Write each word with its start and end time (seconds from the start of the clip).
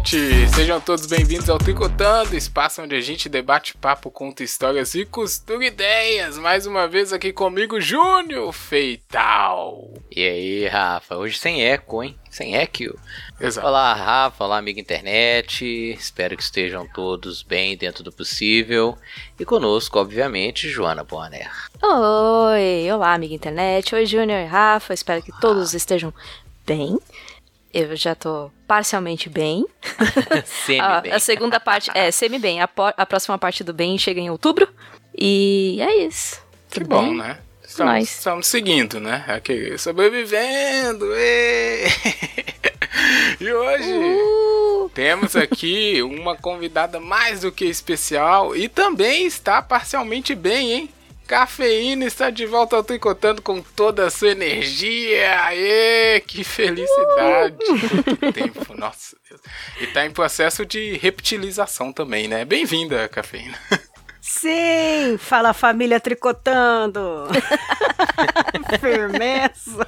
internet! 0.00 0.48
Sejam 0.54 0.80
todos 0.80 1.06
bem-vindos 1.06 1.48
ao 1.50 1.58
Tricotando, 1.58 2.36
espaço 2.36 2.82
onde 2.82 2.94
a 2.94 3.00
gente 3.00 3.28
debate 3.28 3.76
papo, 3.76 4.10
conta 4.10 4.42
histórias 4.42 4.94
e 4.94 5.04
costura 5.04 5.66
ideias. 5.66 6.38
Mais 6.38 6.66
uma 6.66 6.88
vez 6.88 7.12
aqui 7.12 7.32
comigo, 7.32 7.80
Júnior 7.80 8.52
Feital. 8.52 9.92
E 10.10 10.22
aí, 10.22 10.66
Rafa? 10.66 11.16
Hoje 11.16 11.38
sem 11.38 11.64
eco, 11.64 12.02
hein? 12.02 12.16
Sem 12.30 12.56
eco. 12.56 12.98
Exato. 13.40 13.66
Olá, 13.66 13.92
Rafa. 13.94 14.44
Olá, 14.44 14.58
amiga 14.58 14.80
internet. 14.80 15.64
Espero 15.98 16.36
que 16.36 16.42
estejam 16.42 16.86
todos 16.86 17.42
bem 17.42 17.76
dentro 17.76 18.02
do 18.02 18.12
possível. 18.12 18.96
E 19.38 19.44
conosco, 19.44 19.98
obviamente, 19.98 20.68
Joana 20.68 21.04
Bonner. 21.04 21.50
Oi, 21.82 22.90
olá, 22.90 23.14
amiga 23.14 23.34
internet. 23.34 23.94
Oi, 23.94 24.06
Júnior 24.06 24.40
e 24.40 24.46
Rafa. 24.46 24.94
Espero 24.94 25.22
que 25.22 25.32
todos 25.40 25.74
estejam 25.74 26.12
bem. 26.66 26.98
Eu 27.72 27.94
já 27.96 28.14
tô 28.14 28.50
parcialmente 28.66 29.28
bem. 29.28 29.64
Semi-bem. 30.44 31.12
a, 31.12 31.16
a 31.16 31.20
segunda 31.20 31.60
parte 31.60 31.90
é 31.94 32.10
semi-bem. 32.10 32.60
A, 32.60 32.66
po- 32.68 32.92
a 32.96 33.06
próxima 33.06 33.38
parte 33.38 33.62
do 33.62 33.72
bem 33.72 33.96
chega 33.96 34.20
em 34.20 34.28
outubro. 34.30 34.68
E 35.16 35.78
é 35.80 35.96
isso. 36.04 36.40
Que 36.70 36.80
Tudo 36.80 36.88
bom, 36.88 37.02
bem? 37.04 37.16
né? 37.16 37.38
Estamos, 37.62 37.92
Nós. 37.92 38.10
estamos 38.18 38.46
seguindo, 38.48 38.98
né? 38.98 39.24
Aqui, 39.28 39.78
sobrevivendo! 39.78 41.06
ê! 41.14 41.84
E 43.40 43.50
hoje 43.52 43.90
Uh, 43.92 44.90
temos 44.92 45.34
aqui 45.36 46.02
uma 46.02 46.36
convidada 46.36 47.00
mais 47.00 47.40
do 47.40 47.50
que 47.52 47.64
especial 47.64 48.54
e 48.54 48.68
também 48.68 49.24
está 49.24 49.62
parcialmente 49.62 50.34
bem, 50.34 50.72
hein? 50.72 50.90
Cafeína 51.30 52.06
está 52.06 52.28
de 52.28 52.44
volta 52.44 52.74
ao 52.74 52.82
Tricotando 52.82 53.40
com 53.40 53.62
toda 53.62 54.04
a 54.04 54.10
sua 54.10 54.30
energia. 54.32 55.44
Aê, 55.44 56.18
que 56.18 56.42
felicidade! 56.42 57.56
Quanto 58.18 58.32
tempo, 58.32 58.74
nossa 58.76 59.16
Deus. 59.28 59.40
E 59.80 59.86
tá 59.86 60.04
em 60.04 60.10
processo 60.10 60.66
de 60.66 60.96
reptilização 60.96 61.92
também, 61.92 62.26
né? 62.26 62.44
Bem-vinda, 62.44 63.06
Cafeína. 63.06 63.56
Sim, 64.20 65.16
fala 65.20 65.52
família 65.52 66.00
tricotando. 66.00 67.28
Firmeza. 68.80 69.86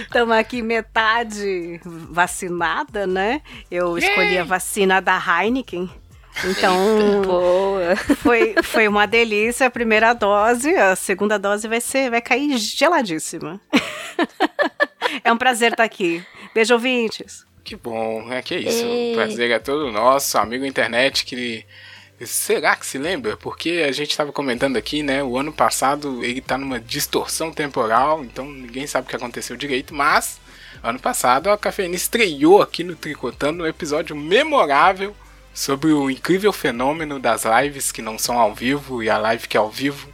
Estamos 0.00 0.34
aqui 0.34 0.62
metade 0.62 1.78
vacinada, 1.84 3.06
né? 3.06 3.42
Eu 3.70 3.98
escolhi 3.98 4.38
a 4.38 4.44
vacina 4.44 4.98
da 4.98 5.18
Heineken. 5.18 5.90
Então, 6.44 7.22
boa. 7.24 7.96
foi, 7.96 8.54
foi 8.62 8.88
uma 8.88 9.06
delícia 9.06 9.66
a 9.66 9.70
primeira 9.70 10.12
dose, 10.12 10.74
a 10.74 10.94
segunda 10.94 11.38
dose 11.38 11.66
vai 11.68 11.80
ser 11.80 12.10
vai 12.10 12.20
cair 12.20 12.56
geladíssima. 12.58 13.60
É 15.22 15.32
um 15.32 15.36
prazer 15.38 15.72
estar 15.72 15.84
aqui. 15.84 16.24
Beijo 16.54 16.74
ouvintes. 16.74 17.44
Que 17.64 17.74
bom, 17.74 18.32
é 18.32 18.40
que 18.42 18.54
é 18.54 18.60
isso. 18.60 18.84
Ei. 18.84 19.12
O 19.12 19.16
prazer 19.16 19.50
é 19.50 19.58
todo 19.58 19.90
nosso, 19.90 20.38
amigo 20.38 20.64
internet 20.64 21.24
que. 21.24 21.64
Será 22.24 22.74
que 22.74 22.86
se 22.86 22.96
lembra? 22.96 23.36
Porque 23.36 23.84
a 23.86 23.92
gente 23.92 24.10
estava 24.10 24.32
comentando 24.32 24.78
aqui, 24.78 25.02
né? 25.02 25.22
O 25.22 25.36
ano 25.36 25.52
passado 25.52 26.24
ele 26.24 26.40
tá 26.40 26.56
numa 26.56 26.80
distorção 26.80 27.52
temporal, 27.52 28.24
então 28.24 28.46
ninguém 28.46 28.86
sabe 28.86 29.06
o 29.06 29.10
que 29.10 29.16
aconteceu 29.16 29.54
direito, 29.54 29.94
mas 29.94 30.40
ano 30.82 30.98
passado 30.98 31.50
a 31.50 31.58
Cafeína 31.58 31.94
estreou 31.94 32.62
aqui 32.62 32.82
no 32.82 32.96
Tricotando 32.96 33.64
um 33.64 33.66
episódio 33.66 34.16
memorável 34.16 35.14
sobre 35.56 35.90
o 35.90 36.10
incrível 36.10 36.52
fenômeno 36.52 37.18
das 37.18 37.44
lives 37.44 37.90
que 37.90 38.02
não 38.02 38.18
são 38.18 38.38
ao 38.38 38.54
vivo 38.54 39.02
e 39.02 39.08
a 39.08 39.16
live 39.16 39.48
que 39.48 39.56
é 39.56 39.60
ao 39.60 39.70
vivo 39.70 40.06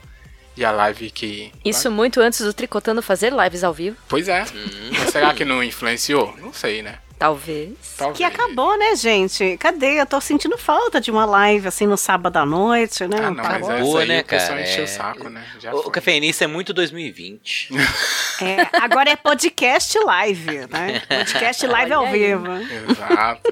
e 0.56 0.64
a 0.64 0.70
live 0.70 1.10
que. 1.10 1.52
Isso 1.64 1.90
muito 1.90 2.20
antes 2.20 2.40
do 2.40 2.52
Tricotando 2.54 3.02
fazer 3.02 3.32
lives 3.32 3.64
ao 3.64 3.74
vivo. 3.74 3.96
Pois 4.08 4.28
é. 4.28 4.44
Mas 4.98 5.10
será 5.10 5.34
que 5.34 5.44
não 5.44 5.62
influenciou? 5.64 6.32
Não 6.40 6.52
sei, 6.52 6.80
né? 6.82 6.98
Talvez. 7.18 7.70
Talvez. 7.96 8.18
Que 8.18 8.24
acabou, 8.24 8.76
né, 8.76 8.96
gente? 8.96 9.56
Cadê? 9.56 10.00
Eu 10.00 10.06
tô 10.06 10.20
sentindo 10.20 10.58
falta 10.58 11.00
de 11.00 11.08
uma 11.10 11.24
live 11.24 11.68
assim 11.68 11.86
no 11.86 11.96
sábado 11.96 12.36
à 12.36 12.44
noite, 12.44 13.06
né? 13.06 13.16
Ah, 13.18 13.30
não, 13.30 13.34
mas 13.36 13.46
Acabou. 13.46 13.70
essa 13.72 13.80
Boa, 13.84 14.00
aí 14.02 14.08
né, 14.08 14.22
cara? 14.24 14.60
encheu 14.62 14.80
o 14.80 14.84
É. 14.84 14.86
saco, 14.88 15.28
né? 15.28 15.44
Já 15.60 15.72
O, 15.72 15.78
o. 15.86 15.90
Cafeinista 15.90 16.44
é 16.44 16.46
muito 16.48 16.72
2020. 16.74 17.68
É, 18.42 18.66
agora 18.82 19.08
é 19.10 19.14
podcast 19.16 19.96
live, 20.00 20.66
né? 20.68 21.00
Podcast 21.08 21.64
live 21.66 21.92
Olha 21.92 21.96
ao 21.96 22.04
aí. 22.06 22.12
vivo. 22.12 22.46
Exato. 22.90 23.50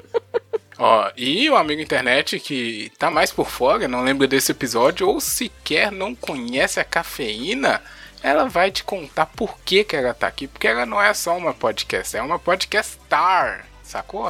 Ó, 0.83 1.11
e 1.15 1.47
o 1.47 1.55
amigo 1.55 1.79
internet 1.79 2.39
que 2.39 2.91
tá 2.97 3.11
mais 3.11 3.31
por 3.31 3.47
fora, 3.47 3.87
não 3.87 4.03
lembra 4.03 4.27
desse 4.27 4.51
episódio, 4.51 5.07
ou 5.07 5.21
sequer 5.21 5.91
não 5.91 6.15
conhece 6.15 6.79
a 6.79 6.83
cafeína, 6.83 7.79
ela 8.23 8.45
vai 8.49 8.71
te 8.71 8.83
contar 8.83 9.27
por 9.27 9.59
que, 9.59 9.83
que 9.83 9.95
ela 9.95 10.11
tá 10.11 10.25
aqui. 10.25 10.47
Porque 10.47 10.67
ela 10.67 10.83
não 10.83 10.99
é 10.99 11.13
só 11.13 11.37
uma 11.37 11.53
podcast, 11.53 12.17
é 12.17 12.21
uma 12.23 12.39
podcast 12.39 12.93
star. 12.93 13.67
Sacou? 13.83 14.27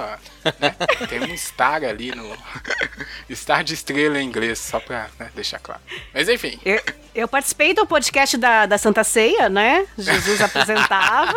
Né? 0.60 0.76
Tem 1.08 1.20
um 1.22 1.38
star 1.38 1.84
ali 1.84 2.14
no. 2.16 2.36
star 3.36 3.64
de 3.64 3.74
estrela 3.74 4.20
em 4.20 4.26
inglês, 4.26 4.60
só 4.60 4.80
pra 4.80 5.08
né, 5.20 5.30
deixar 5.36 5.60
claro. 5.60 5.82
Mas 6.14 6.28
enfim. 6.30 6.60
Eu, 6.66 6.82
eu 7.14 7.28
participei 7.28 7.74
do 7.74 7.86
podcast 7.86 8.38
da, 8.38 8.66
da 8.66 8.78
Santa 8.78 9.04
Ceia, 9.04 9.50
né? 9.50 9.86
Jesus 9.98 10.40
apresentava. 10.42 11.34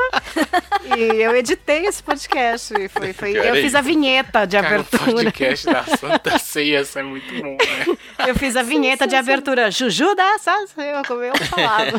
e 0.96 1.22
eu 1.22 1.36
editei 1.36 1.86
esse 1.86 2.02
podcast. 2.02 2.72
Foi, 2.88 3.12
foi, 3.12 3.32
eu 3.36 3.54
fiz 3.56 3.74
a 3.74 3.80
vinheta 3.80 4.46
de 4.46 4.56
Cara, 4.56 4.68
o 4.68 4.80
abertura. 4.80 5.12
podcast 5.12 5.66
da 5.66 5.84
Santa 5.84 6.38
Ceia, 6.38 6.80
isso 6.80 6.98
é 6.98 7.02
muito 7.02 7.32
bom, 7.42 7.56
né? 7.56 7.96
Eu 8.28 8.34
fiz 8.34 8.56
a 8.56 8.62
vinheta 8.62 9.06
de 9.06 9.16
abertura. 9.16 9.70
Juju 9.70 10.14
da 10.14 10.38
Santa 10.38 10.66
Ceia, 10.68 11.02
como 11.06 11.22
eu 11.22 11.36
falava. 11.36 11.98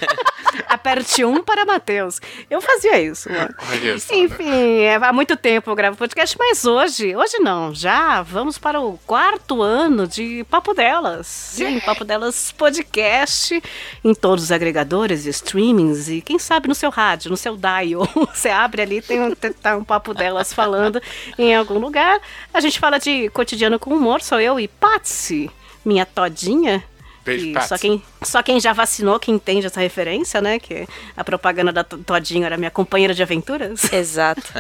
Aperte 0.68 1.26
um 1.26 1.44
para 1.44 1.66
Mateus. 1.66 2.22
Eu 2.50 2.62
fazia 2.62 3.00
isso, 3.02 3.30
mano. 3.32 3.54
Olha 3.70 4.00
só. 4.00 4.14
né? 4.14 4.20
Enfim, 4.22 4.80
é, 4.82 4.96
há 4.96 5.12
muito 5.12 5.36
tempo 5.36 5.70
eu 5.70 5.76
gravo 5.76 5.98
podcast, 5.98 6.36
mas 6.40 6.66
hoje, 6.66 6.95
hoje 7.04 7.40
não, 7.40 7.74
já 7.74 8.22
vamos 8.22 8.58
para 8.58 8.80
o 8.80 8.98
quarto 9.06 9.62
ano 9.62 10.08
de 10.08 10.46
Papo 10.50 10.74
Delas. 10.74 11.28
Sim, 11.28 11.80
Papo 11.82 12.06
Delas 12.06 12.52
Podcast, 12.52 13.62
em 14.04 14.14
todos 14.14 14.46
os 14.46 14.52
agregadores 14.52 15.26
e 15.26 15.30
streamings, 15.30 16.08
e 16.08 16.22
quem 16.22 16.40
sabe 16.40 16.68
no 16.68 16.76
seu 16.76 16.90
rádio, 16.90 17.32
no 17.32 17.38
seu 17.38 17.58
dial. 17.58 18.08
Você 18.34 18.50
abre 18.50 18.82
ali, 18.82 19.02
tem 19.02 19.22
um, 19.22 19.36
tá 19.36 19.76
um 19.76 19.84
Papo 19.84 20.14
Delas 20.14 20.54
falando 20.54 21.02
em 21.38 21.54
algum 21.54 21.80
lugar. 21.80 22.20
A 22.54 22.62
gente 22.62 22.80
fala 22.80 22.98
de 22.98 23.30
cotidiano 23.30 23.78
com 23.78 23.94
humor, 23.94 24.22
sou 24.22 24.40
eu 24.40 24.60
e 24.60 24.68
Patsy, 24.68 25.52
minha 25.84 26.06
todinha. 26.06 26.84
Beijo, 27.26 27.48
E 27.48 27.54
Patsy. 27.54 27.68
só 27.70 27.78
quem, 27.78 28.04
só 28.22 28.44
quem 28.44 28.60
já 28.60 28.72
vacinou, 28.72 29.20
que 29.20 29.32
entende 29.32 29.66
essa 29.66 29.82
referência, 29.82 30.40
né? 30.42 30.60
Que 30.60 30.88
a 31.18 31.24
propaganda 31.24 31.74
da 31.74 31.84
To- 31.84 31.98
Todinho 31.98 32.46
era 32.46 32.56
minha 32.56 32.70
companheira 32.72 33.14
de 33.14 33.24
aventuras. 33.24 33.92
Exato. 33.92 34.42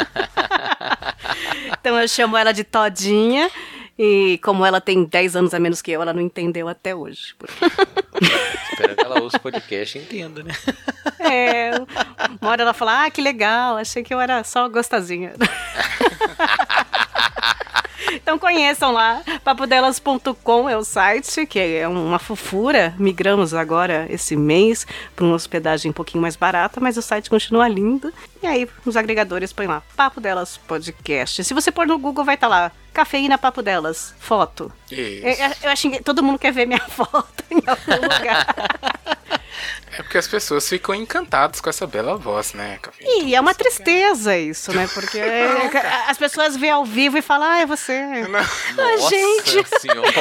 Então 1.80 2.00
eu 2.00 2.08
chamo 2.08 2.36
ela 2.38 2.52
de 2.52 2.64
Todinha. 2.64 3.50
E 3.98 4.40
como 4.44 4.66
ela 4.66 4.81
tem 4.81 5.06
10 5.06 5.36
anos 5.38 5.53
a 5.53 5.59
menos 5.59 5.81
que 5.81 5.92
eu, 5.92 6.02
ela 6.02 6.12
não 6.14 6.22
entendeu 6.22 6.68
até 6.68 6.94
hoje. 6.96 7.34
Espero 8.72 8.96
que 8.96 9.02
ela 9.06 9.22
ouça 9.22 9.38
o 9.38 9.40
podcast 9.40 9.97
e 9.97 10.02
entenda, 10.02 10.44
né? 10.44 10.53
É, 11.20 11.72
uma 12.42 12.52
hora 12.52 12.62
ela 12.62 12.74
fala, 12.74 13.06
ah, 13.06 13.09
que 13.12 13.20
legal, 13.22 13.78
achei 13.78 14.03
que 14.03 14.14
eu 14.14 14.20
era 14.20 14.44
só 14.44 14.68
gostosinha. 14.70 15.34
Então 18.13 18.38
conheçam 18.39 18.91
lá, 18.91 19.21
papodelas.com 19.43 20.69
é 20.69 20.77
o 20.77 20.83
site, 20.83 21.45
que 21.45 21.59
é 21.59 21.88
uma 21.88 22.19
fofura. 22.19 22.93
Migramos 22.97 23.53
agora 23.53 24.05
esse 24.09 24.35
mês 24.35 24.85
para 25.16 25.25
uma 25.25 25.35
hospedagem 25.35 25.89
um 25.91 25.93
pouquinho 25.93 26.21
mais 26.21 26.35
barata, 26.35 26.79
mas 26.79 26.97
o 26.97 27.01
site 27.01 27.29
continua 27.29 27.67
lindo. 27.67 28.13
E 28.41 28.47
aí, 28.47 28.67
nos 28.85 28.95
agregadores 28.95 29.51
põe 29.51 29.67
lá, 29.67 29.81
Papo 29.95 30.21
Delas 30.21 30.57
Podcast. 30.57 31.43
Se 31.43 31.53
você 31.53 31.71
pôr 31.71 31.88
no 31.88 31.97
Google, 31.97 32.23
vai 32.23 32.35
estar 32.35 32.47
lá, 32.47 32.71
Cafeína 32.93 33.38
Papo 33.38 33.61
Delas, 33.61 34.13
foto. 34.19 34.72
Isso. 34.91 35.25
Eu, 35.25 35.34
eu- 35.47 35.55
eu 35.63 35.69
acho 35.69 35.90
que 35.90 36.03
todo 36.03 36.22
mundo 36.23 36.40
quer 36.40 36.51
ver 36.51 36.66
minha 36.66 36.79
foto 36.87 37.43
em 37.49 37.61
algum 37.66 38.01
lugar. 38.03 38.46
É 39.91 40.03
porque 40.03 40.17
as 40.17 40.28
pessoas 40.28 40.67
ficam 40.67 40.93
encantadas 40.93 41.61
com 41.61 41.69
essa 41.69 41.87
bela 41.87 42.17
voz, 42.17 42.53
né, 42.53 42.78
Café? 42.81 43.03
E 43.03 43.35
é 43.35 43.40
uma 43.40 43.53
tristeza 43.53 44.37
isso, 44.37 44.73
né? 44.73 44.87
Porque 44.93 45.17
é, 45.17 45.72
as 46.07 46.17
pessoas 46.17 46.57
veem 46.57 46.73
ao 46.73 46.85
vivo 46.85 47.17
e 47.17 47.22
falam, 47.22 47.49
ah, 47.49 47.59
é 47.59 47.66
você. 47.66 48.02
Nossa 48.28 49.09
gente. 49.09 49.79
senhora. 49.79 50.11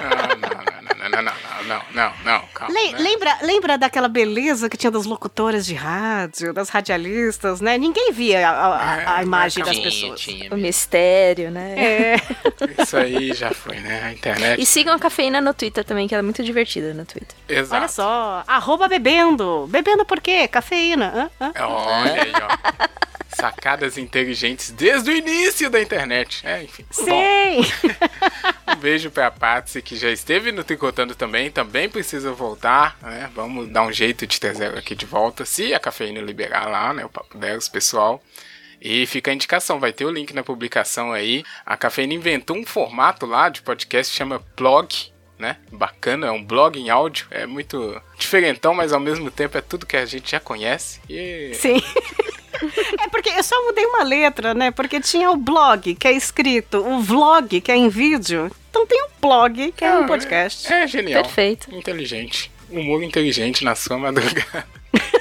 Não, 0.00 0.36
não, 0.36 0.64
não, 0.64 0.81
não, 0.82 1.08
não, 1.10 1.22
não, 1.22 1.32
não, 1.66 1.82
não, 1.94 2.12
não, 2.24 2.42
calma. 2.54 2.74
Le- 2.74 2.92
né? 2.92 2.98
lembra, 2.98 3.38
lembra 3.42 3.78
daquela 3.78 4.08
beleza 4.08 4.68
que 4.68 4.76
tinha 4.76 4.90
das 4.90 5.04
locutoras 5.06 5.64
de 5.64 5.74
rádio, 5.74 6.52
das 6.52 6.68
radialistas, 6.68 7.60
né? 7.60 7.78
Ninguém 7.78 8.12
via 8.12 8.48
a, 8.48 8.52
a- 8.52 9.16
a 9.16 9.20
É, 9.20 9.22
imagem 9.22 9.64
das 9.64 9.78
pessoas. 9.78 10.20
tinha 10.20 10.52
O 10.52 10.56
mistério, 10.56 11.50
né? 11.50 11.74
É. 11.76 12.82
Isso 12.82 12.96
aí 12.96 13.32
já 13.32 13.50
foi, 13.50 13.76
né? 13.80 14.02
A 14.04 14.12
internet. 14.12 14.60
E 14.60 14.66
sigam 14.66 14.94
a 14.94 14.98
cafeína 14.98 15.40
no 15.40 15.54
Twitter 15.54 15.84
também, 15.84 16.06
que 16.08 16.14
ela 16.14 16.22
é 16.22 16.24
muito 16.24 16.42
divertida 16.42 16.92
no 16.94 17.04
Twitter. 17.04 17.34
Exato. 17.48 17.74
Olha 17.80 17.88
só, 17.88 18.44
arroba 18.46 18.88
bebendo. 18.88 19.66
Bebendo 19.68 20.04
por 20.04 20.20
quê? 20.20 20.48
Cafeína. 20.48 21.30
Hã? 21.40 21.52
Hã? 21.56 21.66
Olha 21.66 22.22
aí, 22.22 22.32
ó. 22.32 23.02
Sacadas 23.34 23.96
inteligentes 23.96 24.70
desde 24.70 25.10
o 25.10 25.16
início 25.16 25.70
da 25.70 25.80
internet. 25.80 26.42
É, 26.46 26.62
enfim. 26.62 26.84
Sim. 26.90 27.64
um 28.68 28.76
beijo 28.76 29.10
pra 29.10 29.30
Patsy, 29.30 29.80
que 29.82 29.96
já 29.96 30.10
esteve 30.10 30.52
no 30.52 30.62
Tricotando 30.82 31.14
também, 31.14 31.48
também 31.48 31.88
precisa 31.88 32.32
voltar, 32.32 32.98
né? 33.00 33.30
Vamos 33.36 33.68
dar 33.68 33.84
um 33.84 33.92
jeito 33.92 34.26
de 34.26 34.40
trazer 34.40 34.76
aqui 34.76 34.96
de 34.96 35.06
volta, 35.06 35.44
se 35.44 35.72
a 35.72 35.78
cafeína 35.78 36.20
liberar 36.20 36.68
lá, 36.68 36.92
né? 36.92 37.04
O 37.04 37.08
papo 37.08 37.38
delas, 37.38 37.68
pessoal. 37.68 38.20
E 38.80 39.06
fica 39.06 39.30
a 39.30 39.34
indicação, 39.34 39.78
vai 39.78 39.92
ter 39.92 40.04
o 40.04 40.10
link 40.10 40.34
na 40.34 40.42
publicação 40.42 41.12
aí. 41.12 41.44
A 41.64 41.76
Cafeína 41.76 42.14
inventou 42.14 42.56
um 42.56 42.66
formato 42.66 43.26
lá 43.26 43.48
de 43.48 43.62
podcast 43.62 44.10
que 44.10 44.18
chama 44.18 44.42
blog, 44.56 44.92
né? 45.38 45.58
Bacana, 45.70 46.26
é 46.26 46.30
um 46.32 46.44
blog 46.44 46.76
em 46.76 46.90
áudio, 46.90 47.28
é 47.30 47.46
muito 47.46 48.02
diferentão, 48.18 48.74
mas 48.74 48.92
ao 48.92 48.98
mesmo 48.98 49.30
tempo 49.30 49.56
é 49.56 49.60
tudo 49.60 49.86
que 49.86 49.96
a 49.96 50.04
gente 50.04 50.32
já 50.32 50.40
conhece. 50.40 51.00
E... 51.08 51.52
Sim. 51.54 51.80
É 53.00 53.08
porque 53.08 53.28
eu 53.28 53.44
só 53.44 53.54
mudei 53.66 53.86
uma 53.86 54.02
letra, 54.02 54.52
né? 54.52 54.72
Porque 54.72 55.00
tinha 55.00 55.30
o 55.30 55.36
blog, 55.36 55.94
que 55.94 56.08
é 56.08 56.12
escrito, 56.12 56.78
o 56.78 57.00
vlog, 57.00 57.60
que 57.60 57.70
é 57.70 57.76
em 57.76 57.88
vídeo. 57.88 58.50
Então 58.72 58.86
tem 58.86 59.02
o 59.02 59.08
blog, 59.20 59.70
que 59.72 59.84
é 59.84 59.98
um 59.98 60.06
podcast. 60.06 60.72
É, 60.72 60.84
é 60.84 60.86
genial. 60.86 61.22
Perfeito. 61.22 61.74
Inteligente. 61.74 62.50
Humor 62.70 63.02
inteligente 63.02 63.62
na 63.64 63.74
sua 63.74 63.98
madrugada. 63.98 64.66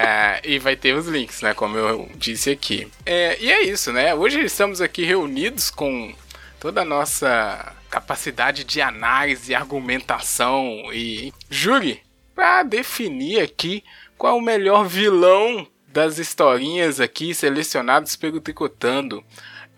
É, 0.00 0.40
e 0.44 0.60
vai 0.60 0.76
ter 0.76 0.94
os 0.94 1.08
links, 1.08 1.42
né? 1.42 1.52
Como 1.54 1.76
eu 1.76 2.08
disse 2.14 2.50
aqui. 2.50 2.86
É, 3.04 3.36
e 3.40 3.50
é 3.50 3.62
isso, 3.64 3.92
né? 3.92 4.14
Hoje 4.14 4.40
estamos 4.44 4.80
aqui 4.80 5.02
reunidos 5.04 5.70
com 5.70 6.14
toda 6.60 6.82
a 6.82 6.84
nossa 6.84 7.74
capacidade 7.90 8.62
de 8.62 8.80
análise, 8.80 9.56
argumentação 9.56 10.92
e 10.92 11.32
júri 11.50 12.00
para 12.32 12.62
definir 12.62 13.40
aqui 13.40 13.82
qual 14.16 14.36
é 14.36 14.38
o 14.38 14.40
melhor 14.40 14.86
vilão 14.86 15.66
das 15.88 16.18
historinhas 16.18 17.00
aqui 17.00 17.34
selecionados 17.34 18.14
pelo 18.14 18.40
Tricotando. 18.40 19.24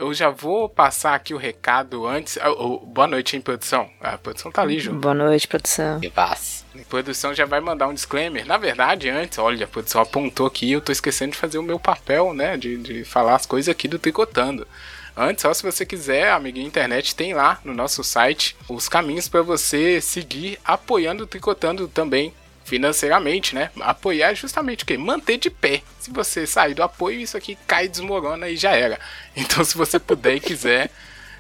Eu 0.01 0.15
já 0.15 0.31
vou 0.31 0.67
passar 0.67 1.15
aqui 1.15 1.35
o 1.35 1.37
recado 1.37 2.07
antes. 2.07 2.39
Oh, 2.43 2.79
oh, 2.83 2.87
boa 2.87 3.07
noite, 3.07 3.37
hein, 3.37 3.43
produção? 3.43 3.91
A 4.01 4.17
produção 4.17 4.51
tá 4.51 4.63
ali, 4.63 4.81
Ju. 4.81 4.95
Boa 4.95 5.13
noite, 5.13 5.47
produção. 5.47 6.01
Que 6.01 6.09
paz. 6.09 6.65
A 6.75 6.83
produção 6.89 7.35
já 7.35 7.45
vai 7.45 7.61
mandar 7.61 7.87
um 7.87 7.93
disclaimer. 7.93 8.47
Na 8.47 8.57
verdade, 8.57 9.11
antes, 9.11 9.37
olha, 9.37 9.67
a 9.67 9.69
produção 9.69 10.01
apontou 10.01 10.47
aqui, 10.47 10.73
eu 10.73 10.81
tô 10.81 10.91
esquecendo 10.91 11.33
de 11.33 11.37
fazer 11.37 11.59
o 11.59 11.63
meu 11.63 11.79
papel, 11.79 12.33
né? 12.33 12.57
De, 12.57 12.79
de 12.79 13.05
falar 13.05 13.35
as 13.35 13.45
coisas 13.45 13.69
aqui 13.69 13.87
do 13.87 13.99
Tricotando. 13.99 14.67
Antes, 15.15 15.43
só 15.43 15.53
se 15.53 15.63
você 15.63 15.85
quiser, 15.85 16.31
amiguinho 16.31 16.67
internet, 16.67 17.15
tem 17.15 17.35
lá 17.35 17.61
no 17.63 17.75
nosso 17.75 18.03
site 18.03 18.57
os 18.71 18.89
caminhos 18.89 19.29
para 19.29 19.43
você 19.43 20.01
seguir 20.01 20.59
apoiando 20.65 21.25
o 21.25 21.27
Tricotando 21.27 21.87
também 21.87 22.33
financeiramente, 22.65 23.55
né? 23.55 23.71
Apoiar 23.81 24.31
é 24.31 24.35
justamente 24.35 24.85
o 24.85 24.87
quê? 24.87 24.97
Manter 24.97 25.39
de 25.39 25.51
pé. 25.51 25.83
Se 25.99 26.11
você 26.11 26.47
sair 26.47 26.75
do 26.75 26.83
apoio, 26.83 27.21
isso 27.21 27.37
aqui 27.37 27.57
cai, 27.67 27.89
desmorona 27.89 28.49
e 28.49 28.57
já 28.57 28.73
era. 28.73 28.99
Então, 29.37 29.65
se 29.65 29.77
você 29.77 29.99
puder 29.99 30.37
e 30.37 30.41
quiser, 30.41 30.91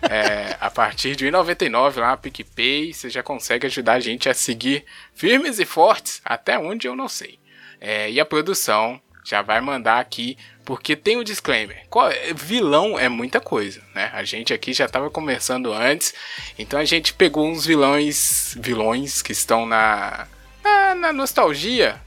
é, 0.03 0.57
a 0.61 0.71
partir 0.71 1.15
de 1.15 1.27
1,99 1.27 1.97
lá, 1.97 2.17
PicPay, 2.17 2.93
você 2.93 3.11
já 3.11 3.23
consegue 3.23 3.67
ajudar 3.67 3.95
a 3.95 4.01
gente 4.01 4.29
a 4.29 4.35
seguir 4.35 4.85
firmes 5.15 5.59
e 5.59 5.65
fortes, 5.65 6.21
até 6.25 6.59
onde 6.59 6.87
eu 6.87 6.97
não 6.97 7.09
sei. 7.09 7.39
É, 7.81 8.11
e 8.11 8.21
a 8.21 8.25
produção 8.25 9.01
já 9.25 9.43
vai 9.43 9.61
mandar 9.61 10.01
aqui, 10.01 10.39
porque 10.65 10.97
tem 10.97 11.17
o 11.17 11.21
um 11.21 11.25
disclaimer. 11.25 11.87
É, 12.11 12.33
vilão 12.33 12.99
é 12.99 13.09
muita 13.09 13.41
coisa, 13.41 13.83
né? 13.95 14.11
A 14.13 14.25
gente 14.25 14.53
aqui 14.53 14.73
já 14.73 14.87
estava 14.87 15.11
conversando 15.11 15.73
antes, 15.73 16.15
então 16.59 16.79
a 16.79 16.85
gente 16.85 17.13
pegou 17.13 17.47
uns 17.47 17.67
vilões, 17.67 18.55
vilões 18.59 19.21
que 19.21 19.33
estão 19.33 19.67
na 19.67 20.27
na, 20.63 20.95
na, 20.95 21.13
nostalgia, 21.13 22.01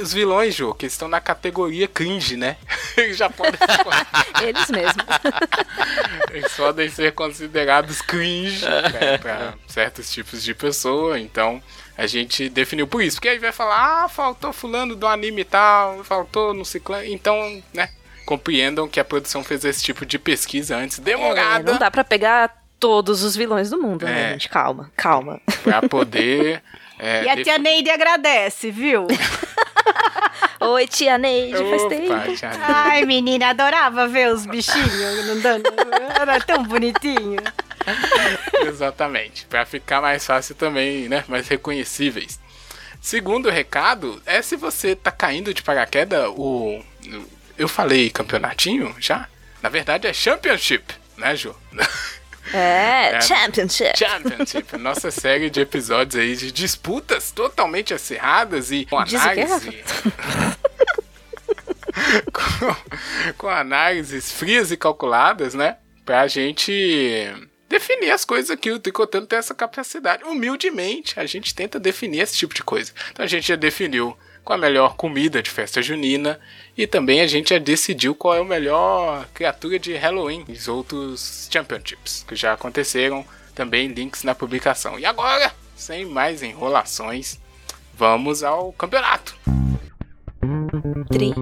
os 0.00 0.12
vilões, 0.12 0.54
Jô, 0.54 0.74
que 0.74 0.86
estão 0.86 1.08
na 1.08 1.20
categoria 1.20 1.88
cringe, 1.88 2.36
né? 2.36 2.56
Eles 2.96 3.16
já 3.18 3.28
podem 3.28 3.58
ser... 3.58 4.46
Eles 4.46 4.70
mesmos. 4.70 5.04
Eles 6.30 6.52
podem 6.52 6.88
ser 6.88 7.12
considerados 7.12 8.00
cringe 8.00 8.64
né, 8.64 9.18
para 9.18 9.54
certos 9.66 10.10
tipos 10.10 10.42
de 10.42 10.54
pessoa, 10.54 11.18
então 11.18 11.62
a 11.96 12.06
gente 12.06 12.48
definiu 12.48 12.86
por 12.86 13.02
isso. 13.02 13.16
Porque 13.16 13.28
aí 13.28 13.38
vai 13.38 13.52
falar, 13.52 14.04
ah, 14.04 14.08
faltou 14.08 14.52
fulano 14.52 14.94
do 14.94 15.06
anime 15.06 15.42
e 15.42 15.44
tal, 15.44 16.04
faltou 16.04 16.52
no 16.52 16.64
ciclano. 16.64 17.04
Então, 17.06 17.62
né, 17.72 17.88
compreendam 18.26 18.88
que 18.88 19.00
a 19.00 19.04
produção 19.04 19.42
fez 19.42 19.64
esse 19.64 19.82
tipo 19.82 20.04
de 20.04 20.18
pesquisa 20.18 20.76
antes, 20.76 20.98
demorada. 20.98 21.70
É, 21.70 21.72
não 21.72 21.78
dá 21.78 21.90
para 21.90 22.04
pegar 22.04 22.62
todos 22.78 23.22
os 23.22 23.34
vilões 23.34 23.70
do 23.70 23.80
mundo, 23.80 24.04
né, 24.04 24.10
é. 24.10 24.14
né, 24.14 24.32
gente? 24.32 24.48
Calma, 24.48 24.90
calma. 24.96 25.40
Pra 25.62 25.80
poder 25.82 26.62
é, 26.98 27.24
e 27.24 27.28
a 27.28 27.42
tia 27.42 27.58
Neide 27.58 27.90
agradece, 27.90 28.70
viu? 28.70 29.06
Oi, 30.60 30.86
tia 30.86 31.18
Neide, 31.18 31.58
faz 31.58 31.82
Opa, 31.82 31.88
tempo. 31.88 32.36
Tia 32.36 32.50
Ai, 32.62 33.04
menina, 33.04 33.48
adorava 33.48 34.08
ver 34.08 34.32
os 34.32 34.46
bichinhos 34.46 35.28
andando. 35.28 35.64
Era 36.18 36.40
tão 36.40 36.62
bonitinho. 36.64 37.40
Exatamente. 38.66 39.46
Para 39.46 39.64
ficar 39.64 40.00
mais 40.00 40.24
fácil 40.26 40.54
também, 40.54 41.08
né? 41.08 41.24
Mais 41.28 41.46
reconhecíveis. 41.46 42.40
Segundo 43.00 43.50
recado, 43.50 44.20
é 44.26 44.42
se 44.42 44.56
você 44.56 44.96
tá 44.96 45.12
caindo 45.12 45.54
de 45.54 45.62
paraquedas, 45.62 46.28
o. 46.36 46.82
Eu 47.56 47.68
falei 47.68 48.10
campeonatinho 48.10 48.94
já? 48.98 49.28
Na 49.62 49.68
verdade 49.68 50.06
é 50.06 50.12
Championship, 50.12 50.92
né, 51.16 51.36
Ju? 51.36 51.54
É, 52.52 53.14
é, 53.14 53.20
Championship. 53.20 53.98
Championship, 53.98 54.76
nossa 54.78 55.10
série 55.10 55.50
de 55.50 55.60
episódios 55.60 56.20
aí 56.20 56.36
de 56.36 56.52
disputas 56.52 57.30
totalmente 57.32 57.92
acirradas 57.92 58.70
e 58.70 58.86
com 58.86 58.98
análise. 58.98 59.84
com, 62.32 62.76
com 63.38 63.48
análises 63.48 64.30
frias 64.30 64.70
e 64.70 64.76
calculadas, 64.76 65.54
né? 65.54 65.76
Pra 66.04 66.26
gente 66.28 66.72
definir 67.68 68.10
as 68.10 68.24
coisas 68.24 68.50
aqui. 68.50 68.70
O 68.70 68.78
Tricotando 68.78 69.26
tem 69.26 69.38
essa 69.38 69.54
capacidade. 69.54 70.24
Humildemente, 70.24 71.18
a 71.18 71.26
gente 71.26 71.54
tenta 71.54 71.80
definir 71.80 72.20
esse 72.20 72.36
tipo 72.36 72.54
de 72.54 72.62
coisa. 72.62 72.92
Então 73.10 73.24
a 73.24 73.28
gente 73.28 73.48
já 73.48 73.56
definiu 73.56 74.16
com 74.44 74.52
a 74.52 74.58
melhor 74.58 74.96
comida 74.96 75.42
de 75.42 75.50
festa 75.50 75.82
junina 75.82 76.38
e 76.76 76.86
também 76.86 77.22
a 77.22 77.26
gente 77.26 77.50
já 77.50 77.58
decidiu 77.58 78.14
qual 78.14 78.34
é 78.34 78.40
o 78.40 78.44
melhor 78.44 79.26
criatura 79.32 79.78
de 79.78 79.94
Halloween 79.94 80.44
e 80.46 80.52
os 80.52 80.68
outros 80.68 81.48
championships 81.50 82.24
que 82.28 82.36
já 82.36 82.52
aconteceram, 82.52 83.24
também 83.54 83.88
links 83.88 84.22
na 84.22 84.34
publicação. 84.34 84.98
E 84.98 85.06
agora, 85.06 85.52
sem 85.74 86.04
mais 86.04 86.42
enrolações, 86.42 87.38
vamos 87.94 88.42
ao 88.42 88.72
campeonato. 88.74 89.34
Tri. 91.10 91.32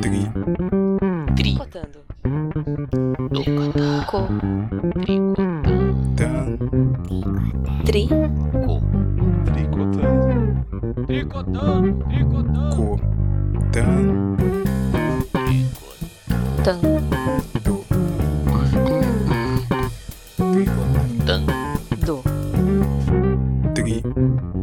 Tri. 0.00 0.30
Tri. 1.34 1.56
Cotando. 1.56 2.02
Co. 4.06 4.28
Tan. 6.16 6.58
Tri. 7.84 8.08
Co. 8.66 8.80
Tricotando. 9.52 11.06
Tricotando. 11.06 12.04
Co. 12.76 13.21
Tan. 13.72 14.36
Tan. 16.62 16.76
Do. 17.64 17.80
Tan. 21.24 21.42
Do. 22.04 22.20
Tri. 23.72 24.04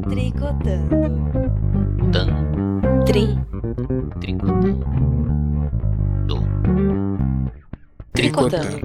Tricotando. 0.10 1.10
Tan. 2.14 2.30
Tri. 3.10 3.34
Tricotando. 4.22 4.86
Do. 6.30 6.38
Tricotando. 8.14 8.78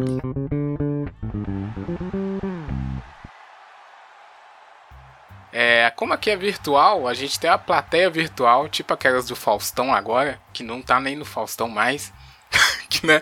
É, 5.57 5.89
como 5.95 6.13
aqui 6.13 6.31
é 6.31 6.37
virtual, 6.37 7.07
a 7.07 7.15
gente 7.15 7.39
tem 7.39 7.49
a 7.49 7.57
plateia 7.57 8.11
virtual, 8.11 8.69
tipo 8.69 8.93
aquelas 8.93 9.27
do 9.27 9.37
Faustão 9.37 9.95
agora, 9.95 10.41
que 10.53 10.65
não 10.65 10.83
tá 10.83 10.99
nem 10.99 11.15
no 11.15 11.25
Faustão 11.25 11.69
mais. 11.69 12.13
que, 12.91 13.07
né, 13.07 13.21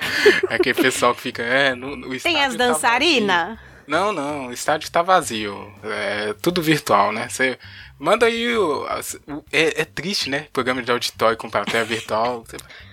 é 0.49 0.55
aquele 0.55 0.81
pessoal 0.81 1.15
que 1.15 1.21
fica. 1.21 1.43
É, 1.43 1.75
no, 1.75 1.95
no 1.95 2.19
tem 2.19 2.43
as 2.43 2.57
dançarinas? 2.57 3.59
Tá 3.59 3.73
não, 3.87 4.13
não, 4.15 4.47
o 4.47 4.53
estádio 4.53 4.91
tá 4.91 5.03
vazio. 5.03 5.75
É 5.85 6.35
tudo 6.41 6.63
virtual, 6.63 7.13
né? 7.13 7.29
Você 7.29 7.59
manda 7.99 8.25
aí. 8.25 8.57
O, 8.57 8.87
é, 9.53 9.83
é, 9.83 9.85
triste, 9.85 10.31
né? 10.31 10.47
Programa 10.55 10.83
de 10.83 10.91
auditório 10.91 11.37
com 11.37 11.51
plateia 11.51 11.85
virtual. 11.85 12.45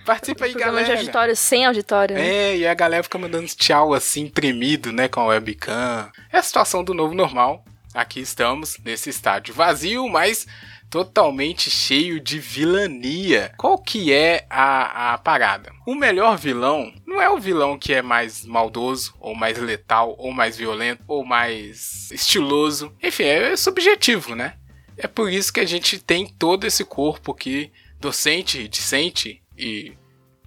Participa 0.04 0.44
aí, 0.44 0.50
Programa 0.50 0.78
galera. 0.78 0.94
de 0.94 1.00
auditório 1.00 1.34
sem 1.34 1.64
auditório. 1.64 2.14
Né? 2.14 2.28
É, 2.28 2.56
e 2.58 2.66
a 2.66 2.74
galera 2.74 3.02
fica 3.02 3.16
mandando 3.16 3.46
tchau 3.46 3.94
assim, 3.94 4.28
tremido, 4.28 4.92
né? 4.92 5.08
Com 5.08 5.20
a 5.20 5.26
webcam. 5.26 6.10
É 6.30 6.36
a 6.36 6.42
situação 6.42 6.84
do 6.84 6.92
novo 6.92 7.14
normal 7.14 7.64
aqui 7.94 8.20
estamos 8.20 8.78
nesse 8.84 9.10
estádio 9.10 9.54
vazio, 9.54 10.08
mas 10.08 10.46
totalmente 10.90 11.70
cheio 11.70 12.20
de 12.20 12.38
vilania. 12.38 13.52
Qual 13.56 13.78
que 13.78 14.12
é 14.12 14.44
a, 14.50 15.14
a 15.14 15.18
parada? 15.18 15.72
O 15.86 15.94
melhor 15.94 16.36
vilão 16.36 16.92
não 17.06 17.22
é 17.22 17.30
o 17.30 17.38
vilão 17.38 17.78
que 17.78 17.94
é 17.94 18.02
mais 18.02 18.44
maldoso, 18.44 19.14
ou 19.20 19.34
mais 19.34 19.56
letal, 19.58 20.16
ou 20.18 20.32
mais 20.32 20.56
violento, 20.56 21.04
ou 21.06 21.24
mais 21.24 22.10
estiloso. 22.10 22.92
Enfim, 23.02 23.24
é 23.24 23.56
subjetivo, 23.56 24.34
né? 24.34 24.54
É 24.96 25.06
por 25.06 25.30
isso 25.30 25.52
que 25.52 25.60
a 25.60 25.66
gente 25.66 25.98
tem 25.98 26.26
todo 26.26 26.66
esse 26.66 26.84
corpo 26.84 27.32
aqui, 27.32 27.72
docente, 27.98 28.68
discente 28.68 29.42
e 29.56 29.92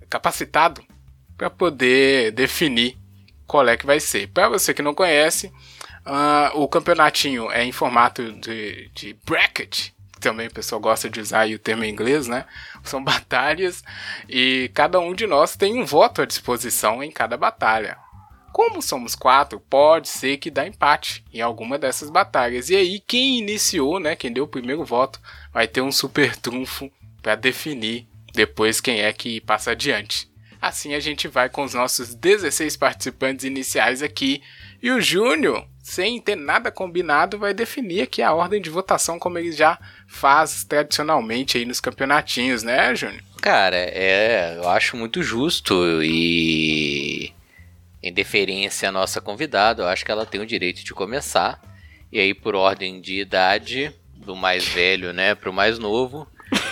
capacitado 0.10 0.84
para 1.38 1.50
poder 1.50 2.32
definir 2.32 2.98
qual 3.48 3.68
é 3.68 3.78
que 3.78 3.86
vai 3.86 4.00
ser. 4.00 4.28
Para 4.28 4.50
você 4.50 4.74
que 4.74 4.82
não 4.82 4.94
conhece, 4.94 5.52
Uh, 6.06 6.60
o 6.62 6.68
campeonatinho 6.68 7.50
é 7.52 7.64
em 7.64 7.72
formato 7.72 8.34
de, 8.34 8.90
de 8.94 9.16
bracket, 9.26 9.92
também 10.24 10.48
o 10.48 10.54
pessoal 10.54 10.80
gosta 10.80 11.10
de 11.10 11.20
usar 11.20 11.48
o 11.50 11.60
termo 11.60 11.84
em 11.84 11.92
inglês, 11.92 12.28
né? 12.28 12.46
São 12.84 13.04
batalhas 13.04 13.84
e 14.28 14.72
cada 14.74 15.00
um 15.00 15.14
de 15.14 15.28
nós 15.28 15.56
tem 15.56 15.80
um 15.80 15.86
voto 15.86 16.22
à 16.22 16.26
disposição 16.26 17.04
em 17.04 17.12
cada 17.12 17.36
batalha. 17.36 17.98
Como 18.54 18.82
somos 18.82 19.16
quatro, 19.16 19.60
pode 19.60 20.08
ser 20.08 20.38
que 20.38 20.52
dá 20.52 20.66
empate 20.66 21.26
em 21.34 21.42
alguma 21.42 21.78
dessas 21.78 22.10
batalhas. 22.10 22.70
E 22.70 22.76
aí, 22.76 23.00
quem 23.00 23.40
iniciou, 23.40 24.00
né, 24.00 24.16
quem 24.16 24.32
deu 24.32 24.44
o 24.44 24.48
primeiro 24.48 24.86
voto, 24.86 25.20
vai 25.52 25.68
ter 25.68 25.82
um 25.82 25.92
super 25.92 26.36
trunfo 26.38 26.92
para 27.22 27.36
definir 27.36 28.08
depois 28.32 28.80
quem 28.80 29.02
é 29.02 29.12
que 29.12 29.42
passa 29.42 29.72
adiante. 29.72 30.32
Assim 30.62 30.94
a 30.94 31.00
gente 31.00 31.28
vai 31.28 31.50
com 31.50 31.64
os 31.64 31.74
nossos 31.74 32.16
16 32.16 32.78
participantes 32.78 33.44
iniciais 33.44 34.02
aqui 34.02 34.42
e 34.82 34.92
o 34.92 35.02
Júnior, 35.02 35.68
sem 35.84 36.20
ter 36.22 36.38
nada 36.38 36.72
combinado, 36.72 37.38
vai 37.38 37.54
definir 37.54 38.04
aqui 38.04 38.22
a 38.22 38.34
ordem 38.34 38.62
de 38.62 38.70
votação 38.70 39.20
como 39.20 39.38
ele 39.38 39.52
já 39.52 39.78
faz 40.08 40.64
tradicionalmente 40.64 41.58
aí 41.58 41.66
nos 41.66 41.82
campeonatinhos, 41.82 42.64
né, 42.64 42.96
Júnior? 42.96 43.22
Cara, 43.42 43.76
é, 43.76 44.56
eu 44.58 44.70
acho 44.70 44.96
muito 44.96 45.22
justo 45.22 46.02
e 46.02 47.34
em 48.02 48.14
deferência 48.14 48.88
à 48.88 48.92
nossa 48.94 49.20
convidada, 49.20 49.84
eu 49.84 49.88
acho 49.88 50.06
que 50.06 50.12
ela 50.12 50.26
tem 50.26 50.40
o 50.40 50.46
direito 50.46 50.86
de 50.86 50.94
começar. 50.94 51.60
E 52.10 52.20
aí, 52.20 52.34
por 52.34 52.56
ordem 52.56 53.02
de 53.02 53.20
idade, 53.20 53.94
do 54.16 54.38
mais 54.38 54.66
velho, 54.66 55.12
né, 55.12 55.36
pro 55.36 55.52
mais 55.52 55.78
novo, 55.78 56.26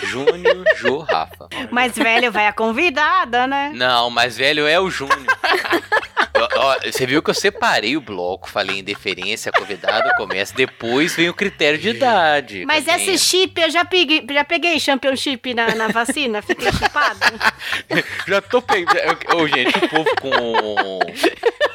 Júnior, 0.03 0.63
Jô, 0.77 0.99
Rafa. 0.99 1.49
Mais 1.69 1.95
velho 1.95 2.31
vai 2.31 2.47
a 2.47 2.53
convidada, 2.53 3.45
né? 3.45 3.71
Não, 3.75 4.07
o 4.07 4.11
mais 4.11 4.37
velho 4.37 4.65
é 4.65 4.79
o 4.79 4.89
Júnior. 4.89 5.19
Ó, 6.55 6.75
Você 6.85 7.05
viu 7.05 7.21
que 7.21 7.29
eu 7.29 7.33
separei 7.33 7.95
o 7.97 8.01
bloco, 8.01 8.49
falei 8.49 8.79
em 8.79 8.83
deferência, 8.83 9.51
convidado 9.51 10.09
começa, 10.17 10.53
depois 10.55 11.15
vem 11.15 11.29
o 11.29 11.33
critério 11.33 11.77
de 11.79 11.89
idade. 11.89 12.65
Mas 12.65 12.85
Cadê? 12.85 13.03
esse 13.11 13.17
chip 13.25 13.59
eu 13.61 13.69
já 13.69 13.83
peguei, 13.85 14.25
já 14.31 14.43
peguei 14.43 14.79
championship 14.79 15.53
na, 15.53 15.75
na 15.75 15.87
vacina, 15.87 16.41
fiquei 16.41 16.71
chipado. 16.71 17.19
Já 18.27 18.41
tô 18.41 18.61
pegando. 18.61 19.17
Ô, 19.35 19.47
gente, 19.47 19.77
o 19.77 19.89
povo 19.89 20.09
com. 20.19 20.99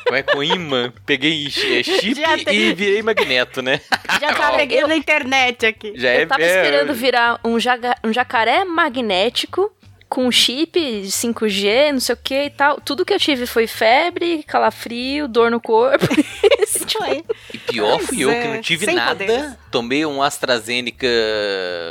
Como 0.05 0.17
é 0.17 0.23
com 0.23 0.43
imã? 0.43 0.93
Peguei 1.05 1.47
é, 1.47 1.83
chip 1.83 2.21
e 2.53 2.73
virei 2.75 3.03
magneto, 3.03 3.61
né? 3.61 3.81
Já 4.21 4.33
tá 4.35 4.53
peguei 4.53 4.83
na 4.87 4.97
internet 4.97 5.67
aqui. 5.67 5.93
Já 5.97 6.11
é 6.11 6.23
Eu 6.23 6.29
tava 6.29 6.43
é, 6.43 6.47
esperando 6.47 6.95
virar 6.95 7.41
um, 7.45 7.59
jaga- 7.59 7.97
um 8.05 8.13
jacaré 8.13 8.65
magnético 8.65 9.73
com 10.09 10.31
chip 10.31 10.79
5G, 11.05 11.93
não 11.93 12.01
sei 12.01 12.15
o 12.15 12.19
que 12.23 12.45
e 12.45 12.51
tal. 12.51 12.81
Tudo 12.81 13.05
que 13.05 13.13
eu 13.13 13.19
tive 13.19 13.47
foi 13.47 13.67
febre, 13.67 14.43
calafrio, 14.45 15.27
dor 15.29 15.51
no 15.51 15.61
corpo. 15.61 16.07
Isso 16.63 17.03
aí. 17.03 17.25
E 17.53 17.59
pior 17.59 17.97
Pois 17.97 18.09
fui 18.09 18.21
eu 18.21 18.29
que 18.29 18.35
é, 18.35 18.55
não 18.55 18.61
tive 18.61 18.85
sem 18.85 18.95
nada. 18.95 19.25
poderes. 19.25 19.55
Tomei 19.71 20.07
um 20.07 20.23
AstraZeneca 20.23 21.09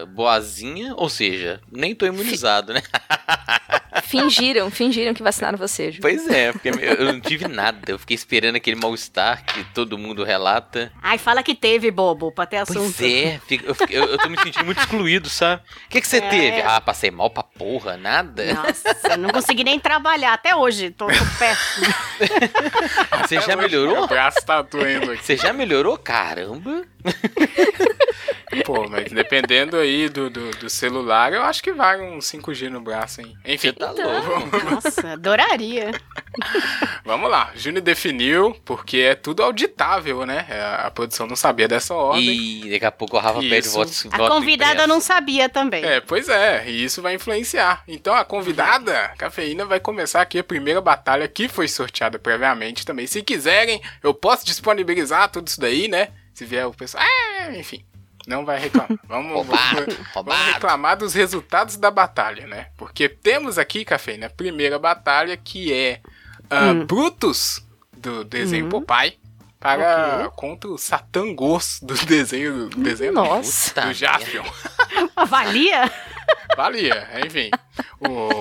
boazinha, 0.09 0.93
ou 0.95 1.09
seja, 1.09 1.61
nem 1.71 1.93
tô 1.93 2.05
imunizado, 2.05 2.73
né? 2.73 2.81
fingiram, 4.03 4.69
fingiram 4.71 5.13
que 5.13 5.23
vacinaram 5.23 5.57
você, 5.57 5.91
Ju. 5.91 5.99
Pois 6.01 6.27
é, 6.29 6.51
porque 6.51 6.69
eu 6.69 7.05
não 7.13 7.19
tive 7.19 7.47
nada. 7.47 7.79
Eu 7.91 7.99
fiquei 7.99 8.15
esperando 8.15 8.55
aquele 8.55 8.75
mal-estar 8.79 9.43
que 9.45 9.63
todo 9.73 9.97
mundo 9.97 10.23
relata. 10.23 10.91
Ai, 11.01 11.17
fala 11.17 11.41
que 11.43 11.55
teve, 11.55 11.89
bobo, 11.91 12.31
pra 12.31 12.45
ter 12.45 12.57
assunto. 12.57 12.93
Pois 12.97 13.01
é, 13.01 13.39
eu, 13.63 13.75
eu- 13.89 14.05
eu 14.11 14.17
tô 14.17 14.29
me 14.29 14.39
sentindo 14.41 14.65
muito 14.65 14.79
excluído, 14.79 15.29
sabe? 15.29 15.61
O 15.85 15.89
que, 15.89 16.01
que 16.01 16.07
você 16.07 16.17
É. 16.17 16.29
teve? 16.29 16.61
Ah, 16.61 16.79
passei 16.81 17.09
mal 17.11 17.29
pra 17.29 17.43
porra, 17.43 17.97
nada. 17.97 18.43
Nossa, 18.53 19.17
não 19.17 19.29
consegui 19.29 19.63
nem 19.63 19.79
trabalhar 19.79 20.33
até 20.33 20.55
hoje. 20.55 20.89
Tô, 20.91 21.07
tô 21.07 21.13
péssimo. 21.39 21.85
Você 23.25 23.35
já 23.41 23.47
hoje, 23.47 23.55
melhorou? 23.57 24.03
O 24.03 24.07
braço 24.07 24.37
tá 24.45 24.61
doendo 24.61 25.11
aqui. 25.11 25.23
Você 25.23 25.35
já 25.35 25.51
melhorou? 25.51 25.97
Caramba! 25.97 26.85
Pô, 28.65 28.87
mas 28.89 29.11
dependendo 29.11 29.77
aí 29.77 30.07
do, 30.09 30.29
do, 30.29 30.51
do 30.51 30.69
celular, 30.69 31.33
eu 31.33 31.41
acho 31.43 31.61
que 31.63 31.73
vai 31.73 31.99
um 31.99 32.19
5G 32.19 32.69
no 32.69 32.79
braço, 32.81 33.21
hein? 33.21 33.35
Enfim, 33.45 33.69
Você 33.69 33.73
tá 33.73 33.91
Então. 33.91 34.11
louco. 34.29 34.65
Nossa, 34.69 35.13
adoraria. 35.13 35.91
vamos 37.03 37.29
lá. 37.29 37.51
Júnior 37.55 37.81
definiu, 37.83 38.55
porque 38.63 38.97
é 38.99 39.15
tudo 39.15 39.43
auditável, 39.43 40.25
né? 40.25 40.45
É, 40.49 40.61
A 40.85 40.91
produção 40.91 41.27
não 41.27 41.35
sabia 41.35 41.67
dessa 41.67 41.93
ordem. 41.93 42.65
E 42.65 42.69
daqui 42.71 42.85
a 42.85 42.91
pouco 42.91 43.17
o 43.17 43.19
Rafa 43.19 43.39
Isso. 43.39 43.49
pede 43.49 43.69
votos. 43.69 44.05
A 44.11 44.17
voto 44.17 44.33
convidada 44.35 44.87
não 44.87 44.99
sabia 45.01 45.49
também. 45.49 45.83
É, 45.83 45.99
pois 46.01 46.29
é, 46.29 46.69
e 46.69 46.83
isso 46.83 47.01
vai 47.01 47.15
influenciar. 47.15 47.83
Então 47.87 48.13
a 48.13 48.23
convidada, 48.23 49.11
Cafeína, 49.17 49.65
vai 49.65 49.79
começar 49.79 50.21
aqui 50.21 50.39
a 50.39 50.43
primeira 50.43 50.81
batalha 50.81 51.27
que 51.27 51.47
foi 51.47 51.67
sorteada 51.67 52.19
previamente 52.19 52.85
também. 52.85 53.07
Se 53.07 53.21
quiserem, 53.23 53.81
eu 54.03 54.13
posso 54.13 54.45
disponibilizar 54.45 55.29
tudo 55.29 55.47
isso 55.47 55.59
daí, 55.59 55.87
né? 55.87 56.09
Se 56.33 56.45
vier 56.45 56.65
o 56.67 56.73
pessoal. 56.73 57.03
É, 57.03 57.57
enfim. 57.57 57.83
Não 58.27 58.45
vai 58.45 58.59
reclamar. 58.59 58.97
Vamos, 59.07 59.31
Roubado, 59.31 59.75
vamos, 59.75 60.07
roubado. 60.13 60.37
vamos 60.37 60.53
reclamar 60.53 60.97
dos 60.97 61.13
resultados 61.13 61.77
da 61.77 61.91
batalha, 61.91 62.47
né? 62.47 62.67
Porque 62.77 63.07
temos 63.07 63.57
aqui, 63.57 63.85
Cafeína, 63.85 64.27
a 64.27 64.29
primeira 64.29 64.79
batalha 64.79 65.37
que 65.37 65.71
é 65.71 66.01
ah, 66.49 66.73
Brutus, 66.85 67.63
do 67.95 68.23
desenho 68.23 68.69
Popeye, 68.69 69.17
para 69.59 70.29
contra 70.35 70.69
o 70.69 70.77
Satangos 70.77 71.79
do 71.81 71.93
desenho 72.05 72.69
do 72.69 72.77
desenho 72.83 73.13
Nossa. 73.13 73.69
Puta 73.69 73.87
do 73.87 73.93
Jaspion. 73.93 74.43
Avalia? 75.15 75.91
Valia, 76.55 77.07
enfim. 77.25 77.49
O, 77.99 78.39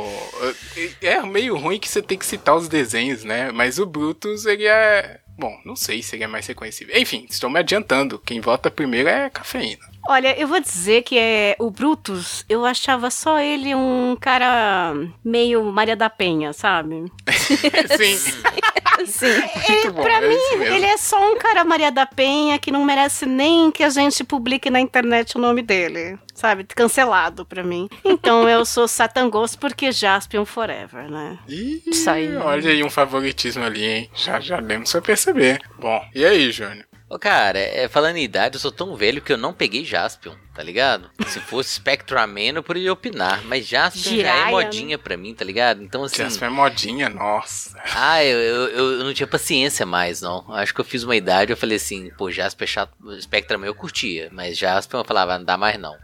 é 1.00 1.20
meio 1.22 1.56
ruim 1.56 1.78
que 1.78 1.88
você 1.88 2.02
tem 2.02 2.18
que 2.18 2.26
citar 2.26 2.54
os 2.54 2.68
desenhos, 2.68 3.24
né? 3.24 3.50
Mas 3.50 3.78
o 3.78 3.86
Brutus, 3.86 4.44
ele 4.46 4.66
é. 4.66 5.20
Bom, 5.36 5.58
não 5.64 5.74
sei 5.74 6.02
se 6.02 6.16
ele 6.16 6.24
é 6.24 6.28
mais 6.28 6.46
reconhecível. 6.46 6.96
Enfim, 6.96 7.26
estou 7.28 7.50
me 7.50 7.58
adiantando. 7.58 8.18
Quem 8.18 8.40
vota 8.40 8.70
primeiro 8.70 9.08
é 9.08 9.28
cafeína. 9.28 9.94
Olha, 10.06 10.38
eu 10.38 10.46
vou 10.46 10.60
dizer 10.60 11.02
que 11.02 11.18
é 11.18 11.56
o 11.58 11.70
Brutus, 11.70 12.44
eu 12.46 12.64
achava 12.64 13.10
só 13.10 13.40
ele 13.40 13.74
um 13.74 14.14
cara 14.20 14.94
meio 15.24 15.64
Maria 15.64 15.96
da 15.96 16.10
Penha, 16.10 16.52
sabe? 16.52 17.10
Sim, 17.96 19.06
Sim. 19.06 19.26
muito 19.68 19.92
bom. 19.92 20.02
pra 20.02 20.22
é 20.22 20.28
mim, 20.28 20.64
ele 20.74 20.84
é 20.84 20.96
só 20.98 21.32
um 21.32 21.38
cara 21.38 21.64
Maria 21.64 21.90
da 21.90 22.04
Penha 22.04 22.58
que 22.58 22.70
não 22.70 22.84
merece 22.84 23.24
nem 23.24 23.70
que 23.70 23.82
a 23.82 23.88
gente 23.88 24.22
publique 24.22 24.68
na 24.68 24.80
internet 24.80 25.36
o 25.36 25.40
nome 25.40 25.62
dele, 25.62 26.18
sabe? 26.34 26.64
Cancelado 26.64 27.44
pra 27.46 27.62
mim. 27.62 27.88
Então 28.04 28.48
eu 28.48 28.64
sou 28.64 28.86
Satangos 28.88 29.56
porque 29.56 29.92
Jaspion 29.92 30.44
Forever, 30.44 31.10
né? 31.10 31.38
Ih, 31.48 31.82
Isso 31.86 32.10
aí. 32.10 32.36
Olha 32.36 32.70
aí 32.70 32.82
um 32.82 32.90
favoritismo 32.90 33.62
ali, 33.64 33.84
hein? 33.84 34.10
Já, 34.14 34.40
já 34.40 34.60
demos 34.60 34.90
pra 34.92 35.00
perceber. 35.00 35.60
Bom, 35.78 36.04
e 36.14 36.24
aí, 36.24 36.50
Júnior? 36.50 36.84
Ô, 37.14 37.18
cara, 37.18 37.60
é, 37.60 37.86
falando 37.88 38.16
em 38.16 38.24
idade, 38.24 38.56
eu 38.56 38.60
sou 38.60 38.72
tão 38.72 38.96
velho 38.96 39.22
que 39.22 39.32
eu 39.32 39.36
não 39.38 39.52
peguei 39.52 39.84
Jaspion, 39.84 40.34
tá 40.52 40.60
ligado? 40.64 41.08
Se 41.28 41.38
fosse 41.38 41.70
Spectraman, 41.78 42.56
eu 42.56 42.62
poderia 42.64 42.92
opinar, 42.92 43.40
mas 43.44 43.68
Jaspion 43.68 44.02
já 44.20 44.34
é 44.34 44.50
modinha 44.50 44.98
pra 44.98 45.16
mim, 45.16 45.32
tá 45.32 45.44
ligado? 45.44 45.80
Então, 45.80 46.02
assim, 46.02 46.16
Jasper 46.24 46.48
é 46.48 46.50
modinha, 46.50 47.08
nossa. 47.08 47.80
ah, 47.94 48.24
eu, 48.24 48.36
eu, 48.40 48.68
eu- 48.98 49.04
não 49.04 49.14
tinha 49.14 49.28
paciência 49.28 49.86
mais, 49.86 50.20
não. 50.20 50.44
Acho 50.54 50.74
que 50.74 50.80
eu 50.80 50.84
fiz 50.84 51.04
uma 51.04 51.14
idade, 51.14 51.52
eu 51.52 51.56
falei 51.56 51.76
assim, 51.76 52.10
pô, 52.18 52.32
Jasper 52.32 52.66
é 52.66 52.72
chato, 52.72 52.92
Spectraman 53.20 53.66
eu 53.66 53.74
curtia, 53.76 54.28
mas 54.32 54.58
Jaspion 54.58 54.98
eu 54.98 55.04
falava, 55.04 55.38
não 55.38 55.44
dá 55.44 55.56
mais 55.56 55.78
não. 55.78 55.96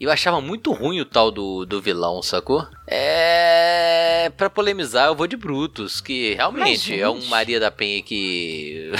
E 0.00 0.04
eu 0.04 0.12
achava 0.12 0.40
muito 0.40 0.72
ruim 0.72 1.00
o 1.00 1.04
tal 1.04 1.30
do, 1.30 1.66
do 1.66 1.80
vilão, 1.80 2.22
sacou? 2.22 2.66
É. 2.86 4.30
Pra 4.36 4.48
polemizar, 4.48 5.08
eu 5.08 5.16
vou 5.16 5.26
de 5.26 5.36
Brutus, 5.36 6.00
que 6.00 6.34
realmente 6.34 6.90
Mas, 6.92 7.00
é 7.00 7.08
um. 7.08 7.24
Maria 7.26 7.58
da 7.58 7.70
Penha 7.70 8.00
que. 8.02 8.92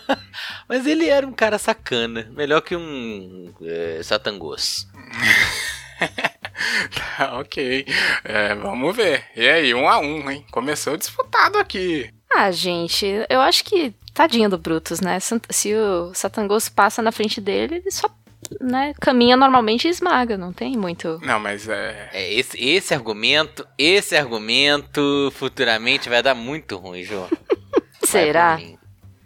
Mas 0.66 0.86
ele 0.86 1.06
era 1.06 1.26
um 1.26 1.32
cara 1.32 1.58
sacana. 1.58 2.30
Melhor 2.34 2.62
que 2.62 2.74
um. 2.74 3.52
É, 3.62 4.00
Satangos. 4.02 4.86
Tá, 6.94 7.38
ok. 7.38 7.86
É, 8.24 8.54
vamos 8.54 8.94
ver. 8.94 9.24
E 9.36 9.48
aí, 9.48 9.74
um 9.74 9.88
a 9.88 9.98
um, 9.98 10.28
hein? 10.30 10.44
Começou 10.50 10.96
disputado 10.96 11.58
aqui. 11.58 12.10
Ah, 12.32 12.50
gente, 12.50 13.06
eu 13.28 13.40
acho 13.40 13.64
que 13.64 13.94
tadinho 14.12 14.48
do 14.48 14.58
Brutus, 14.58 15.00
né? 15.00 15.18
Se 15.20 15.40
se 15.50 15.74
o 15.74 16.12
Satangos 16.14 16.68
passa 16.68 17.00
na 17.02 17.12
frente 17.12 17.40
dele, 17.40 17.76
ele 17.76 17.90
só 17.90 18.08
né, 18.60 18.94
caminha 19.00 19.36
normalmente 19.36 19.86
e 19.86 19.90
esmaga, 19.90 20.36
não 20.36 20.52
tem 20.52 20.76
muito. 20.76 21.18
Não, 21.22 21.38
mas 21.38 21.68
é. 21.68 22.10
É, 22.12 22.34
esse, 22.34 22.62
esse 22.62 22.94
argumento, 22.94 23.66
esse 23.76 24.16
argumento 24.16 25.32
futuramente 25.34 26.08
vai 26.08 26.22
dar 26.22 26.34
muito 26.34 26.76
ruim, 26.76 27.02
Jô. 27.02 27.26
Vai 28.00 28.10
Será? 28.10 28.58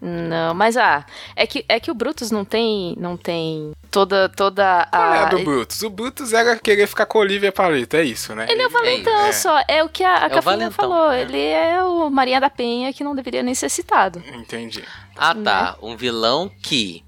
Não, 0.05 0.53
mas 0.53 0.77
ah, 0.77 1.07
é 1.37 1.47
que, 1.47 1.65
é 1.69 1.79
que 1.79 1.89
o 1.89 1.95
Brutus 1.95 2.33
não 2.33 2.45
tem, 2.45 2.97
não 2.99 3.17
tem 3.17 3.71
toda 3.89 4.29
toda 4.29 4.89
Qual 4.91 5.15
é 5.15 5.19
a 5.19 5.23
a 5.23 5.25
do 5.27 5.39
Brutus? 5.45 5.81
O 5.83 5.91
Brutus 5.91 6.33
era 6.33 6.59
querer 6.59 6.89
ficar 6.89 7.07
com 7.07 7.19
a 7.19 7.21
Olivia 7.21 7.53
Palito, 7.53 7.97
é 7.97 8.03
isso, 8.03 8.35
né? 8.35 8.47
Ele 8.51 8.63
é 8.63 8.67
o 8.67 8.71
valentão 8.71 9.27
é. 9.27 9.33
só, 9.33 9.63
é 9.69 9.85
o 9.85 9.89
que 9.89 10.03
a, 10.03 10.27
a 10.27 10.41
valentão, 10.41 10.73
falou. 10.73 11.13
é. 11.13 11.23
Ele 11.23 11.39
é 11.39 11.85
o 11.85 12.11
Maria 12.11 12.41
da 12.41 12.51
Penha 12.51 12.93
que 12.93 13.05
não 13.05 13.15
deveria 13.15 13.45
nem 13.45 13.55
ser 13.55 13.69
citado. 13.69 14.21
Entendi. 14.35 14.83
Ah, 15.17 15.37
tá. 15.37 15.77
Um 15.81 15.97
vilão 15.97 16.51
que 16.61 17.05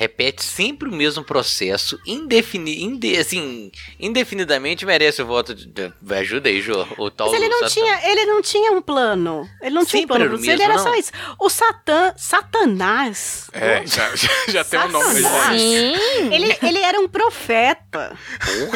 repete 0.00 0.42
sempre 0.42 0.88
o 0.88 0.92
mesmo 0.92 1.22
processo, 1.22 2.00
indefini, 2.06 2.82
inde, 2.82 3.18
assim, 3.18 3.70
indefinidamente 3.98 4.86
merece 4.86 5.20
o 5.20 5.26
voto 5.26 5.54
de, 5.54 5.66
de 5.66 6.14
ajuda 6.14 6.48
aí, 6.48 6.62
Jô. 6.62 6.86
O 6.96 7.10
tal 7.10 7.30
Mas 7.30 7.38
ele 7.38 7.50
não, 7.50 7.58
Satã. 7.58 7.74
tinha, 7.74 8.10
ele 8.10 8.24
não 8.24 8.40
tinha 8.40 8.72
um 8.72 8.80
plano. 8.80 9.46
Ele 9.60 9.74
não 9.74 9.84
tinha 9.84 9.98
um 9.98 10.02
Sempre 10.04 10.16
plano. 10.16 10.34
o 10.34 10.38
você, 10.38 10.52
ele 10.52 10.56
mesmo, 10.56 10.72
era 10.72 10.82
não? 10.82 10.82
só 10.82 10.94
isso. 10.94 11.12
O 11.38 11.50
Satã, 11.50 12.14
Satanás. 12.16 13.50
É, 13.52 13.86
já, 13.86 14.16
já, 14.48 14.64
tem 14.64 14.80
um 14.80 14.88
nome. 14.88 15.20
Sim. 15.20 16.32
Ele, 16.32 16.56
ele 16.62 16.78
era 16.78 16.98
um 16.98 17.06
profeta. 17.06 18.18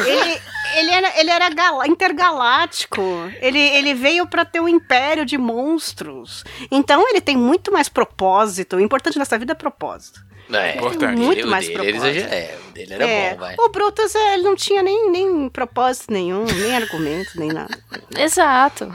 Ele, 0.05 0.41
ele 0.77 0.91
era, 0.91 1.19
ele 1.19 1.29
era 1.31 1.87
intergaláctico. 1.87 3.01
Ele, 3.41 3.59
ele 3.59 3.95
veio 3.95 4.27
pra 4.27 4.45
ter 4.45 4.59
um 4.59 4.67
império 4.67 5.25
de 5.25 5.39
monstros. 5.39 6.43
Então 6.69 7.09
ele 7.09 7.19
tem 7.19 7.35
muito 7.35 7.71
mais 7.71 7.89
propósito. 7.89 8.75
O 8.75 8.79
importante 8.79 9.17
nessa 9.17 9.39
vida 9.39 9.53
é 9.53 9.55
propósito. 9.55 10.23
É, 10.51 10.75
Importante. 10.77 11.17
Muito 11.19 11.47
mais 11.47 11.65
dele, 11.67 11.77
propósito. 11.79 12.05
exager- 12.05 12.33
é, 12.33 12.57
o 12.67 12.71
dele 12.71 12.93
era 12.93 13.07
É, 13.07 13.31
bom, 13.33 13.39
vai. 13.39 13.55
O 13.59 13.69
Brutus, 13.69 14.13
é, 14.15 14.33
ele 14.35 14.43
não 14.43 14.55
tinha 14.55 14.83
nem, 14.83 15.09
nem 15.09 15.49
propósito 15.49 16.11
nenhum, 16.13 16.45
nem 16.45 16.75
argumento, 16.77 17.31
nem 17.39 17.49
nada. 17.51 17.77
Exato. 18.17 18.91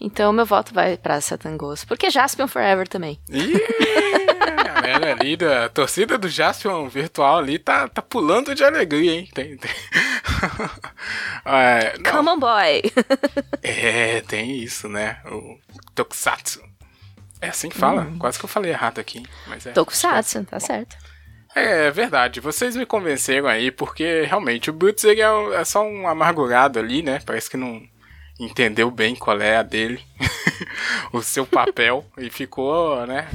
Então 0.00 0.32
meu 0.32 0.46
voto 0.46 0.72
vai 0.72 0.96
pra 0.96 1.20
Satangos. 1.20 1.84
Porque 1.84 2.10
Jaspion 2.10 2.48
Forever 2.48 2.88
também. 2.88 3.18
Ih, 3.28 3.54
a 4.58 4.62
galera 4.62 5.12
ali 5.12 5.36
da 5.36 5.68
torcida 5.68 6.16
do 6.16 6.28
Jaspion 6.28 6.88
virtual 6.88 7.38
ali 7.38 7.58
tá, 7.58 7.86
tá 7.88 8.00
pulando 8.02 8.54
de 8.54 8.64
alegria, 8.64 9.12
hein? 9.12 9.28
Tem, 9.34 9.56
tem. 9.56 9.70
É, 11.46 11.94
Come 12.10 12.28
on, 12.30 12.38
boy. 12.38 12.82
é, 13.62 14.20
tem 14.22 14.56
isso, 14.58 14.88
né? 14.88 15.18
O 15.26 15.58
Tokusatsu. 15.94 16.62
É 17.44 17.48
assim 17.50 17.68
que 17.68 17.76
fala? 17.78 18.06
Quase 18.18 18.38
que 18.38 18.44
eu 18.44 18.48
falei 18.48 18.70
errado 18.70 18.98
aqui. 18.98 19.22
Mas 19.46 19.66
é. 19.66 19.72
Tokusatsu, 19.72 20.44
tá 20.44 20.58
certo. 20.58 20.96
É, 21.54 21.86
é 21.86 21.90
verdade, 21.90 22.40
vocês 22.40 22.74
me 22.74 22.84
convenceram 22.84 23.46
aí, 23.46 23.70
porque 23.70 24.22
realmente 24.22 24.70
o 24.70 24.72
Boots 24.72 25.04
ele 25.04 25.20
é, 25.20 25.54
é 25.54 25.64
só 25.64 25.84
um 25.86 26.08
amargurado 26.08 26.78
ali, 26.78 27.02
né? 27.02 27.20
Parece 27.24 27.48
que 27.48 27.56
não 27.56 27.80
entendeu 28.40 28.90
bem 28.90 29.14
qual 29.14 29.40
é 29.40 29.56
a 29.58 29.62
dele, 29.62 30.02
o 31.12 31.22
seu 31.22 31.46
papel, 31.46 32.04
e 32.18 32.28
ficou, 32.28 33.06
né? 33.06 33.28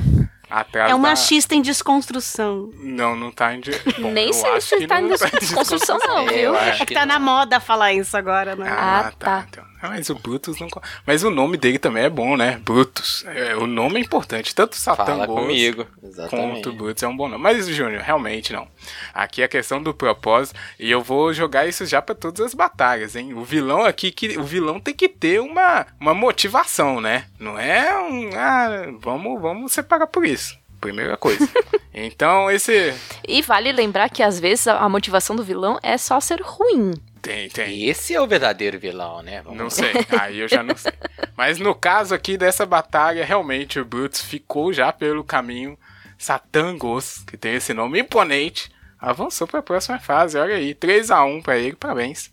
Atrás 0.50 0.92
É 0.92 0.96
um 0.96 1.02
da... 1.02 1.10
machista 1.10 1.54
em 1.54 1.62
desconstrução. 1.62 2.72
Não, 2.74 3.16
não 3.16 3.32
tá 3.32 3.54
em. 3.54 3.62
Bom, 4.02 4.12
Nem 4.12 4.34
sei 4.34 4.60
se 4.60 4.78
que 4.78 4.88
tá 4.88 5.00
não 5.00 5.10
em 5.12 5.40
desconstrução, 5.40 6.00
não, 6.00 6.26
viu? 6.28 6.56
É 6.56 6.72
acho 6.72 6.86
que 6.88 6.94
tá 6.96 7.06
não. 7.06 7.14
na 7.14 7.20
moda 7.20 7.60
falar 7.60 7.94
isso 7.94 8.18
agora, 8.18 8.56
né? 8.56 8.68
Ah, 8.68 9.00
Ah, 9.00 9.12
tá. 9.12 9.12
tá. 9.12 9.46
Então. 9.48 9.64
Ah, 9.82 9.90
Mas 9.90 10.10
o 10.10 10.16
Brutus 10.16 10.60
não. 10.60 10.68
Mas 11.06 11.24
o 11.24 11.30
nome 11.30 11.58
dele 11.58 11.80
também 11.80 12.04
é 12.04 12.10
bom, 12.10 12.36
né? 12.36 12.60
Brutus. 12.64 13.24
É, 13.28 13.56
o 13.56 13.66
nome 13.66 14.00
é 14.00 14.04
importante. 14.04 14.54
Tanto 14.54 14.76
Satã 14.76 15.06
Fala 15.06 15.28
comigo. 15.28 15.86
quanto 15.86 16.06
Exatamente. 16.06 16.70
o 16.70 16.74
Brutus 16.74 17.04
é 17.04 17.08
um 17.08 17.16
bom 17.16 17.30
nome. 17.30 17.42
Mas, 17.42 17.68
Júnior, 17.68 18.02
realmente 18.02 18.52
não. 18.52 18.68
Aqui 19.14 19.42
é 19.42 19.46
a 19.46 19.50
questão 19.50 19.82
do 19.82 19.94
propósito. 19.94 20.60
E 20.78 20.92
eu 20.92 21.02
vou 21.02 21.34
jogar 21.34 21.66
isso 21.68 21.86
já 21.86 22.02
pra 22.02 22.14
todas 22.14 22.46
as 22.46 22.54
batalhas, 22.54 23.16
hein? 23.16 23.34
O 23.34 23.44
vilão 23.44 23.84
aqui, 23.84 24.12
que, 24.12 24.38
o 24.38 24.44
vilão 24.44 24.80
tem 24.80 24.94
que 24.94 25.08
ter 25.08 25.40
uma, 25.40 25.88
uma 26.00 26.14
motivação, 26.14 27.00
né? 27.00 27.26
Não 27.40 27.58
é 27.58 27.98
um. 28.02 28.30
Ah, 28.36 28.88
vamos, 29.00 29.42
vamos 29.42 29.72
separar 29.72 30.08
por 30.08 30.26
isso. 30.26 30.58
Primeira 30.80 31.18
coisa. 31.18 31.48
então, 31.94 32.50
esse. 32.50 32.94
E 33.28 33.42
vale 33.42 33.72
lembrar 33.72 34.10
que 34.10 34.24
às 34.24 34.40
vezes 34.40 34.68
a 34.68 34.88
motivação 34.88 35.36
do 35.36 35.44
vilão 35.44 35.78
é 35.84 35.98
só 35.98 36.20
ser 36.20 36.42
ruim. 36.42 36.94
Tem, 37.22 37.50
tem. 37.50 37.86
Esse 37.86 38.14
é 38.14 38.22
o 38.22 38.28
verdadeiro 38.28 38.80
vilão, 38.80 39.22
né? 39.22 39.42
Vamos 39.42 39.60
Não 39.60 39.70
sei, 39.70 39.94
aí 40.20 40.40
eu 40.40 40.48
já 40.48 40.64
não 40.64 40.76
sei. 40.76 40.94
Mas 41.36 41.60
no 41.60 41.76
caso 41.76 42.14
aqui 42.16 42.38
dessa 42.38 42.66
batalha, 42.66 43.26
realmente 43.26 43.80
o 43.80 43.86
Brutus 43.86 44.22
ficou 44.22 44.72
já 44.72 44.92
pelo 44.92 45.24
caminho 45.24 45.78
Satangos, 46.18 47.24
que 47.26 47.38
tem 47.38 47.56
esse 47.56 47.74
nome 47.74 48.00
imponente, 48.00 48.72
avançou 49.00 49.48
para 49.48 49.60
a 49.60 49.64
próxima 49.64 50.00
fase. 50.00 50.38
Olha 50.38 50.56
aí, 50.56 50.74
3 50.74 51.12
a 51.12 51.24
1 51.24 51.42
para 51.42 51.58
ele, 51.58 51.76
parabéns. 51.76 52.32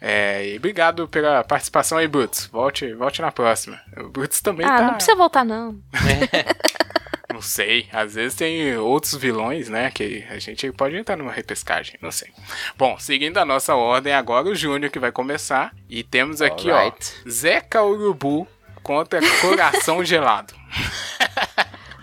É, 0.00 0.48
e 0.48 0.56
obrigado 0.58 1.08
pela 1.08 1.42
participação 1.42 1.96
aí, 1.96 2.06
Brutus. 2.06 2.46
Volte, 2.46 2.92
volte 2.92 3.22
na 3.22 3.32
próxima. 3.32 3.80
O 3.96 4.08
Brutus 4.10 4.40
também 4.40 4.66
ah, 4.66 4.76
tá. 4.76 4.82
não 4.82 4.94
precisa 4.94 5.16
voltar, 5.16 5.44
não. 5.44 5.72
Não 5.72 5.80
sei, 7.44 7.88
às 7.92 8.14
vezes 8.14 8.34
tem 8.36 8.76
outros 8.76 9.14
vilões, 9.14 9.68
né? 9.68 9.90
Que 9.90 10.24
a 10.28 10.38
gente 10.38 10.72
pode 10.72 10.96
entrar 10.96 11.16
numa 11.16 11.32
repescagem, 11.32 11.96
não 12.00 12.10
sei. 12.10 12.30
Bom, 12.76 12.98
seguindo 12.98 13.38
a 13.38 13.44
nossa 13.44 13.74
ordem, 13.74 14.12
agora 14.12 14.48
o 14.48 14.54
Júnior 14.54 14.90
que 14.90 14.98
vai 14.98 15.12
começar. 15.12 15.74
E 15.88 16.02
temos 16.02 16.42
aqui, 16.42 16.70
Alright. 16.70 17.12
ó, 17.24 17.30
Zeca 17.30 17.82
Urubu 17.82 18.48
contra 18.82 19.20
Coração 19.40 20.02
Gelado. 20.04 20.54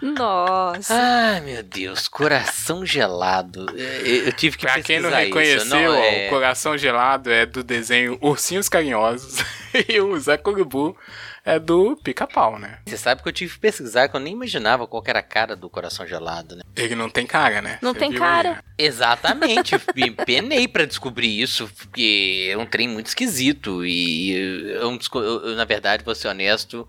Nossa. 0.02 0.96
Ai, 0.96 1.42
meu 1.42 1.62
Deus, 1.62 2.08
coração 2.08 2.84
gelado. 2.84 3.68
É, 3.78 4.02
Eu, 4.02 4.26
eu 4.26 4.34
tive 4.34 4.58
que 4.58 4.66
Pra 4.66 4.82
quem 4.82 5.00
não 5.00 5.12
reconheceu. 5.12 5.66
Não, 5.66 5.94
é... 5.94 6.26
o 6.26 6.30
Coração 6.32 6.76
Gelado 6.76 7.32
é 7.32 7.46
do 7.46 7.64
desenho 7.64 8.18
Ursinhos 8.20 8.68
Carinhosos. 8.68 9.44
e 9.88 10.02
o 10.02 10.20
Zeca 10.20 10.50
Urubu 10.50 10.98
é 11.46 11.58
do 11.60 11.96
Pica-Pau, 11.98 12.60
né? 12.60 12.80
Você 12.86 12.98
sabe 12.98 13.22
que 13.24 13.28
eu 13.28 13.34
tive 13.34 13.54
que 13.54 13.60
pesquisar, 13.60 14.08
que 14.08 14.16
eu 14.16 14.20
nem 14.20 14.34
imaginava 14.34 14.86
qual 14.88 15.04
era 15.06 15.20
a 15.20 15.24
cara 15.24 15.56
do 15.56 15.70
coração 15.70 16.06
gelado, 16.06 16.56
né? 16.56 16.62
Ele 16.76 16.96
não 16.96 17.10
tem 17.10 17.26
cara, 17.26 17.62
né? 17.62 17.80
Não 17.82 17.94
Você 17.94 18.00
tem 18.00 18.14
cara. 18.14 18.50
aí, 18.50 18.56
né? 18.56 18.62
Exatamente, 18.78 19.78
penei 20.26 20.68
pra 20.68 20.86
descobrir 20.86 21.42
isso, 21.42 21.70
porque 21.78 22.48
é 22.52 22.58
um 22.58 22.66
trem 22.66 22.88
muito 22.88 23.08
esquisito 23.08 23.86
e 23.86 24.32
eu, 24.32 24.92
eu- 25.14 25.44
eu, 25.46 25.56
na 25.56 25.66
verdade, 25.66 26.04
vou 26.04 26.14
ser 26.16 26.28
honesto, 26.28 26.88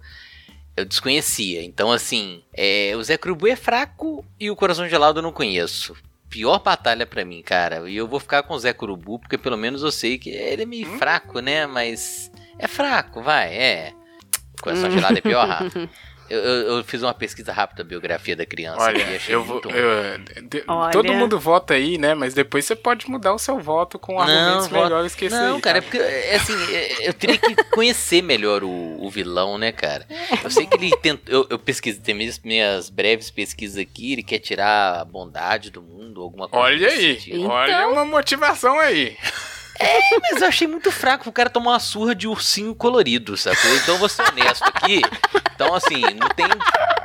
eu 0.77 0.85
desconhecia. 0.85 1.63
Então, 1.65 1.91
assim, 1.91 2.43
é, 2.55 2.93
o 2.97 3.03
Zé 3.03 3.17
Crubu 3.19 3.47
é 3.49 3.57
fraco 3.57 4.25
e 4.39 4.51
o 4.51 4.57
Coração 4.57 4.89
Gelado 4.89 5.19
eu 5.19 5.23
não 5.23 5.33
conheço. 5.33 5.95
Pior 6.31 6.59
batalha 6.61 7.07
pra 7.07 7.25
mim, 7.27 7.43
cara. 7.43 7.91
E 7.91 7.95
eu 7.97 8.09
vou 8.09 8.19
ficar 8.19 8.43
com 8.43 8.55
o 8.55 8.59
Zé 8.59 8.73
Curubu, 8.73 9.19
porque 9.19 9.37
pelo 9.37 9.57
menos 9.59 9.83
eu 9.83 9.93
sei 9.93 10.17
que 10.19 10.31
ele 10.31 10.63
é 10.63 10.67
meio 10.67 10.87
Hum? 10.89 10.99
fraco, 10.99 11.41
né? 11.41 11.67
Mas 11.67 12.31
é 12.59 12.67
fraco, 12.67 13.23
vai, 13.23 13.53
é. 13.55 13.93
Coração 14.63 14.91
Gelado 14.91 15.19
é 15.19 15.21
pior, 15.21 15.47
Rafa. 15.47 15.89
Eu, 16.31 16.39
eu- 16.39 16.77
eu 16.79 16.85
fiz 16.85 17.03
uma 17.03 17.13
pesquisa 17.13 17.53
rápida 17.53 17.83
da 17.83 17.89
biografia 17.89 18.35
da 18.35 18.47
criança 18.47 18.81
Olha, 18.81 19.03
e 19.03 19.17
achei 19.17 19.35
eu 19.35 19.45
vou. 19.45 19.61
eu- 19.67 20.43
de- 20.49 20.65
Olha. 20.67 20.91
Todo 20.91 21.13
mundo 21.13 21.39
vota 21.39 21.75
aí, 21.75 21.99
né? 21.99 22.15
Mas 22.15 22.33
depois 22.33 22.65
você 22.65 22.75
pode 22.75 23.11
mudar 23.11 23.35
o 23.35 23.39
seu 23.39 23.59
voto 23.59 23.99
com 23.99 24.19
argumentos 24.19 24.69
voto- 24.69 24.83
melhores 24.85 25.15
que 25.15 25.27
esse 25.27 25.35
Não, 25.35 25.57
aí. 25.57 25.61
cara, 25.61 25.79
é 25.79 25.81
porque, 25.83 25.99
é, 25.99 26.37
assim, 26.37 26.55
é, 26.75 27.09
eu 27.09 27.13
teria 27.13 27.37
que 27.37 27.55
conhecer 27.65 28.23
melhor 28.23 28.65
o, 28.65 29.05
o 29.05 29.11
vilão, 29.11 29.59
né, 29.59 29.73
cara? 29.73 30.07
Eu 30.43 30.51
sei 30.51 30.65
que 30.65 30.75
ele 30.77 30.97
tenta. 31.03 31.31
Eu, 31.31 31.47
eu 31.51 31.59
pesquisei, 31.59 32.01
tem 32.01 32.15
minhas, 32.15 32.39
minhas 32.39 32.89
breves 32.89 33.31
pesquisas 33.31 33.77
aqui, 33.77 34.13
ele 34.15 34.23
quer 34.23 34.39
tirar 34.39 35.01
a 35.01 35.05
bondade 35.05 35.71
do 35.71 35.83
mundo, 35.83 36.23
alguma 36.23 36.49
coisa. 36.49 36.65
Olha 36.65 36.89
aí. 36.89 37.21
Então- 37.27 37.49
olha 37.51 37.89
uma 37.89 38.07
motivação 38.07 38.79
aí. 38.79 39.19
Mas 40.23 40.43
eu 40.43 40.49
achei 40.49 40.67
muito 40.67 40.91
fraco 40.91 41.29
o 41.29 41.33
cara 41.33 41.51
tomar 41.51 41.73
uma 41.73 41.81
surra 41.81 42.15
de 42.15 42.29
ursinho 42.29 42.75
colorido, 42.75 43.37
sacou? 43.37 43.75
Então 43.77 43.95
eu 43.95 43.99
vou 43.99 44.09
ser 44.09 44.23
honesto 44.23 44.65
aqui. 44.65 45.03
Então, 45.55 45.75
assim, 45.75 46.01
não 46.15 46.29
tem. 46.29 46.47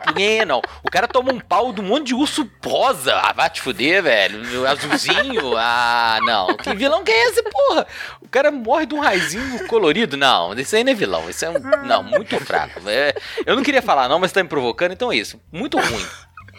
Ninguém, 0.08 0.46
não. 0.46 0.62
O 0.84 0.90
cara 0.90 1.08
toma 1.08 1.32
um 1.32 1.40
pau 1.40 1.74
de 1.74 1.82
um 1.82 1.84
monte 1.84 2.08
de 2.08 2.16
urso 2.16 2.50
rosa. 2.64 3.16
Ah, 3.16 3.34
vai 3.34 3.50
te 3.50 3.62
fuder, 3.62 4.02
velho. 4.02 4.66
Azulzinho. 4.68 5.56
Ah, 5.58 6.20
não. 6.24 6.56
Que 6.58 6.74
vilão 6.74 7.04
que 7.04 7.12
é 7.12 7.30
esse, 7.30 7.44
porra? 7.44 7.86
O 8.22 8.28
cara 8.30 8.52
morre 8.52 8.86
de 8.86 8.96
um 8.96 9.00
raizinho 9.00 9.68
colorido. 9.68 10.18
Não, 10.18 10.54
isso 10.54 10.76
aí 10.76 10.84
não 10.84 10.92
é 10.92 10.96
vilão. 10.96 11.30
Isso 11.30 11.46
é 11.46 11.50
um. 11.50 11.60
Não, 11.86 12.04
muito 12.04 12.40
fraco. 12.40 12.82
É, 12.88 13.14
eu 13.46 13.56
não 13.56 13.64
queria 13.64 13.82
falar, 13.82 14.08
não, 14.08 14.20
mas 14.20 14.32
tá 14.32 14.42
me 14.42 14.50
provocando, 14.50 14.94
então 14.94 15.12
é 15.12 15.18
isso. 15.18 15.40
Muito 15.52 15.78
ruim. 15.78 16.06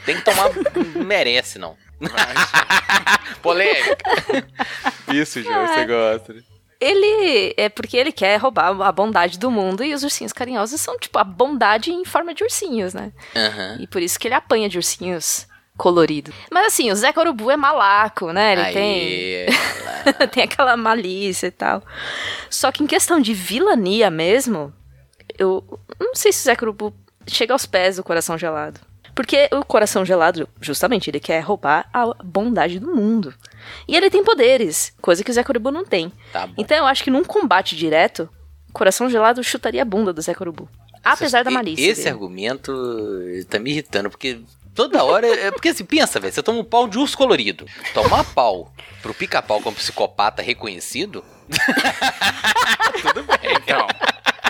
Tem 0.04 0.16
que 0.16 0.22
tomar. 0.22 0.50
Merece, 0.94 1.59
não. 1.59 1.76
Polêmica. 3.42 3.96
Isso, 5.12 5.42
João, 5.42 5.66
você 5.66 5.84
gosta. 5.84 6.34
Ele 6.80 7.54
é 7.56 7.68
porque 7.68 7.96
ele 7.96 8.12
quer 8.12 8.36
roubar 8.36 8.80
a 8.82 8.92
bondade 8.92 9.38
do 9.38 9.50
mundo 9.50 9.82
e 9.82 9.92
os 9.92 10.04
ursinhos 10.04 10.32
carinhosos 10.32 10.80
são 10.80 10.96
tipo 10.96 11.18
a 11.18 11.24
bondade 11.24 11.90
em 11.90 12.04
forma 12.04 12.32
de 12.32 12.44
ursinhos, 12.44 12.94
né? 12.94 13.12
Aham. 13.34 13.78
E 13.80 13.86
por 13.88 14.00
isso 14.00 14.18
que 14.18 14.28
ele 14.28 14.34
apanha 14.34 14.68
de 14.68 14.78
ursinhos 14.78 15.48
coloridos. 15.76 16.34
Mas 16.52 16.66
assim, 16.66 16.90
o 16.90 16.94
Zé 16.94 17.12
Corubu 17.12 17.50
é 17.50 17.56
malaco, 17.56 18.32
né? 18.32 18.52
Ele 18.52 18.72
tem 18.72 18.94
Aí, 18.94 20.28
tem 20.30 20.44
aquela 20.44 20.76
malícia 20.76 21.48
e 21.48 21.50
tal. 21.50 21.82
Só 22.48 22.70
que 22.70 22.84
em 22.84 22.86
questão 22.86 23.20
de 23.20 23.34
vilania 23.34 24.08
mesmo, 24.08 24.72
eu 25.36 25.64
não 25.98 26.14
sei 26.14 26.32
se 26.32 26.42
o 26.42 26.44
Zé 26.44 26.54
Corubu 26.54 26.94
chega 27.26 27.52
aos 27.52 27.66
pés 27.66 27.96
do 27.96 28.04
coração 28.04 28.38
gelado. 28.38 28.80
Porque 29.18 29.48
o 29.50 29.64
coração 29.64 30.04
gelado, 30.04 30.48
justamente, 30.61 31.11
ele 31.11 31.18
quer 31.18 31.40
roubar 31.40 31.90
a 31.92 32.07
bondade 32.22 32.78
do 32.78 32.94
mundo. 32.94 33.35
E 33.88 33.96
ele 33.96 34.09
tem 34.09 34.22
poderes, 34.22 34.94
coisa 35.02 35.24
que 35.24 35.31
o 35.33 35.35
Zé 35.35 35.42
Corubu 35.42 35.72
não 35.72 35.85
tem. 35.85 36.12
Tá 36.33 36.46
bom. 36.46 36.54
Então 36.57 36.76
eu 36.76 36.87
acho 36.87 37.02
que 37.02 37.11
num 37.11 37.24
combate 37.24 37.74
direto, 37.74 38.28
o 38.68 38.72
coração 38.72 39.11
gelado 39.11 39.42
chutaria 39.42 39.83
a 39.83 39.85
bunda 39.85 40.12
do 40.12 40.22
Zé 40.22 40.33
Corubu. 40.35 40.68
Apesar 41.02 41.42
da 41.42 41.50
malícia. 41.50 41.85
Esse 41.85 42.04
dele. 42.04 42.11
argumento 42.11 42.72
tá 43.50 43.59
me 43.59 43.72
irritando, 43.72 44.09
porque 44.09 44.40
toda 44.72 45.02
hora. 45.02 45.26
É 45.26 45.50
porque 45.50 45.70
assim, 45.70 45.85
pensa, 45.85 46.20
velho, 46.20 46.33
você 46.33 46.40
toma 46.40 46.61
um 46.61 46.64
pau 46.64 46.87
de 46.87 46.96
urso 46.96 47.18
colorido. 47.18 47.66
Tomar 47.92 48.22
pau 48.22 48.72
pro 49.02 49.12
pica-pau 49.12 49.61
como 49.61 49.74
psicopata 49.74 50.42
reconhecido. 50.42 51.24
Tudo 53.02 53.24
bem. 53.24 53.57
Então, 53.64 53.85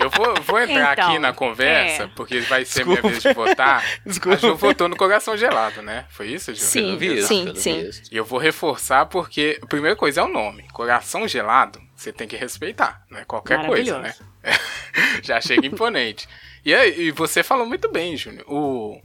eu 0.00 0.10
vou, 0.10 0.34
vou 0.42 0.60
entrar 0.60 0.92
Então, 0.92 1.08
aqui 1.10 1.18
na 1.18 1.32
conversa, 1.32 2.04
é. 2.04 2.10
porque 2.14 2.40
vai 2.40 2.64
ser 2.64 2.84
Desculpa. 2.84 3.00
minha 3.02 3.10
vez 3.10 3.22
de 3.22 3.32
votar. 3.32 3.84
Desculpa. 4.06 4.36
A 4.36 4.40
Ju 4.40 4.56
votou 4.56 4.88
no 4.88 4.96
coração 4.96 5.36
gelado, 5.36 5.82
né? 5.82 6.06
Foi 6.10 6.28
isso, 6.28 6.54
Ju? 6.54 6.60
Sim, 6.60 6.96
Pelo 6.96 6.98
visto, 6.98 7.28
sim, 7.28 7.44
pelo 7.44 7.56
sim. 7.56 7.82
visto. 7.84 8.12
E 8.12 8.16
eu 8.16 8.24
vou 8.24 8.38
reforçar 8.38 9.06
porque 9.06 9.58
a 9.62 9.66
primeira 9.66 9.96
coisa 9.96 10.20
é 10.20 10.24
o 10.24 10.28
nome. 10.28 10.64
Coração 10.72 11.26
gelado, 11.26 11.80
você 11.94 12.12
tem 12.12 12.28
que 12.28 12.36
respeitar, 12.36 13.02
não 13.10 13.18
é 13.18 13.24
qualquer 13.24 13.64
coisa, 13.66 13.98
né? 13.98 14.14
Já 15.22 15.40
chega 15.40 15.66
imponente. 15.66 16.28
E, 16.64 16.74
aí, 16.74 17.00
e 17.08 17.10
você 17.10 17.42
falou 17.42 17.66
muito 17.66 17.90
bem, 17.90 18.16
Júnior. 18.16 18.44
O 18.48 19.00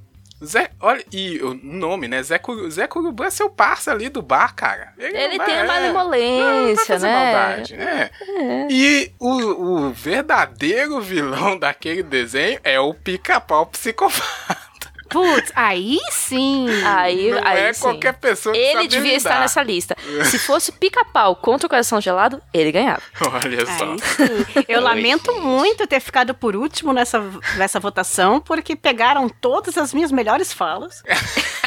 Zé, 0.45 0.71
olha, 0.79 1.03
e 1.11 1.39
o 1.41 1.53
nome, 1.53 2.07
né? 2.07 2.21
Zé, 2.21 2.37
Curu, 2.37 2.69
Zé 2.69 2.87
Curubu 2.87 3.23
é 3.23 3.29
seu 3.29 3.49
parça 3.49 3.91
ali 3.91 4.09
do 4.09 4.21
bar, 4.21 4.53
cara. 4.53 4.93
Ele 4.97 5.37
não 5.37 5.45
tem 5.45 5.55
a 5.55 5.57
é, 5.57 5.61
não 5.61 5.67
malemolência, 5.67 6.85
fazer 6.85 7.07
né? 7.07 7.13
maldade, 7.13 7.77
né? 7.77 8.09
E 8.69 9.11
o, 9.19 9.29
o 9.29 9.89
verdadeiro 9.91 10.99
vilão 10.99 11.57
daquele 11.57 12.03
desenho 12.03 12.59
é 12.63 12.79
o 12.79 12.93
pica-pau 12.93 13.65
psicopata. 13.67 14.72
Putz, 15.13 15.51
aí 15.55 15.99
sim. 16.11 16.67
Aí, 16.85 17.31
Não 17.31 17.47
aí 17.47 17.59
é 17.61 17.73
sim. 17.73 17.81
qualquer 17.81 18.13
pessoa 18.15 18.53
que 18.53 18.59
Ele 18.59 18.73
sabe 18.73 18.87
devia 18.87 19.15
estar 19.15 19.29
lidar. 19.29 19.41
nessa 19.41 19.63
lista. 19.63 19.95
Se 20.25 20.37
fosse 20.39 20.71
pica-pau 20.71 21.35
contra 21.35 21.67
o 21.67 21.69
coração 21.69 22.01
gelado, 22.01 22.41
ele 22.53 22.71
ganhava. 22.71 23.01
Olha 23.21 23.65
só. 23.65 23.91
Aí. 23.91 24.65
Eu 24.67 24.79
Oi, 24.79 24.83
lamento 24.83 25.31
gente. 25.31 25.41
muito 25.41 25.87
ter 25.87 25.99
ficado 25.99 26.33
por 26.33 26.55
último 26.55 26.91
nessa, 26.91 27.23
nessa 27.57 27.79
votação, 27.79 28.39
porque 28.41 28.75
pegaram 28.75 29.29
todas 29.29 29.77
as 29.77 29.93
minhas 29.93 30.11
melhores 30.11 30.51
falas. 30.51 31.03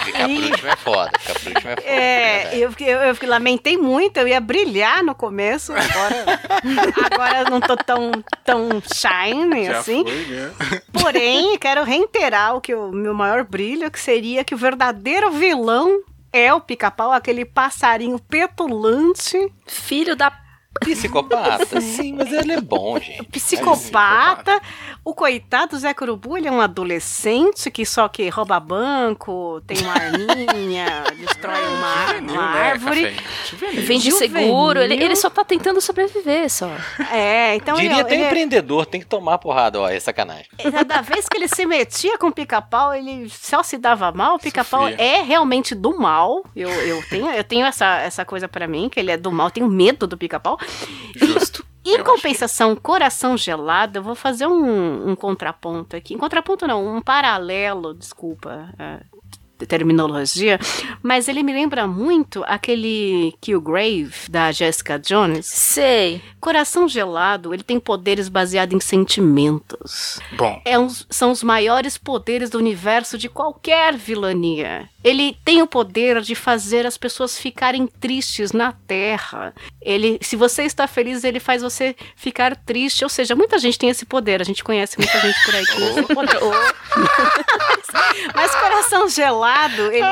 Ficar 0.05 0.29
por 0.29 0.31
último 0.45 0.69
é 0.69 0.77
foda. 0.77 1.11
Ficar 1.19 1.41
por 1.41 1.49
último 1.53 1.71
é 1.71 1.77
foda. 1.77 1.83
É, 1.89 2.39
verdade. 2.51 2.85
eu, 2.85 2.87
eu, 2.89 3.17
eu 3.23 3.29
lamentei 3.29 3.77
muito, 3.79 4.17
eu 4.19 4.29
ia 4.29 4.41
brilhar 4.41 5.03
no 5.05 5.15
começo, 5.15 5.73
agora, 5.73 6.41
agora 7.13 7.39
eu 7.43 7.51
não 7.51 7.61
tô 7.61 7.77
tão, 7.77 8.11
tão 8.45 8.69
shine 8.93 9.67
Já 9.67 9.79
assim. 9.79 10.05
foi, 10.05 10.27
né? 10.27 10.53
Porém, 10.93 11.59
quero 11.59 11.85
reiterar 11.85 12.57
o 12.57 12.61
que 12.61 12.75
o 12.75 12.91
meu 12.91 13.15
maior 13.15 13.36
brilho, 13.45 13.91
que 13.91 14.01
seria 14.01 14.45
que 14.45 14.55
o 14.55 14.59
verdadeiro 14.59 15.31
vilão 15.31 16.03
é 16.33 16.53
o 16.53 16.61
pica-pau, 16.61 17.13
aquele 17.13 17.45
passarinho 17.45 18.19
petulante, 18.19 19.53
Filho 19.67 20.15
da. 20.15 20.46
Psicopata? 20.81 21.81
Sim, 21.81 22.15
mas 22.15 22.33
ele 22.33 22.53
é 22.53 22.61
bom, 22.61 22.99
gente. 22.99 23.25
psicopata. 23.25 24.61
O 25.05 25.15
coitado 25.15 25.79
Zé 25.79 25.95
Curubu, 25.95 26.37
ele 26.37 26.49
é 26.49 26.51
um 26.51 26.61
adolescente 26.61 27.71
que 27.71 27.87
só 27.87 28.09
que 28.09 28.29
rouba 28.29 28.59
banco, 28.59 29.63
tem 29.67 29.79
uma 29.79 29.93
arminha, 29.93 31.05
destrói 31.17 31.65
uma, 31.69 32.07
Juvenil, 32.09 32.35
uma 32.35 32.55
né, 32.55 32.71
árvore. 32.71 33.17
Juvenil. 33.49 33.83
Vende 33.83 34.11
Juvenil. 34.11 34.47
seguro. 34.47 34.81
Ele, 34.81 34.95
ele 34.95 35.17
só 35.17 35.31
tá 35.31 35.45
tentando 35.45 35.81
sobreviver 35.81 36.51
só. 36.51 36.71
É, 37.13 37.55
então 37.55 37.77
Diria 37.77 37.93
ele, 37.93 38.01
até 38.01 38.15
ele, 38.15 38.25
empreendedor, 38.25 38.87
tem 38.87 39.01
que 39.01 39.07
tomar 39.07 39.39
porrada, 39.39 39.81
ó, 39.81 39.89
é 39.89 39.99
sacanagem. 40.01 40.47
Cada 40.59 41.01
vez 41.01 41.29
que 41.29 41.37
ele 41.37 41.49
se 41.49 41.65
metia 41.67 42.19
com 42.19 42.29
o 42.29 42.33
pica-pau, 42.33 42.93
ele 42.93 43.29
só 43.31 43.63
se 43.63 43.79
dava 43.79 44.11
mal. 44.13 44.37
O 44.37 44.39
pica-pau 44.39 44.89
é 44.89 45.23
realmente 45.23 45.75
do 45.75 45.97
mal. 45.99 46.45
Eu, 46.55 46.69
eu 46.69 47.03
tenho, 47.09 47.31
eu 47.31 47.45
tenho 47.45 47.67
essa, 47.67 48.01
essa 48.01 48.25
coisa 48.25 48.49
pra 48.49 48.67
mim, 48.67 48.89
que 48.89 48.99
ele 48.99 49.11
é 49.11 49.17
do 49.17 49.31
mal. 49.31 49.47
Eu 49.49 49.53
tenho 49.53 49.69
medo 49.69 50.07
do 50.07 50.17
pica-pau. 50.17 50.59
Justo. 51.17 51.65
Em 51.85 51.99
Eu 51.99 52.05
compensação, 52.05 52.75
coração 52.75 53.37
gelado, 53.37 53.99
eu 53.99 54.03
vou 54.03 54.17
fazer 54.17 54.47
um, 54.47 55.11
um 55.11 55.15
contraponto 55.15 55.95
aqui. 55.95 56.17
Um 56.17 56.19
contraponto 56.19 56.67
não, 56.67 56.97
um 56.97 57.01
paralelo, 57.01 57.95
desculpa 57.95 58.75
a 58.77 59.01
terminologia, 59.65 60.59
mas 61.03 61.29
ele 61.29 61.43
me 61.43 61.53
lembra 61.53 61.87
muito 61.87 62.45
aquele 62.47 63.35
Killgrave 63.41 64.13
da 64.29 64.51
Jessica 64.53 64.99
Jones. 64.99 65.47
Sei. 65.47 66.21
Coração 66.41 66.89
gelado, 66.89 67.55
ele 67.55 67.63
tem 67.63 67.79
poderes 67.81 68.29
baseados 68.29 68.75
em 68.75 68.81
sentimentos. 68.81 70.19
Bom, 70.37 70.61
É 70.65 70.79
uns- 70.79 71.07
são 71.09 71.31
os 71.31 71.43
maiores 71.43 71.97
poderes 71.97 72.51
do 72.51 72.59
universo 72.59 73.17
de 73.17 73.29
qualquer 73.29 73.95
vilania. 73.95 74.89
Ele 75.05 75.37
tem 75.45 75.63
o 75.63 75.67
poder 75.69 76.21
de 76.21 76.35
fazer 76.35 76.85
as 76.85 76.99
pessoas 76.99 77.39
ficarem 77.39 77.87
tristes 77.87 78.51
na 78.53 78.73
Terra. 78.73 79.55
Ele, 79.81 80.19
se 80.21 80.35
você 80.35 80.65
está 80.65 80.89
feliz, 80.89 81.23
ele 81.23 81.39
faz 81.39 81.63
você 81.63 81.95
ficar 82.17 82.57
triste. 82.57 83.05
Ou 83.05 83.09
seja, 83.09 83.37
muita 83.37 83.57
gente 83.59 83.79
tem 83.79 83.89
esse 83.89 84.05
poder. 84.05 84.41
A 84.41 84.45
gente 84.45 84.65
conhece 84.65 84.99
muita 84.99 85.21
gente 85.21 85.37
por 85.45 85.55
aí 85.55 85.65
que 85.65 85.77
tem 85.77 85.89
esse 85.91 86.03
poder. 86.13 86.39
Mas 88.35 88.55
coração 88.57 89.09
gelado, 89.09 89.46
ele, 89.93 90.07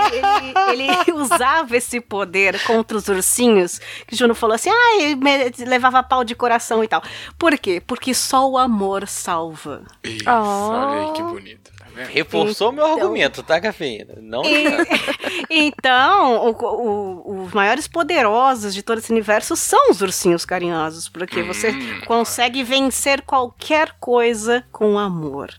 ele- 0.73 0.85
ele 0.85 1.13
usava 1.15 1.77
esse 1.77 2.01
poder 2.01 2.61
contra 2.65 2.97
os 2.97 3.09
ursinhos. 3.09 3.81
Que 4.07 4.17
Juno 4.17 4.35
falou 4.35 4.55
assim: 4.55 4.71
ah, 4.71 4.97
ele 5.03 5.19
levava 5.67 6.03
pau 6.03 6.25
de 6.25 6.35
coração 6.35 6.83
e 6.85 6.89
tal. 6.89 7.03
Por 7.39 7.57
quê? 7.59 7.83
Porque 7.87 8.15
só 8.15 8.49
o 8.49 8.57
amor 8.59 9.07
salva. 9.09 9.83
isso, 10.03 10.25
Oh. 10.29 10.69
olha 10.71 11.09
aí 11.09 11.13
que 11.15 11.23
bonito, 11.23 11.71
vendo? 11.95 12.09
Reforçou 12.09 12.73
meu 12.73 12.85
Então- 12.85 12.97
argumento, 12.99 13.43
tá, 13.43 13.61
Cafeína? 13.61 14.15
Não. 14.21 14.43
Então, 15.51 16.49
o- 16.49 16.65
o- 17.31 17.45
os 17.45 17.53
maiores 17.53 17.87
poderosos 17.87 18.75
de 18.75 18.83
todo 18.83 18.99
esse 18.99 19.13
universo 19.13 19.55
são 19.57 19.91
os 19.91 20.01
ursinhos 20.01 20.45
carinhosos, 20.45 21.09
porque 21.09 21.43
você 21.43 21.71
Hum, 21.71 22.01
consegue 22.07 22.63
vencer 22.63 23.23
qualquer 23.23 23.93
coisa 24.01 24.65
com 24.73 24.99
amor. 24.99 25.53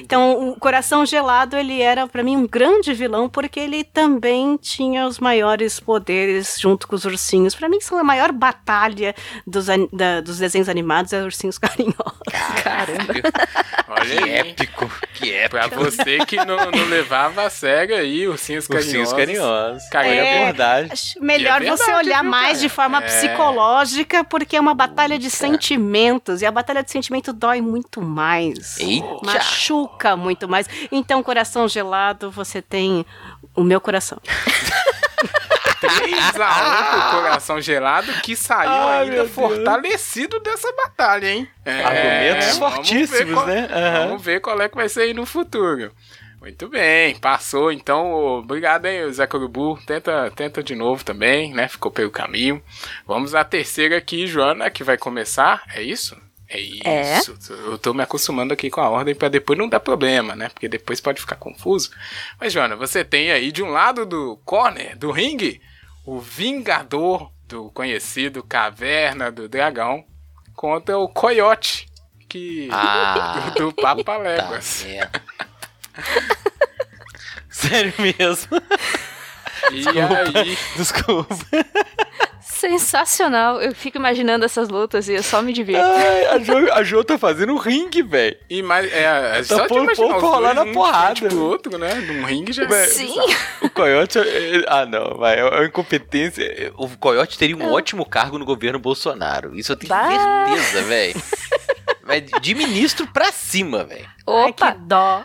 Então, 0.00 0.50
o 0.50 0.58
Coração 0.58 1.06
Gelado, 1.06 1.56
ele 1.56 1.80
era 1.80 2.06
pra 2.06 2.22
mim 2.22 2.36
um 2.36 2.46
grande 2.46 2.92
vilão, 2.92 3.28
porque 3.28 3.60
ele 3.60 3.84
também 3.84 4.56
tinha 4.56 5.06
os 5.06 5.18
maiores 5.18 5.78
poderes 5.80 6.56
junto 6.60 6.86
com 6.88 6.96
os 6.96 7.04
ursinhos. 7.04 7.54
Pra 7.54 7.68
mim, 7.68 7.80
são 7.80 7.98
a 7.98 8.04
maior 8.04 8.32
batalha 8.32 9.14
dos, 9.46 9.66
da- 9.92 10.20
dos 10.20 10.38
desenhos 10.38 10.68
animados, 10.68 11.12
é 11.12 11.22
ursinhos 11.22 11.58
carinhosos. 11.58 12.18
Caramba. 12.62 13.14
Olha 13.88 14.22
Que 14.22 14.30
épico, 14.30 14.90
que 15.14 15.32
épico. 15.32 15.68
Pra 15.68 15.77
você 15.78 16.18
que 16.26 16.36
não, 16.36 16.56
não 16.70 16.84
levava 16.88 17.44
a 17.44 17.50
sério 17.50 17.96
aí, 17.96 18.26
ursinhos 18.28 18.66
carinhosos. 18.66 18.94
Ursinhos 18.94 19.12
carinhosos. 19.12 19.88
Cara, 19.90 20.06
É. 20.08 20.38
a 20.38 20.42
abordagem. 20.42 20.92
Acho 20.92 21.22
Melhor 21.22 21.62
é 21.62 21.70
você 21.70 21.92
olhar 21.94 22.22
viu, 22.22 22.30
mais 22.30 22.60
de 22.60 22.68
forma 22.68 22.98
É. 22.98 23.06
psicológica, 23.06 24.24
porque 24.24 24.56
é 24.56 24.60
uma 24.60 24.74
batalha 24.74 25.18
de 25.18 25.30
sentimentos. 25.30 26.42
E 26.42 26.46
a 26.46 26.50
batalha 26.50 26.82
de 26.82 26.90
sentimento 26.90 27.32
dói 27.32 27.60
muito 27.60 28.00
mais. 28.02 28.78
Eita. 28.78 29.06
Machuca 29.24 30.16
muito 30.16 30.48
mais. 30.48 30.68
Então, 30.90 31.22
coração 31.22 31.68
gelado, 31.68 32.30
você 32.30 32.60
tem 32.62 33.04
o 33.54 33.62
meu 33.62 33.80
coração. 33.80 34.18
3 35.80 36.40
a 36.40 36.96
1 36.96 37.00
pro 37.10 37.20
coração 37.20 37.60
gelado 37.60 38.12
que 38.22 38.34
saiu 38.36 38.70
Ai, 38.70 39.02
ainda 39.04 39.16
Deus. 39.16 39.30
fortalecido 39.30 40.40
dessa 40.40 40.72
batalha, 40.72 41.28
hein? 41.30 41.48
É, 41.64 41.82
Argumentos 41.82 42.58
vamos 42.58 42.74
fortíssimos, 42.76 43.18
ver 43.18 43.32
qual- 43.34 43.46
né? 43.46 43.68
Aham. 43.70 44.06
Vamos 44.08 44.22
ver 44.24 44.40
qual 44.40 44.60
é 44.60 44.68
que 44.68 44.76
vai 44.76 44.88
ser 44.88 45.02
aí 45.02 45.14
no 45.14 45.26
futuro. 45.26 45.92
Muito 46.40 46.68
bem, 46.68 47.16
passou 47.16 47.72
então. 47.72 48.12
Obrigado 48.38 48.86
aí, 48.86 49.12
Zé 49.12 49.26
Corubu. 49.26 49.76
Tenta, 49.84 50.30
tenta 50.36 50.62
de 50.62 50.74
novo 50.76 51.02
também, 51.04 51.52
né? 51.52 51.66
Ficou 51.66 51.90
pelo 51.90 52.10
caminho. 52.12 52.62
Vamos 53.06 53.34
à 53.34 53.42
terceira 53.44 53.96
aqui, 53.96 54.26
Joana, 54.26 54.70
que 54.70 54.84
vai 54.84 54.96
começar. 54.96 55.64
É 55.74 55.82
isso? 55.82 56.16
É 56.48 56.60
É. 56.84 57.18
isso. 57.18 57.36
Eu 57.66 57.76
tô 57.76 57.92
me 57.92 58.02
acostumando 58.04 58.54
aqui 58.54 58.70
com 58.70 58.80
a 58.80 58.88
ordem 58.88 59.14
pra 59.16 59.28
depois 59.28 59.58
não 59.58 59.68
dar 59.68 59.80
problema, 59.80 60.34
né? 60.36 60.48
Porque 60.48 60.68
depois 60.68 61.00
pode 61.00 61.20
ficar 61.20 61.36
confuso. 61.36 61.90
Mas, 62.40 62.52
Joana, 62.52 62.76
você 62.76 63.04
tem 63.04 63.32
aí 63.32 63.50
de 63.50 63.62
um 63.62 63.68
lado 63.70 64.06
do 64.06 64.36
corner, 64.44 64.96
do 64.96 65.10
ringue, 65.10 65.60
o 66.08 66.18
Vingador 66.18 67.30
do 67.46 67.70
conhecido 67.70 68.42
Caverna 68.42 69.30
do 69.30 69.46
Dragão 69.46 70.02
contra 70.54 70.98
o 70.98 71.06
Coyote, 71.06 71.86
que 72.26 72.66
Ah, 72.72 73.52
do 73.54 73.70
Papa 73.74 74.02
tá 74.02 74.16
Léguas. 74.16 74.64
Sério 77.50 77.92
mesmo. 77.98 78.56
E 79.70 79.86
aí, 79.86 80.56
Desculpa. 80.76 81.36
Sensacional. 82.58 83.60
Eu 83.60 83.74
fico 83.74 83.96
imaginando 83.98 84.44
essas 84.44 84.68
lutas 84.68 85.08
e 85.08 85.14
eu 85.14 85.22
só 85.22 85.40
me 85.42 85.52
divirto. 85.52 85.82
Ai, 85.84 86.26
a 86.26 86.38
Jo, 86.38 86.72
a 86.72 86.82
jo 86.82 87.04
tá 87.04 87.16
fazendo 87.18 87.52
um 87.52 87.56
ringue, 87.56 88.02
velho. 88.02 88.36
e 88.50 88.62
mais, 88.62 88.92
é, 88.92 89.38
é 89.38 89.42
só 89.42 89.62
de 89.62 89.68
pondo 89.68 89.80
o 89.80 89.84
imaginar 89.84 90.06
povo 90.08 90.14
os 90.16 90.20
pra 90.20 90.28
rolar 90.30 90.54
dois, 90.54 90.66
na 90.66 90.70
um 90.70 90.74
porrada, 90.74 91.14
de 91.14 91.34
né? 91.34 91.40
outro, 91.40 91.78
né? 91.78 91.94
Num 91.94 92.24
ringue 92.24 92.52
já 92.52 92.64
Velho, 92.66 92.90
Sim. 92.92 93.14
O 93.62 93.70
Coyote. 93.70 94.18
ele- 94.18 94.64
Ah, 94.68 94.84
não, 94.86 95.16
vai. 95.16 95.38
É 95.38 95.44
uma 95.44 95.64
incompetência. 95.64 96.72
O 96.76 96.88
Coyote 96.96 97.38
teria 97.38 97.56
um 97.56 97.72
ótimo 97.72 98.04
cargo 98.04 98.38
no 98.38 98.44
governo 98.44 98.78
Bolsonaro. 98.78 99.54
Isso 99.56 99.72
eu 99.72 99.76
tenho 99.76 99.88
Bah. 99.90 100.46
certeza, 100.48 100.82
velho. 100.82 101.22
Vai 102.04 102.22
de 102.22 102.54
ministro 102.54 103.06
pra 103.08 103.30
cima, 103.30 103.84
velho. 103.84 104.08
Ai, 104.26 104.48
Opa, 104.48 104.72
que 104.72 104.78
dó. 104.78 105.22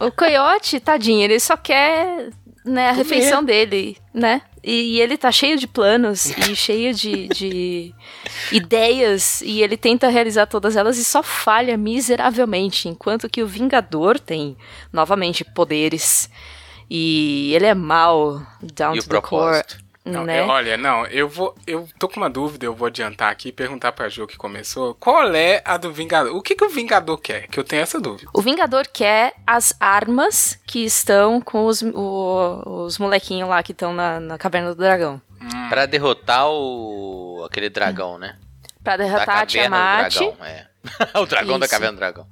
o 0.00 0.10
coiote, 0.10 0.80
tadinho, 0.80 1.22
ele 1.22 1.38
só 1.38 1.56
quer 1.56 2.30
né, 2.64 2.88
a 2.88 2.92
refeição 2.92 3.44
dele, 3.44 3.98
né? 4.12 4.42
E, 4.62 4.98
ele 4.98 5.18
tá 5.18 5.30
cheio 5.30 5.58
de 5.58 5.66
planos 5.66 6.30
e 6.30 6.56
cheio 6.56 6.94
de, 6.94 7.28
de 7.28 7.94
ideias 8.50 9.42
e 9.42 9.62
ele 9.62 9.76
tenta 9.76 10.08
realizar 10.08 10.46
todas 10.46 10.74
elas 10.74 10.96
e 10.96 11.04
só 11.04 11.22
falha 11.22 11.76
miseravelmente, 11.76 12.88
enquanto 12.88 13.28
que 13.28 13.42
o 13.42 13.46
Vingador 13.46 14.18
tem 14.18 14.56
novamente 14.90 15.44
poderes 15.44 16.30
e 16.88 17.52
ele 17.54 17.66
é 17.66 17.74
mal 17.74 18.42
down 18.62 18.96
E 18.96 19.02
to 19.02 19.08
the 19.08 19.20
core. 19.20 19.62
Não, 20.04 20.22
né? 20.24 20.40
eu- 20.40 20.46
olha, 20.48 20.76
não, 20.76 21.06
eu 21.06 21.26
vou. 21.28 21.54
Eu 21.66 21.88
tô 21.98 22.08
com 22.08 22.16
uma 22.18 22.28
dúvida, 22.28 22.66
eu 22.66 22.74
vou 22.74 22.86
adiantar 22.88 23.32
aqui 23.32 23.48
e 23.48 23.52
perguntar 23.52 23.90
pra 23.92 24.08
Ju 24.10 24.26
que 24.26 24.36
começou. 24.36 24.94
Qual 24.96 25.34
é 25.34 25.62
a 25.64 25.78
do 25.78 25.90
Vingador? 25.92 26.36
O 26.36 26.42
que, 26.42 26.54
que 26.54 26.64
o 26.64 26.68
Vingador 26.68 27.16
quer? 27.16 27.46
Que 27.48 27.58
eu 27.58 27.64
tenho 27.64 27.80
essa 27.82 27.98
dúvida. 27.98 28.28
O 28.34 28.42
Vingador 28.42 28.86
quer 28.92 29.32
as 29.46 29.74
armas 29.80 30.58
que 30.66 30.84
estão 30.84 31.40
com 31.40 31.64
os, 31.64 31.80
o- 31.80 32.84
os 32.84 32.98
molequinhos 32.98 33.48
lá 33.48 33.62
que 33.62 33.72
estão 33.72 33.94
na, 33.94 34.20
na 34.20 34.36
Caverna 34.36 34.74
do 34.74 34.76
Dragão. 34.76 35.20
Pra 35.70 35.86
derrotar 35.86 36.48
o. 36.50 37.42
aquele 37.48 37.68
dragão, 37.70 38.18
né? 38.18 38.36
Pra 38.82 38.96
Da 38.98 39.04
derrotar 39.04 39.22
a 39.22 39.46
caverna 39.46 39.46
Tiamat 39.46 40.12
do 40.12 40.18
dragão. 40.18 40.46
É. 40.46 40.66
o 41.18 41.26
dragão 41.26 41.58
da 41.58 41.66
caverna 41.68 41.92
do 41.92 41.98
dragão. 41.98 42.26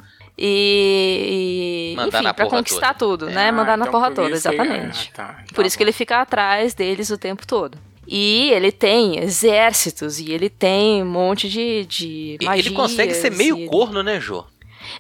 E, 0.45 1.93
e 1.93 1.97
Mandar 1.97 2.19
enfim, 2.19 2.25
na 2.25 2.35
pra 2.35 2.45
porra 2.47 2.57
conquistar 2.59 2.95
tudo, 2.95 3.29
É. 3.29 3.33
né? 3.33 3.49
Ah, 3.49 3.53
Mandar 3.53 3.77
na 3.79 3.85
então 3.87 3.93
porra 3.93 4.09
por 4.11 4.17
toda, 4.25 4.35
isso 4.37 4.49
que 4.49 4.55
ele- 4.57 4.63
exatamente. 4.63 5.11
ah, 5.13 5.17
tá, 5.17 5.37
Por 5.55 5.63
tá 5.63 5.67
isso 5.67 5.77
que 5.79 5.85
bom. 5.85 5.89
ele 5.89 5.93
fica 5.93 6.21
atrás 6.21 6.75
deles 6.75 7.11
o 7.11 7.17
tempo 7.19 7.47
todo. 7.47 7.79
E 8.07 8.51
ele 8.51 8.73
tem 8.73 9.19
exércitos, 9.21 10.19
e 10.19 10.33
ele 10.33 10.51
tem 10.51 11.03
um 11.03 11.07
monte 11.07 11.49
de, 11.49 11.87
de 11.87 12.37
E 12.41 12.45
magias. 12.45 12.67
Ele 12.67 12.75
consegue 12.75 13.15
ser 13.15 13.31
meio 13.31 13.57
e- 13.57 13.67
corno, 13.67 14.03
né, 14.03 14.19
Jô? 14.21 14.45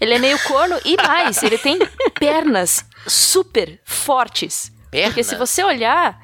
Ele 0.00 0.14
é 0.14 0.18
meio 0.20 0.38
corno 0.44 0.78
e 0.84 0.96
mais, 0.96 1.42
ele 1.42 1.58
tem 1.58 1.76
pernas 2.18 2.84
super 3.06 3.80
fortes. 3.84 4.70
Porque 4.84 4.98
Pernas? 5.08 5.26
se 5.26 5.34
você 5.34 5.64
olhar, 5.64 6.20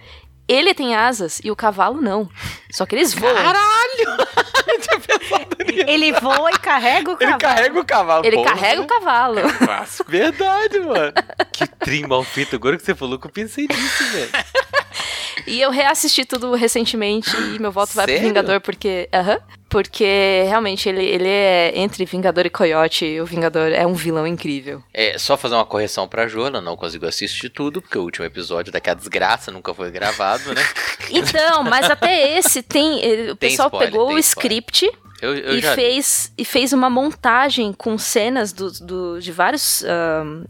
ele 0.46 0.72
tem 0.72 0.94
asas 0.94 1.40
e 1.42 1.50
o 1.50 1.56
cavalo 1.56 2.00
não. 2.00 2.28
Só 2.70 2.86
que 2.86 2.94
eles 2.94 3.12
voam. 3.12 3.34
Ele 5.86 6.12
voa 6.12 6.50
e 6.50 6.58
carrega 6.58 7.10
o 7.10 7.14
Ele 7.14 7.18
cavalo. 7.32 7.38
carrega 7.40 7.80
o 7.80 7.84
cavalo. 7.84 8.26
Ele 8.26 8.36
porra. 8.36 8.48
carrega 8.50 8.82
o 8.82 8.86
cavalo. 8.86 9.36
Clássico. 9.58 10.10
Verdade, 10.10 10.80
mano. 10.80 11.12
Que 11.52 11.66
trim 11.66 12.06
mal 12.06 12.22
feito. 12.22 12.56
Agora 12.56 12.76
que 12.76 12.82
você 12.84 12.94
falou 12.94 13.18
que 13.18 13.26
eu 13.26 13.30
pensei 13.30 13.66
nisso, 13.68 14.04
velho. 14.12 14.30
E 15.46 15.60
eu 15.60 15.70
reassisti 15.70 16.24
tudo 16.24 16.52
recentemente 16.54 17.30
e 17.54 17.58
meu 17.58 17.70
voto 17.70 17.92
vai 17.94 18.04
pro 18.06 18.12
Sério? 18.14 18.28
Vingador 18.28 18.60
porque. 18.60 19.08
Aham. 19.14 19.38
porque 19.68 20.42
realmente 20.46 20.88
ele, 20.88 21.04
ele 21.04 21.28
é 21.28 21.72
entre 21.76 22.04
Vingador 22.04 22.44
e 22.44 22.50
Coyote. 22.50 23.20
O 23.20 23.24
Vingador 23.24 23.70
é 23.72 23.86
um 23.86 23.94
vilão 23.94 24.26
incrível. 24.26 24.82
É, 24.92 25.16
só 25.18 25.36
fazer 25.36 25.54
uma 25.54 25.64
correção 25.64 26.08
pra 26.08 26.24
ela 26.24 26.60
não 26.60 26.76
conseguiu 26.76 27.08
assistir 27.08 27.48
tudo, 27.50 27.80
porque 27.80 27.96
o 27.96 28.02
último 28.02 28.26
episódio 28.26 28.72
daquela 28.72 28.96
desgraça 28.96 29.50
nunca 29.52 29.72
foi 29.72 29.90
gravado, 29.90 30.52
né? 30.54 30.62
Então, 31.10 31.62
mas 31.62 31.88
até 31.88 32.36
esse 32.36 32.62
tem. 32.62 33.02
ele- 33.02 33.30
O 33.30 33.36
Tem 33.36 33.50
pessoal 33.50 33.68
spoiler, 33.68 33.90
pegou 33.90 34.06
tem 34.08 34.16
o 34.16 34.18
spoiler. 34.18 34.52
script 34.62 34.90
Eu, 35.20 35.34
eu 35.36 35.54
e 35.56 35.60
já 35.60 35.74
fez, 35.74 36.32
e 36.38 36.44
fez 36.44 36.72
uma 36.72 36.88
montagem 36.88 37.72
com 37.72 37.98
cenas 37.98 38.52
do, 38.52 38.70
do- 38.84 39.20
de 39.20 39.32
vários 39.32 39.82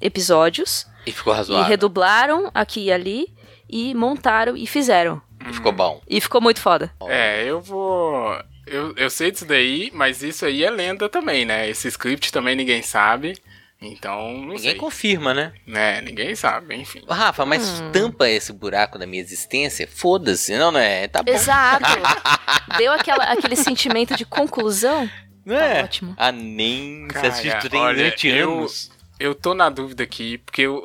episódios. 0.01 0.87
E 1.07 1.13
ficou 1.13 1.33
E 1.33 1.37
razoável. 1.37 1.67
redublaram 1.67 2.51
aqui 2.55 2.85
e 2.85 2.93
ali. 2.93 3.27
E 3.71 3.95
montaram 3.95 4.57
e 4.57 4.67
fizeram. 4.67 5.21
E 5.49 5.53
ficou 5.53 5.73
bom. 5.73 6.01
E 6.09 6.21
ficou 6.21 6.41
muito 6.41 6.61
foda. 6.61 6.91
É, 7.07 7.45
eu 7.45 7.61
vou. 7.61 8.35
Eu, 8.67 8.95
eu 8.97 9.11
sei 9.11 9.31
disso 9.31 9.45
daí, 9.47 9.91
mas 9.95 10.23
isso 10.23 10.45
aí 10.47 10.65
é 10.65 10.71
lenda 10.71 11.09
também, 11.09 11.45
né? 11.45 11.69
Esse 11.69 11.89
script 11.89 12.33
também 12.33 12.57
ninguém 12.57 12.83
sabe. 12.83 13.37
Então, 13.81 14.33
não 14.33 14.41
Ninguém 14.55 14.59
sei. 14.59 14.75
confirma, 14.75 15.33
né? 15.33 15.53
Né, 15.65 16.01
ninguém 16.01 16.35
sabe, 16.35 16.75
enfim. 16.75 17.01
Rafa, 17.09 17.47
mas 17.47 17.81
Hum. 17.81 17.93
tampa 17.93 18.29
esse 18.29 18.53
buraco 18.53 18.99
da 18.99 19.07
minha 19.07 19.23
existência? 19.23 19.87
Foda-se. 19.87 20.57
Não, 20.57 20.73
não 20.73 20.81
é? 20.81 21.07
Tá 21.07 21.23
bom. 21.23 21.31
Exato. 21.33 21.85
Deu 22.77 22.93
aquela, 22.93 23.25
aquele 23.25 23.55
sentimento 23.57 24.17
de 24.17 24.25
conclusão. 24.25 25.09
Não 25.47 25.55
é? 25.57 25.75
Tá 25.79 25.85
ótimo. 25.85 26.15
Ah, 26.17 26.33
nem. 26.33 27.07
Você 27.07 27.13
Cara, 27.15 27.29
assistiu 27.29 27.71
tem 27.71 27.81
olha, 27.81 28.11
20 28.11 28.29
eu- 28.29 28.53
anos. 28.59 28.91
Eu 29.21 29.35
tô 29.35 29.53
na 29.53 29.69
dúvida 29.69 30.05
aqui, 30.05 30.39
porque 30.39 30.63
eu- 30.63 30.83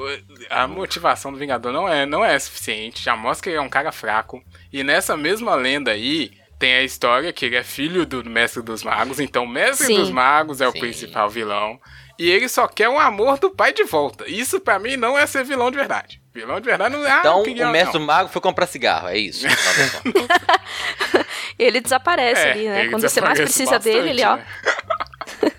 a 0.49 0.67
motivação 0.67 1.31
do 1.31 1.37
Vingador 1.37 1.71
não 1.71 1.87
é, 1.87 2.03
não 2.05 2.23
é 2.25 2.37
suficiente. 2.39 3.03
Já 3.03 3.15
mostra 3.15 3.43
que 3.43 3.49
ele 3.49 3.57
é 3.57 3.61
um 3.61 3.69
cara 3.69 3.91
fraco. 3.91 4.43
E 4.71 4.83
nessa 4.83 5.15
mesma 5.17 5.53
lenda 5.55 5.91
aí, 5.91 6.31
tem 6.57 6.73
a 6.75 6.81
história 6.83 7.31
que 7.33 7.45
ele 7.45 7.55
é 7.57 7.63
filho 7.63 8.05
do 8.07 8.23
Mestre 8.27 8.63
dos 8.63 8.83
Magos. 8.83 9.19
Então, 9.19 9.43
o 9.43 9.47
Mestre 9.47 9.85
Sim. 9.87 9.95
dos 9.99 10.09
Magos 10.09 10.61
é 10.61 10.67
o 10.67 10.71
Sim. 10.71 10.79
principal 10.79 11.29
vilão. 11.29 11.79
E 12.19 12.29
ele 12.29 12.47
só 12.47 12.67
quer 12.67 12.89
o 12.89 12.99
amor 12.99 13.39
do 13.39 13.49
pai 13.49 13.73
de 13.73 13.83
volta. 13.83 14.25
Isso 14.29 14.59
pra 14.59 14.77
mim 14.79 14.95
não 14.97 15.17
é 15.17 15.25
ser 15.25 15.43
vilão 15.43 15.71
de 15.71 15.77
verdade. 15.77 16.21
Vilão 16.33 16.59
de 16.59 16.65
verdade 16.65 16.95
não 16.95 17.05
é. 17.05 17.11
ah, 17.11 17.17
Então, 17.19 17.43
queria- 17.43 17.67
o 17.67 17.71
mestre 17.71 17.99
não. 17.99 18.05
mago 18.05 18.29
foi 18.29 18.41
comprar 18.41 18.65
cigarro, 18.67 19.07
é 19.07 19.17
isso. 19.17 19.45
Ele 21.57 21.79
desaparece 21.79 22.41
É, 22.41 22.51
ali, 22.51 22.67
né? 22.69 22.87
Quando 22.89 23.01
você 23.07 23.21
mais 23.21 23.39
precisa 23.39 23.79
dele, 23.79 24.09
ele, 24.09 24.23
ó. 24.25 24.37
bastante, 24.37 24.47
né? 25.41 25.51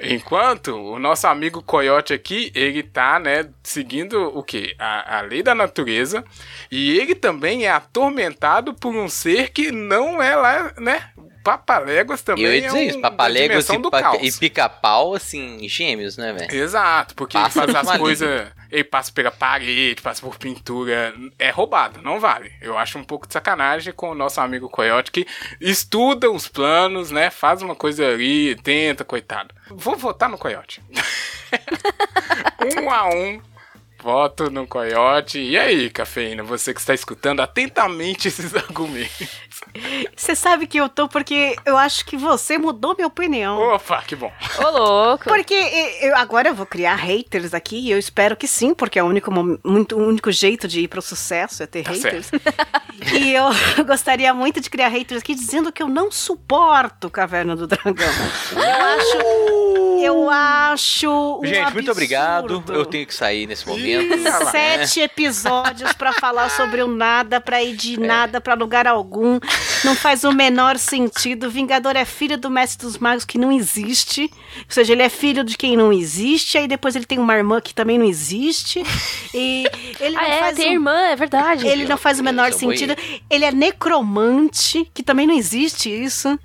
Enquanto 0.00 0.68
o 0.74 0.98
nosso 0.98 1.26
amigo 1.26 1.62
Coyote 1.62 2.12
aqui, 2.14 2.50
ele 2.54 2.82
tá, 2.82 3.18
né, 3.18 3.48
seguindo 3.62 4.20
o 4.36 4.42
quê? 4.42 4.74
A, 4.78 5.18
a 5.18 5.20
lei 5.22 5.42
da 5.42 5.54
natureza. 5.54 6.24
E 6.70 6.98
ele 6.98 7.14
também 7.14 7.66
é 7.66 7.70
atormentado 7.70 8.74
por 8.74 8.94
um 8.94 9.08
ser 9.08 9.50
que 9.50 9.70
não 9.70 10.22
é 10.22 10.34
lá, 10.36 10.72
né? 10.78 11.10
Papaléguas 11.42 12.22
também 12.22 12.44
eu 12.44 12.52
ia 12.52 12.58
é 12.58 12.66
dizer 12.66 12.78
um, 12.78 12.82
isso, 12.82 13.00
papaléguas 13.00 13.68
e, 13.68 13.78
do 13.78 13.90
pa- 13.90 14.18
e 14.20 14.30
pica-pau, 14.32 15.14
assim, 15.14 15.66
gêmeos, 15.68 16.16
né, 16.16 16.32
velho? 16.32 16.54
Exato, 16.54 17.14
porque 17.14 17.36
ele 17.36 17.44
Pássaro 17.44 17.72
faz 17.72 17.88
as 17.88 17.96
coisas. 17.96 18.48
Ele 18.70 18.84
passa 18.84 19.10
pela 19.10 19.30
parede, 19.30 20.02
passa 20.02 20.20
por 20.20 20.36
pintura. 20.36 21.14
É 21.38 21.48
roubado, 21.50 22.02
não 22.02 22.20
vale. 22.20 22.52
Eu 22.60 22.76
acho 22.76 22.98
um 22.98 23.04
pouco 23.04 23.26
de 23.26 23.32
sacanagem 23.32 23.94
com 23.94 24.10
o 24.10 24.14
nosso 24.14 24.40
amigo 24.42 24.68
Coyote 24.68 25.10
que 25.10 25.26
estuda 25.60 26.30
os 26.30 26.46
planos, 26.46 27.10
né? 27.10 27.30
Faz 27.30 27.62
uma 27.62 27.74
coisa 27.74 28.06
ali, 28.06 28.54
tenta, 28.56 29.04
coitado. 29.04 29.54
Vou 29.70 29.96
votar 29.96 30.28
no 30.28 30.36
Coyote. 30.36 30.82
um 32.76 32.90
a 32.90 33.08
um. 33.08 33.40
Voto 34.00 34.48
no 34.48 34.64
Coyote. 34.66 35.40
E 35.40 35.58
aí, 35.58 35.90
Cafeína, 35.90 36.44
você 36.44 36.72
que 36.72 36.78
está 36.78 36.94
escutando 36.94 37.40
atentamente 37.40 38.28
esses 38.28 38.54
argumentos. 38.54 39.28
Você 40.16 40.34
sabe 40.34 40.66
que 40.66 40.78
eu 40.78 40.88
tô 40.88 41.08
porque 41.08 41.56
eu 41.64 41.76
acho 41.76 42.04
que 42.04 42.16
você 42.16 42.58
mudou 42.58 42.94
minha 42.94 43.06
opinião. 43.06 43.58
Opa, 43.74 44.02
que 44.02 44.16
bom. 44.16 44.32
Ô, 44.58 44.70
louco. 44.70 45.24
Porque 45.24 45.54
eu, 46.02 46.16
agora 46.16 46.48
eu 46.48 46.54
vou 46.54 46.66
criar 46.66 46.96
haters 46.96 47.54
aqui, 47.54 47.78
e 47.78 47.90
eu 47.90 47.98
espero 47.98 48.36
que 48.36 48.46
sim, 48.48 48.74
porque 48.74 48.98
é 48.98 49.02
o 49.02 49.06
único, 49.06 49.30
muito, 49.64 49.96
o 49.96 50.06
único 50.06 50.30
jeito 50.30 50.66
de 50.68 50.80
ir 50.80 50.88
pro 50.88 51.02
sucesso 51.02 51.62
é 51.62 51.66
ter 51.66 51.84
Tá 51.84 51.92
haters. 51.92 52.30
E 53.14 53.32
eu 53.32 53.44
gostaria 53.86 54.34
muito 54.34 54.60
de 54.60 54.68
criar 54.68 54.88
haters 54.88 55.20
aqui 55.22 55.34
dizendo 55.34 55.72
que 55.72 55.82
eu 55.82 55.88
não 55.88 56.10
suporto 56.10 57.08
Caverna 57.08 57.54
do 57.54 57.66
Dragão. 57.66 57.94
Eu 58.52 58.60
acho. 58.60 59.18
Eu 60.00 60.30
acho. 60.30 61.40
um 61.40 61.46
Gente, 61.46 61.72
muito 61.72 61.90
obrigado. 61.90 62.44
absurdo. 62.44 62.72
Eu 62.72 62.84
tenho 62.84 63.06
que 63.06 63.14
sair 63.14 63.46
nesse 63.46 63.66
momento. 63.66 64.16
Sete 64.50 65.00
episódios 65.00 65.92
pra 65.92 66.12
falar 66.12 66.50
sobre 66.50 66.82
o 66.82 66.88
nada, 66.88 67.40
pra 67.40 67.62
ir 67.62 67.76
de 67.76 67.98
nada 67.98 68.40
pra 68.40 68.54
lugar 68.54 68.86
algum. 68.86 69.38
Não 69.84 69.94
faz 69.94 70.24
o 70.24 70.32
menor 70.32 70.76
sentido. 70.78 71.50
Vingador 71.50 71.94
é 71.96 72.04
filho 72.04 72.36
do 72.36 72.50
Mestre 72.50 72.86
dos 72.86 72.98
Magos 72.98 73.24
que 73.24 73.38
não 73.38 73.52
existe. 73.52 74.22
Ou 74.56 74.64
seja, 74.68 74.92
ele 74.92 75.02
é 75.02 75.08
filho 75.08 75.44
de 75.44 75.56
quem 75.56 75.76
não 75.76 75.92
existe. 75.92 76.58
Aí 76.58 76.66
depois 76.66 76.96
ele 76.96 77.04
tem 77.06 77.18
uma 77.18 77.36
irmã 77.36 77.60
que 77.60 77.72
também 77.74 77.96
não 77.98 78.06
existe. 78.06 78.82
E 79.32 79.64
ele 80.00 80.14
não 80.16 80.22
Ah, 80.22 80.28
é, 80.28 80.38
faz 80.40 80.56
tem 80.56 80.70
um- 80.70 80.72
irmã, 80.72 80.98
é 81.08 81.16
verdade. 81.16 81.66
ele 81.66 81.86
não 81.86 81.96
faz 81.96 82.18
o 82.18 82.24
menor 82.24 82.52
sentido. 82.52 82.96
Ele 83.30 83.44
é 83.44 83.52
necromante, 83.52 84.90
que 84.94 85.02
também 85.02 85.26
não 85.26 85.34
existe 85.36 85.88
isso. 85.88 86.38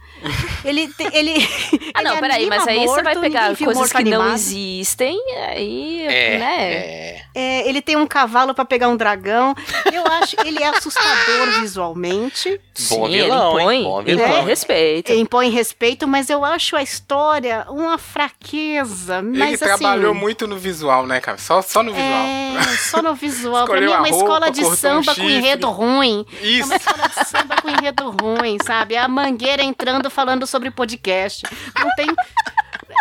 Ele 0.63 0.87
tem, 0.89 1.07
ele 1.13 1.33
Ah, 1.93 2.01
não, 2.01 2.11
ele 2.13 2.21
peraí, 2.21 2.45
mas 2.47 2.67
aí 2.67 2.77
anima 2.77 2.93
você 2.93 3.03
vai 3.03 3.13
morto, 3.15 3.21
pegar 3.23 3.55
coisas 3.57 3.75
morto 3.77 3.91
que 3.97 4.03
não 4.03 4.21
animado. 4.21 4.33
existem, 4.35 5.19
aí, 5.49 6.01
É, 6.07 6.37
né? 6.37 6.73
é. 6.73 7.23
É, 7.35 7.67
ele 7.67 7.81
tem 7.81 7.95
um 7.97 8.05
cavalo 8.05 8.53
pra 8.53 8.63
pegar 8.63 8.89
um 8.89 8.95
dragão. 8.95 9.55
Eu 9.91 10.05
acho 10.07 10.35
ele 10.45 10.61
é 10.61 10.67
assustador 10.67 11.59
visualmente. 11.61 12.59
Bom 13.03 13.11
Sim, 13.11 13.21
vilão, 13.21 13.51
ele 13.51 13.61
impõe, 13.61 13.75
hein? 13.75 13.83
Bom 13.83 14.01
ele 14.01 14.15
vilão. 14.15 14.29
impõe 14.29 14.45
respeito. 14.45 15.11
Impõe 15.11 15.49
respeito, 15.49 16.07
mas 16.07 16.29
eu 16.29 16.45
acho 16.45 16.75
a 16.75 16.81
história 16.81 17.65
uma 17.69 17.97
fraqueza. 17.97 19.21
Mas 19.21 19.35
Ele 19.35 19.53
assim, 19.53 19.65
trabalhou 19.83 20.13
muito 20.13 20.47
no 20.47 20.57
visual, 20.57 21.05
né, 21.05 21.19
cara? 21.19 21.37
Só, 21.37 21.61
só 21.61 21.83
no 21.83 21.93
visual. 21.93 22.25
É, 22.25 22.77
só 22.77 23.01
no 23.01 23.13
visual. 23.13 23.65
pra 23.67 23.81
mim 23.81 23.87
é 23.87 23.89
uma 23.89 24.07
roupa, 24.07 24.15
escola 24.15 24.51
de 24.51 24.61
cortou 24.61 24.73
um 24.73 24.75
samba 24.75 25.15
com 25.15 25.23
enredo 25.23 25.69
ruim. 25.69 26.25
É 26.41 26.45
Isso. 26.45 26.67
uma 26.67 26.75
escola 26.75 27.09
de 27.09 27.27
samba 27.27 27.55
com 27.61 27.69
enredo 27.69 28.09
ruim, 28.09 28.57
sabe? 28.65 28.95
É 28.95 28.99
a 28.99 29.07
mangueira 29.07 29.61
entrando 29.61 30.09
falando 30.09 30.47
sobre 30.47 30.71
podcast. 30.71 31.43
Não 31.77 31.89
tem. 31.95 32.07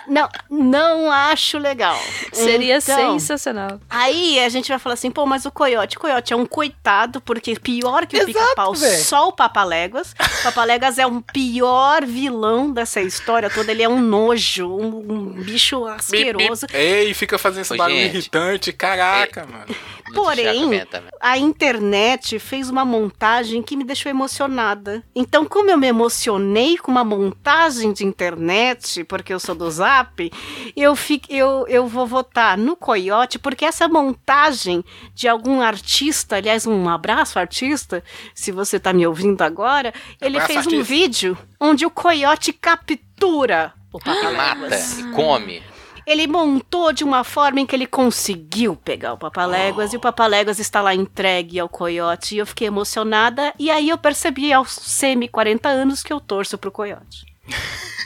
Não, 0.06 0.28
não 0.50 1.10
acho 1.10 1.58
legal. 1.58 1.98
Seria 2.32 2.78
Então, 2.78 3.18
sensacional. 3.18 3.80
Aí 3.88 4.38
a 4.40 4.48
gente 4.48 4.68
vai 4.68 4.78
falar 4.78 4.94
assim, 4.94 5.10
pô, 5.10 5.24
mas 5.26 5.44
o 5.46 5.50
Coyote, 5.50 5.98
Coyote 5.98 6.32
é 6.32 6.36
um 6.36 6.46
coitado, 6.46 7.20
porque 7.20 7.54
pior 7.58 8.06
que 8.06 8.16
o 8.16 8.26
pica-pau, 8.26 8.74
só 8.74 9.28
o 9.28 9.32
Papaléguas. 9.32 10.14
Papaléguas 10.42 10.98
é 10.98 11.06
um 11.06 11.20
pior 11.20 12.04
vilão 12.04 12.70
dessa 12.72 13.00
história 13.00 13.48
toda, 13.50 13.70
ele 13.70 13.82
é 13.82 13.88
um 13.88 14.00
nojo, 14.00 14.66
um, 14.68 15.12
um 15.12 15.24
bicho 15.42 15.80
Bip, 15.82 15.90
bip. 15.92 15.94
asqueroso. 15.96 16.66
Ei, 16.72 17.14
fica 17.14 17.38
fazendo 17.38 17.62
esse 17.62 17.74
Ô, 17.74 17.76
barulho 17.76 17.98
gente. 17.98 18.10
irritante. 18.12 18.72
Caraca, 18.72 19.46
mano. 19.46 19.66
Muito 20.04 20.14
Porém, 20.14 20.68
velho. 20.68 20.86
a 21.20 21.38
internet 21.38 22.38
fez 22.38 22.68
uma 22.68 22.84
montagem 22.84 23.62
que 23.62 23.76
me 23.76 23.84
deixou 23.84 24.10
emocionada. 24.10 25.02
Então, 25.14 25.44
como 25.46 25.70
eu 25.70 25.78
me 25.78 25.86
emocionei 25.86 26.76
com 26.76 26.90
uma 26.90 27.04
montagem 27.04 27.92
de 27.92 28.04
internet, 28.04 29.04
porque 29.04 29.32
eu 29.32 29.40
sou 29.40 29.54
do 29.54 29.70
Zap, 29.70 29.81
WhatsApp, 29.82 30.32
eu, 30.76 30.96
fico, 30.96 31.26
eu, 31.30 31.66
eu 31.68 31.86
vou 31.86 32.06
votar 32.06 32.56
no 32.56 32.76
Coyote, 32.76 33.38
porque 33.38 33.64
essa 33.64 33.88
montagem 33.88 34.84
de 35.14 35.28
algum 35.28 35.60
artista, 35.60 36.36
aliás, 36.36 36.66
um 36.66 36.88
abraço, 36.88 37.38
artista, 37.38 38.02
se 38.34 38.50
você 38.50 38.78
tá 38.78 38.92
me 38.92 39.06
ouvindo 39.06 39.42
agora, 39.42 39.92
ele 40.20 40.36
Abraço, 40.36 40.52
fez 40.52 40.66
um 40.66 40.70
artista. 40.70 40.84
vídeo 40.84 41.38
onde 41.60 41.86
o 41.86 41.90
Coyote 41.90 42.52
captura 42.52 43.72
o 43.92 43.98
Mata 43.98 44.20
Papaléguas. 44.20 44.98
e 44.98 45.10
come. 45.12 45.62
Ele 46.04 46.26
montou 46.26 46.92
de 46.92 47.04
uma 47.04 47.22
forma 47.22 47.60
em 47.60 47.66
que 47.66 47.76
ele 47.76 47.86
conseguiu 47.86 48.74
pegar 48.74 49.12
o 49.12 49.18
Papaléguas 49.18 49.92
e 49.92 49.96
o 49.96 50.00
Papaléguas 50.00 50.58
está 50.58 50.80
lá 50.82 50.92
entregue 50.92 51.60
ao 51.60 51.68
Coyote. 51.68 52.34
E 52.34 52.38
eu 52.38 52.46
fiquei 52.46 52.66
emocionada. 52.66 53.54
E 53.56 53.70
aí 53.70 53.88
eu 53.88 53.96
percebi 53.96 54.52
aos 54.52 54.70
semi-40 54.72 55.64
anos 55.66 56.02
que 56.02 56.12
eu 56.12 56.18
torço 56.18 56.58
pro 56.58 56.72
Coyote. 56.72 57.24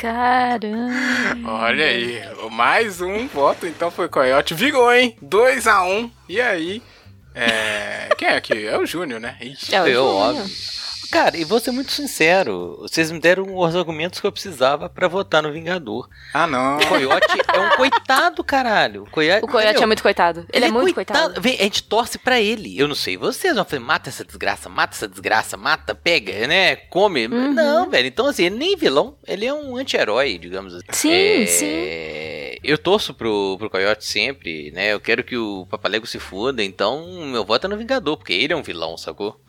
Caramba. 0.00 1.50
Olha 1.50 1.84
aí, 1.84 2.22
mais 2.52 3.00
um 3.00 3.26
voto, 3.26 3.66
então 3.66 3.90
foi 3.90 4.08
Coyote. 4.08 4.54
Virou, 4.54 4.92
hein? 4.92 5.16
2x1. 5.22 6.10
E 6.28 6.40
aí? 6.40 6.82
É... 7.34 8.08
Quem 8.16 8.28
é 8.28 8.36
aqui? 8.36 8.66
É 8.66 8.78
o 8.78 8.86
Júnior, 8.86 9.20
né? 9.20 9.36
Ixi. 9.40 9.74
É 9.74 9.82
o 9.82 9.86
Eu, 9.86 10.04
Júnior. 10.04 10.16
óbvio. 10.36 10.44
Cara, 11.10 11.36
e 11.36 11.44
vou 11.44 11.58
ser 11.58 11.70
muito 11.70 11.90
sincero, 11.92 12.76
vocês 12.80 13.10
me 13.10 13.18
deram 13.18 13.56
os 13.56 13.74
argumentos 13.74 14.20
que 14.20 14.26
eu 14.26 14.32
precisava 14.32 14.88
pra 14.90 15.08
votar 15.08 15.42
no 15.42 15.50
Vingador. 15.52 16.08
Ah, 16.34 16.46
não. 16.46 16.76
O 16.78 16.86
Coyote 16.86 17.26
é 17.54 17.58
um 17.58 17.70
coitado, 17.76 18.44
caralho. 18.44 19.04
O 19.04 19.10
Coyote, 19.10 19.44
O 19.44 19.48
Coyote 19.48 19.82
é 19.82 19.86
muito 19.86 20.02
coitado. 20.02 20.46
Ele, 20.52 20.66
é, 20.66 20.70
muito 20.70 20.94
coitado. 20.94 21.40
Vem, 21.40 21.56
a 21.58 21.62
gente 21.62 21.82
torce 21.82 22.18
pra 22.18 22.40
ele. 22.40 22.78
Eu 22.78 22.86
não 22.86 22.94
sei 22.94 23.16
vocês, 23.16 23.54
mas 23.54 23.58
eu 23.58 23.64
falei, 23.64 23.84
mata 23.84 24.10
essa 24.10 24.24
desgraça, 24.24 24.68
mata 24.68 24.94
essa 24.94 25.08
desgraça, 25.08 25.56
mata, 25.56 25.94
pega, 25.94 26.46
né? 26.46 26.76
Come. 26.76 27.26
Uhum. 27.26 27.54
Não, 27.54 27.88
velho. 27.88 28.06
Então, 28.06 28.26
assim, 28.26 28.44
ele 28.44 28.56
nem 28.56 28.76
vilão, 28.76 29.16
ele 29.26 29.46
é 29.46 29.54
um 29.54 29.76
anti-herói, 29.76 30.36
digamos 30.38 30.74
assim. 30.74 30.84
Sim, 30.92 31.42
É, 31.42 31.46
sim. 31.46 32.58
Eu 32.62 32.76
torço 32.76 33.14
pro, 33.14 33.56
pro 33.58 33.70
Coyote 33.70 34.04
sempre, 34.04 34.70
né? 34.72 34.92
Eu 34.92 35.00
quero 35.00 35.22
que 35.24 35.36
o 35.36 35.64
Papalego 35.70 36.06
se 36.06 36.18
foda, 36.18 36.62
então 36.62 37.06
meu 37.30 37.44
voto 37.44 37.66
é 37.66 37.70
no 37.70 37.76
Vingador, 37.78 38.16
porque 38.16 38.32
ele 38.32 38.52
é 38.52 38.56
um 38.56 38.62
vilão, 38.62 38.96
sacou? 38.98 39.40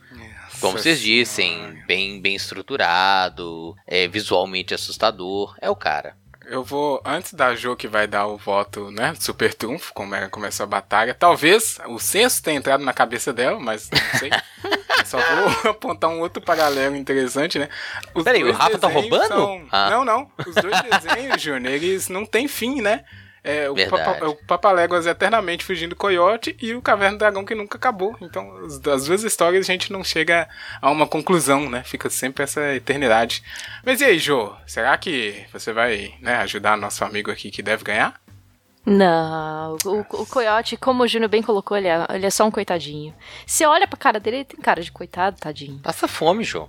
Como 0.60 0.78
vocês 0.78 1.00
dissem, 1.02 1.82
bem, 1.88 2.20
bem 2.22 2.36
estruturado, 2.36 3.76
é 3.88 4.08
visualmente 4.08 4.74
assustador, 4.74 5.56
é 5.62 5.70
o 5.70 5.76
cara. 5.76 6.16
Eu 6.46 6.64
vou, 6.64 7.00
antes 7.06 7.34
da 7.34 7.54
Jo 7.56 7.76
que 7.76 7.88
vai 7.88 8.08
dar 8.08 8.26
o 8.26 8.36
voto, 8.36 8.90
né, 8.90 9.14
super 9.20 9.54
trunfo, 9.54 9.94
como 9.94 10.16
é, 10.16 10.28
começou 10.30 10.64
a 10.64 10.68
batalha, 10.68 11.14
talvez 11.14 11.78
o 11.88 12.00
senso 12.00 12.42
tenha 12.42 12.58
entrado 12.58 12.84
na 12.84 12.92
cabeça 12.94 13.32
dela, 13.32 13.60
mas 13.60 13.90
não 13.92 14.20
sei. 14.20 14.32
Só 15.06 15.18
vou 15.20 15.50
apontar 15.72 16.10
um 16.10 16.20
outro 16.20 16.42
paralelo 16.42 16.96
interessante, 16.96 17.58
né? 17.60 17.70
Os 18.14 18.24
Peraí, 18.24 18.44
o 18.44 18.52
Rafa 18.52 18.78
tá 18.80 18.88
roubando? 18.88 19.28
são- 19.28 19.68
Ah. 19.72 19.90
Não, 19.92 20.04
não. 20.04 20.30
Os 20.46 20.56
dois 20.56 20.76
desenhos, 20.82 21.42
Júnior, 21.42 21.74
eles 21.74 22.10
não 22.10 22.26
têm 22.26 22.48
fim, 22.48 22.82
né? 22.82 23.06
É, 23.44 23.70
o. 23.70 23.76
Papa, 23.76 24.26
o 24.28 24.36
Papaléguas 24.36 25.06
eternamente 25.06 25.64
fugindo 25.64 25.92
do 25.92 25.96
coiote 25.96 26.56
e 26.62 26.74
o 26.74 26.82
Caverna 26.82 27.18
do 27.18 27.20
Dragão 27.20 27.46
que 27.46 27.56
nunca 27.56 27.78
acabou. 27.78 28.16
Então, 28.22 28.58
as, 28.66 28.86
as 28.88 29.06
duas 29.06 29.24
histórias 29.24 29.70
a 29.70 29.72
gente 29.72 29.92
não 29.92 30.04
chega 30.04 30.48
a 30.82 30.92
uma 30.92 31.08
conclusão, 31.08 31.70
né? 31.70 31.84
Fica 31.84 32.10
sempre 32.10 32.44
essa 32.44 32.76
eternidade. 32.76 33.44
Mas 33.86 34.02
e 34.02 34.06
aí, 34.06 34.20
Jô? 34.20 34.54
Será 34.68 34.98
que 34.98 35.46
você 35.52 35.72
vai 35.72 36.14
né, 36.22 36.38
ajudar 36.38 36.78
nosso 36.78 37.04
amigo 37.04 37.32
aqui 37.32 37.50
que 37.50 37.64
deve 37.64 37.84
ganhar? 37.84 38.20
Não, 38.86 39.78
o, 39.86 40.00
o 40.00 40.26
Coyote, 40.26 40.76
como 40.76 41.04
o 41.04 41.08
Júnior 41.08 41.30
bem 41.30 41.44
colocou, 41.44 41.78
ele 41.78 41.88
é, 41.88 42.08
ele 42.12 42.26
é 42.26 42.30
só 42.30 42.46
um 42.46 42.52
coitadinho. 42.52 43.14
Você 43.46 43.66
olha 43.66 43.88
pra 43.88 43.98
cara 43.98 44.20
dele, 44.20 44.38
ele 44.38 44.46
tem 44.46 44.60
cara 44.60 44.82
de 44.82 44.92
coitado, 44.92 45.38
tadinho. 45.40 45.80
Passa 45.80 46.08
fome, 46.08 46.44
João. 46.44 46.68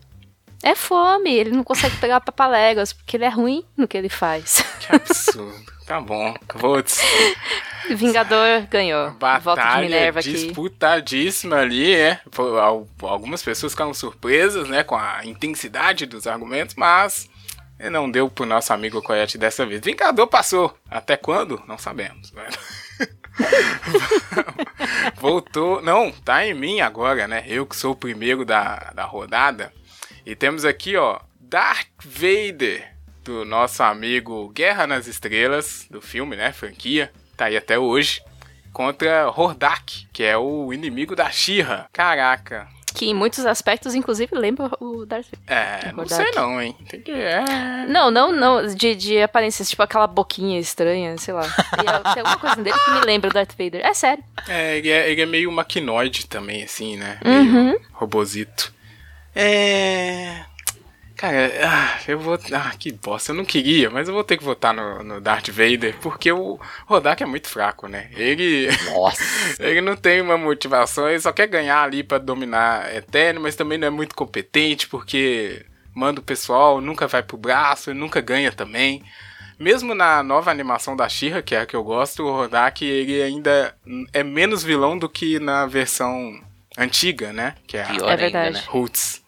É 0.63 0.75
fome, 0.75 1.33
ele 1.33 1.51
não 1.51 1.65
consegue 1.65 1.97
pegar 1.97 2.21
papaléguas, 2.21 2.93
porque 2.93 3.17
ele 3.17 3.25
é 3.25 3.31
ruim 3.31 3.65
no 3.75 3.89
que 3.89 3.97
ele 3.97 4.11
faz. 4.11 4.63
Que 4.91 4.97
absurdo. 4.97 5.73
tá 5.87 6.01
bom. 6.01 6.35
Votos. 6.55 6.99
Vingador 7.91 8.63
ganhou. 8.71 9.11
Batalha 9.13 9.83
Minerva 9.83 10.21
aqui. 10.21 10.33
disputadíssima 10.33 11.57
ali, 11.57 11.95
é. 11.95 12.21
Algumas 13.03 13.43
pessoas 13.43 13.73
ficaram 13.73 13.93
surpresas, 13.95 14.69
né, 14.69 14.85
com 14.85 14.97
a 14.97 15.25
intensidade 15.25 16.07
dos 16.07 16.27
argumentos, 16.27 16.75
mas 16.77 17.29
não 17.91 18.11
deu 18.11 18.29
pro 18.29 18.45
nosso 18.47 18.73
amigo 18.73 19.01
Coyote 19.03 19.39
dessa 19.39 19.65
vez. 19.65 19.81
Vingador 19.83 20.27
passou. 20.27 20.77
Até 20.91 21.17
quando? 21.17 21.63
Não 21.67 21.79
sabemos. 21.79 22.31
né? 22.33 22.47
Voltou. 25.17 25.81
Não, 25.83 26.11
tá 26.13 26.47
em 26.47 26.55
mim 26.55 26.81
agora, 26.81 27.27
né? 27.27 27.45
Eu 27.47 27.67
que 27.67 27.77
sou 27.77 27.93
o 27.93 27.97
primeiro 27.97 28.45
da, 28.45 28.93
da 28.95 29.05
rodada. 29.05 29.73
E 30.27 30.37
temos 30.37 30.65
aqui, 30.65 30.97
ó, 30.97 31.19
Darth 31.41 31.87
Vader, 32.05 32.95
do 33.31 33.45
nosso 33.45 33.81
amigo 33.85 34.49
Guerra 34.49 34.89
nas 34.89 35.07
Estrelas, 35.07 35.87
do 35.89 36.03
filme, 36.03 36.35
né? 36.35 36.53
Franquia. 36.53 37.13
Tá 37.37 37.45
aí 37.45 37.57
até 37.57 37.79
hoje. 37.79 38.21
Contra 38.73 39.31
Hordak, 39.31 40.09
que 40.13 40.25
é 40.25 40.37
o 40.37 40.73
inimigo 40.73 41.15
da 41.15 41.31
Shira. 41.31 41.87
Caraca. 41.93 42.67
Que 42.93 43.07
em 43.07 43.15
muitos 43.15 43.47
aspectos, 43.47 43.95
inclusive, 43.95 44.35
lembra 44.35 44.69
o 44.81 45.07
Darth 45.07 45.27
Vader. 45.27 45.47
É, 45.47 45.93
não 45.93 46.07
sei 46.07 46.33
não, 46.33 46.61
hein? 46.61 46.77
Tem 46.89 47.01
que. 47.01 47.13
É. 47.13 47.87
Não, 47.89 48.11
não, 48.11 48.33
não. 48.33 48.67
De, 48.67 48.97
de 48.97 49.23
aparência, 49.23 49.65
tipo 49.65 49.81
aquela 49.81 50.09
boquinha 50.09 50.59
estranha, 50.59 51.17
sei 51.17 51.33
lá. 51.33 51.47
E, 51.47 51.89
é, 51.89 52.15
tem 52.15 52.23
alguma 52.23 52.39
coisa 52.39 52.57
dele 52.57 52.77
que 52.85 52.91
me 52.91 53.01
lembra 53.03 53.31
o 53.31 53.33
Darth 53.33 53.53
Vader. 53.57 53.87
É 53.87 53.95
sério. 53.95 54.25
É, 54.49 54.79
ele 54.79 54.91
é, 54.91 55.11
ele 55.11 55.23
é 55.23 55.27
meio 55.27 55.53
maquinoide 55.53 56.27
também, 56.27 56.65
assim, 56.65 56.97
né? 56.97 57.21
Uhum. 57.25 57.65
Meio 57.67 57.81
robozito. 57.93 58.75
É. 59.37 60.45
Cara, 61.21 61.53
ah, 61.63 61.99
eu 62.09 62.19
vou. 62.19 62.39
Ah, 62.51 62.73
que 62.79 62.91
bosta. 62.91 63.33
Eu 63.33 63.37
não 63.37 63.45
queria, 63.45 63.91
mas 63.91 64.09
eu 64.09 64.15
vou 64.15 64.25
ter 64.25 64.39
que 64.39 64.43
votar 64.43 64.73
no, 64.73 65.05
no 65.05 65.21
Darth 65.21 65.51
Vader, 65.51 65.95
porque 66.01 66.33
o 66.33 66.59
Rodak 66.87 67.23
é 67.23 67.27
muito 67.27 67.47
fraco, 67.47 67.87
né? 67.87 68.09
Ele. 68.17 68.69
Nossa. 68.87 69.23
Ele 69.63 69.83
não 69.83 69.95
tem 69.97 70.23
uma 70.23 70.39
motivação, 70.39 71.07
ele 71.07 71.21
só 71.21 71.31
quer 71.31 71.47
ganhar 71.47 71.83
ali 71.83 72.03
pra 72.03 72.17
dominar 72.17 72.95
Eterno, 72.97 73.39
mas 73.43 73.55
também 73.55 73.77
não 73.77 73.89
é 73.89 73.91
muito 73.91 74.15
competente, 74.15 74.89
porque 74.89 75.67
manda 75.95 76.21
o 76.21 76.25
pessoal, 76.25 76.81
nunca 76.81 77.07
vai 77.07 77.23
pro 77.23 77.37
braço, 77.37 77.91
ele 77.91 77.99
nunca 77.99 78.23
ganha 78.23 78.51
também. 78.51 79.03
Mesmo 79.59 79.95
na 79.95 80.23
nova 80.23 80.51
animação 80.51 80.97
da 80.97 81.07
She-Ra, 81.07 81.43
que 81.43 81.55
é 81.55 81.61
a 81.61 81.67
que 81.67 81.77
eu 81.77 81.85
gosto, 81.85 82.23
o 82.23 82.33
Rodak 82.35 82.83
ele 82.83 83.23
ainda 83.23 83.75
é 84.11 84.23
menos 84.23 84.63
vilão 84.65 84.97
do 84.97 85.07
que 85.07 85.39
na 85.39 85.67
versão 85.67 86.41
antiga, 86.79 87.31
né? 87.31 87.57
Que 87.67 87.77
é 87.77 87.85
a 87.85 88.11
É 88.13 88.17
verdade. 88.17 88.55
né? 88.55 88.63
Roots. 88.69 89.21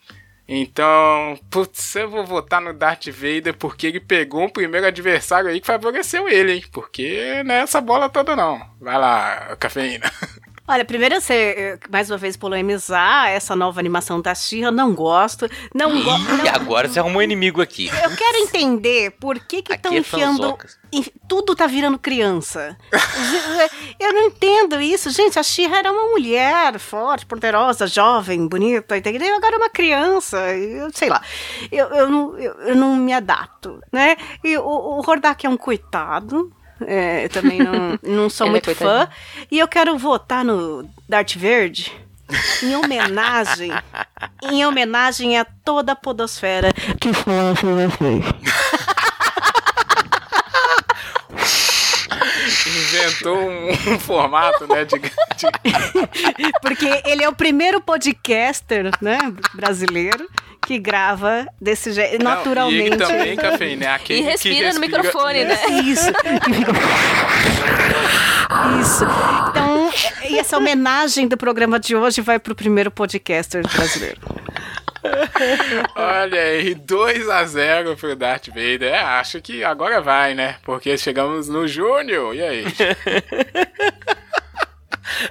Então, 0.54 1.38
putz, 1.48 1.96
eu 1.96 2.10
vou 2.10 2.26
votar 2.26 2.60
no 2.60 2.74
Darth 2.74 3.06
Vader 3.06 3.56
porque 3.56 3.86
ele 3.86 4.00
pegou 4.00 4.42
um 4.44 4.50
primeiro 4.50 4.86
adversário 4.86 5.48
aí 5.48 5.58
que 5.58 5.66
favoreceu 5.66 6.28
ele, 6.28 6.52
hein? 6.52 6.64
Porque 6.70 7.42
não 7.42 7.54
é 7.54 7.60
essa 7.60 7.80
bola 7.80 8.10
toda 8.10 8.36
não. 8.36 8.60
Vai 8.78 8.98
lá, 8.98 9.56
cafeína. 9.56 10.12
Olha, 10.66 10.84
primeiro 10.84 11.20
você, 11.20 11.34
eh, 11.34 11.78
mais 11.90 12.08
uma 12.08 12.16
vez, 12.16 12.36
polemizar 12.36 13.28
essa 13.28 13.56
nova 13.56 13.80
animação 13.80 14.20
da 14.20 14.32
Xirra, 14.32 14.70
não 14.70 14.94
gosto. 14.94 15.48
Não 15.74 15.94
E 15.96 16.02
gosto. 16.04 16.48
agora 16.54 16.88
você 16.88 17.00
arrumou 17.00 17.18
um 17.18 17.22
inimigo 17.22 17.60
aqui. 17.60 17.88
Eu 17.88 18.16
quero 18.16 18.38
entender 18.38 19.10
por 19.20 19.40
que 19.40 19.60
que 19.60 19.74
estão 19.74 19.92
é 19.92 19.98
enfiando. 19.98 20.56
Tudo 21.26 21.56
tá 21.56 21.66
virando 21.66 21.98
criança. 21.98 22.76
Eu 23.98 24.12
não 24.12 24.22
entendo 24.26 24.80
isso. 24.80 25.10
Gente, 25.10 25.36
a 25.38 25.42
Xirra 25.42 25.78
era 25.78 25.90
uma 25.92 26.06
mulher 26.12 26.78
forte, 26.78 27.26
poderosa, 27.26 27.86
jovem, 27.88 28.46
bonita, 28.46 28.96
entendeu? 28.96 29.34
Agora 29.34 29.54
é 29.54 29.58
uma 29.58 29.70
criança. 29.70 30.38
Eu 30.54 30.90
sei 30.92 31.08
lá. 31.08 31.20
Eu, 31.72 31.86
eu, 31.88 32.08
não, 32.08 32.38
eu, 32.38 32.52
eu 32.60 32.76
não 32.76 32.94
me 32.94 33.12
adapto, 33.12 33.80
né? 33.92 34.16
E 34.44 34.56
o, 34.56 34.62
o 34.64 34.98
Hordak 35.00 35.44
é 35.44 35.48
um 35.48 35.56
coitado. 35.56 36.52
É, 36.86 37.24
eu 37.24 37.28
também 37.28 37.58
não, 37.58 37.98
não 38.02 38.30
sou 38.30 38.46
é 38.48 38.50
muito 38.50 38.74
fã. 38.74 39.06
coitadinho. 39.06 39.08
E 39.50 39.58
eu 39.58 39.68
quero 39.68 39.96
votar 39.98 40.44
no 40.44 40.88
Darth 41.08 41.34
Verde. 41.36 41.92
Em 42.62 42.74
homenagem, 42.76 43.70
em 44.50 44.64
homenagem 44.64 45.38
a 45.38 45.44
toda 45.44 45.92
a 45.92 45.96
podosfera 45.96 46.72
que 46.98 47.12
foi 47.12 47.34
Inventou 52.96 53.36
um, 53.38 53.68
um 53.94 53.98
formato, 53.98 54.66
né? 54.66 54.84
De, 54.84 54.98
de- 54.98 55.12
Porque 56.60 57.02
ele 57.06 57.22
é 57.24 57.28
o 57.28 57.34
primeiro 57.34 57.80
podcaster, 57.80 58.90
né, 59.00 59.18
brasileiro 59.54 60.26
que 60.64 60.78
grava 60.78 61.46
desse 61.60 61.90
jeito, 61.92 62.22
Não, 62.22 62.36
naturalmente. 62.36 62.94
E 62.94 62.96
também, 62.96 63.36
cafeína, 63.36 63.84
é 63.84 63.88
aquele 63.88 64.20
E 64.20 64.22
que 64.22 64.28
respira 64.30 64.72
no 64.72 64.78
microfone, 64.80 65.44
né? 65.44 65.58
Isso. 65.84 66.06
Isso. 68.80 69.04
Então, 69.50 69.90
e 70.30 70.38
essa 70.38 70.56
homenagem 70.56 71.26
do 71.26 71.36
programa 71.36 71.78
de 71.80 71.96
hoje 71.96 72.20
vai 72.20 72.38
pro 72.38 72.54
primeiro 72.54 72.90
podcaster 72.90 73.62
brasileiro. 73.74 74.20
Olha 75.94 76.40
aí, 76.40 76.74
2 76.74 77.28
a 77.28 77.44
0 77.44 77.96
pro 77.96 78.16
Darth 78.16 78.48
Vader. 78.48 78.92
É, 78.92 78.98
acho 78.98 79.40
que 79.40 79.64
agora 79.64 80.00
vai, 80.00 80.34
né? 80.34 80.56
Porque 80.62 80.96
chegamos 80.96 81.48
no 81.48 81.66
Júnior. 81.66 82.34
E 82.34 82.42
aí? 82.42 82.64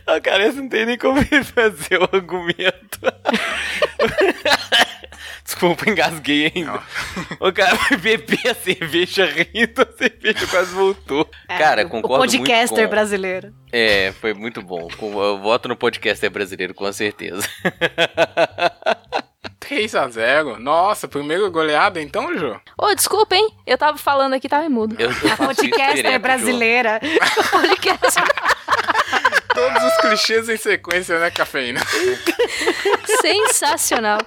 A 0.05 0.19
cara 0.21 0.51
não 0.51 0.67
tem 0.67 0.85
nem 0.85 0.97
como 0.97 1.21
fazer 1.45 1.99
o 1.99 2.09
argumento. 2.11 2.99
Pô, 5.59 5.75
engasguei 5.87 6.51
ainda. 6.55 6.81
O 7.39 7.53
cara 7.53 7.75
foi 7.75 7.95
beber 7.95 8.47
a 8.49 8.55
cerveja 8.55 9.27
rindo, 9.27 9.81
a 9.83 9.95
cerveja 9.95 10.47
quase 10.47 10.73
voltou. 10.73 11.29
É, 11.47 11.55
cara, 11.55 11.85
concordo 11.85 12.15
O 12.15 12.25
podcaster 12.25 12.71
muito 12.71 12.83
com... 12.85 12.89
brasileiro. 12.89 13.53
É, 13.71 14.11
foi 14.13 14.33
muito 14.33 14.59
bom. 14.63 14.87
Eu 14.99 15.37
voto 15.39 15.69
no 15.69 15.75
podcaster 15.75 16.31
brasileiro, 16.31 16.73
com 16.73 16.91
certeza. 16.91 17.47
3x0. 19.71 20.57
Nossa, 20.57 21.07
primeiro 21.07 21.49
goleada 21.49 22.01
então, 22.01 22.37
Jô? 22.37 22.59
Ô, 22.77 22.93
desculpa, 22.93 23.35
hein? 23.35 23.49
Eu 23.65 23.77
tava 23.77 23.97
falando 23.97 24.33
aqui, 24.33 24.49
tava 24.49 24.67
mudo. 24.69 24.95
Eu, 24.99 25.09
eu 25.09 25.33
A 25.33 25.37
podcaster 25.37 26.19
brasileira. 26.19 26.99
Podcast. 27.49 28.19
Todos 29.53 29.83
os 29.83 29.97
clichês 29.97 30.49
em 30.49 30.57
sequência, 30.57 31.19
né, 31.19 31.31
cafeína? 31.31 31.79
Sensacional. 33.21 34.19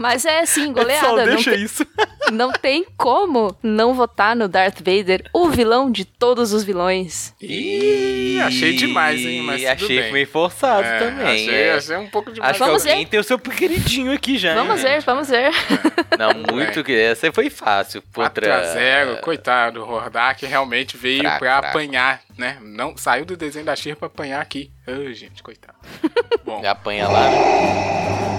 Mas 0.00 0.24
é 0.24 0.40
assim, 0.40 0.68
Só 0.68 0.72
goleada. 0.72 1.08
Não, 1.08 1.24
deixa 1.26 1.50
tem- 1.50 1.62
isso. 1.62 1.86
não 2.32 2.50
tem 2.52 2.86
como 2.96 3.54
não 3.62 3.92
votar 3.92 4.34
no 4.34 4.48
Darth 4.48 4.78
Vader, 4.78 5.22
o 5.30 5.50
vilão 5.50 5.90
de 5.90 6.06
todos 6.06 6.54
os 6.54 6.64
vilões. 6.64 7.34
Ih, 7.38 8.40
achei 8.40 8.74
demais, 8.76 9.20
hein, 9.20 9.42
mas 9.42 9.62
achei 9.62 10.00
bem. 10.00 10.12
meio 10.12 10.26
forçado 10.26 10.86
É, 10.86 10.98
também. 11.00 11.26
Achei, 11.26 11.54
é. 11.54 11.72
achei 11.74 11.96
um 11.98 12.08
pouco 12.08 12.32
demais. 12.32 12.52
Acho 12.52 12.58
Vamos 12.60 12.82
que 12.82 12.88
alguém 12.88 13.04
ver. 13.04 13.10
tem 13.10 13.20
o 13.20 13.24
seu 13.24 13.38
queridinho 13.38 14.12
aqui 14.12 14.38
já. 14.38 14.54
Vamos 14.54 14.78
hein, 14.78 14.82
ver, 14.84 14.90
gente? 14.94 15.04
vamos 15.04 15.28
ver. 15.28 15.50
Não, 16.18 16.54
muito 16.54 16.82
que. 16.82 16.94
Essa 16.94 17.30
foi 17.30 17.50
fácil. 17.50 18.02
Contra... 18.14 18.74
4x0, 18.74 19.20
coitado, 19.20 19.82
o 19.82 19.92
Hordak 19.92 20.46
realmente 20.46 20.96
veio 20.96 21.20
Fraco, 21.20 21.38
pra 21.40 21.58
fraco. 21.58 21.68
apanhar, 21.68 22.22
né? 22.38 22.56
Não, 22.62 22.96
saiu 22.96 23.26
do 23.26 23.36
desenho 23.36 23.66
da 23.66 23.76
Shir 23.76 23.96
pra 23.96 24.06
apanhar 24.06 24.40
aqui. 24.40 24.70
Ai, 24.86 25.12
gente, 25.12 25.42
coitado. 25.42 25.76
Bom, 26.44 26.62
Já 26.62 26.70
apanha 26.70 27.06
lá. 27.06 27.20
né? 27.28 28.29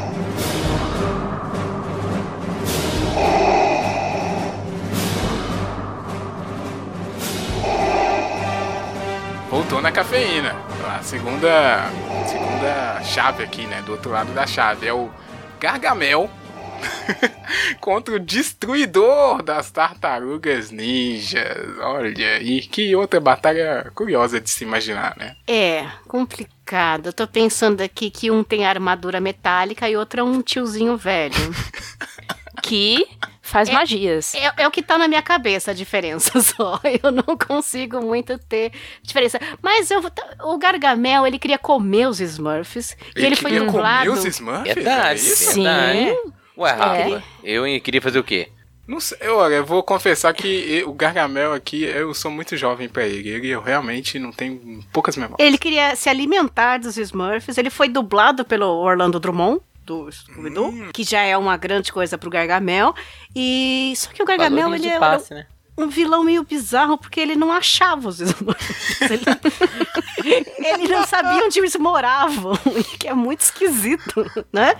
Voltou 9.71 9.81
na 9.81 9.91
cafeína. 9.91 10.53
A 10.85 11.01
segunda, 11.01 11.89
segunda 12.27 13.01
chave 13.03 13.43
aqui, 13.43 13.65
né? 13.67 13.81
Do 13.83 13.93
outro 13.93 14.11
lado 14.11 14.33
da 14.33 14.45
chave. 14.45 14.87
É 14.87 14.93
o 14.93 15.09
Gargamel 15.59 16.29
contra 17.79 18.15
o 18.15 18.19
Destruidor 18.19 19.41
das 19.41 19.71
Tartarugas 19.71 20.71
Ninjas. 20.71 21.77
Olha, 21.79 22.41
e 22.41 22.61
que 22.61 22.93
outra 22.95 23.19
batalha 23.19 23.89
curiosa 23.95 24.41
de 24.41 24.49
se 24.49 24.65
imaginar, 24.65 25.15
né? 25.15 25.37
É, 25.47 25.85
complicado. 26.07 27.05
Eu 27.05 27.13
tô 27.13 27.25
pensando 27.25 27.79
aqui 27.79 28.09
que 28.09 28.29
um 28.29 28.43
tem 28.43 28.65
armadura 28.65 29.21
metálica 29.21 29.89
e 29.89 29.95
outro 29.95 30.19
é 30.19 30.23
um 30.23 30.41
tiozinho 30.41 30.97
velho. 30.97 31.35
Que 32.61 33.07
faz 33.41 33.67
É- 33.69 33.73
magias. 33.73 34.33
É, 34.35 34.51
é 34.63 34.67
o 34.67 34.71
que 34.71 34.81
tá 34.83 34.97
na 34.97 35.07
minha 35.07 35.21
cabeça 35.21 35.71
a 35.71 35.73
diferença 35.73 36.39
só. 36.41 36.79
Eu 37.03 37.11
não 37.11 37.35
consigo 37.37 38.01
muito 38.01 38.37
ter 38.37 38.71
diferença. 39.01 39.39
Mas 39.61 39.89
eu, 39.91 40.01
tá- 40.09 40.35
o 40.43 40.57
Gargamel, 40.57 41.25
ele 41.25 41.39
queria 41.39 41.57
comer 41.57 42.07
os 42.07 42.19
Smurfs. 42.19 42.95
e 43.15 43.25
ele 43.25 43.35
foi 43.35 43.51
queria 43.51 43.65
dublado. 43.65 44.05
comer 44.09 44.19
os 44.19 44.25
Smurfs? 44.25 44.73
Verdade, 44.73 45.09
é 45.09 45.13
isso? 45.15 45.51
Sim. 45.53 45.63
verdade. 45.63 46.17
Ué, 46.57 46.71
Rafa, 46.71 46.97
É. 46.97 47.21
eu 47.43 47.81
queria 47.81 48.01
fazer 48.01 48.19
o 48.19 48.23
quê? 48.23 48.49
Não 48.87 48.99
sei, 48.99 49.17
olha, 49.29 49.55
eu 49.55 49.65
vou 49.65 49.81
confessar 49.83 50.33
que 50.33 50.83
o 50.85 50.91
Gargamel 50.93 51.53
aqui, 51.53 51.83
eu 51.83 52.13
sou 52.13 52.29
muito 52.29 52.57
jovem 52.57 52.89
pra 52.89 53.05
ele. 53.07 53.29
Ele 53.29 53.47
eu 53.49 53.61
realmente 53.61 54.19
não 54.19 54.31
tenho 54.31 54.83
poucas 54.91 55.15
memórias. 55.15 55.47
Ele 55.47 55.57
queria 55.57 55.95
se 55.95 56.09
alimentar 56.09 56.77
dos 56.79 56.97
Smurfs. 56.97 57.57
Ele 57.57 57.69
foi 57.69 57.87
dublado 57.87 58.43
pelo 58.43 58.65
Orlando 58.67 59.17
Drummond. 59.19 59.61
Do 59.85 60.11
Scooby-Doo, 60.11 60.69
Hum. 60.69 60.89
que 60.93 61.03
já 61.03 61.21
é 61.21 61.35
uma 61.37 61.57
grande 61.57 61.91
coisa 61.91 62.17
pro 62.17 62.29
Gargamel. 62.29 62.93
E 63.35 63.93
só 63.97 64.09
que 64.11 64.21
o 64.21 64.25
Gargamel 64.25 64.63
Valores 64.63 64.83
ele 64.85 64.93
é 64.93 64.99
passe, 64.99 65.33
né? 65.33 65.47
um 65.77 65.87
vilão 65.87 66.23
meio 66.23 66.43
bizarro 66.43 66.97
porque 66.97 67.19
ele 67.19 67.35
não 67.35 67.51
achava 67.51 68.09
os 68.09 68.19
Smurfs. 68.19 69.01
Ele, 69.01 69.23
ele 70.67 70.87
não 70.87 71.05
sabia 71.07 71.43
onde 71.45 71.57
eles 71.59 71.75
moravam, 71.75 72.53
que 72.99 73.07
é 73.07 73.13
muito 73.13 73.41
esquisito, 73.41 74.25
né? 74.53 74.75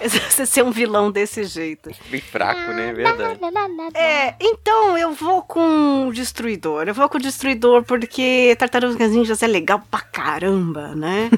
Você 0.30 0.46
ser 0.46 0.62
um 0.62 0.70
vilão 0.70 1.10
desse 1.10 1.44
jeito. 1.44 1.90
Bem 2.08 2.20
fraco, 2.20 2.72
né? 2.72 2.92
Verdade. 2.92 3.40
É, 3.94 4.34
então 4.40 4.96
eu 4.96 5.12
vou 5.12 5.42
com 5.42 6.08
o 6.08 6.12
Destruidor. 6.12 6.84
Eu 6.86 6.94
vou 6.94 7.08
com 7.08 7.18
o 7.18 7.20
Destruidor 7.20 7.82
porque 7.82 8.54
Tartarugas 8.58 9.10
Ninjas 9.10 9.42
é 9.42 9.46
legal 9.46 9.82
pra 9.90 10.00
caramba, 10.00 10.94
né? 10.94 11.30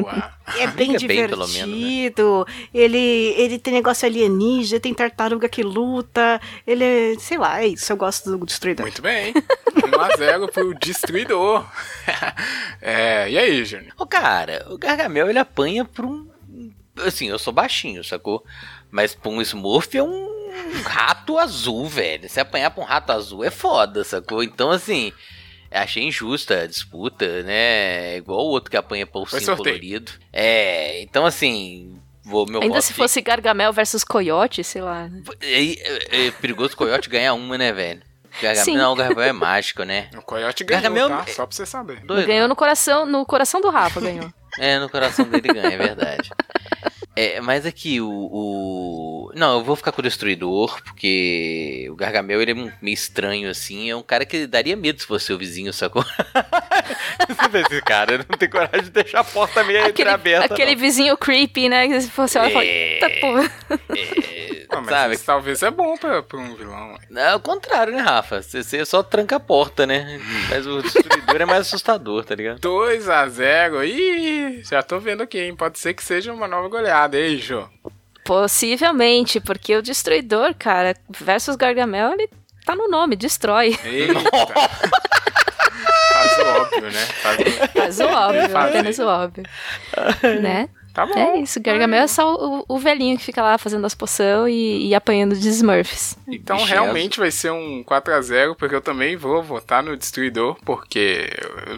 Boa. 0.00 0.32
É 0.58 0.66
bem 0.68 0.92
Fica 0.92 1.08
bem, 1.08 1.28
pelo 1.28 1.46
divertido. 1.46 2.46
Ele, 2.72 3.34
ele 3.36 3.58
tem 3.58 3.74
negócio 3.74 4.06
alienígena, 4.06 4.80
tem 4.80 4.94
tartaruga 4.94 5.48
que 5.48 5.62
luta. 5.62 6.40
Ele 6.66 6.84
é, 6.84 7.14
sei 7.18 7.38
lá, 7.38 7.62
é 7.62 7.68
isso. 7.68 7.92
Eu 7.92 7.96
gosto 7.96 8.36
do 8.36 8.46
Destruidor. 8.46 8.84
Muito 8.84 9.02
bem. 9.02 9.32
1x0 9.32 10.50
pro 10.52 10.74
Destruidor. 10.74 11.66
é, 12.80 13.28
e 13.30 13.38
aí, 13.38 13.64
Júnior? 13.64 13.92
Ô, 13.98 14.06
cara, 14.06 14.66
o 14.70 14.78
Gargamel 14.78 15.28
ele 15.28 15.38
apanha 15.38 15.84
pra 15.84 16.06
um. 16.06 16.35
Assim, 17.04 17.28
eu 17.28 17.38
sou 17.38 17.52
baixinho, 17.52 18.02
sacou? 18.04 18.44
Mas 18.90 19.14
pra 19.14 19.30
um 19.30 19.40
Smurf 19.42 19.96
é 19.96 20.02
um 20.02 20.50
rato 20.84 21.38
azul, 21.38 21.86
velho. 21.86 22.28
Se 22.28 22.40
apanhar 22.40 22.70
pra 22.70 22.82
um 22.82 22.86
rato 22.86 23.10
azul 23.12 23.44
é 23.44 23.50
foda, 23.50 24.02
sacou? 24.04 24.42
Então, 24.42 24.70
assim. 24.70 25.12
Achei 25.70 26.04
injusta 26.04 26.62
a 26.62 26.66
disputa, 26.66 27.42
né? 27.42 28.14
É 28.14 28.16
Igual 28.18 28.38
o 28.46 28.50
outro 28.50 28.70
que 28.70 28.76
apanha 28.76 29.04
pra 29.06 29.20
ursinho 29.20 29.56
colorido. 29.56 30.12
É, 30.32 31.02
então 31.02 31.26
assim. 31.26 32.00
Vou, 32.24 32.46
meu 32.48 32.60
Ainda 32.62 32.80
se 32.80 32.88
fica- 32.92 33.02
fosse 33.04 33.20
Gargamel 33.20 33.72
versus 33.72 34.02
Coyote, 34.02 34.62
sei 34.64 34.80
lá. 34.80 35.08
né? 35.08 35.22
É, 35.40 35.62
é- 35.64 36.26
é 36.26 36.30
perigoso 36.30 36.74
o 36.74 36.76
coiote 36.76 37.08
ganhar 37.08 37.34
uma, 37.34 37.58
né, 37.58 37.72
velho? 37.72 38.00
Gargamel, 38.40 38.64
Sim. 38.64 38.76
não, 38.76 38.92
o 38.92 38.96
Gargamel 38.96 39.24
é 39.28 39.32
mágico, 39.32 39.82
né? 39.84 40.08
O 40.16 40.22
Coyote 40.22 40.64
ganhou, 40.64 40.82
Gargamel- 40.82 41.08
tá? 41.08 41.26
Só 41.32 41.46
pra 41.46 41.54
você 41.56 41.66
saber. 41.66 42.00
Doido. 42.04 42.26
Ganhou 42.26 42.48
no 42.48 42.56
coração, 42.56 43.04
no 43.06 43.24
coração 43.26 43.60
do 43.60 43.68
Rafa, 43.70 44.00
ganhou. 44.00 44.28
É, 44.58 44.78
no 44.78 44.88
coração 44.88 45.24
dele 45.26 45.48
ganha, 45.48 45.74
é 45.74 45.76
verdade. 45.76 46.30
É, 47.18 47.40
mas 47.40 47.64
aqui 47.64 47.98
o, 47.98 48.08
o. 48.10 49.32
Não, 49.34 49.54
eu 49.58 49.64
vou 49.64 49.74
ficar 49.74 49.90
com 49.90 50.00
o 50.00 50.04
Destruidor, 50.04 50.82
porque 50.82 51.88
o 51.90 51.96
Gargamel 51.96 52.42
ele 52.42 52.50
é 52.50 52.54
meio 52.54 52.94
estranho 52.94 53.48
assim. 53.48 53.88
É 53.88 53.96
um 53.96 54.02
cara 54.02 54.26
que 54.26 54.46
daria 54.46 54.76
medo 54.76 55.00
se 55.00 55.06
fosse 55.06 55.32
o 55.32 55.38
vizinho, 55.38 55.72
sacou? 55.72 56.04
Esse 57.54 57.80
cara, 57.80 58.18
não 58.18 58.36
tem 58.36 58.50
coragem 58.50 58.82
de 58.82 58.90
deixar 58.90 59.20
a 59.20 59.24
porta 59.24 59.64
meio 59.64 59.78
Aquele, 59.78 59.92
entreaberta. 59.92 60.52
aquele 60.52 60.74
não. 60.74 60.80
vizinho 60.80 61.16
creepy, 61.16 61.70
né? 61.70 61.88
Que 61.88 62.00
se 62.02 62.10
você 62.14 62.38
olha 62.38 62.48
e 62.48 62.52
fala, 62.52 62.64
eita 62.66 63.10
porra. 63.20 63.52
Mas 64.80 64.90
sabe? 64.90 65.14
isso 65.14 65.24
talvez 65.24 65.62
é 65.62 65.70
bom 65.70 65.96
pra, 65.96 66.22
pra 66.22 66.38
um 66.38 66.54
vilão. 66.54 66.98
é 67.14 67.34
o 67.34 67.40
contrário, 67.40 67.92
né, 67.94 68.00
Rafa? 68.02 68.42
Você, 68.42 68.84
só 68.84 69.02
tranca 69.02 69.36
a 69.36 69.40
porta, 69.40 69.86
né? 69.86 70.20
Mas 70.48 70.66
o 70.66 70.82
Destruidor 70.82 71.40
é 71.40 71.44
mais 71.44 71.60
assustador, 71.66 72.24
tá 72.24 72.34
ligado? 72.34 72.60
2x0. 72.60 73.86
Ih, 73.86 74.62
já 74.64 74.82
tô 74.82 74.98
vendo 74.98 75.22
aqui, 75.22 75.38
hein? 75.40 75.54
Pode 75.56 75.78
ser 75.78 75.94
que 75.94 76.04
seja 76.04 76.32
uma 76.32 76.48
nova 76.48 76.68
goleada. 76.68 77.16
Ei, 77.16 77.38
Jô. 77.38 77.68
Possivelmente, 78.24 79.40
porque 79.40 79.76
o 79.76 79.82
Destruidor, 79.82 80.54
cara, 80.58 80.94
versus 81.08 81.54
Gargamel, 81.56 82.12
ele 82.12 82.28
tá 82.64 82.74
no 82.74 82.88
nome, 82.88 83.14
destrói. 83.16 83.78
Eita. 83.84 84.14
Faz 86.12 86.38
o 86.38 86.42
óbvio, 86.42 86.90
né? 86.90 87.06
Faz 87.22 87.38
o... 87.38 87.78
Faz 87.78 88.00
o 88.00 88.04
óbvio, 88.06 88.48
Fazer. 88.50 88.68
apenas 88.78 88.98
o 88.98 89.06
óbvio. 89.06 89.44
né? 90.40 90.68
Tá 90.96 91.04
bom. 91.04 91.12
É 91.14 91.40
isso, 91.40 91.60
Gargamel 91.60 92.04
é 92.04 92.06
só 92.06 92.34
o, 92.34 92.64
o 92.66 92.78
velhinho 92.78 93.18
que 93.18 93.24
fica 93.24 93.42
lá 93.42 93.58
fazendo 93.58 93.84
as 93.84 93.94
poções 93.94 94.50
e, 94.50 94.86
e 94.88 94.94
apanhando 94.94 95.36
de 95.36 95.46
Smurfs. 95.50 96.16
Então 96.26 96.56
realmente 96.64 97.18
vai 97.18 97.30
ser 97.30 97.50
um 97.52 97.84
4x0, 97.84 98.56
porque 98.56 98.74
eu 98.74 98.80
também 98.80 99.14
vou 99.14 99.42
votar 99.42 99.82
no 99.82 99.94
Destruidor, 99.94 100.56
porque 100.64 101.28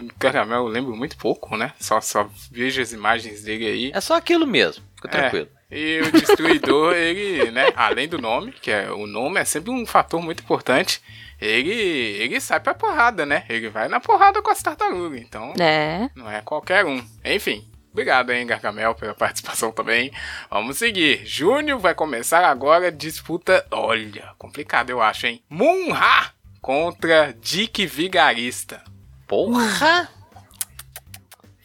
o 0.01 0.07
Gargamel 0.17 0.59
eu 0.59 0.67
lembro 0.67 0.95
muito 0.95 1.17
pouco, 1.17 1.57
né? 1.57 1.73
Só, 1.81 1.99
só 1.99 2.29
vejo 2.49 2.81
as 2.81 2.93
imagens 2.93 3.43
dele 3.43 3.67
aí. 3.67 3.91
É 3.93 3.99
só 3.99 4.15
aquilo 4.15 4.47
mesmo, 4.47 4.81
fica 4.95 5.09
É. 5.09 5.11
tranquilo. 5.19 5.47
E 5.69 5.99
o 5.99 6.11
Destruidor, 6.13 6.93
ele, 6.97 7.51
né, 7.51 7.67
além 7.75 8.07
do 8.07 8.17
nome, 8.21 8.53
que 8.53 8.71
é 8.71 8.89
o 8.89 9.05
nome 9.05 9.37
é 9.41 9.43
sempre 9.43 9.69
um 9.69 9.85
fator 9.85 10.21
muito 10.21 10.41
importante, 10.43 11.01
ele, 11.41 11.73
ele 11.73 12.39
sai 12.39 12.61
pra 12.61 12.73
porrada, 12.73 13.25
né? 13.25 13.43
Ele 13.49 13.67
vai 13.67 13.89
na 13.89 13.99
porrada 13.99 14.41
com 14.41 14.49
as 14.49 14.63
tartarugas, 14.63 15.19
então 15.21 15.53
É. 15.59 16.09
não 16.15 16.31
é 16.31 16.39
qualquer 16.39 16.85
um. 16.85 17.03
Enfim, 17.25 17.67
obrigado, 17.91 18.31
hein, 18.31 18.45
Gargamel, 18.47 18.95
pela 18.95 19.13
participação 19.13 19.71
também. 19.71 20.11
Vamos 20.49 20.77
seguir. 20.77 21.25
Júnior 21.25 21.79
vai 21.79 21.93
começar 21.93 22.45
agora 22.45 22.87
a 22.87 22.91
disputa. 22.91 23.65
Olha, 23.71 24.33
complicado 24.37 24.89
eu 24.89 25.01
acho, 25.01 25.27
hein? 25.27 25.43
Munha 25.49 26.31
contra 26.61 27.33
Dick 27.41 27.85
Vigarista. 27.85 28.83
Porra! 29.27 30.09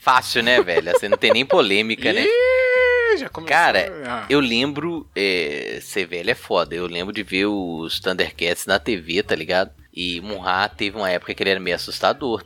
Fácil, 0.00 0.42
né, 0.42 0.60
velho? 0.62 0.92
Você 0.92 1.08
não 1.08 1.16
tem 1.16 1.32
nem 1.32 1.46
polêmica, 1.46 2.12
né? 2.12 2.24
Ih, 2.26 3.16
já 3.16 3.28
começou. 3.30 3.56
Cara, 3.56 3.90
Ah. 4.06 4.26
eu 4.28 4.38
lembro. 4.38 5.08
É, 5.16 5.78
ser 5.80 6.06
velho 6.06 6.30
é 6.30 6.34
foda. 6.34 6.74
Eu 6.74 6.86
lembro 6.86 7.12
de 7.12 7.22
ver 7.22 7.46
os 7.46 7.98
Thundercats 8.00 8.66
na 8.66 8.78
TV, 8.78 9.22
tá 9.22 9.34
ligado? 9.34 9.70
E 9.94 10.20
Munra 10.20 10.68
teve 10.68 10.96
uma 10.96 11.08
época 11.10 11.32
que 11.32 11.42
ele 11.42 11.50
era 11.50 11.60
meio 11.60 11.76
assustador. 11.76 12.44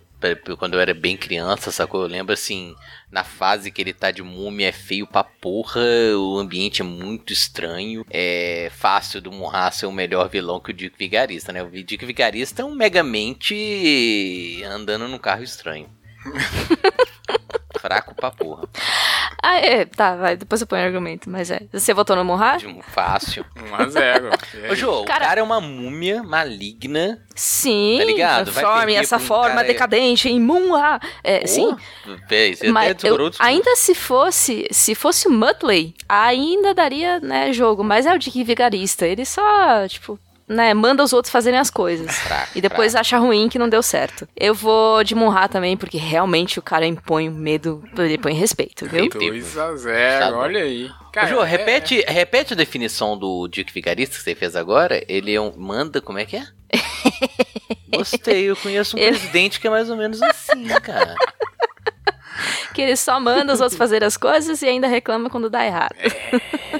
Quando 0.59 0.75
eu 0.75 0.81
era 0.81 0.95
bem 0.95 1.17
criança, 1.17 1.71
sacou? 1.71 2.03
Eu 2.03 2.09
lembro 2.09 2.33
assim, 2.33 2.75
na 3.11 3.25
fase 3.25 3.71
que 3.71 3.81
ele 3.81 3.93
tá 3.93 4.11
de 4.11 4.23
múmia 4.23 4.69
é 4.69 4.73
feio 4.73 5.07
pra 5.07 5.25
porra, 5.25 5.81
o 6.17 6.39
ambiente 6.39 6.83
é 6.83 6.85
muito 6.85 7.33
estranho. 7.33 8.05
É 8.11 8.71
fácil 8.75 9.21
do 9.21 9.33
Munra 9.33 9.71
ser 9.71 9.87
o 9.87 9.93
melhor 9.93 10.29
vilão 10.29 10.61
que 10.61 10.71
o 10.71 10.75
Dick 10.75 10.97
Vigarista, 10.99 11.53
né? 11.53 11.63
O 11.63 11.71
Dick 11.71 12.05
Vigarista 12.05 12.63
é 12.63 12.65
um 12.65 12.75
megamente 12.75 14.63
andando 14.65 15.09
num 15.09 15.19
carro 15.19 15.43
estranho. 15.43 15.89
Fraco 17.79 18.15
pra 18.15 18.31
porra. 18.31 18.65
Ah, 19.43 19.57
é, 19.59 19.85
tá, 19.85 20.17
vai, 20.17 20.37
depois 20.37 20.61
eu 20.61 20.67
ponho 20.67 20.83
o 20.83 20.87
argumento, 20.87 21.31
mas 21.31 21.51
é. 21.51 21.61
Você 21.73 21.95
votou 21.95 22.17
no 22.17 22.25
Monra? 22.25 22.57
De 22.57 22.67
um 22.69 22.83
fácil. 22.83 23.45
1x0. 23.57 24.71
Ô, 24.71 24.75
Jô, 24.75 25.05
Cara- 25.05 25.25
o 25.25 25.29
cara 25.29 25.41
é 25.41 25.43
uma 25.43 25.61
múmia 25.61 26.23
maligna. 26.23 27.23
Sim, 27.35 27.97
Tá 27.99 28.05
ligado? 28.05 28.45
Vai 28.51 28.63
transforme 28.65 28.87
perder 28.87 29.01
essa 29.03 29.17
um 29.17 29.21
forma 29.21 29.55
cara- 29.57 29.67
decadente 29.69 30.29
em. 30.29 30.49
É, 31.23 31.47
sim, 31.47 31.77
Véi, 32.29 32.57
você 32.57 32.69
mas 32.73 33.05
eu, 33.05 33.17
ainda 33.39 33.77
se 33.77 33.95
fosse, 33.95 34.67
se 34.73 34.95
fosse 34.95 35.29
o 35.29 35.31
Muttley, 35.31 35.95
ainda 36.09 36.75
daria, 36.75 37.21
né, 37.21 37.53
jogo, 37.53 37.85
mas 37.85 38.07
é 38.07 38.13
o 38.15 38.19
Dick 38.19 38.43
Vigarista, 38.43 39.07
ele 39.07 39.25
só, 39.25 39.87
tipo, 39.87 40.19
né, 40.49 40.73
manda 40.75 41.03
os 41.05 41.13
outros 41.13 41.31
fazerem 41.31 41.59
as 41.61 41.71
coisas. 41.71 42.11
Fraco, 42.19 42.53
E 42.55 42.61
depois 42.61 42.93
fraco. 42.93 43.01
acha 43.07 43.19
ruim 43.19 43.49
que 43.49 43.59
não 43.59 43.69
deu 43.69 43.83
certo. 43.83 44.27
Eu 44.37 44.55
vou 44.55 45.05
de 45.05 45.15
Munra 45.15 45.49
também, 45.49 45.77
porque 45.77 45.99
realmente 45.99 46.59
o 46.59 46.63
cara 46.63 46.87
impõe 46.87 47.29
medo, 47.29 47.83
ele 47.99 48.17
põe 48.19 48.33
respeito, 48.33 48.87
viu? 48.87 49.09
2x0, 49.09 50.19
Tá 50.19 50.31
bom. 50.31 50.37
olha 50.39 50.63
aí. 50.63 50.87
Ô, 50.87 51.11
Cara, 51.13 51.27
Jô, 51.29 51.43
é- 51.43 51.47
repete, 51.47 52.05
repete 52.07 52.53
a 52.53 52.57
definição 52.57 53.17
do 53.19 53.47
Dick 53.49 53.73
Vigarista 53.73 54.17
que 54.17 54.23
você 54.23 54.35
fez 54.35 54.55
agora. 54.57 55.03
Ele 55.09 55.35
é 55.35 55.41
um. 55.41 55.53
Manda, 55.57 56.01
como 56.01 56.19
é 56.19 56.25
que 56.25 56.37
é? 56.37 56.47
Gostei, 57.93 58.45
eu 58.51 58.57
conheço 58.57 58.97
um 58.97 59.01
Ele- 59.01 59.17
presidente 59.17 59.59
que 59.61 59.67
é 59.67 59.71
mais 59.71 59.89
ou 59.91 59.97
menos 59.97 60.21
assim, 60.23 60.67
cara. 60.83 61.15
Que 62.75 62.83
ele 62.83 62.97
só 62.97 63.19
manda 63.19 63.53
os 63.53 63.61
outros 63.61 63.79
fazer 63.79 64.05
as 64.05 64.17
coisas 64.17 64.63
e 64.63 64.67
ainda 64.67 64.87
reclama 64.87 65.31
quando 65.31 65.51
dá 65.51 65.65
errado. 65.65 65.95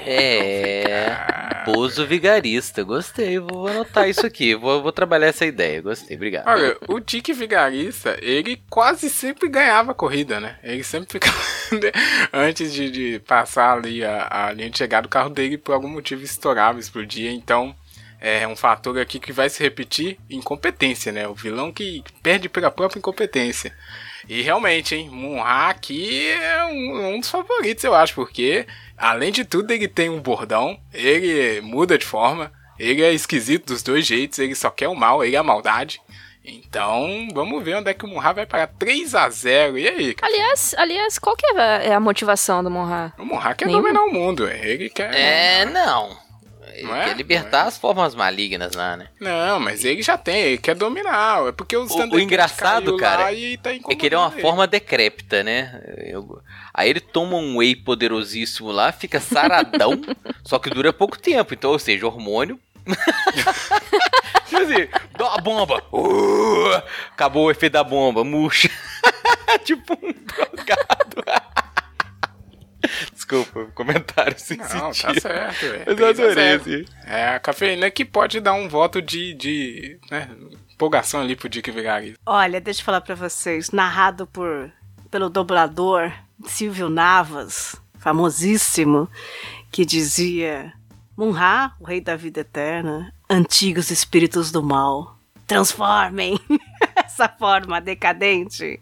É. 0.05 1.39
Bozo 1.65 2.05
Vigarista, 2.05 2.83
gostei. 2.83 3.39
Vou 3.39 3.67
anotar 3.67 4.09
isso 4.09 4.25
aqui. 4.25 4.55
Vou, 4.55 4.81
vou 4.81 4.91
trabalhar 4.91 5.27
essa 5.27 5.45
ideia. 5.45 5.81
Gostei, 5.81 6.15
obrigado. 6.15 6.47
Olha, 6.47 6.77
o 6.87 6.99
Dick 6.99 7.31
Vigarista, 7.33 8.17
ele 8.21 8.61
quase 8.69 9.09
sempre 9.09 9.49
ganhava 9.49 9.91
a 9.91 9.95
corrida, 9.95 10.39
né? 10.39 10.57
Ele 10.63 10.83
sempre 10.83 11.11
ficava. 11.11 11.37
antes 12.33 12.73
de, 12.73 12.89
de 12.89 13.19
passar 13.19 13.77
ali 13.77 14.03
a, 14.03 14.27
a 14.29 14.51
linha 14.51 14.69
de 14.69 14.77
chegada, 14.77 15.07
o 15.07 15.09
carro 15.09 15.29
dele 15.29 15.57
por 15.57 15.73
algum 15.73 15.89
motivo 15.89 16.23
estourava, 16.23 16.79
explodia. 16.79 17.31
Então, 17.31 17.75
é 18.19 18.47
um 18.47 18.55
fator 18.55 18.97
aqui 18.97 19.19
que 19.19 19.31
vai 19.31 19.49
se 19.49 19.61
repetir 19.63 20.17
incompetência, 20.29 21.11
né? 21.11 21.27
O 21.27 21.33
vilão 21.33 21.71
que 21.71 22.03
perde 22.21 22.49
pela 22.49 22.71
própria 22.71 22.99
incompetência. 22.99 23.73
E 24.29 24.43
realmente, 24.43 24.93
hein? 24.93 25.09
Munra 25.09 25.69
aqui 25.69 26.29
é 26.29 26.63
um, 26.65 27.15
um 27.15 27.19
dos 27.19 27.31
favoritos, 27.31 27.83
eu 27.83 27.95
acho, 27.95 28.13
porque 28.13 28.67
além 28.95 29.31
de 29.31 29.43
tudo, 29.43 29.71
ele 29.71 29.87
tem 29.87 30.07
um 30.07 30.21
bordão, 30.21 30.79
ele 30.93 31.59
muda 31.61 31.97
de 31.97 32.05
forma, 32.05 32.51
ele 32.77 33.01
é 33.03 33.11
esquisito 33.11 33.73
dos 33.73 33.81
dois 33.81 34.05
jeitos, 34.05 34.37
ele 34.37 34.53
só 34.53 34.69
quer 34.69 34.87
o 34.87 34.93
mal, 34.93 35.25
ele 35.25 35.35
é 35.35 35.39
a 35.39 35.43
maldade. 35.43 35.99
Então, 36.45 37.27
vamos 37.33 37.63
ver 37.63 37.77
onde 37.77 37.89
é 37.89 37.93
que 37.93 38.05
o 38.05 38.07
Munra 38.07 38.31
vai 38.33 38.45
parar 38.45 38.67
3 38.67 39.13
a 39.15 39.29
0 39.29 39.77
E 39.77 39.87
aí, 39.87 40.13
cara? 40.13 40.31
Aliás, 40.31 40.75
aliás, 40.77 41.19
qual 41.19 41.35
que 41.35 41.45
é 41.45 41.59
a, 41.59 41.63
é 41.83 41.93
a 41.93 41.99
motivação 41.99 42.63
do 42.63 42.69
Monra? 42.69 43.11
O 43.17 43.25
Munra 43.25 43.55
quer 43.55 43.65
Nenhum. 43.65 43.81
dominar 43.81 44.03
o 44.03 44.13
mundo, 44.13 44.47
ele 44.47 44.89
quer. 44.89 45.13
É, 45.13 45.65
não. 45.65 46.28
Ele 46.79 46.91
é? 46.91 47.03
quer 47.05 47.15
libertar 47.17 47.63
as 47.63 47.77
formas 47.77 48.15
malignas 48.15 48.73
lá, 48.73 48.97
né? 48.97 49.07
Não, 49.19 49.59
mas 49.59 49.83
ele 49.85 50.01
já 50.01 50.17
tem, 50.17 50.35
ele 50.41 50.57
quer 50.57 50.75
dominar. 50.75 51.47
É 51.47 51.51
porque 51.51 51.75
os 51.77 51.91
O- 51.91 52.09
o 52.15 52.19
engraçado, 52.19 52.95
cara, 52.97 53.25
tá 53.25 53.71
É 53.71 53.95
que 53.95 54.05
ele 54.05 54.15
é 54.15 54.17
uma 54.17 54.27
incomodando 54.27 54.41
forma 54.41 54.67
decrépita, 54.67 55.43
né? 55.43 55.81
Eu- 56.05 56.41
Aí 56.73 56.89
ele 56.89 56.99
toma 57.01 57.35
um 57.37 57.57
whey 57.57 57.75
poderosíssimo 57.75 58.71
lá, 58.71 58.91
fica 58.91 59.19
saradão, 59.19 59.99
só 60.45 60.57
que 60.59 60.69
dura 60.69 60.93
pouco 60.93 61.17
tempo. 61.19 61.53
Então, 61.53 61.71
ou 61.71 61.79
seja, 61.79 62.05
hormônio. 62.07 62.59
Tipo 64.45 64.57
assim, 64.63 64.87
dá 65.17 65.25
uma 65.27 65.37
bomba. 65.41 65.83
Uh, 65.91 66.81
acabou 67.11 67.45
o 67.47 67.51
efeito 67.51 67.73
da 67.73 67.83
bomba, 67.83 68.23
murcha. 68.23 68.69
tipo 69.65 69.93
um 70.01 70.13
drogado. 70.13 71.23
Desculpa, 73.29 73.71
comentário 73.75 74.39
sem 74.39 74.57
Não, 74.57 74.67
tá 74.67 74.93
sentido. 74.93 75.21
certo, 75.21 75.59
velho. 75.61 75.83
Mas 75.85 75.87
eu 75.87 75.95
3 75.95 76.09
a 76.09 76.13
0. 76.13 76.31
adorei, 76.31 76.53
assim. 76.55 76.85
É 77.05 77.27
a 77.29 77.39
cafeína 77.39 77.91
que 77.91 78.03
pode 78.03 78.39
dar 78.39 78.53
um 78.53 78.67
voto 78.67 79.01
de, 79.01 79.33
de 79.35 79.99
né, 80.09 80.29
empolgação 80.73 81.21
ali 81.21 81.35
pro 81.35 81.47
Dick 81.49 81.69
Vigarista. 81.71 82.17
Olha, 82.25 82.59
deixa 82.59 82.81
eu 82.81 82.85
falar 82.85 83.01
pra 83.01 83.15
vocês, 83.15 83.71
narrado 83.71 84.25
por 84.25 84.71
pelo 85.11 85.29
dublador 85.29 86.11
Silvio 86.45 86.89
Navas, 86.89 87.75
famosíssimo, 87.99 89.09
que 89.71 89.85
dizia: 89.85 90.73
Munra, 91.17 91.73
o 91.79 91.83
rei 91.85 92.01
da 92.01 92.15
vida 92.15 92.41
eterna, 92.41 93.13
antigos 93.29 93.91
espíritos 93.91 94.51
do 94.51 94.63
mal, 94.63 95.17
transformem 95.45 96.39
essa 97.19 97.27
forma 97.27 97.81
decadente 97.81 98.79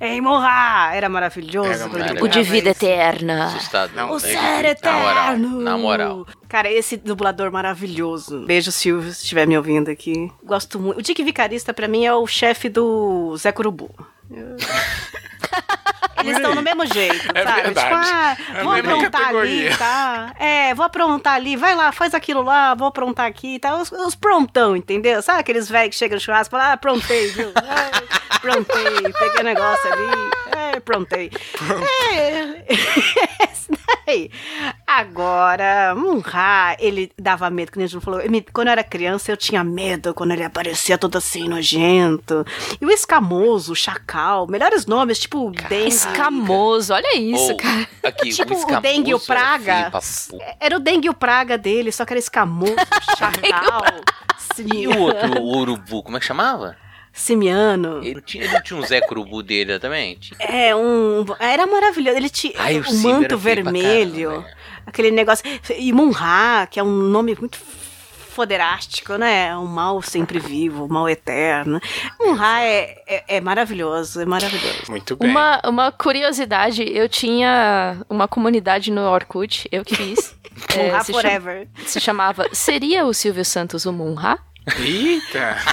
em 0.00 0.20
Munra. 0.20 0.90
Era 0.94 1.08
maravilhoso. 1.08 1.90
Era. 1.98 2.22
O 2.24 2.28
de 2.28 2.42
vida 2.42 2.70
eterna. 2.70 3.46
Assustador. 3.46 4.10
O 4.10 4.14
né? 4.14 4.20
ser 4.20 4.34
Na 4.34 4.92
moral, 4.92 5.32
eterno! 5.32 5.60
na 5.60 5.78
moral. 5.78 6.26
Cara, 6.48 6.70
esse 6.70 6.96
dublador 6.96 7.50
maravilhoso. 7.50 8.46
Beijo, 8.46 8.70
Silvio, 8.70 9.12
se 9.12 9.22
estiver 9.22 9.46
me 9.46 9.56
ouvindo 9.56 9.90
aqui. 9.90 10.30
Gosto 10.44 10.78
muito. 10.78 10.98
O 10.98 11.02
Dick 11.02 11.22
Vicarista, 11.22 11.74
pra 11.74 11.88
mim, 11.88 12.04
é 12.04 12.14
o 12.14 12.26
chefe 12.26 12.68
do 12.68 13.36
Zé 13.36 13.50
Curubu. 13.50 13.90
Eles 16.22 16.36
estão 16.36 16.54
no 16.54 16.60
mesmo 16.62 16.84
jeito, 16.86 17.28
É 17.34 17.42
sabe? 17.44 17.62
verdade. 17.62 17.88
Tipo, 17.88 18.14
ah, 18.14 18.36
É 18.58 18.62
vou 18.62 18.72
aprontar 18.74 19.10
categoria. 19.22 19.68
ali, 19.68 19.76
tá? 19.78 20.32
É, 20.38 20.74
vou 20.74 20.84
aprontar 20.84 21.34
ali, 21.34 21.56
vai 21.56 21.74
lá, 21.74 21.92
faz 21.92 22.12
aquilo 22.14 22.42
lá, 22.42 22.74
vou 22.74 22.88
aprontar 22.88 23.24
aqui, 23.26 23.58
tá? 23.58 23.74
Os, 23.76 23.90
os 23.90 24.14
prontão, 24.14 24.76
entendeu? 24.76 25.22
Sabe 25.22 25.40
aqueles 25.40 25.68
velhos 25.68 25.94
que 25.94 25.98
chegam 25.98 26.16
no 26.16 26.20
churrasco 26.20 26.48
e 26.48 26.58
falam, 26.58 26.66
ah, 26.66 26.72
aprontei, 26.74 27.28
viu? 27.28 27.48
É, 27.48 28.34
aprontei, 28.36 29.12
peguei 29.18 29.40
o 29.40 29.44
negócio 29.44 29.92
ali, 29.92 30.10
é, 30.60 30.76
aprontei. 30.76 31.30
É, 32.12 32.64
esse 33.52 33.70
daí. 34.06 34.30
Agora, 34.86 35.94
Munra, 35.94 36.76
ele 36.78 37.12
dava 37.18 37.48
medo, 37.50 37.70
que 37.70 37.78
nem 37.78 37.84
a 37.84 37.88
gente 37.88 38.02
falou. 38.02 38.20
Quando 38.52 38.66
eu 38.68 38.72
era 38.72 38.82
criança, 38.82 39.30
eu 39.30 39.36
tinha 39.36 39.62
medo 39.62 40.12
quando 40.12 40.32
ele 40.32 40.42
aparecia 40.44 40.98
todo 40.98 41.16
assim, 41.16 41.48
nojento. 41.48 42.44
E 42.80 42.84
o 42.84 42.90
escamoso, 42.90 43.72
o 43.72 43.76
chacal, 43.76 44.46
melhores 44.48 44.86
nomes, 44.86 45.20
tipo 45.20 45.50
Dengue. 45.68 45.88
Escamoso, 45.88 46.92
olha 46.92 47.16
isso, 47.16 47.52
Ou, 47.52 47.56
cara. 47.56 47.88
aqui, 48.02 48.30
Tipo 48.30 48.54
o 48.54 48.56
escamoso 48.58 48.80
dengue 48.82 49.10
e 49.10 49.14
o 49.14 49.16
era 49.18 49.26
praga. 49.26 49.90
pra 49.90 50.00
porra. 50.00 50.56
Era 50.60 50.76
o 50.76 50.80
dengue 50.80 51.06
e 51.06 51.10
o 51.10 51.14
praga 51.14 51.56
dele, 51.56 51.92
só 51.92 52.04
que 52.04 52.12
era 52.12 52.18
escamoso, 52.20 52.74
chacal, 53.16 53.82
E 54.74 54.88
o 54.88 54.98
outro, 54.98 55.40
o 55.40 55.56
urubu, 55.58 56.02
como 56.02 56.16
é 56.16 56.20
que 56.20 56.26
chamava? 56.26 56.76
Simiano. 57.20 57.98
Ele 58.02 58.14
não 58.14 58.20
tinha, 58.22 58.44
ele 58.44 58.60
tinha 58.62 58.78
um 58.78 58.82
Zé 58.86 59.00
Curubu 59.00 59.42
dele 59.42 59.78
também? 59.78 60.16
Tinha- 60.16 60.38
É, 60.40 60.74
um. 60.74 61.24
Era 61.38 61.66
maravilhoso. 61.66 62.16
Ele 62.16 62.30
tinha 62.30 62.54
Ai, 62.58 62.78
o 62.80 62.82
o 62.90 62.94
manto 63.02 63.36
vermelho. 63.38 64.30
caramba, 64.30 64.48
aquele 64.86 65.10
negócio. 65.10 65.44
E 65.76 65.92
Munra, 65.92 66.66
que 66.70 66.80
é 66.80 66.82
um 66.82 66.86
nome 66.90 67.36
muito 67.38 67.58
foderástico, 68.30 69.16
né? 69.16 69.56
Um 69.56 69.66
mal 69.66 70.00
sempre 70.02 70.38
vivo, 70.38 70.84
um 70.84 70.88
mal 70.88 71.08
eterno. 71.08 71.80
Munra 72.18 72.62
é, 72.62 73.02
é, 73.06 73.24
é 73.36 73.40
maravilhoso, 73.40 74.20
é 74.20 74.24
maravilhoso. 74.24 74.84
Muito 74.88 75.16
bem. 75.16 75.28
Uma, 75.30 75.60
uma 75.66 75.92
curiosidade, 75.92 76.82
eu 76.96 77.08
tinha 77.08 77.96
uma 78.08 78.28
comunidade 78.28 78.90
no 78.90 79.02
Orkut, 79.02 79.68
eu 79.70 79.84
que 79.84 79.94
fiz. 79.96 80.34
é, 80.76 80.84
Munra 80.86 81.00
se, 81.04 81.12
chama- 81.12 81.22
forever. 81.22 81.68
se 81.86 82.00
chamava 82.00 82.46
Seria 82.52 83.04
o 83.04 83.12
Silvio 83.12 83.44
Santos 83.44 83.84
o 83.84 83.92
Munra? 83.92 84.38
Eita! 84.78 85.56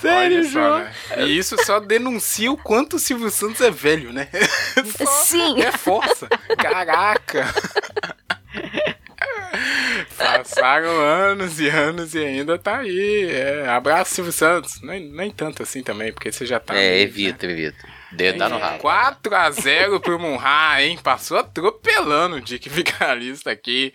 Sério, 0.00 0.44
só, 0.44 0.50
João? 0.50 0.78
né? 0.78 0.92
E 1.18 1.36
isso 1.38 1.56
só 1.64 1.80
denuncia 1.80 2.52
o 2.52 2.56
quanto 2.56 2.96
o 2.96 2.98
Silvio 3.00 3.30
Santos 3.30 3.60
é 3.60 3.70
velho, 3.70 4.12
né? 4.12 4.28
Só 4.96 5.06
Sim. 5.24 5.60
É 5.60 5.72
força. 5.72 6.28
Caraca! 6.56 7.46
Passaram 10.16 11.00
anos 11.00 11.58
e 11.58 11.68
anos 11.68 12.14
e 12.14 12.24
ainda 12.24 12.56
tá 12.58 12.78
aí. 12.78 13.28
É, 13.28 13.68
abraço, 13.68 14.14
Silvio 14.14 14.32
Santos. 14.32 14.80
Nem, 14.82 15.00
nem 15.10 15.30
tanto 15.32 15.64
assim 15.64 15.82
também, 15.82 16.12
porque 16.12 16.30
você 16.30 16.46
já 16.46 16.60
tá. 16.60 16.76
É, 16.76 17.00
evita, 17.00 17.46
evita. 17.46 17.84
Dedo 18.12 18.48
no 18.48 18.58
rabo. 18.58 18.78
4x0 18.78 20.00
pro 20.00 20.18
Munra, 20.18 20.80
hein? 20.80 20.96
Passou 21.02 21.38
atropelando 21.38 22.36
o 22.36 22.40
Dick 22.40 22.68
Vigarista 22.68 23.50
aqui. 23.50 23.92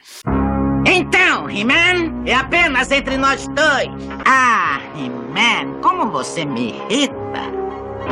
Então, 0.86 1.50
He-Man, 1.50 2.24
é 2.26 2.34
apenas 2.34 2.92
entre 2.92 3.18
nós 3.18 3.48
dois. 3.48 3.90
Ah, 4.26 4.80
He-Man, 4.96 5.80
como 5.82 6.12
você 6.12 6.46
me 6.46 6.76
irrita. 6.90 7.14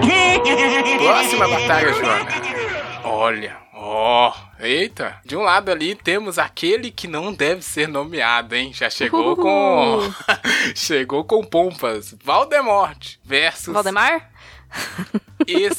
Próxima 0.98 1.48
batalha, 1.48 1.94
Joana. 1.94 2.32
Olha, 3.04 3.62
Ó, 3.84 4.32
eita. 4.60 5.20
De 5.26 5.36
um 5.36 5.42
lado 5.42 5.72
ali 5.72 5.96
temos 5.96 6.38
aquele 6.38 6.92
que 6.92 7.08
não 7.08 7.34
deve 7.34 7.64
ser 7.64 7.88
nomeado, 7.88 8.56
hein? 8.56 8.72
Já 8.72 8.92
chegou 8.92 9.36
com. 9.36 10.00
chegou 10.76 11.24
com 11.24 11.44
pompas. 11.44 12.16
Valdemort 12.24 13.16
versus. 13.24 13.74
Valdemar? 13.74 14.30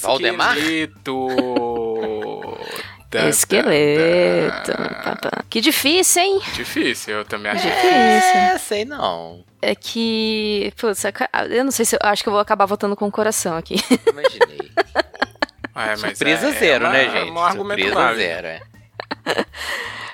Valdemar? 0.00 0.58
Esqueleto. 0.58 1.28
Tan, 1.30 2.91
Esqueleto. 3.28 4.72
tan. 4.72 4.76
papá. 5.04 5.44
Que 5.50 5.60
difícil, 5.60 6.22
hein? 6.22 6.40
Difícil, 6.54 7.14
eu 7.16 7.24
também 7.24 7.52
achei. 7.52 7.70
É, 7.70 8.56
sei 8.58 8.84
não. 8.84 9.44
É 9.60 9.74
que. 9.74 10.72
Putz, 10.76 11.02
eu 11.50 11.64
não 11.64 11.70
sei 11.70 11.84
se. 11.84 11.94
Eu 11.96 12.00
acho 12.02 12.22
que 12.22 12.28
eu 12.28 12.32
vou 12.32 12.40
acabar 12.40 12.66
votando 12.66 12.96
com 12.96 13.06
o 13.06 13.12
coração 13.12 13.56
aqui. 13.56 13.76
Imaginei. 14.08 14.72
É, 15.74 15.96
mas 15.96 16.00
Surpresa 16.18 16.48
é- 16.50 16.52
zero, 16.52 16.84
é 16.84 16.88
uma- 16.88 16.92
né, 16.92 17.10
gente? 17.10 17.30
Um 17.30 17.38
argumento 17.38 17.82
Surpresa 17.82 18.14
zero, 18.14 18.46
é. 18.46 18.60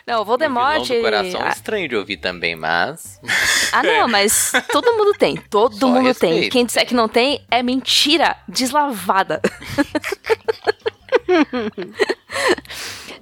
Não, 0.07 0.21
o 0.21 0.23
O 0.23 0.25
vilão 0.25 0.25
Voldemort. 0.25 0.87
do 0.89 1.01
coração 1.01 1.41
é 1.41 1.45
ele- 1.45 1.51
estranho 1.53 1.89
de 1.89 1.97
ouvir 1.97 2.17
também, 2.19 2.55
mas... 2.55 3.21
Ah, 3.73 3.83
não, 3.83 4.07
mas 4.07 4.53
todo 4.71 4.93
mundo 4.97 5.15
tem. 5.19 5.37
Todo 5.37 5.75
Só 5.77 5.89
mundo 5.89 6.15
tem. 6.15 6.31
respeito. 6.33 6.53
Quem 6.53 6.65
disser 6.65 6.87
que 6.87 6.95
não 6.95 7.09
tem 7.09 7.45
é 7.51 7.61
mentira 7.61 8.37
deslavada. 8.49 9.43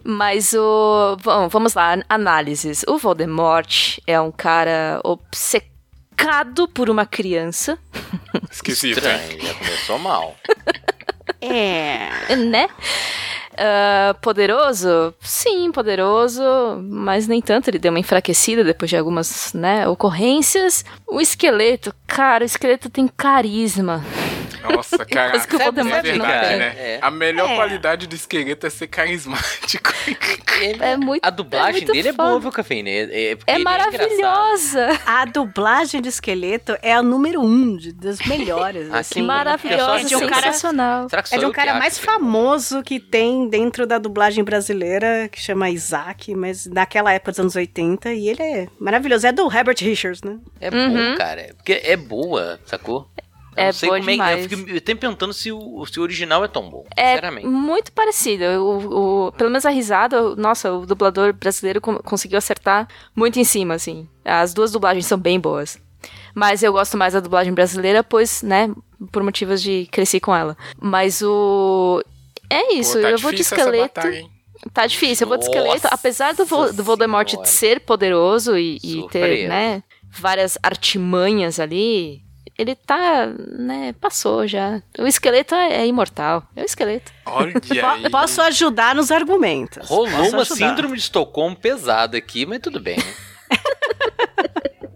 mas 0.05 0.53
o. 0.55 1.17
Bom, 1.23 1.49
vamos 1.49 1.75
lá, 1.75 1.99
análises. 2.09 2.85
O 2.89 2.99
Voldemort 2.99 3.99
é 4.07 4.21
um 4.21 4.31
cara 4.31 5.01
obcecado 5.05 6.69
por 6.69 6.89
uma 6.89 7.07
criança, 7.07 7.79
Esquisito? 8.51 8.99
Estranho, 8.99 9.41
já 9.41 9.55
começou 9.55 9.99
mal. 9.99 10.35
É. 11.39 12.35
né? 12.35 12.69
Ah, 13.57 14.15
poderoso? 14.21 15.15
Sim, 15.21 15.73
poderoso, 15.73 16.43
mas 16.83 17.27
nem 17.27 17.41
tanto. 17.41 17.69
Ele 17.69 17.79
deu 17.79 17.91
uma 17.91 17.99
enfraquecida 17.99 18.63
depois 18.63 18.91
de 18.91 18.97
algumas 18.97 19.53
né, 19.55 19.89
ocorrências. 19.89 20.85
O 21.07 21.21
esqueleto, 21.21 21.95
cara, 22.07 22.45
o 22.45 22.47
esqueleto 22.47 22.91
tem 22.91 23.09
carisma. 23.09 24.05
Nossa, 24.75 25.05
cara. 25.05 25.31
coisa 25.31 25.47
que 25.47 25.57
o 25.57 25.61
é 25.61 25.65
Voldemort 25.65 26.03
verdade, 26.03 26.49
tem. 26.49 26.59
né? 26.59 26.75
É. 26.79 26.99
A 27.03 27.11
melhor 27.11 27.51
É. 27.51 27.55
qualidade 27.57 28.07
do 28.07 28.15
esqueleto 28.15 28.67
é 28.67 28.71
ser 28.71 28.87
carismático. 28.87 29.93
É 30.81 30.97
muito- 30.97 31.23
a 31.23 31.29
dublagem 31.29 31.69
é 31.69 31.73
muito 31.85 31.93
dele 31.93 32.09
é 32.09 32.13
boa, 32.13 32.41
viu, 32.41 32.51
Cafeína? 32.51 32.89
É, 32.89 33.33
é, 33.33 33.39
É 33.47 33.59
maravilhosa. 33.59 34.89
A 35.05 35.25
dublagem 35.27 36.01
de 36.01 36.09
esqueleto 36.09 36.77
é 36.81 36.95
a 36.95 37.03
número 37.03 37.43
um 37.43 37.77
de, 37.77 37.93
das 37.93 38.19
melhores. 38.27 38.89
Ah, 38.97 39.01
assim. 39.01 39.21
sim. 39.21 39.23
Maravilhosa, 39.27 40.01
É 40.01 40.05
de 40.05 40.17
um 40.17 40.21
cara- 40.27 40.47
sensacional. 40.53 41.07
É 41.33 41.39
de 41.39 41.45
um 41.45 41.53
cara 41.53 41.75
mais 41.75 41.99
famoso 41.99 42.83
que 42.83 42.99
tem 42.99 43.49
dentro 43.51 43.87
da 43.87 43.99
dublagem 43.99 44.43
brasileira, 44.45 45.29
que 45.31 45.41
chama 45.41 45.69
Isaac, 45.71 46.35
mas 46.35 46.67
naquela 46.67 47.13
época 47.13 47.33
dos 47.33 47.41
anos 47.41 47.57
80, 47.57 48.13
e 48.15 48.29
ele 48.29 48.43
é 48.43 48.69
maravilhoso. 48.81 49.27
É 49.27 49.33
do 49.33 49.53
Herbert 49.53 49.77
Richards, 49.81 50.23
né? 50.23 50.39
É 50.61 50.71
Uhum. 50.71 51.11
bom, 51.13 51.17
cara. 51.19 51.49
Porque 51.57 51.81
é 51.85 51.97
boa, 51.97 52.59
sacou? 52.65 53.09
Eu 53.57 53.63
É 53.63 53.67
não 53.67 53.73
sei 53.73 53.89
como 53.89 54.11
é 54.11 54.17
que-. 54.37 54.43
Eu 54.45 54.49
fico 54.59 54.71
eu 54.71 54.81
tenho 54.81 54.99
perguntando 54.99 55.33
se 55.33 55.51
o, 55.51 55.85
se 55.87 55.99
o 55.99 56.03
original 56.03 56.45
é 56.45 56.49
tão 56.49 56.69
bom, 56.69 56.85
É 56.97 57.09
sinceramente. 57.15 57.47
muito 57.47 57.91
parecido. 57.93 58.45
O, 58.45 59.27
o- 59.29 59.33
pelo 59.33 59.51
menos 59.51 59.65
a 59.65 59.71
risada, 59.71 60.23
o- 60.23 60.37
nossa, 60.37 60.73
o 60.73 60.85
dublador 60.87 61.33
brasileiro 61.33 61.81
con- 61.81 61.99
conseguiu 61.99 62.37
acertar 62.39 62.87
muito 63.15 63.39
em 63.39 63.45
cima, 63.45 63.75
assim. 63.75 64.09
As 64.25 64.53
duas 64.53 64.71
dublagens 64.73 65.07
são 65.07 65.19
bem 65.19 65.41
boas. 65.41 65.79
Mas 66.35 66.63
eu 66.63 66.71
gosto 66.73 66.97
mais 66.97 67.15
da 67.15 67.21
dublagem 67.21 67.53
brasileira, 67.55 68.05
pois, 68.05 68.43
né, 68.43 68.71
por 69.11 69.23
motivos 69.23 69.63
de 69.63 69.89
cresci 69.91 70.21
com 70.21 70.35
ela. 70.37 70.57
Mas 70.81 71.23
o. 71.23 72.03
É 72.51 72.75
isso, 72.75 72.93
Pô, 72.95 73.01
tá 73.03 73.11
eu 73.11 73.19
vou 73.19 73.33
de 73.33 73.41
esqueleto. 73.41 73.95
batalha? 73.95 74.25
Tá 74.73 74.87
difícil, 74.87 75.25
eu 75.25 75.29
vou 75.29 75.37
de 75.39 75.45
esqueleto. 75.45 75.75
Nossa 75.75 75.89
Apesar 75.89 76.35
do, 76.35 76.45
Vo- 76.45 76.73
do 76.73 76.85
Voldemort 76.85 77.29
Senhora. 77.29 77.47
ser 77.49 77.81
poderoso 77.81 78.57
e, 78.57 78.79
e 78.83 79.07
ter, 79.09 79.49
né, 79.49 79.83
várias 80.11 80.57
artimanhas 80.63 81.59
ali, 81.61 82.23
ele 82.59 82.75
tá, 82.75 83.27
né, 83.59 83.95
passou 84.01 84.47
já. 84.47 84.83
O 84.99 85.07
esqueleto 85.07 85.55
é, 85.55 85.83
é 85.83 85.87
imortal. 85.87 86.43
É 86.57 86.63
o 86.63 86.65
esqueleto. 86.65 87.13
Olha 87.27 87.53
aí. 87.95 88.11
Posso 88.11 88.41
ajudar 88.43 88.95
nos 88.95 89.11
argumentos. 89.11 89.89
Rolou 89.89 90.31
uma 90.31 90.45
síndrome 90.45 90.97
de 90.97 91.03
Estocolmo 91.03 91.57
pesada 91.57 92.17
aqui, 92.17 92.47
mas 92.47 92.61
tudo 92.61 92.81
bem. 92.81 92.97
né? 92.97 93.15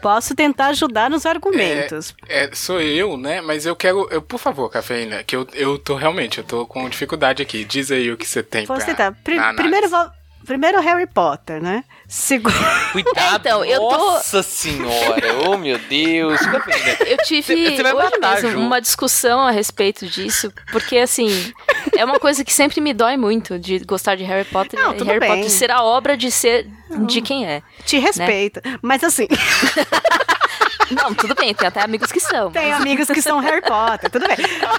Posso 0.00 0.34
tentar 0.34 0.68
ajudar 0.68 1.08
nos 1.10 1.24
argumentos. 1.26 2.14
É, 2.28 2.50
sou 2.52 2.80
eu, 2.80 3.16
né? 3.16 3.40
Mas 3.40 3.64
eu 3.64 3.76
quero. 3.76 4.08
Eu, 4.10 4.20
por 4.20 4.38
favor, 4.38 4.68
cafeína, 4.68 5.22
que 5.22 5.36
eu, 5.36 5.46
eu 5.54 5.78
tô 5.78 5.94
realmente, 5.94 6.38
eu 6.38 6.44
tô 6.44 6.66
com 6.66 6.88
dificuldade 6.88 7.40
aqui. 7.42 7.64
Diz 7.64 7.90
aí 7.92 8.10
o 8.10 8.16
que 8.16 8.26
você 8.26 8.42
tem 8.42 8.66
Posso 8.66 8.84
pra, 8.84 8.94
tentar. 8.94 9.12
Pri- 9.22 9.38
primeiro, 9.54 9.88
vo- 9.88 10.10
primeiro 10.44 10.80
Harry 10.80 11.06
Potter, 11.06 11.62
né? 11.62 11.84
Segundo. 12.08 12.54
Cuidado, 12.92 13.36
então, 13.40 13.64
eu 13.64 13.78
tô- 13.80 13.96
nossa 13.96 14.42
senhora, 14.42 15.48
oh 15.48 15.56
meu 15.56 15.78
Deus. 15.78 16.38
Cafeína. 16.40 16.96
Eu 17.10 17.16
tive 17.18 17.42
Você- 17.42 17.76
você 17.82 17.92
matar, 17.92 18.44
uma 18.56 18.80
discussão 18.80 19.40
a 19.40 19.50
respeito 19.50 20.06
disso, 20.06 20.52
porque 20.70 20.98
assim, 20.98 21.52
é 21.96 22.04
uma 22.04 22.18
coisa 22.18 22.44
que 22.44 22.52
sempre 22.52 22.80
me 22.80 22.92
dói 22.92 23.16
muito 23.16 23.58
de 23.58 23.78
gostar 23.80 24.14
de 24.16 24.24
Harry 24.24 24.44
Potter 24.44 24.78
Não, 24.80 24.94
e 24.94 25.02
Harry 25.04 25.20
bem. 25.20 25.28
Potter 25.28 25.50
ser 25.50 25.70
a 25.70 25.82
obra 25.82 26.16
de 26.16 26.30
ser 26.30 26.66
de 27.06 27.22
quem 27.22 27.46
é. 27.46 27.62
Te 27.86 27.98
respeito. 27.98 28.60
Mas 28.82 29.02
assim, 29.02 29.26
Não, 30.90 31.14
tudo 31.14 31.34
bem, 31.34 31.54
tem 31.54 31.66
até 31.68 31.80
amigos 31.80 32.12
que 32.12 32.20
são. 32.20 32.50
tem 32.50 32.70
amigos 32.72 33.08
que 33.08 33.22
são 33.22 33.38
Harry 33.38 33.62
Potter, 33.62 34.10
tudo 34.10 34.26
bem. 34.26 34.36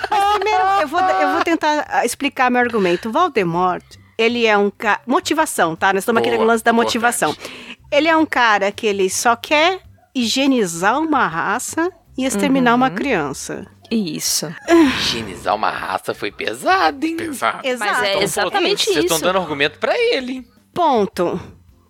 Mas 0.09 0.35
primeiro, 0.35 0.63
eu 0.81 0.87
vou, 0.87 0.99
eu 0.99 1.31
vou 1.33 1.43
tentar 1.43 2.05
explicar 2.05 2.51
meu 2.51 2.61
argumento. 2.61 3.11
Voldemort, 3.11 3.83
ele 4.17 4.45
é 4.45 4.57
um 4.57 4.69
cara. 4.69 5.01
Motivação, 5.07 5.75
tá? 5.75 5.93
Nós 5.93 6.03
estamos 6.03 6.21
aqui 6.21 6.31
no 6.37 6.43
lance 6.43 6.63
da 6.63 6.73
motivação. 6.73 7.35
Ele 7.91 8.07
é 8.07 8.15
um 8.17 8.25
cara 8.25 8.71
que 8.71 8.87
ele 8.87 9.09
só 9.09 9.35
quer 9.35 9.81
higienizar 10.15 10.99
uma 10.99 11.27
raça 11.27 11.91
e 12.17 12.25
exterminar 12.25 12.75
uma 12.75 12.89
criança. 12.89 13.65
Isso. 13.91 14.53
Higienizar 14.99 15.55
uma 15.55 15.69
raça 15.69 16.13
foi 16.13 16.31
pesado, 16.31 17.05
hein? 17.05 17.15
Pesado. 17.17 17.59
Exato. 17.67 17.91
Mas 17.91 18.03
é 18.03 18.09
Então, 18.11 18.21
exatamente 18.23 18.85
Vocês 18.85 18.97
estão 18.97 19.17
isso. 19.17 19.25
dando 19.25 19.39
argumento 19.39 19.77
pra 19.79 19.93
ele. 19.97 20.33
hein? 20.33 20.47
Ponto. 20.73 21.39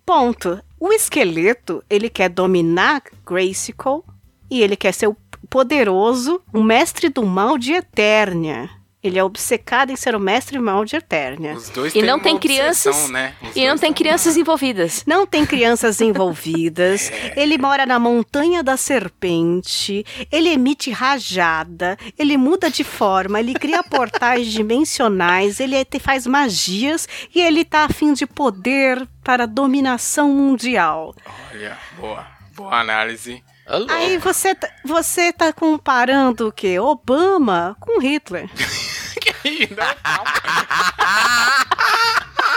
Ponto. 0.06 0.62
O 0.80 0.92
esqueleto, 0.92 1.82
ele 1.90 2.10
quer 2.10 2.28
dominar 2.30 3.02
Grayskull 3.26 4.04
e 4.52 4.62
ele 4.62 4.76
quer 4.76 4.94
ser 4.94 5.08
o 5.08 5.16
poderoso, 5.50 6.42
o 6.54 6.62
mestre 6.62 7.08
do 7.08 7.26
mal 7.26 7.58
de 7.58 7.74
Eternia. 7.74 8.70
Ele 9.04 9.20
é 9.20 9.24
obcecado 9.24 9.92
em 9.92 9.96
ser 9.96 10.16
o 10.16 10.20
mestre 10.20 10.58
mal 10.60 10.86
de 10.86 10.96
Eternia. 10.96 11.54
Os 11.56 11.70
dois 11.70 11.92
E 11.92 12.00
têm 12.00 12.04
não 12.04 12.16
uma 12.16 12.24
tem 12.24 12.36
obsessão, 12.36 12.92
crianças 12.94 13.10
né? 13.10 13.36
Os 13.42 13.56
e 13.56 13.68
não 13.68 13.78
tem 13.78 13.92
crianças 13.94 14.38
envolvidas. 14.38 15.04
Não 15.06 15.28
tem 15.28 15.46
crianças 15.46 16.00
envolvidas. 16.02 17.12
Ele 17.36 17.58
mora 17.58 17.86
na 17.86 18.00
montanha 18.00 18.64
da 18.64 18.78
serpente. 18.78 20.06
Ele 20.32 20.50
emite 20.50 20.90
rajada. 20.92 21.98
Ele 22.18 22.38
muda 22.38 22.70
de 22.70 22.84
forma. 22.84 23.40
Ele 23.40 23.54
cria 23.54 23.84
portais 23.84 24.48
dimensionais. 24.48 25.60
Ele 25.60 25.76
é- 25.76 25.86
faz 26.00 26.26
magias 26.26 27.08
e 27.36 27.42
ele 27.42 27.64
tá 27.64 27.86
afim 27.86 28.14
de 28.14 28.26
poder 28.26 29.08
para 29.24 29.46
dominação 29.46 30.30
mundial. 30.34 31.14
Olha, 31.52 31.78
boa. 32.00 32.26
Boa 32.56 32.80
análise. 32.80 33.44
Alô. 33.74 33.88
Aí 33.90 34.18
você, 34.20 34.54
tá- 34.54 34.70
você 34.86 35.34
tá 35.34 35.52
comparando 35.52 36.48
o 36.48 36.52
quê? 36.52 36.78
Obama 36.78 37.76
com 37.80 38.00
Hitler. 38.00 38.48
Calma. 39.44 40.34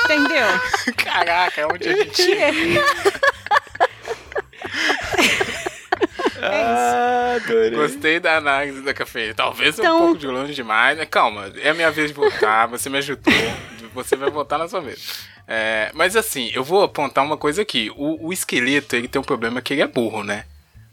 Entendeu? 0.05 0.47
Caraca, 0.97 1.69
onde 1.73 1.89
a 1.89 1.97
gente. 1.97 2.23
Ah, 6.43 7.37
adorei. 7.37 7.71
Gostei 7.71 8.21
da 8.21 8.37
análise 8.37 8.83
da 8.83 8.93
cafeína. 8.95 9.35
Talvez 9.35 9.79
Então- 9.79 9.97
um 9.97 10.01
pouco 10.01 10.19
de 10.19 10.27
longe 10.27 10.55
demais, 10.55 10.97
né? 10.97 11.07
Calma, 11.07 11.51
é 11.57 11.71
a 11.71 11.75
minha 11.75 11.91
vez 11.91 12.09
de 12.09 12.15
votar, 12.15 12.69
você 12.69 12.89
me 12.91 12.99
ajudou. 12.99 13.33
Você 13.95 14.15
vai 14.17 14.31
votar 14.31 14.59
na 14.59 14.69
sua 14.69 14.81
vez. 14.81 15.27
É, 15.49 15.91
mas 15.95 16.15
assim, 16.15 16.51
eu 16.55 16.63
vou 16.63 16.83
apontar 16.83 17.25
uma 17.25 17.37
coisa 17.39 17.63
aqui. 17.63 17.91
O, 17.97 18.29
o 18.29 18.33
esqueleto, 18.33 18.95
ele 18.95 19.09
tem 19.09 19.21
um 19.21 19.25
problema 19.25 19.63
que 19.63 19.73
ele 19.73 19.81
é 19.83 19.87
burro, 19.87 20.23
né? 20.23 20.45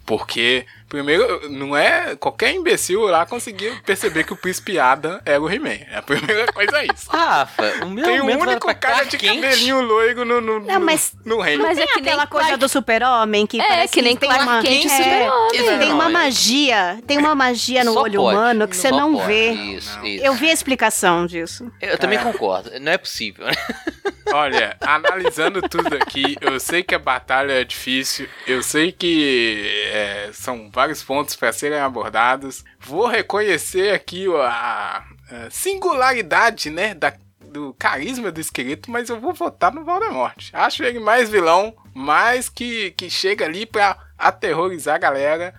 Porque, 0.05 0.65
primeiro, 0.93 1.49
não 1.49 1.75
é. 1.75 2.15
Qualquer 2.15 2.53
imbecil 2.53 3.01
lá 3.01 3.25
conseguiu 3.25 3.75
perceber 3.83 4.23
que 4.23 4.31
o 4.31 4.37
príncipe 4.37 4.77
Adam 4.77 5.19
era 5.25 5.41
o 5.41 5.49
He-Man. 5.49 5.79
A 5.91 6.03
primeira 6.03 6.45
coisa 6.53 6.77
é 6.83 6.85
isso. 6.93 7.09
Rafa, 7.11 7.83
o 7.83 7.89
meu 7.89 8.05
Tem 8.05 8.21
um 8.21 8.39
único 8.39 8.67
pra 8.67 8.75
cara 8.75 9.03
de 9.05 9.17
Kent. 9.17 9.41
cabelinho 9.41 9.81
loiro 9.81 10.23
no, 10.23 10.39
no, 10.39 10.59
Não, 10.59 10.79
no- 10.79 10.85
mas- 10.85 11.13
no 11.25 11.41
reino. 11.41 11.63
Mas 11.63 11.79
é 11.79 11.85
Tem 11.85 11.95
que 11.95 12.01
nem 12.01 12.11
aquela 12.13 12.27
coisa 12.27 12.45
Clark- 12.49 12.59
do 12.59 12.69
super-homem 12.69 13.47
que 13.47 13.59
É, 13.59 13.67
parece 13.67 13.93
que 13.93 14.01
nem 14.03 14.15
tem 14.15 14.29
Clark 14.29 14.47
uma, 14.47 14.61
Kent 14.61 14.83
e 14.85 14.87
é, 14.87 14.97
super-homem. 15.03 15.79
Tem 15.79 15.91
uma 15.91 16.03
Não, 16.03 16.09
é. 16.09 16.13
magia, 16.13 16.99
tem 17.07 17.17
uma 17.17 17.33
magia 17.35 17.83
no 17.83 17.93
Só 17.93 18.01
olho 18.03 18.19
pode. 18.21 18.37
humano 18.37 18.67
que 18.67 18.77
você 18.77 18.91
não 18.91 19.15
pode. 19.15 19.25
vê. 19.27 19.51
Isso, 19.51 19.99
isso. 20.05 20.23
Eu 20.23 20.33
vi 20.35 20.49
a 20.49 20.53
explicação 20.53 21.25
disso. 21.25 21.71
Eu 21.81 21.97
também 21.97 22.19
concordo. 22.19 22.69
Não 22.79 22.91
é 22.91 22.97
possível. 22.99 23.45
né? 23.47 23.53
Olha, 24.33 24.75
analisando 24.81 25.61
tudo 25.61 25.95
aqui, 25.95 26.37
eu 26.41 26.59
sei 26.59 26.81
que 26.81 26.95
a 26.95 26.99
batalha 26.99 27.51
é 27.53 27.63
difícil, 27.63 28.27
eu 28.47 28.63
sei 28.63 28.91
que 28.91 29.69
é, 29.93 30.29
são 30.33 30.69
vários 30.83 31.01
pontos 31.01 31.35
para 31.35 31.53
serem 31.53 31.79
abordados. 31.79 32.63
Vou 32.79 33.07
reconhecer 33.07 33.93
aqui 33.93 34.25
a, 34.35 35.05
singularidade, 35.49 36.69
né, 36.69 36.93
da, 36.93 37.13
do 37.39 37.73
carisma 37.75 38.31
do 38.31 38.41
esqueleto, 38.41 38.91
mas 38.91 39.09
eu 39.09 39.19
vou 39.19 39.33
votar 39.33 39.73
no 39.73 39.85
Voldemort. 39.85 40.49
Acho 40.51 40.83
ele 40.83 40.99
mais 40.99 41.29
vilão, 41.29 41.73
mais 41.93 42.49
que, 42.49 42.91
que 42.91 43.09
chega 43.09 43.45
ali 43.45 43.65
pra 43.65 43.97
aterrorizar 44.17 44.95
a 44.95 44.99
galera. 44.99 45.53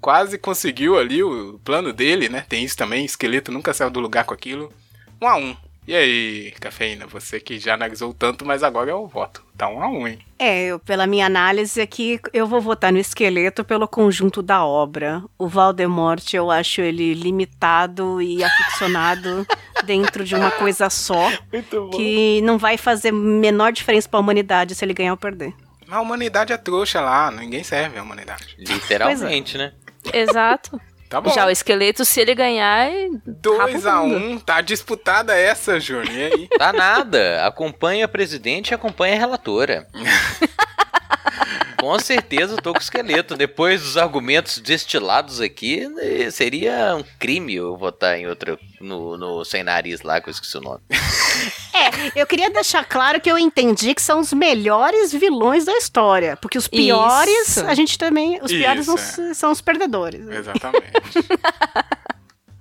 Quase 0.00 0.38
conseguiu 0.38 0.98
ali 0.98 1.22
o 1.22 1.60
plano 1.62 1.92
dele, 1.92 2.30
né? 2.30 2.46
Tem 2.48 2.64
isso 2.64 2.76
também, 2.76 3.04
esqueleto 3.04 3.52
nunca 3.52 3.74
saiu 3.74 3.90
do 3.90 4.00
lugar 4.00 4.24
com 4.24 4.32
aquilo. 4.32 4.72
Um 5.20 5.28
a 5.28 5.36
um. 5.36 5.54
E 5.86 5.94
aí, 5.96 6.52
Cafeína, 6.60 7.06
você 7.06 7.40
que 7.40 7.58
já 7.58 7.74
analisou 7.74 8.12
tanto, 8.14 8.44
mas 8.44 8.62
agora 8.62 8.90
é 8.90 8.94
o 8.94 9.06
voto. 9.08 9.42
Tá 9.56 9.68
um 9.68 9.82
a 9.82 9.88
um, 9.88 10.06
hein? 10.06 10.18
É, 10.38 10.66
eu, 10.66 10.78
pela 10.78 11.06
minha 11.06 11.26
análise 11.26 11.80
aqui, 11.80 12.20
eu 12.32 12.46
vou 12.46 12.60
votar 12.60 12.92
no 12.92 12.98
esqueleto 12.98 13.64
pelo 13.64 13.88
conjunto 13.88 14.40
da 14.42 14.64
obra. 14.64 15.22
O 15.36 15.48
Valdemort, 15.48 16.22
eu 16.34 16.50
acho 16.50 16.80
ele 16.80 17.14
limitado 17.14 18.22
e 18.22 18.42
aficionado 18.44 19.46
dentro 19.84 20.24
de 20.24 20.34
uma 20.34 20.50
coisa 20.50 20.88
só, 20.90 21.30
Muito 21.52 21.86
bom. 21.86 21.90
que 21.90 22.40
não 22.42 22.58
vai 22.58 22.76
fazer 22.76 23.10
menor 23.12 23.72
diferença 23.72 24.08
pra 24.08 24.20
humanidade 24.20 24.74
se 24.74 24.84
ele 24.84 24.94
ganhar 24.94 25.12
ou 25.12 25.16
perder. 25.16 25.52
Mas 25.86 25.98
a 25.98 26.02
humanidade 26.02 26.52
é 26.52 26.56
trouxa 26.56 27.00
lá, 27.00 27.30
ninguém 27.30 27.64
serve 27.64 27.98
a 27.98 28.02
humanidade. 28.02 28.54
Literalmente, 28.58 29.58
né? 29.58 29.72
Exato. 30.12 30.80
Tá 31.10 31.20
bom. 31.20 31.34
Já 31.34 31.44
o 31.44 31.50
esqueleto, 31.50 32.04
se 32.04 32.20
ele 32.20 32.36
ganhar, 32.36 32.88
é 32.88 33.08
2 33.26 33.84
a 33.84 33.90
rapa 33.94 34.02
1 34.02 34.04
o 34.04 34.08
mundo. 34.08 34.26
um, 34.34 34.38
tá 34.38 34.60
disputada 34.60 35.36
essa, 35.36 35.80
Júnior. 35.80 36.08
E 36.08 36.22
aí? 36.22 36.48
Tá 36.56 36.72
nada. 36.72 37.44
Acompanha 37.44 38.04
a 38.04 38.08
presidente 38.08 38.70
e 38.70 38.74
acompanha 38.74 39.16
a 39.16 39.18
relatora. 39.18 39.88
Com 41.80 41.98
certeza 41.98 42.54
eu 42.54 42.62
tô 42.62 42.72
com 42.72 42.78
o 42.78 42.82
esqueleto. 42.82 43.36
Depois 43.36 43.80
dos 43.82 43.96
argumentos 43.96 44.58
destilados 44.58 45.40
aqui, 45.40 45.86
seria 46.30 46.94
um 46.96 47.04
crime 47.18 47.54
eu 47.54 47.76
votar 47.76 48.18
em 48.18 48.26
outro. 48.26 48.58
No, 48.80 49.16
no 49.18 49.44
sem 49.44 49.62
nariz 49.62 50.00
lá, 50.02 50.20
que 50.20 50.28
eu 50.28 50.32
esqueci 50.32 50.56
o 50.56 50.60
nome. 50.60 50.80
É, 51.72 52.20
eu 52.20 52.26
queria 52.26 52.50
deixar 52.50 52.84
claro 52.84 53.20
que 53.20 53.30
eu 53.30 53.38
entendi 53.38 53.94
que 53.94 54.02
são 54.02 54.20
os 54.20 54.32
melhores 54.32 55.12
vilões 55.12 55.64
da 55.64 55.72
história. 55.78 56.36
Porque 56.36 56.58
os 56.58 56.68
piores, 56.68 57.48
Isso. 57.56 57.64
a 57.64 57.74
gente 57.74 57.96
também. 57.96 58.38
Os 58.42 58.52
piores 58.52 58.82
Isso, 58.82 58.90
não 58.90 58.96
s- 58.98 59.34
são 59.34 59.50
os 59.52 59.60
perdedores. 59.62 60.28
Exatamente. 60.28 60.90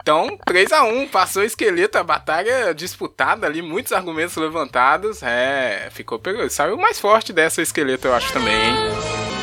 Então, 0.02 0.38
3x1, 0.48 1.10
passou 1.10 1.42
o 1.44 1.46
esqueleto, 1.46 1.98
a 1.98 2.04
batalha 2.04 2.74
disputada 2.74 3.46
ali, 3.46 3.62
muitos 3.62 3.92
argumentos 3.92 4.36
levantados. 4.38 5.22
É, 5.22 5.90
ficou 5.92 6.18
pelo. 6.18 6.50
Saiu 6.50 6.76
o 6.76 6.82
mais 6.82 7.00
forte 7.00 7.32
dessa 7.34 7.62
esqueleto, 7.62 8.08
eu 8.08 8.14
acho 8.16 8.32
também, 8.34 8.54
hein? 8.56 8.76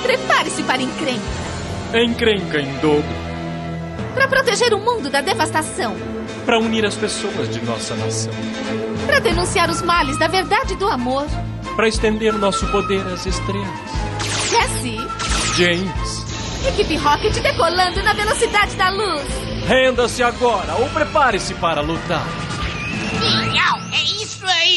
Prepare-se 0.02 0.62
para 0.62 0.82
encrenca. 0.82 1.46
Encrenca 1.94 2.58
em 2.58 2.72
dobro 2.78 3.06
Para 4.14 4.26
proteger 4.26 4.74
o 4.74 4.78
mundo 4.78 5.08
da 5.08 5.20
devastação. 5.20 5.94
para 6.44 6.58
unir 6.58 6.84
as 6.84 6.94
pessoas 6.96 7.48
de 7.48 7.64
nossa 7.64 7.94
nação, 7.94 8.32
Para 9.06 9.20
denunciar 9.20 9.70
os 9.70 9.82
males 9.82 10.18
da 10.18 10.26
verdade 10.26 10.72
e 10.74 10.76
do 10.76 10.88
amor. 10.88 11.26
para 11.76 11.86
estender 11.88 12.32
nosso 12.34 12.66
poder 12.72 13.00
às 13.06 13.24
estrelas. 13.24 13.68
Jesse, 14.50 14.96
James, 15.56 16.25
equipe 16.68 16.96
Rocket 16.96 17.38
decolando 17.40 18.02
na 18.02 18.12
velocidade 18.12 18.74
da 18.76 18.90
luz. 18.90 19.24
renda-se 19.66 20.22
agora 20.22 20.74
ou 20.76 20.88
prepare-se 20.90 21.54
para 21.54 21.80
lutar. 21.80 22.26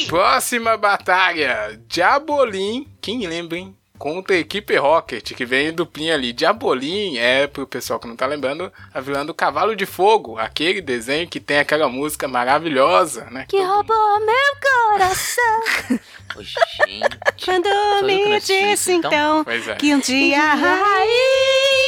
Próxima 0.07 0.77
batalha: 0.77 1.79
Diabolim. 1.87 2.87
Quem 3.01 3.27
lembra, 3.27 3.57
hein? 3.57 3.75
Contra 3.97 4.33
a 4.33 4.39
equipe 4.39 4.77
Rocket, 4.77 5.33
que 5.33 5.45
vem 5.45 5.67
em 5.67 5.73
duplinha 5.73 6.13
ali. 6.13 6.31
Diabolim 6.31 7.17
é, 7.17 7.47
pro 7.47 7.67
pessoal 7.67 7.99
que 7.99 8.07
não 8.07 8.15
tá 8.15 8.25
lembrando, 8.25 8.71
a 8.93 9.01
vilã 9.01 9.25
do 9.25 9.33
Cavalo 9.33 9.75
de 9.75 9.85
Fogo. 9.85 10.37
Aquele 10.37 10.81
desenho 10.81 11.27
que 11.27 11.39
tem 11.39 11.59
aquela 11.59 11.89
música 11.89 12.27
maravilhosa, 12.27 13.25
né? 13.29 13.45
Que 13.49 13.61
roubou 13.61 14.19
meu 14.21 14.95
coração. 14.97 15.99
Gente. 16.39 17.19
Quando 17.43 18.05
me 18.05 18.37
isso, 18.37 18.47
disse 18.47 18.93
então? 18.93 19.41
então 19.41 19.73
é. 19.73 19.75
que 19.75 19.93
um 19.93 19.99
dia 19.99 20.41
a 20.41 20.53
Rainha 20.53 21.78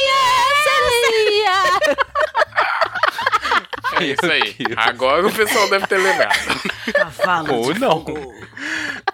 seria. 1.00 1.52
É 4.00 4.04
isso 4.04 4.24
aí. 4.24 4.56
Agora 4.76 5.26
o 5.26 5.32
pessoal 5.32 5.68
deve 5.68 5.86
ter 5.86 5.98
lembrado. 5.98 6.34
cavalo 6.94 7.54
Ou 7.54 7.74
não. 7.74 7.90
fogo. 8.04 8.34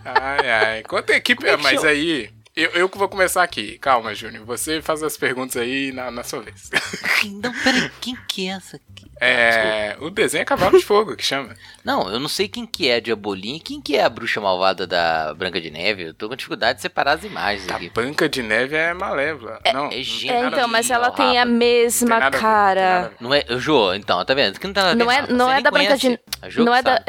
Ai, 0.05 0.51
ai. 0.51 0.83
A 1.12 1.16
equipe. 1.16 1.45
Mas 1.57 1.85
aí. 1.85 2.31
Eu, 2.59 2.71
eu 2.73 2.89
que 2.89 2.99
vou 2.99 3.09
começar 3.09 3.45
aqui. 3.45 3.79
Calma, 3.79 4.13
Júnior. 4.13 4.45
Você 4.45 4.83
faz 4.83 5.01
as 5.01 5.17
perguntas 5.17 5.57
aí 5.57 5.93
na, 5.93 6.11
na 6.11 6.25
sua 6.25 6.43
vez. 6.43 6.69
Não, 7.41 7.53
peraí, 7.63 7.89
quem 8.01 8.19
que 8.27 8.49
é 8.49 8.55
essa 8.55 8.75
aqui? 8.75 9.09
É. 9.21 9.97
O 10.01 10.11
desenho 10.11 10.43
é 10.43 10.45
Cavalo 10.45 10.77
de 10.77 10.85
Fogo 10.85 11.15
que 11.15 11.25
chama. 11.25 11.55
Não, 11.85 12.11
eu 12.11 12.19
não 12.19 12.29
sei 12.29 12.49
quem 12.49 12.67
que 12.67 12.89
é 12.89 12.97
a 12.97 13.01
Diabolim 13.01 13.57
e 13.57 13.61
quem 13.61 13.81
que 13.81 13.97
é 13.97 14.03
a 14.03 14.09
bruxa 14.09 14.41
malvada 14.41 14.87
da 14.89 15.35
Branca 15.35 15.61
de 15.61 15.71
Neve. 15.71 16.05
Eu 16.05 16.15
tô 16.15 16.29
com 16.29 16.35
dificuldade 16.35 16.77
de 16.77 16.83
separar 16.83 17.13
as 17.13 17.25
imagens 17.25 17.69
A 17.69 17.77
aqui. 17.77 17.91
Branca 17.91 18.29
de 18.29 18.43
Neve 18.43 18.75
é 18.77 18.93
malévola. 18.93 19.61
não, 19.73 19.85
não 19.85 19.91
é. 19.91 19.97
É, 19.97 20.47
então, 20.47 20.69
mas 20.69 20.91
ela 20.91 21.11
tem 21.13 21.39
a 21.39 21.45
mesma 21.45 22.17
tem 22.17 22.27
a 22.27 22.31
cara. 22.31 23.03
ver. 23.03 23.17
Não 23.21 23.33
é. 23.33 23.45
Jô, 23.57 23.95
então, 23.95 24.25
tá 24.25 24.35
vendo? 24.35 24.59
Que 24.59 24.67
não, 24.67 24.75
tá 24.75 24.95
Não 24.97 25.11
é, 25.11 25.27
não 25.29 25.51
é 25.51 25.61
da 25.61 25.71
Branca 25.71 25.97
de 25.97 26.19
Jô 26.49 26.65
Não 26.65 26.75
é 26.75 26.83
da. 26.83 27.03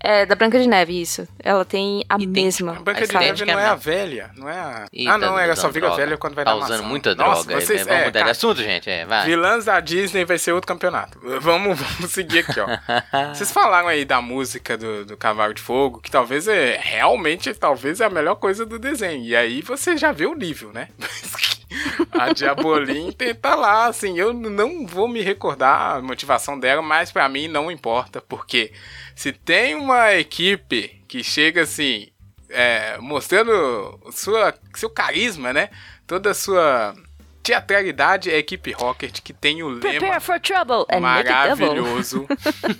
É 0.00 0.24
da 0.24 0.34
Branca 0.36 0.58
de 0.60 0.68
Neve, 0.68 1.00
isso. 1.00 1.26
Ela 1.40 1.64
tem 1.64 2.04
a 2.08 2.14
E 2.16 2.26
tem, 2.26 2.44
mesma. 2.44 2.76
A 2.76 2.80
Branca 2.80 3.02
A 3.02 3.06
de 3.06 3.14
Neve 3.14 3.44
não 3.44 3.58
é 3.58 3.64
é 3.64 3.66
a 3.66 3.74
velha, 3.74 4.30
não 4.36 4.48
é 4.48 4.56
a... 4.58 4.84
Ah, 4.84 4.88
tá 5.12 5.18
não, 5.18 5.38
ela 5.38 5.56
só 5.56 5.62
usando 5.62 5.72
vira 5.72 5.86
droga. 5.88 6.02
velha 6.02 6.16
quando 6.16 6.34
vai 6.34 6.44
tá 6.44 6.52
dar 6.52 6.56
usando 6.56 6.70
maçã. 6.78 6.88
muita 6.88 7.14
Nossa, 7.14 7.44
droga. 7.44 7.60
vocês, 7.60 7.82
Vamos 7.84 8.02
é, 8.02 8.04
mudar 8.06 8.22
de 8.22 8.30
assunto, 8.30 8.62
gente. 8.62 8.88
É, 8.88 9.04
vai. 9.04 9.26
Vilãs 9.26 9.64
da 9.64 9.80
Disney 9.80 10.24
vai 10.24 10.38
ser 10.38 10.52
outro 10.52 10.68
campeonato. 10.68 11.18
Vamos, 11.40 11.78
vamos 11.80 12.12
seguir 12.12 12.40
aqui, 12.40 12.60
ó. 12.60 12.66
Vocês 13.34 13.50
falaram 13.52 13.88
aí 13.88 14.04
da 14.04 14.20
música 14.22 14.76
do, 14.78 15.04
do 15.04 15.16
Cavalo 15.16 15.52
de 15.52 15.60
Fogo, 15.60 16.00
que 16.00 16.10
talvez 16.10 16.46
é 16.46 16.78
realmente 16.80 17.52
talvez 17.54 18.00
é 18.00 18.04
a 18.04 18.10
melhor 18.10 18.36
coisa 18.36 18.64
do 18.64 18.78
desenho. 18.78 19.24
E 19.24 19.34
aí 19.34 19.62
você 19.62 19.96
já 19.96 20.12
vê 20.12 20.26
o 20.26 20.34
nível, 20.34 20.70
né? 20.72 20.88
a 22.12 22.32
Diabolim 22.32 23.12
tenta 23.12 23.54
lá, 23.54 23.86
assim, 23.86 24.18
eu 24.18 24.32
não 24.32 24.86
vou 24.86 25.06
me 25.08 25.20
recordar 25.20 25.96
a 25.96 26.02
motivação 26.02 26.58
dela, 26.58 26.82
mas 26.82 27.12
pra 27.12 27.28
mim 27.28 27.48
não 27.48 27.70
importa, 27.70 28.20
porque 28.20 28.72
se 29.14 29.32
tem 29.32 29.74
uma 29.74 30.14
equipe 30.14 31.02
que 31.08 31.22
chega 31.22 31.62
assim, 31.62 32.08
é, 32.50 32.96
mostrando 32.98 34.00
sua, 34.12 34.54
seu 34.74 34.90
carisma, 34.90 35.52
né? 35.52 35.70
Toda 36.06 36.30
a 36.30 36.34
sua 36.34 36.94
teatralidade, 37.42 38.30
é 38.30 38.34
a 38.34 38.38
equipe 38.38 38.72
Rocket, 38.72 39.20
que 39.22 39.32
tem 39.32 39.62
o 39.62 39.68
lema 39.90 39.98
maravilhoso. 41.00 42.26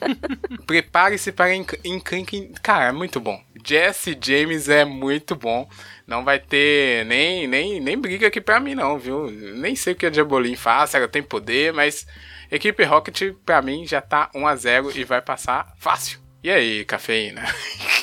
Prepare-se 0.67 1.33
para 1.33 1.55
enc- 1.55 1.81
encrenque. 1.85 2.53
Cara, 2.63 2.87
é 2.87 2.93
muito 2.93 3.19
bom. 3.21 3.43
Jesse 3.65 4.17
James 4.21 4.69
é 4.69 4.85
muito 4.85 5.35
bom. 5.35 5.69
Não 6.09 6.25
vai 6.25 6.39
ter 6.39 7.05
nem, 7.05 7.47
nem, 7.47 7.79
nem 7.79 7.99
briga 7.99 8.29
aqui 8.29 8.41
pra 8.41 8.59
mim, 8.59 8.75
não, 8.75 8.99
viu? 8.99 9.31
Nem 9.31 9.77
sei 9.77 9.93
o 9.93 9.97
que 9.97 10.07
a 10.07 10.11
Diabolim 10.11 10.57
faz, 10.57 10.95
ela 10.95 11.07
tem 11.07 11.23
poder, 11.23 11.71
mas 11.75 12.07
equipe 12.51 12.83
Rocket, 12.83 13.35
pra 13.45 13.61
mim, 13.61 13.87
já 13.87 14.01
tá 14.01 14.31
1x0 14.35 14.97
e 14.97 15.05
vai 15.05 15.21
passar 15.21 15.71
fácil. 15.79 16.19
E 16.43 16.51
aí, 16.51 16.83
cafeína? 16.87 17.43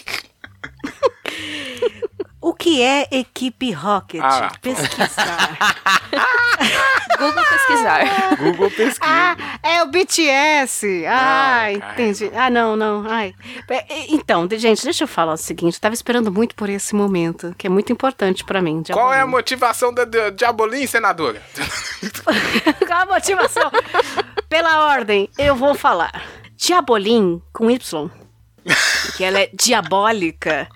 O 2.46 2.54
que 2.54 2.80
é 2.80 3.08
equipe 3.10 3.72
Rocket? 3.72 4.22
Ah. 4.24 4.52
Pesquisar. 4.62 5.58
Google 7.18 7.44
pesquisar. 7.44 8.36
Google 8.38 8.70
pesquisa. 8.70 9.00
ah, 9.02 9.36
é 9.64 9.82
o 9.82 9.88
BTS. 9.88 11.08
Ah, 11.08 11.72
entendi. 11.72 12.30
Ah, 12.36 12.52
não, 12.52 12.76
não. 12.76 13.04
Ai. 13.10 13.34
Então, 14.10 14.48
gente, 14.52 14.84
deixa 14.84 15.06
eu 15.06 15.08
falar 15.08 15.34
o 15.34 15.38
seguinte. 15.38 15.74
Eu 15.74 15.82
tava 15.82 15.96
esperando 15.96 16.32
muito 16.32 16.54
por 16.54 16.70
esse 16.70 16.94
momento, 16.94 17.56
que 17.58 17.66
é 17.66 17.70
muito 17.70 17.92
importante 17.92 18.46
pra 18.46 18.62
mim. 18.62 18.84
Qual 18.94 19.12
é 19.12 19.16
a 19.16 19.18
Diabolim. 19.22 19.32
motivação 19.32 19.92
da 19.92 20.06
da 20.06 20.30
Diabolim, 20.30 20.86
senadora? 20.86 21.42
Qual 22.86 23.02
a 23.02 23.06
motivação? 23.08 23.72
Pela 24.48 24.86
ordem, 24.86 25.28
eu 25.40 25.56
vou 25.56 25.74
falar. 25.74 26.22
Diabolim, 26.56 27.42
com 27.52 27.72
Y, 27.72 28.12
que 29.18 29.24
ela 29.24 29.40
é 29.40 29.50
diabólica, 29.54 30.68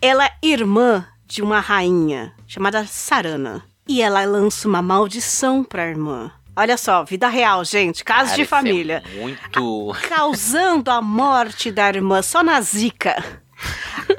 ela 0.00 0.26
é 0.26 0.32
irmã 0.42 1.06
de 1.26 1.42
uma 1.42 1.60
rainha 1.60 2.32
chamada 2.46 2.84
Sarana. 2.86 3.62
E 3.86 4.02
ela 4.02 4.24
lança 4.24 4.68
uma 4.68 4.80
maldição 4.82 5.64
pra 5.64 5.88
irmã. 5.88 6.30
Olha 6.56 6.76
só, 6.76 7.02
vida 7.04 7.28
real, 7.28 7.64
gente, 7.64 8.04
caso 8.04 8.26
Cara, 8.26 8.36
de 8.36 8.42
é 8.42 8.46
família. 8.46 9.02
muito. 9.14 9.92
Causando 10.08 10.90
a 10.90 11.00
morte 11.00 11.70
da 11.72 11.88
irmã 11.88 12.22
só 12.22 12.42
na 12.42 12.60
zica. 12.60 13.16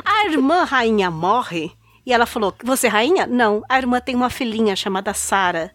A 0.04 0.26
irmã 0.26 0.64
rainha 0.64 1.10
morre 1.10 1.72
e 2.06 2.14
ela 2.14 2.26
falou: 2.26 2.54
Você 2.64 2.88
é 2.88 2.90
rainha? 2.90 3.26
Não. 3.28 3.64
A 3.70 3.78
irmã 3.78 4.00
tem 4.00 4.16
uma 4.16 4.30
filhinha 4.30 4.76
chamada 4.76 5.14
Sara, 5.14 5.72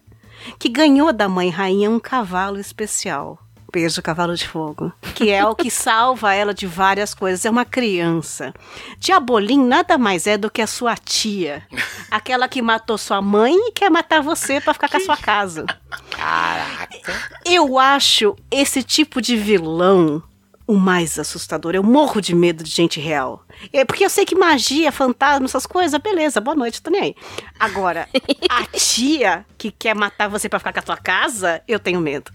que 0.59 0.69
ganhou 0.69 1.11
da 1.13 1.27
mãe 1.29 1.49
rainha 1.49 1.89
um 1.89 1.99
cavalo 1.99 2.59
especial. 2.59 3.39
Beijo, 3.71 4.01
cavalo 4.01 4.35
de 4.35 4.47
fogo. 4.47 4.93
Que 5.13 5.29
é 5.29 5.45
o 5.45 5.55
que 5.55 5.69
salva 5.69 6.33
ela 6.33 6.53
de 6.53 6.65
várias 6.65 7.13
coisas. 7.13 7.45
É 7.45 7.49
uma 7.49 7.65
criança. 7.65 8.53
Diabolim 8.97 9.63
nada 9.63 9.97
mais 9.97 10.25
é 10.25 10.37
do 10.37 10.49
que 10.49 10.61
a 10.61 10.67
sua 10.67 10.95
tia. 10.95 11.63
Aquela 12.09 12.47
que 12.47 12.61
matou 12.61 12.97
sua 12.97 13.21
mãe 13.21 13.53
e 13.53 13.71
quer 13.71 13.89
matar 13.89 14.21
você 14.21 14.61
pra 14.61 14.73
ficar 14.73 14.89
com 14.89 14.97
a 14.97 15.01
sua 15.01 15.17
casa. 15.17 15.65
Caraca. 16.09 17.13
Eu 17.45 17.77
acho 17.77 18.35
esse 18.49 18.81
tipo 18.81 19.21
de 19.21 19.35
vilão 19.35 20.23
o 20.67 20.75
mais 20.75 21.17
assustador. 21.17 21.73
Eu 21.73 21.83
morro 21.83 22.19
de 22.19 22.35
medo 22.35 22.63
de 22.63 22.69
gente 22.69 22.99
real. 22.99 23.43
É 23.73 23.83
porque 23.85 24.05
eu 24.05 24.09
sei 24.09 24.25
que 24.25 24.35
magia, 24.35 24.91
fantasma, 24.91 25.45
essas 25.45 25.65
coisas, 25.65 25.99
beleza, 26.01 26.39
boa 26.41 26.55
noite, 26.55 26.81
tô 26.81 26.89
nem 26.89 27.01
aí. 27.01 27.15
Agora, 27.59 28.07
a 28.49 28.65
tia 28.77 29.45
que 29.57 29.71
quer 29.71 29.95
matar 29.95 30.27
você 30.27 30.47
pra 30.49 30.59
ficar 30.59 30.73
com 30.73 30.79
a 30.79 30.83
tua 30.83 30.97
casa, 30.97 31.61
eu 31.67 31.79
tenho 31.79 31.99
medo. 31.99 32.31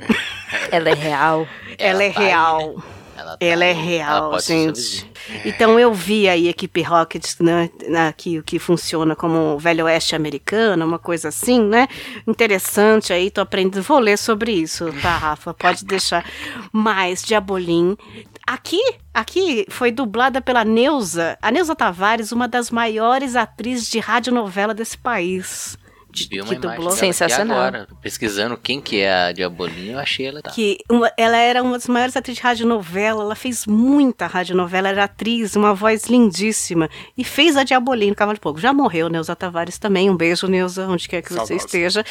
Ela 0.70 0.91
é 0.91 0.95
real. 0.95 1.47
Ela, 1.79 2.03
é 2.05 2.11
tá 2.12 2.20
aí, 2.20 2.27
real. 2.27 2.75
né? 2.77 2.83
Ela, 3.14 3.31
tá 3.33 3.37
Ela 3.41 3.64
é 3.66 3.70
ela 3.73 3.81
real, 3.81 4.31
pode 4.31 4.45
gente. 4.47 4.81
sobreviver. 4.81 5.12
Então 5.45 5.79
eu 5.79 5.93
vi 5.95 6.29
aí 6.29 6.49
a 6.49 6.51
equipe 6.51 6.83
Rocket, 6.83 7.25
né, 7.41 7.70
que, 8.16 8.43
que 8.43 8.59
funciona 8.59 9.14
como 9.14 9.55
um 9.55 9.59
velho 9.59 9.85
oeste 9.85 10.16
americano, 10.16 10.85
uma 10.85 10.99
coisa 10.99 11.29
assim, 11.29 11.62
né? 11.62 11.87
Interessante 12.27 13.12
aí, 13.12 13.31
tô 13.31 13.41
aprendendo, 13.41 13.83
vou 13.83 13.99
ler 14.01 14.18
sobre 14.18 14.53
isso, 14.53 14.93
tá, 15.01 15.16
Rafa? 15.16 15.55
Pode 15.55 15.85
deixar. 15.85 16.25
Mas, 16.73 17.23
Diabolim, 17.23 17.97
aqui, 18.47 18.80
aqui 19.12 19.66
foi 19.68 19.90
dublada 19.90 20.40
pela 20.40 20.64
Neuza, 20.64 21.38
a 21.40 21.51
Neuza 21.51 21.74
Tavares, 21.74 22.32
uma 22.32 22.49
das 22.49 22.70
maiores 22.70 23.36
atrizes 23.36 23.88
de 23.88 23.99
radionovela 23.99 24.74
desse 24.74 24.97
país. 24.97 25.76
De- 26.13 26.29
Vi 26.29 26.41
uma 26.41 26.49
que 26.55 26.61
dublou. 26.61 26.91
Sensacional. 26.93 27.59
agora. 27.59 27.89
Pesquisando 28.03 28.57
quem 28.57 28.81
que 28.81 29.01
é 29.01 29.13
a 29.29 29.33
Diabolinha, 29.33 29.95
eu 29.95 29.99
achei 29.99 30.27
ela. 30.27 30.43
Tá. 30.43 30.51
que 30.51 30.79
uma- 30.91 31.11
ela 31.17 31.37
era 31.39 31.63
uma 31.63 31.73
das 31.73 31.87
maiores 31.89 32.17
atrizes 32.17 32.39
de 32.41 32.43
radionovela, 32.47 33.23
ela 33.23 33.35
fez 33.35 33.67
muita 33.67 34.27
radionovela, 34.27 34.89
era 34.91 35.05
atriz, 35.05 35.57
uma 35.57 35.75
voz 35.75 36.05
lindíssima, 36.05 36.89
e 37.17 37.25
fez 37.25 37.57
a 37.57 37.65
Diabolinha 37.65 38.11
no 38.11 38.17
Cavalo 38.17 38.37
de 38.37 38.43
Fogo. 38.43 38.61
Já 38.61 38.73
morreu, 38.73 39.09
Neuza 39.09 39.35
Tavares 39.35 39.79
também, 39.79 40.11
um 40.11 40.17
beijo, 40.17 40.47
Neuza, 40.47 40.87
onde 40.87 41.09
quer 41.09 41.23
que 41.23 41.31
você 41.31 41.37
Saudosa. 41.39 41.55
esteja. 41.55 42.05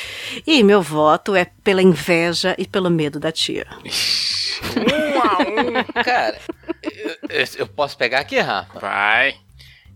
E 0.48 0.64
meu 0.64 0.82
voto 0.82 1.36
é 1.36 1.46
pela 1.64 1.82
inveja 1.82 2.56
e 2.58 2.66
pelo 2.66 2.90
medo 2.90 3.20
da 3.20 3.32
tia. 3.32 3.68
Um 4.62 5.20
a 5.22 5.38
um. 5.42 6.04
Cara, 6.04 6.40
eu, 6.84 7.10
eu- 7.30 7.46
eu 7.60 7.68
posso 7.68 7.98
pegar 7.98 8.20
aqui, 8.20 8.38
Rafa? 8.40 8.80
Vai. 8.80 9.36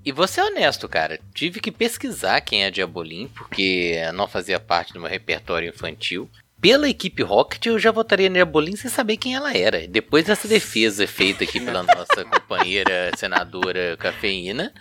E 0.06 0.12
vou 0.12 0.28
ser 0.28 0.42
honesto, 0.42 0.88
cara. 0.88 1.20
Tive 1.34 1.60
que 1.60 1.72
pesquisar 1.72 2.40
quem 2.42 2.64
é 2.64 2.68
a 2.68 2.70
Diabolim, 2.70 3.28
porque 3.28 4.00
não 4.14 4.28
fazia 4.28 4.60
parte 4.60 4.94
do 4.94 5.00
meu 5.00 5.10
repertório 5.10 5.70
infantil. 5.70 6.30
Pela 6.62 6.88
equipe 6.88 7.24
Rocket, 7.24 7.66
eu 7.66 7.80
já 7.80 7.92
votaria 7.92 8.30
na 8.30 8.36
Diabolim 8.36 8.76
sem 8.76 8.90
saber 8.90 9.18
quem 9.18 9.36
ela 9.36 9.56
era. 9.56 9.88
Depois 9.88 10.26
dessa 10.26 10.48
defesa 10.48 11.08
feita 11.08 11.44
aqui 11.44 11.60
pela 11.60 11.82
nossa 11.84 12.24
companheira 12.24 13.12
senadora 13.18 13.98
Cafeína, 13.98 14.72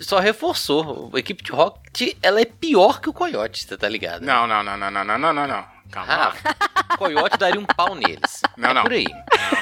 só 0.00 0.18
reforçou. 0.18 1.10
A 1.14 1.18
equipe 1.18 1.44
de 1.44 1.52
Rocket, 1.52 2.16
ela 2.20 2.40
é 2.40 2.44
pior 2.44 3.00
que 3.00 3.08
o 3.08 3.12
Coyote, 3.12 3.64
você 3.64 3.76
tá 3.76 3.88
ligado? 3.88 4.22
Não, 4.22 4.48
não, 4.48 4.64
não, 4.64 4.76
não, 4.76 4.90
não, 4.90 5.04
não, 5.04 5.18
não, 5.18 5.32
não, 5.32 5.46
não. 5.46 5.64
Calma. 5.90 6.12
Ah, 6.12 6.94
o 6.94 6.98
Coyote 6.98 7.38
daria 7.38 7.60
um 7.60 7.66
pau 7.66 7.94
neles. 7.94 8.42
Não, 8.56 8.70
é 8.70 8.74
não. 8.74 8.82
por 8.82 8.92
aí. 8.92 9.06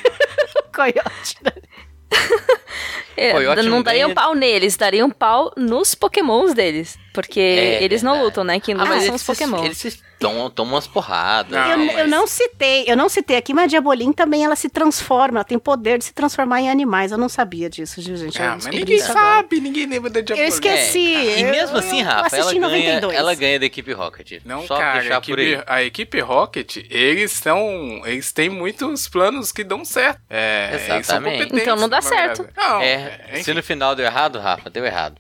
Coyote. 0.75 1.37
É, 1.45 1.51
Coyote 1.51 1.69
não 3.17 3.65
não 3.65 3.83
daria 3.83 4.07
um 4.07 4.15
pau 4.15 4.35
neles, 4.35 4.77
daria 4.77 5.05
um 5.05 5.11
pau 5.11 5.53
nos 5.57 5.95
pokémons 5.95 6.55
deles. 6.55 6.97
Porque 7.19 7.41
É 7.41 7.83
eles 7.83 8.01
não 8.01 8.13
verdade. 8.13 8.25
lutam, 8.29 8.45
né? 8.45 8.61
Quem 8.61 8.77
Ah, 8.77 8.79
luta 8.79 8.91
mas 8.91 9.05
são 9.07 9.15
os 9.17 9.23
pokémons. 9.25 9.65
eles 9.65 9.77
se 9.79 10.01
tomam, 10.21 10.49
tomam 10.49 10.75
umas 10.75 10.87
porradas. 10.87 11.51
Não, 11.51 11.71
eu, 11.73 11.79
mas- 11.79 11.99
eu 11.99 12.07
não 12.07 12.27
citei, 12.29 12.85
eu 12.87 12.97
não 12.97 13.09
citei 13.09 13.37
aqui, 13.37 13.53
mas 13.53 13.65
a 13.65 13.67
Diabolim 13.67 14.13
também 14.13 14.45
ela 14.45 14.55
se 14.55 14.69
transforma, 14.69 15.39
ela 15.39 15.45
tem 15.45 15.59
poder 15.59 15.99
de 15.99 16.05
se 16.05 16.15
transformar 16.15 16.61
em 16.61 16.71
animais. 16.71 17.11
Eu 17.11 17.19
não 17.19 17.29
sabia 17.29 17.69
disso, 17.69 18.01
viu, 18.01 18.17
gente? 18.17 18.41
Ah, 18.41 18.53
mas 18.55 18.67
ninguém 18.67 18.97
isso 18.99 19.11
agora. 19.11 19.37
sabe, 19.37 19.61
ninguém 19.61 19.87
lembra 19.87 20.11
da 20.11 20.21
Diabolinha. 20.21 20.45
Eu 20.45 20.49
esqueci. 20.49 21.15
É, 21.17 21.41
e 21.41 21.43
eu- 21.43 21.51
mesmo 21.51 21.77
assim, 21.77 22.03
Rafa, 22.03 22.37
ela 22.37 22.53
ganha, 22.53 22.61
92. 22.69 23.15
ela 23.17 23.35
ganha 23.35 23.59
da 23.59 23.67
equipe 23.67 23.93
Rocket. 23.93 24.41
Não, 24.45 24.65
Só 24.65 24.77
cara, 24.79 24.99
a 24.99 25.01
deixar 25.01 25.21
por 25.21 25.39
aí. 25.41 25.53
equipe, 25.55 25.65
a 25.67 25.83
equipe 25.83 26.21
Rocket, 26.21 26.77
eles 26.89 27.33
são. 27.33 28.01
Eles 28.05 28.31
têm 28.31 28.49
muitos 28.49 29.09
planos 29.09 29.51
que 29.51 29.65
dão 29.65 29.85
certo. 29.85 30.21
É, 30.31 30.69
eles 30.73 30.87
são 30.87 30.97
Exatamente. 30.99 31.57
Então 31.57 31.75
não 31.75 31.89
dá 31.89 32.01
certo. 32.01 32.49
Não, 32.57 32.81
É, 32.81 33.27
enfim. 33.33 33.43
se 33.43 33.55
no 33.55 33.63
final 33.63 33.97
deu 33.97 34.05
errado, 34.07 34.39
Rafa, 34.39 34.71
deu 34.71 34.85
errado. 34.85 35.17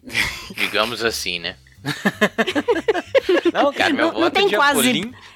Digamos 0.57 1.05
assim, 1.05 1.39
né? 1.39 1.57
não, 3.53 3.73
cara, 3.73 3.93
meu 3.93 4.07
Não- 4.07 4.15
não 4.15 4.21
voto 4.23 4.33
tem 4.35 4.53
é 4.53 4.57
quase 4.57 4.83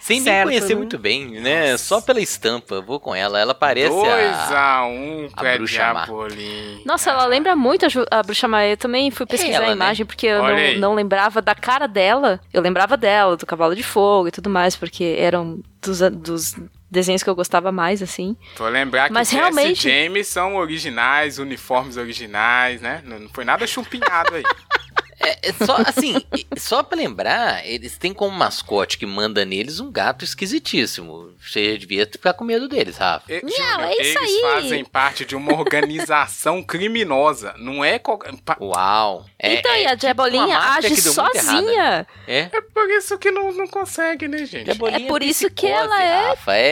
sem 0.01 0.17
nem 0.17 0.25
certo, 0.25 0.49
conhecer 0.49 0.71
né? 0.71 0.75
muito 0.75 0.99
bem, 0.99 1.41
né? 1.41 1.77
Só 1.77 2.01
pela 2.01 2.21
estampa, 2.21 2.81
vou 2.81 2.99
com 2.99 3.15
ela. 3.15 3.39
Ela 3.39 3.55
parece 3.55 3.89
2 3.89 4.07
a... 4.09 4.79
a 4.79 4.87
1 4.87 4.91
um 4.91 5.29
a 5.33 5.41
pra 5.41 5.57
Bruxa 5.57 5.93
Má. 5.93 6.05
Diabolim. 6.05 6.83
Nossa, 6.85 7.11
ela 7.11 7.25
lembra 7.27 7.55
muito 7.55 7.87
a, 7.87 8.19
a 8.19 8.23
Bruxa 8.23 8.49
Maia. 8.49 8.73
Eu 8.73 8.77
também 8.77 9.11
fui 9.11 9.27
pesquisar 9.27 9.57
ela, 9.59 9.67
a 9.67 9.69
né? 9.69 9.75
imagem 9.75 10.05
porque 10.05 10.27
eu 10.27 10.43
não, 10.43 10.79
não 10.79 10.95
lembrava 10.95 11.41
da 11.41 11.55
cara 11.55 11.87
dela. 11.87 12.41
Eu 12.53 12.61
lembrava 12.61 12.97
dela, 12.97 13.37
do 13.37 13.47
Cavalo 13.47 13.77
de 13.77 13.83
Fogo 13.83 14.29
e 14.29 14.33
tudo 14.33 14.51
mais, 14.51 14.75
porque 14.75 15.17
eram 15.19 15.63
dos, 15.81 16.01
dos 16.11 16.55
desenhos 16.91 17.23
que 17.23 17.31
eu 17.31 17.35
gostava 17.35 17.73
mais, 17.73 18.03
assim. 18.03 18.37
Vou 18.57 18.69
lembrar 18.69 19.07
que 19.09 19.15
Mas 19.15 19.31
o 19.33 19.37
realmente- 19.37 19.87
realmente... 19.89 20.05
James 20.05 20.27
são 20.29 20.57
originais, 20.57 21.39
uniformes 21.39 21.97
originais, 21.97 22.81
né? 22.83 23.03
Não 23.05 23.19
não 23.21 23.29
foi 23.29 23.45
nada 23.45 23.67
chumpinhado 23.67 24.35
aí. 24.35 24.43
É, 25.25 25.49
é 25.49 25.53
só, 25.65 25.77
assim, 25.87 26.17
só 26.59 26.83
pra 26.83 26.97
lembrar, 26.99 27.67
eles 27.67 27.97
têm 27.99 28.13
como 28.13 28.37
mascote 28.37 28.99
que 28.99 29.07
manda 29.07 29.45
neles 29.45 29.81
um 29.81 29.91
gato 29.91 30.25
esquisitíssimo. 30.25 31.33
Você 31.41 31.77
devia 31.79 32.07
ficar 32.07 32.33
com 32.35 32.45
medo 32.45 32.69
deles, 32.69 32.97
Rafa. 32.97 33.33
E, 33.33 33.41
Não, 33.43 33.81
é 33.81 33.93
isso 33.93 34.01
eles 34.01 34.17
aí. 34.17 34.41
fazem 34.43 34.85
parte 34.85 35.25
de 35.25 35.35
uma 35.37 35.53
organização 35.55 36.63
criminosa. 36.65 37.55
Não 37.59 37.85
é 37.85 37.99
qualquer. 37.99 38.33
Uau. 38.61 39.25
É, 39.39 39.55
então, 39.55 39.73
é 39.73 39.83
e 39.83 39.87
a 39.87 39.97
tipo 39.97 40.23
máfia 40.23 40.59
age 40.59 40.89
né? 40.91 40.97
sozinha. 40.97 42.07
É. 42.27 42.39
É 42.53 42.61
por 42.61 42.89
isso 42.91 43.19
que 43.19 43.31
não, 43.31 43.53
não 43.53 43.67
consegue, 43.67 44.29
né, 44.29 44.39
gente? 44.45 44.65
Diabolinha 44.65 45.05
É 45.05 45.09
por 45.09 45.23
isso 45.23 45.51
que 45.51 45.67
ela 45.67 46.03
é- 46.03 46.29
Rafa, 46.29 46.55
é... 46.55 46.63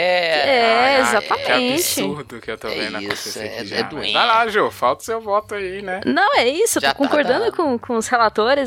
É, 0.51 0.75
Ai, 0.97 1.01
exatamente. 1.01 1.95
Que 1.95 2.01
absurdo 2.01 2.41
que 2.41 2.51
eu 2.51 2.59
tô 2.59 2.69
É 2.69 2.75
vendo 2.75 3.01
isso, 3.03 3.13
acontecer 3.13 3.41
é- 3.45 3.59
aqui 3.59 3.67
já. 3.67 3.77
é 3.77 3.83
Mas 3.83 3.91
doente. 3.91 4.13
Vai 4.13 4.27
lá, 4.27 4.49
Jô, 4.49 4.71
falta 4.71 5.03
o 5.03 5.05
seu 5.05 5.21
voto 5.21 5.55
aí, 5.55 5.83
né? 5.83 6.01
Não, 6.07 6.37
é 6.37 6.49
isso, 6.49 6.79
eu 6.79 6.83
Já 6.83 6.95
tô 6.95 7.03
tá 7.03 7.09
concordando 7.09 7.45
dado. 7.47 7.57
com, 7.57 7.79
com 7.79 7.97
os 7.97 8.07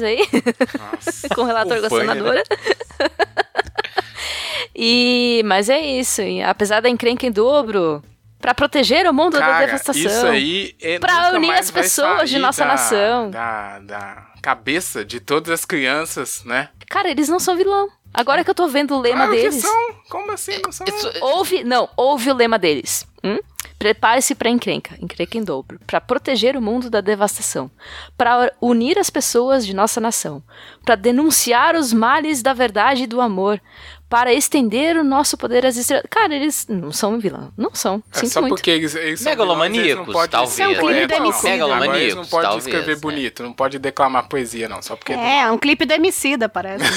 aí, 0.04 0.20
com 1.36 1.42
o 1.42 1.46
relator 1.46 1.78
com 1.80 1.84
a 1.86 1.88
Ufanha, 1.88 2.06
né? 2.06 2.14
senadora. 2.14 2.44
e, 4.76 5.42
mas 5.46 5.70
é 5.70 5.80
isso, 5.80 6.22
e 6.22 6.42
apesar 6.42 6.82
da 6.82 6.90
encrenca 6.90 7.26
em 7.26 7.32
dobro, 7.32 8.04
pra 8.40 8.54
proteger 8.54 9.08
o 9.08 9.14
mundo 9.14 9.34
da 9.34 9.40
Cara, 9.40 9.66
devastação. 9.66 10.02
isso 10.02 10.26
aí 10.26 10.76
é 10.82 11.00
nunca 11.00 11.36
unir 11.38 11.54
as 11.54 11.72
pessoas 11.72 12.30
de 12.30 12.40
nossa 12.40 12.64
da- 12.64 12.72
nação. 12.72 13.30
Da, 13.30 13.80
da 13.80 14.33
cabeça 14.44 15.06
de 15.06 15.22
todas 15.22 15.50
as 15.52 15.64
crianças, 15.66 16.44
né? 16.44 16.70
Cara, 16.90 17.10
eles 17.10 17.30
não 17.30 17.40
são 17.40 17.56
vilão. 17.56 17.88
Agora 18.14 18.44
que 18.44 18.50
eu 18.50 18.54
tô 18.54 18.68
vendo 18.68 18.94
o 18.96 19.00
lema 19.00 19.26
claro 19.26 19.32
deles. 19.32 19.56
que 19.56 19.62
são. 19.62 19.94
Como 20.10 20.32
assim 20.34 20.60
não 20.64 20.72
são? 20.72 20.86
Isso- 20.86 21.12
Ouve, 21.22 21.64
não, 21.64 21.90
ouve 21.98 22.30
o 22.30 22.36
lema 22.36 22.60
deles. 22.60 23.08
Hum? 23.24 23.40
Prepare-se 23.80 24.36
pra 24.36 24.50
encrenca, 24.50 24.96
encrenca 25.02 25.38
em 25.38 25.44
dobro, 25.44 25.80
pra 25.88 26.00
proteger 26.02 26.56
o 26.58 26.62
mundo 26.62 26.90
da 26.90 27.02
devastação, 27.02 27.72
pra 28.18 28.52
unir 28.62 29.00
as 29.00 29.10
pessoas 29.10 29.66
de 29.66 29.74
nossa 29.74 30.00
nação, 30.00 30.44
pra 30.86 30.96
denunciar 30.96 31.76
os 31.76 31.92
males 31.92 32.42
da 32.42 32.54
verdade 32.54 33.04
e 33.04 33.08
do 33.08 33.20
amor, 33.20 33.60
para 34.14 34.32
estender 34.32 34.96
o 34.96 35.04
nosso 35.04 35.36
poder 35.36 35.66
às 35.66 35.76
estrelas. 35.76 36.06
Cara, 36.08 36.36
eles 36.36 36.68
não 36.70 36.92
são 36.92 37.18
vilão, 37.18 37.52
não 37.58 37.74
são. 37.74 38.04
É 38.14 38.20
Sinto 38.20 38.30
só 38.30 38.42
muito. 38.42 38.54
porque 38.54 38.70
eles, 38.70 38.94
eles 38.94 39.20
são 39.20 39.32
Megalomaníacos, 39.32 40.06
vilões, 40.06 40.30
talvez. 40.30 40.60
É 40.60 40.68
um 40.68 40.70
clipe 40.70 40.82
poeta, 40.82 41.08
do. 41.08 41.14
Agora 41.16 41.26
eles 41.26 41.44
não 41.44 41.50
Megalomaníacos, 41.50 42.30
podem 42.30 42.46
talvez, 42.48 42.68
escrever 42.68 42.96
né? 42.96 43.02
bonito, 43.02 43.42
não 43.42 43.54
pode 43.54 43.80
declamar 43.80 44.30
poesia, 44.30 44.70
não. 44.70 44.84
Só 44.84 44.96
porque. 44.96 45.14
É, 45.14 45.50
um 45.50 45.58
clipe 45.58 45.84
do 45.84 45.94
Emicida, 45.94 46.48
parece. 46.48 46.86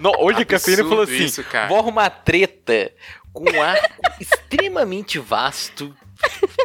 Não, 0.00 0.12
hoje 0.18 0.42
a 0.42 0.44
Cafeína 0.44 0.82
falou 0.82 1.02
assim: 1.02 1.24
isso, 1.24 1.44
cara. 1.44 1.68
Vou 1.68 1.78
arrumar 1.78 2.10
treta 2.10 2.90
com 3.32 3.48
um 3.48 3.62
arco 3.62 3.88
extremamente 4.20 5.18
vasto. 5.18 5.94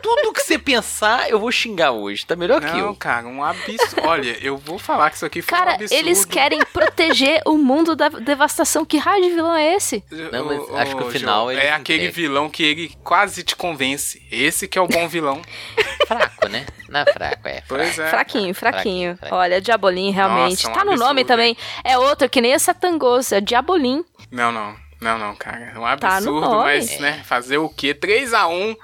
Tudo 0.02 0.34
que 0.34 0.41
você 0.41 0.58
pensar, 0.58 1.30
eu 1.30 1.39
vou 1.39 1.52
xingar 1.52 1.91
hoje. 1.91 2.26
Tá 2.26 2.36
melhor 2.36 2.60
que 2.62 2.68
Não, 2.68 2.80
eu. 2.80 2.95
cara, 2.95 3.28
um 3.28 3.43
absurdo. 3.43 4.02
Olha, 4.08 4.38
eu 4.41 4.58
vou 4.58 4.78
falar 4.80 5.10
que 5.10 5.16
isso 5.18 5.26
aqui 5.26 5.41
foi 5.41 5.56
um 5.56 5.60
Cara, 5.60 5.76
absurdo. 5.76 5.93
eles 6.00 6.26
querem 6.26 6.60
proteger 6.74 7.41
o 7.45 7.58
mundo 7.58 7.95
da 7.95 8.10
devastação. 8.10 8.86
Que 8.86 8.97
raio 8.97 9.24
de 9.24 9.30
vilão 9.30 9.56
é 9.56 9.76
esse? 9.76 10.04
Não, 10.32 10.45
mas 10.45 10.60
Ô, 10.60 10.76
acho 10.78 10.95
que 10.95 11.04
o 11.04 11.12
final 11.12 11.36
João, 11.45 11.52
ele 11.52 11.62
É 11.62 11.72
aquele 11.74 12.10
vilão 12.10 12.50
que 12.50 12.64
ele 12.64 12.97
quase 13.04 13.43
te 13.43 13.56
convence. 13.56 14.22
Esse 14.32 14.68
que 14.68 14.78
é 14.78 14.82
o 14.82 14.88
bom 14.88 15.08
vilão. 15.08 15.41
Fraco, 16.08 16.47
né? 16.47 16.66
Não 16.88 17.02
é 17.02 17.06
fraco, 17.14 17.47
é. 17.47 17.62
Pois 17.68 17.93
fraco. 17.93 18.02
é. 18.02 18.10
Fraquinho, 18.10 18.56
fraquinho. 18.56 19.18
fraquinho. 19.18 19.39
Olha, 19.39 19.62
Diabolim 19.62 20.10
realmente. 20.12 20.64
Nossa, 20.66 20.70
um 20.70 20.74
tá 20.74 20.84
no 20.84 20.91
nome 20.95 21.22
absurdo, 21.22 21.28
também. 21.28 21.58
É 21.84 21.97
outro 22.00 22.28
que 22.28 22.41
nem 22.41 22.52
essa 22.54 22.74
Tangoso, 22.74 23.36
é 23.36 23.41
Diabolim. 23.41 24.04
Não, 24.32 24.52
não. 24.52 24.76
Não, 25.00 25.18
não, 25.18 25.36
cara. 25.36 25.72
É 25.76 25.80
um 25.80 25.97
Tá 25.97 26.10
no 26.10 26.16
absurdo, 26.16 26.41
nome. 26.41 26.64
mas, 26.64 27.00
né, 27.00 27.22
fazer 27.24 27.58
o 27.60 27.70
quê? 27.70 27.93
3x1. 27.93 28.76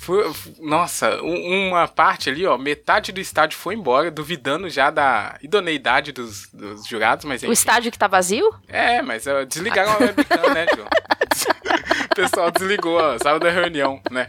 Foi, 0.00 0.32
nossa, 0.60 1.20
um- 1.22 1.68
uma 1.70 1.88
parte 1.88 2.30
ali, 2.30 2.46
ó, 2.46 2.56
metade 2.56 3.10
do 3.12 3.20
estádio 3.20 3.58
foi 3.58 3.74
embora, 3.74 4.10
duvidando 4.10 4.70
já 4.70 4.90
da 4.90 5.36
idoneidade 5.42 6.12
dos, 6.12 6.48
dos 6.52 6.86
jurados, 6.86 7.24
mas 7.24 7.42
O 7.42 7.46
enfim. 7.46 7.52
estádio 7.52 7.90
que 7.90 7.98
tá 7.98 8.06
vazio? 8.06 8.48
É, 8.68 9.02
mas 9.02 9.26
ó, 9.26 9.44
desligaram 9.44 9.92
a 9.92 9.96
webcam, 9.98 10.54
né, 10.54 10.66
João? 10.74 10.86
o 12.10 12.14
pessoal 12.14 12.50
desligou, 12.52 12.96
ó, 12.98 13.18
saiu 13.20 13.40
da 13.40 13.50
reunião, 13.50 14.00
né? 14.10 14.28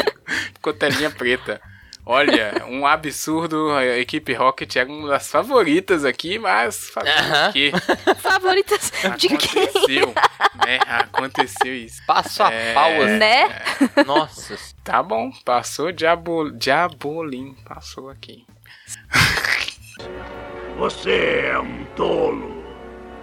Ficou 0.54 0.72
telinha 0.74 1.10
preta. 1.10 1.60
Olha, 2.08 2.64
um 2.68 2.86
absurdo, 2.86 3.72
a 3.72 3.84
equipe 3.98 4.32
Rocket 4.32 4.76
era 4.76 4.88
uma 4.88 5.08
das 5.08 5.28
favoritas 5.28 6.04
aqui, 6.04 6.38
mas 6.38 6.92
o 6.94 7.52
quê? 7.52 7.72
Favoritas 8.20 8.92
de 9.18 9.28
quem? 9.36 9.64
Aconteceu. 9.64 10.14
É, 10.64 10.76
aconteceu 10.88 11.74
isso. 11.74 12.00
Passo 12.06 12.44
a 12.44 12.52
É. 12.52 12.72
pau, 12.74 12.92
assim. 12.92 13.18
Né? 13.18 13.60
Nossa. 14.06 14.56
Tá 14.84 15.02
bom, 15.02 15.32
passou 15.44 15.90
Diabo, 15.90 16.52
Diabolim. 16.52 17.56
Passou 17.64 18.08
aqui. 18.08 18.46
Você 20.78 21.46
é 21.50 21.58
um 21.58 21.84
tolo. 21.96 22.64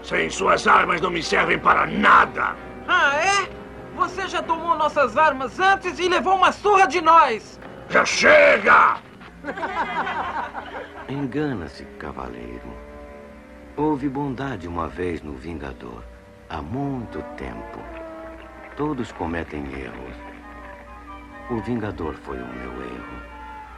Sem 0.01 0.29
suas 0.29 0.67
armas 0.67 0.99
não 0.99 1.09
me 1.09 1.23
servem 1.23 1.57
para 1.57 1.85
nada. 1.85 2.55
Ah, 2.85 3.15
é? 3.15 3.49
Você 3.95 4.27
já 4.27 4.43
tomou 4.43 4.75
nossas 4.77 5.15
armas 5.15 5.57
antes 5.57 5.97
e 5.99 6.09
levou 6.09 6.35
uma 6.35 6.51
surra 6.51 6.85
de 6.85 6.99
nós! 6.99 7.57
Já 7.89 8.05
chega! 8.05 8.97
Engana-se, 11.09 11.85
cavaleiro. 11.99 12.73
Houve 13.75 14.07
bondade 14.07 14.67
uma 14.67 14.87
vez 14.87 15.21
no 15.21 15.33
Vingador, 15.33 16.03
há 16.49 16.61
muito 16.61 17.21
tempo. 17.35 17.79
Todos 18.75 19.11
cometem 19.11 19.63
erros. 19.73 20.15
O 21.49 21.59
Vingador 21.61 22.15
foi 22.15 22.37
o 22.37 22.47
meu 22.47 22.71
erro. 22.83 23.22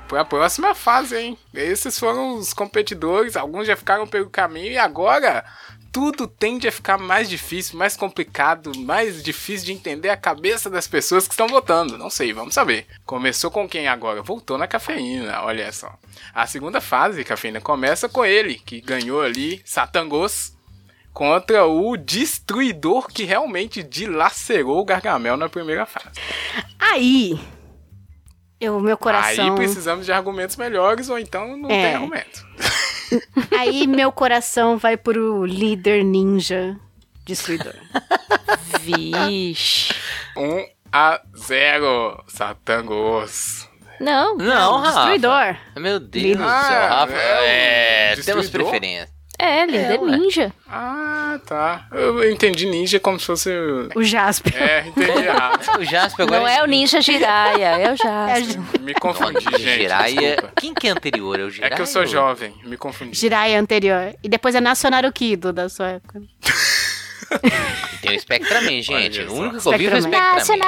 Pra 0.08 0.24
próxima 0.24 0.76
fase, 0.76 1.18
hein? 1.18 1.38
Esses 1.54 1.98
foram 1.98 2.36
os 2.36 2.54
competidores, 2.54 3.36
alguns 3.36 3.66
já 3.66 3.76
ficaram 3.76 4.06
pelo 4.06 4.30
caminho 4.30 4.72
e 4.72 4.78
agora 4.78 5.44
tudo 5.92 6.28
tende 6.28 6.68
a 6.68 6.72
ficar 6.74 6.98
mais 6.98 7.30
difícil, 7.30 7.80
mais 7.80 7.96
complicado, 7.96 8.78
mais 8.78 9.24
difícil 9.24 9.68
de 9.68 9.72
entender 9.72 10.10
a 10.10 10.18
cabeça 10.18 10.70
das 10.70 10.88
pessoas 10.88 11.26
que 11.26 11.34
estão 11.34 11.48
votando. 11.48 11.98
Não 11.98 12.10
sei, 12.10 12.34
vamos 12.34 12.54
saber. 12.54 12.86
Começou 13.06 13.50
com 13.50 13.68
quem 13.68 13.88
agora? 13.88 14.22
Voltou 14.22 14.58
na 14.58 14.68
cafeína, 14.68 15.42
olha 15.44 15.72
só. 15.72 15.98
A 16.34 16.46
segunda 16.46 16.82
fase, 16.82 17.24
cafeína, 17.24 17.62
começa 17.62 18.10
com 18.10 18.26
ele, 18.26 18.56
que 18.56 18.82
ganhou 18.82 19.22
ali 19.22 19.62
Satangos 19.64 20.54
contra 21.14 21.66
o 21.66 21.96
Destruidor 21.96 23.08
que 23.08 23.24
realmente 23.24 23.82
dilacerou 23.82 24.82
o 24.82 24.86
Gargamel 24.86 25.38
na 25.38 25.48
primeira 25.48 25.86
fase. 25.86 26.20
Aí, 26.78 27.40
eu, 28.66 28.80
meu 28.80 28.98
coração. 28.98 29.46
Aí 29.52 29.56
precisamos 29.56 30.06
de 30.06 30.12
argumentos 30.12 30.56
melhores 30.58 31.10
ou 31.10 31.18
então 31.20 31.56
não 31.58 31.70
É. 31.70 31.84
tem 31.86 31.96
argumento. 31.96 32.46
Aí 33.58 33.88
meu 33.88 34.12
coração 34.12 34.78
vai 34.78 34.98
pro 34.98 35.46
líder 35.46 36.04
ninja 36.04 36.76
destruidor. 37.26 37.74
Vixe. 38.82 39.94
1 40.38 40.66
a 40.92 41.22
0, 41.38 42.24
Satangos. 42.28 43.68
Não. 44.00 44.36
Não, 44.36 44.78
Rafa. 44.80 44.92
Destruidor. 45.00 45.58
Meu 45.78 46.00
Deus 46.00 46.38
do 46.38 46.44
céu, 46.44 46.48
Ah, 46.50 46.88
Rafa. 47.02 47.14
é, 47.14 48.12
É, 48.14 48.16
temos 48.18 48.50
preferência. 48.50 49.15
É, 49.38 49.66
líder 49.66 50.00
ué. 50.00 50.18
ninja. 50.18 50.54
Ah, 50.70 51.40
tá. 51.46 51.88
Eu 51.92 52.32
entendi 52.32 52.66
ninja 52.66 53.00
como 53.00 53.20
se 53.20 53.26
fosse. 53.26 53.50
o- 53.96 54.04
Jasper. 54.04 54.54
É, 54.56 54.88
entendi 54.88 55.12
errado. 55.26 55.56
O 55.80 55.84
Jasper 55.84 56.26
agora. 56.26 56.40
Não 56.42 56.48
é 56.48 56.64
o 56.64 56.66
ninja 56.66 57.02
Jiraiya, 57.02 57.68
é 57.80 57.92
o 57.94 57.96
Jasper. 57.98 58.82
Me 58.82 58.94
confundi, 58.94 59.44
Não, 59.46 59.60
gente. 59.60 59.82
Jiraiya. 59.82 60.22
desculpa. 60.32 60.52
Quem 60.56 60.74
que 60.74 60.88
é 60.88 60.92
anterior? 60.92 61.40
É 61.40 61.44
o 61.44 61.52
É 61.62 61.70
que 61.70 61.82
eu 61.82 61.86
sou 61.86 62.02
ou- 62.04 62.08
jovem, 62.08 62.54
me 62.64 62.78
confundi. 62.78 63.18
Jiraiya 63.18 63.60
anterior. 63.60 64.16
E 64.24 64.30
depois 64.30 64.56
é 64.56 64.62
Nacional 64.62 65.04
Kido 65.12 65.52
da 65.52 65.68
sua 65.70 65.90
época. 65.90 66.22
Tem 68.02 68.16
o 68.16 68.20
Spectraman, 68.20 68.82
gente. 68.82 69.20
Olha 69.22 69.32
O 69.32 69.36
único 69.36 69.62
que 69.62 69.68
eu 69.68 69.78
vi 69.78 69.90
foi 69.90 70.00
o 70.00 70.02
Spectraman. 70.02 70.40
Vocês. 70.40 70.60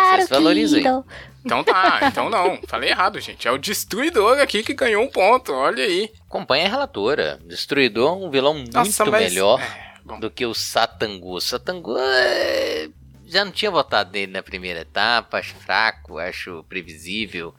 Então 1.46 1.64
tá, 1.64 2.00
então 2.04 2.30
não. 2.30 2.60
Falei 2.68 2.90
errado, 2.90 3.20
gente. 3.20 3.48
É 3.48 3.52
o 3.52 3.58
destruidor 3.58 4.40
aqui 4.40 4.64
que 4.64 4.74
ganhou 4.74 5.04
um 5.04 5.08
ponto. 5.08 5.54
Olha 5.54 5.84
aí. 5.84 6.12
Acompanha 6.28 6.66
a 6.66 6.70
relatora. 6.70 7.40
Destruidor 7.46 8.10
é 8.10 8.26
um 8.26 8.30
vilão 8.30 8.54
muito 8.54 8.74
Nossa, 8.74 9.06
mas- 9.06 9.32
melhor 9.32 9.62
é, 9.62 10.20
do 10.20 10.30
que 10.30 10.46
o 10.46 10.54
Satangu. 10.54 11.40
Satangu 11.40 11.96
é... 11.98 12.90
já 13.26 13.46
não 13.46 13.52
tinha 13.52 13.72
votado 13.72 14.12
nele 14.12 14.32
na 14.32 14.44
primeira 14.44 14.82
etapa. 14.82 15.38
Acho 15.38 15.56
fraco, 15.56 16.18
acho 16.18 16.66
previsível. 16.68 17.56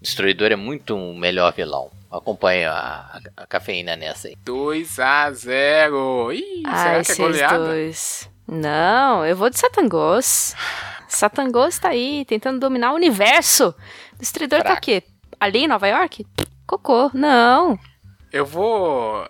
Destruidor 0.00 0.50
é 0.50 0.56
muito 0.56 0.94
um 0.94 1.14
melhor 1.14 1.52
vilão. 1.52 1.90
Acompanha 2.10 2.72
a, 2.72 3.20
a 3.36 3.46
cafeína 3.46 3.94
nessa 3.96 4.28
aí. 4.28 4.36
2 4.44 4.98
a 4.98 5.30
0. 5.30 6.32
Ih, 6.32 6.62
Ai, 6.66 7.04
será 7.04 7.04
que 7.04 7.12
é 7.12 7.24
goleada? 7.26 7.58
dois. 7.66 8.28
Não, 8.48 9.24
eu 9.24 9.36
vou 9.36 9.48
de 9.48 9.58
Satangos. 9.58 10.54
Satangos 11.08 11.78
tá 11.78 11.90
aí, 11.90 12.24
tentando 12.24 12.58
dominar 12.58 12.92
o 12.92 12.96
universo. 12.96 13.74
O 14.14 14.18
destruidor 14.18 14.58
tá 14.60 14.64
Fraco. 14.70 14.78
o 14.78 14.82
quê? 14.82 15.02
Ali 15.38 15.60
em 15.60 15.68
Nova 15.68 15.86
York? 15.86 16.26
Cocô. 16.66 17.10
Não. 17.14 17.78
Eu 18.32 18.46
vou. 18.46 19.26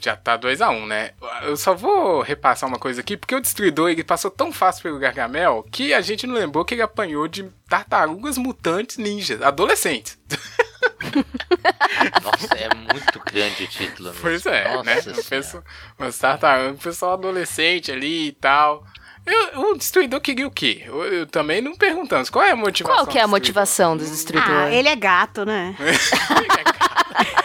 Já 0.00 0.16
tá 0.16 0.38
2x1, 0.38 0.86
né? 0.86 1.10
Eu 1.42 1.56
só 1.56 1.74
vou 1.74 2.22
repassar 2.22 2.66
uma 2.68 2.78
coisa 2.78 3.00
aqui, 3.02 3.14
porque 3.16 3.34
o 3.34 3.40
Destruidor 3.40 3.90
ele 3.90 4.02
passou 4.02 4.30
tão 4.30 4.50
fácil 4.50 4.84
pelo 4.84 4.98
Gargamel 4.98 5.66
que 5.70 5.92
a 5.92 6.00
gente 6.00 6.26
não 6.26 6.34
lembrou 6.34 6.64
que 6.64 6.74
ele 6.74 6.80
apanhou 6.82 7.28
de 7.28 7.44
tartarugas 7.68 8.38
mutantes 8.38 8.96
ninjas, 8.96 9.42
adolescentes. 9.42 10.18
Nossa, 12.22 12.54
é 12.54 12.68
muito 12.74 13.20
grande 13.32 13.64
o 13.64 13.66
título. 13.66 14.08
mesmo. 14.10 14.22
Pois 14.22 14.46
é, 14.46 14.64
Nossa 14.72 14.82
né? 14.84 15.00
Senhora. 15.00 15.20
O 15.20 15.24
pessoal, 15.24 15.64
umas 15.98 16.18
tartarugas, 16.18 16.74
o 16.80 16.82
pessoal 16.82 17.12
adolescente 17.14 17.90
ali 17.92 18.28
e 18.28 18.32
tal. 18.32 18.84
Eu- 19.24 19.70
o 19.70 19.76
Destruidor 19.78 20.20
queria 20.20 20.46
o 20.46 20.50
quê? 20.50 20.82
Eu, 20.84 21.04
eu 21.04 21.26
também 21.26 21.60
não 21.60 21.76
perguntamos. 21.76 22.28
Qual 22.28 22.44
é 22.44 22.50
a 22.50 22.56
motivação? 22.56 22.96
Qual 23.04 23.06
que 23.06 23.18
é 23.18 23.22
a 23.22 23.26
do 23.26 23.30
motivação 23.30 23.96
do 23.96 24.04
destruidor? 24.04 24.50
Ah, 24.50 24.70
ele 24.72 24.88
é 24.88 24.96
gato, 24.96 25.44
né? 25.44 25.76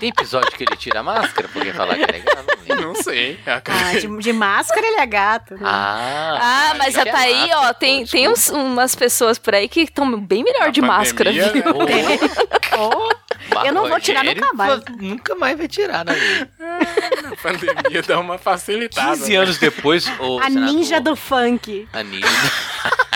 Tem 0.00 0.08
episódio 0.08 0.50
que 0.52 0.64
ele 0.64 0.76
tira 0.76 1.00
a 1.00 1.02
máscara 1.02 1.46
porque 1.52 1.72
falar 1.72 1.94
que 1.96 2.02
é 2.02 2.06
legal? 2.06 2.36
Não? 2.68 2.76
Não 2.80 2.94
sei. 3.02 3.38
Ah, 3.46 3.92
de, 3.98 4.08
de 4.18 4.32
máscara 4.32 4.84
ele 4.86 4.96
é 5.00 5.06
gato. 5.06 5.54
Né? 5.54 5.60
Ah, 5.62 6.38
Ah, 6.70 6.74
mas 6.78 6.94
já 6.94 7.04
tá 7.04 7.18
aí, 7.18 7.50
ó. 7.54 7.72
Tem, 7.74 8.04
tem 8.06 8.26
uns- 8.28 8.48
umas 8.48 8.94
pessoas 8.94 9.38
por 9.38 9.54
aí 9.54 9.68
que 9.68 9.82
estão 9.82 10.18
bem 10.18 10.42
melhor 10.42 10.66
Na 10.66 10.68
de 10.70 10.80
máscara, 10.80 11.30
né? 11.30 11.42
Oh, 12.78 13.66
eu 13.66 13.72
não 13.72 13.88
vou 13.88 14.00
tirar 14.00 14.24
nunca 14.24 14.52
mais. 14.54 14.82
Nunca 14.98 15.34
mais 15.34 15.58
vai 15.58 15.68
tirar 15.68 16.04
na 16.04 16.12
vida. 16.14 16.48
A 17.32 17.36
pandemia 17.42 18.02
dá 18.02 18.18
uma 18.18 18.38
facilitada. 18.38 19.10
15 19.18 19.30
né? 19.32 19.36
anos 19.36 19.58
depois, 19.58 20.06
o 20.18 20.38
A 20.38 20.44
senador- 20.44 20.74
ninja 20.74 21.00
do 21.00 21.14
funk. 21.16 21.86
A 21.92 22.02
ninja. 22.02 22.26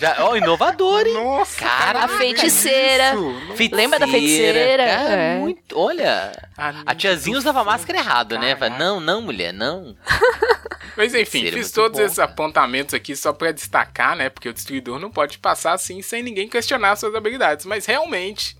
Já, 0.00 0.16
ó, 0.24 0.34
inovador, 0.36 1.06
hein? 1.06 1.12
Nossa, 1.14 1.58
Cara, 1.60 2.04
A 2.04 2.08
feiticeira. 2.08 3.14
isso. 3.14 3.74
Lembra 3.76 3.98
da 3.98 4.08
feiticeira? 4.08 4.86
Cara, 4.86 5.12
É. 5.12 5.38
muito, 5.38 5.78
olha, 5.78 6.32
a 6.56 6.72
ninja 6.72 6.94
tiazinha 6.94 7.36
usava 7.38 7.62
máscara 7.62 7.98
errado, 7.98 8.38
né? 8.38 8.56
Fala. 8.56 8.78
Não, 8.78 8.98
não, 9.00 9.20
mulher, 9.20 9.52
não. 9.52 9.94
Mas 10.96 11.14
enfim, 11.14 11.44
Seria 11.44 11.52
fiz 11.52 11.70
todos 11.70 11.98
bom, 11.98 12.04
esses 12.04 12.16
cara. 12.16 12.30
apontamentos 12.30 12.94
aqui 12.94 13.14
só 13.14 13.32
pra 13.32 13.52
destacar, 13.52 14.16
né? 14.16 14.28
Porque 14.28 14.48
o 14.48 14.52
destruidor 14.52 14.98
não 14.98 15.10
pode 15.10 15.38
passar 15.38 15.72
assim 15.72 16.02
sem 16.02 16.22
ninguém 16.22 16.48
questionar 16.48 16.96
suas 16.96 17.14
habilidades. 17.14 17.64
Mas 17.64 17.86
realmente, 17.86 18.56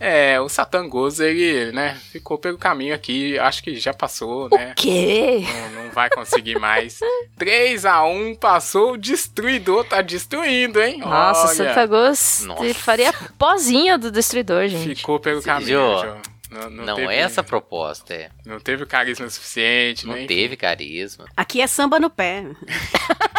é, 0.00 0.40
o 0.40 0.48
Satangos, 0.48 1.20
ele, 1.20 1.70
né, 1.72 1.94
ficou 2.10 2.38
pelo 2.38 2.56
caminho 2.56 2.94
aqui. 2.94 3.38
Acho 3.38 3.62
que 3.62 3.76
já 3.76 3.92
passou, 3.92 4.48
né? 4.50 4.72
Quê? 4.74 5.44
Não, 5.74 5.84
não 5.84 5.90
vai 5.90 6.08
conseguir 6.08 6.58
mais. 6.58 6.98
3x1 7.38 8.38
passou, 8.38 8.92
o 8.92 8.96
destruidor 8.98 9.84
tá 9.84 10.00
destruindo, 10.00 10.80
hein? 10.82 10.98
Nossa, 10.98 11.48
Olha, 11.48 11.54
Santagos 11.54 12.42
Nossa. 12.46 12.74
faria 12.74 13.12
pozinho 13.38 13.98
do 13.98 14.10
destruidor, 14.10 14.66
gente. 14.68 14.96
Ficou 14.96 15.20
pelo 15.20 15.40
Sim, 15.42 15.46
caminho, 15.46 15.98
Jô. 15.98 16.16
Não, 16.50 16.68
não 16.68 16.84
Não, 16.84 16.96
teve, 16.96 17.12
é 17.14 17.18
essa 17.18 17.42
a 17.42 17.44
proposta, 17.44 18.12
é. 18.12 18.28
Não 18.44 18.58
teve 18.58 18.82
o 18.82 18.86
carisma 18.86 19.28
suficiente, 19.30 20.04
Não 20.04 20.14
né? 20.14 20.24
teve 20.26 20.56
carisma. 20.56 21.26
Aqui 21.36 21.60
é 21.60 21.66
samba 21.66 22.00
no 22.00 22.10
pé. 22.10 22.44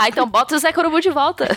Ah, 0.00 0.08
então 0.08 0.28
bota 0.28 0.54
o 0.54 0.58
Zé 0.58 0.72
Corubu 0.72 1.00
de 1.00 1.10
volta. 1.10 1.48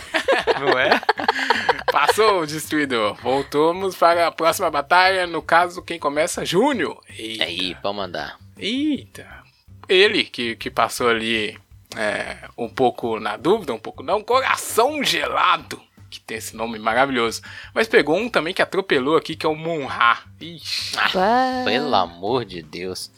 Não 0.58 0.76
é? 0.76 1.00
Passou 1.92 2.40
o 2.40 2.46
destruidor. 2.46 3.14
Voltamos 3.22 3.94
para 3.94 4.26
a 4.26 4.32
próxima 4.32 4.70
batalha. 4.70 5.26
No 5.26 5.42
caso, 5.42 5.82
quem 5.82 5.98
começa? 5.98 6.42
Júnior. 6.42 6.98
Eita. 7.06 7.44
Aí, 7.44 7.74
pode 7.74 7.96
mandar. 7.96 8.38
Eita. 8.58 9.28
Ele 9.86 10.24
que, 10.24 10.56
que 10.56 10.70
passou 10.70 11.08
ali 11.08 11.60
é, 11.94 12.48
um 12.56 12.70
pouco 12.70 13.20
na 13.20 13.36
dúvida, 13.36 13.74
um 13.74 13.78
pouco 13.78 14.02
não. 14.02 14.22
Coração 14.22 15.04
gelado. 15.04 15.78
Que 16.10 16.18
tem 16.18 16.38
esse 16.38 16.56
nome 16.56 16.78
maravilhoso. 16.78 17.42
Mas 17.74 17.86
pegou 17.88 18.16
um 18.16 18.30
também 18.30 18.54
que 18.54 18.62
atropelou 18.62 19.14
aqui, 19.14 19.36
que 19.36 19.44
é 19.44 19.48
o 19.48 19.54
Monra. 19.54 20.22
Ixi. 20.40 20.96
Ué. 21.14 21.64
Pelo 21.66 21.94
amor 21.94 22.46
de 22.46 22.62
Deus. 22.62 23.10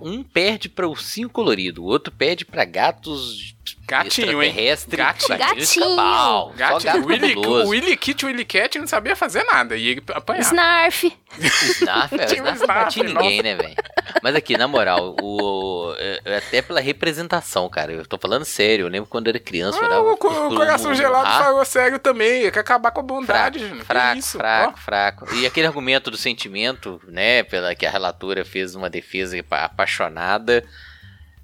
Um 0.00 0.24
perde 0.24 0.68
para 0.68 0.88
ursinho 0.88 1.30
colorido, 1.30 1.84
o 1.84 1.86
outro 1.86 2.12
perde 2.12 2.44
para 2.44 2.64
gatos 2.64 3.54
Gatinho, 3.86 4.42
hein? 4.42 4.54
Gatinho. 4.88 5.38
Gatinho. 5.38 6.52
gato 6.56 6.86
o 6.98 7.06
Willy, 7.06 7.28
cabuloso. 7.34 7.66
o 7.66 7.68
Willy 7.70 7.96
Kit, 7.96 8.24
o 8.24 8.28
Willy 8.28 8.44
Cat 8.44 8.78
não 8.78 8.86
sabia 8.86 9.14
fazer 9.16 9.44
nada. 9.44 9.76
E 9.76 9.88
ele 9.88 10.02
apanhava. 10.12 10.46
Snarf. 10.46 11.16
Snarf, 11.38 12.14
é, 12.14 12.26
Tinha 12.26 12.42
um 12.44 12.54
Snarf 12.54 12.96
não 12.98 13.06
Snarf, 13.06 13.24
ninguém, 13.24 13.42
né, 13.42 13.54
velho? 13.54 13.74
Mas 14.22 14.34
aqui, 14.34 14.56
na 14.56 14.66
moral, 14.68 15.14
o, 15.20 15.94
é- 15.98 16.20
é 16.24 16.36
até 16.38 16.62
pela 16.62 16.80
representação, 16.80 17.68
cara. 17.68 17.92
Eu 17.92 18.06
tô 18.06 18.18
falando 18.18 18.44
sério. 18.44 18.86
Eu 18.86 18.88
lembro 18.90 19.08
quando 19.08 19.26
eu 19.26 19.30
era 19.32 19.38
criança. 19.40 19.78
Ah, 19.82 20.00
o, 20.00 20.12
o 20.12 20.16
coração 20.16 20.94
gelado 20.94 21.26
Ah, 21.28 21.44
falou 21.44 21.64
sério 21.64 21.98
também. 21.98 22.50
Quer 22.50 22.60
acabar 22.60 22.90
com 22.90 23.00
a 23.00 23.02
bondade, 23.02 23.58
Fraco, 23.58 23.84
fraco, 23.84 24.18
isso? 24.18 24.38
fraco, 24.38 24.74
Ó, 24.76 24.80
fraco. 24.80 25.34
E 25.34 25.46
aquele 25.46 25.66
argumento 25.66 26.10
do 26.10 26.16
sentimento, 26.16 27.00
né, 27.08 27.42
pela 27.42 27.74
que 27.74 27.84
a 27.86 27.90
relatora 27.90 28.44
fez 28.44 28.74
uma 28.74 28.88
defesa 28.90 29.38
apa- 29.38 29.64
apaixonada, 29.64 30.64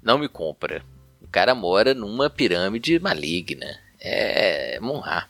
não 0.01 0.17
me 0.17 0.27
compra. 0.27 0.81
Cara 1.35 1.53
mora 1.53 1.93
numa 1.93 2.29
pirâmide 2.29 2.97
maligna. 2.97 3.77
É 3.99 4.79
Munra. 4.81 5.27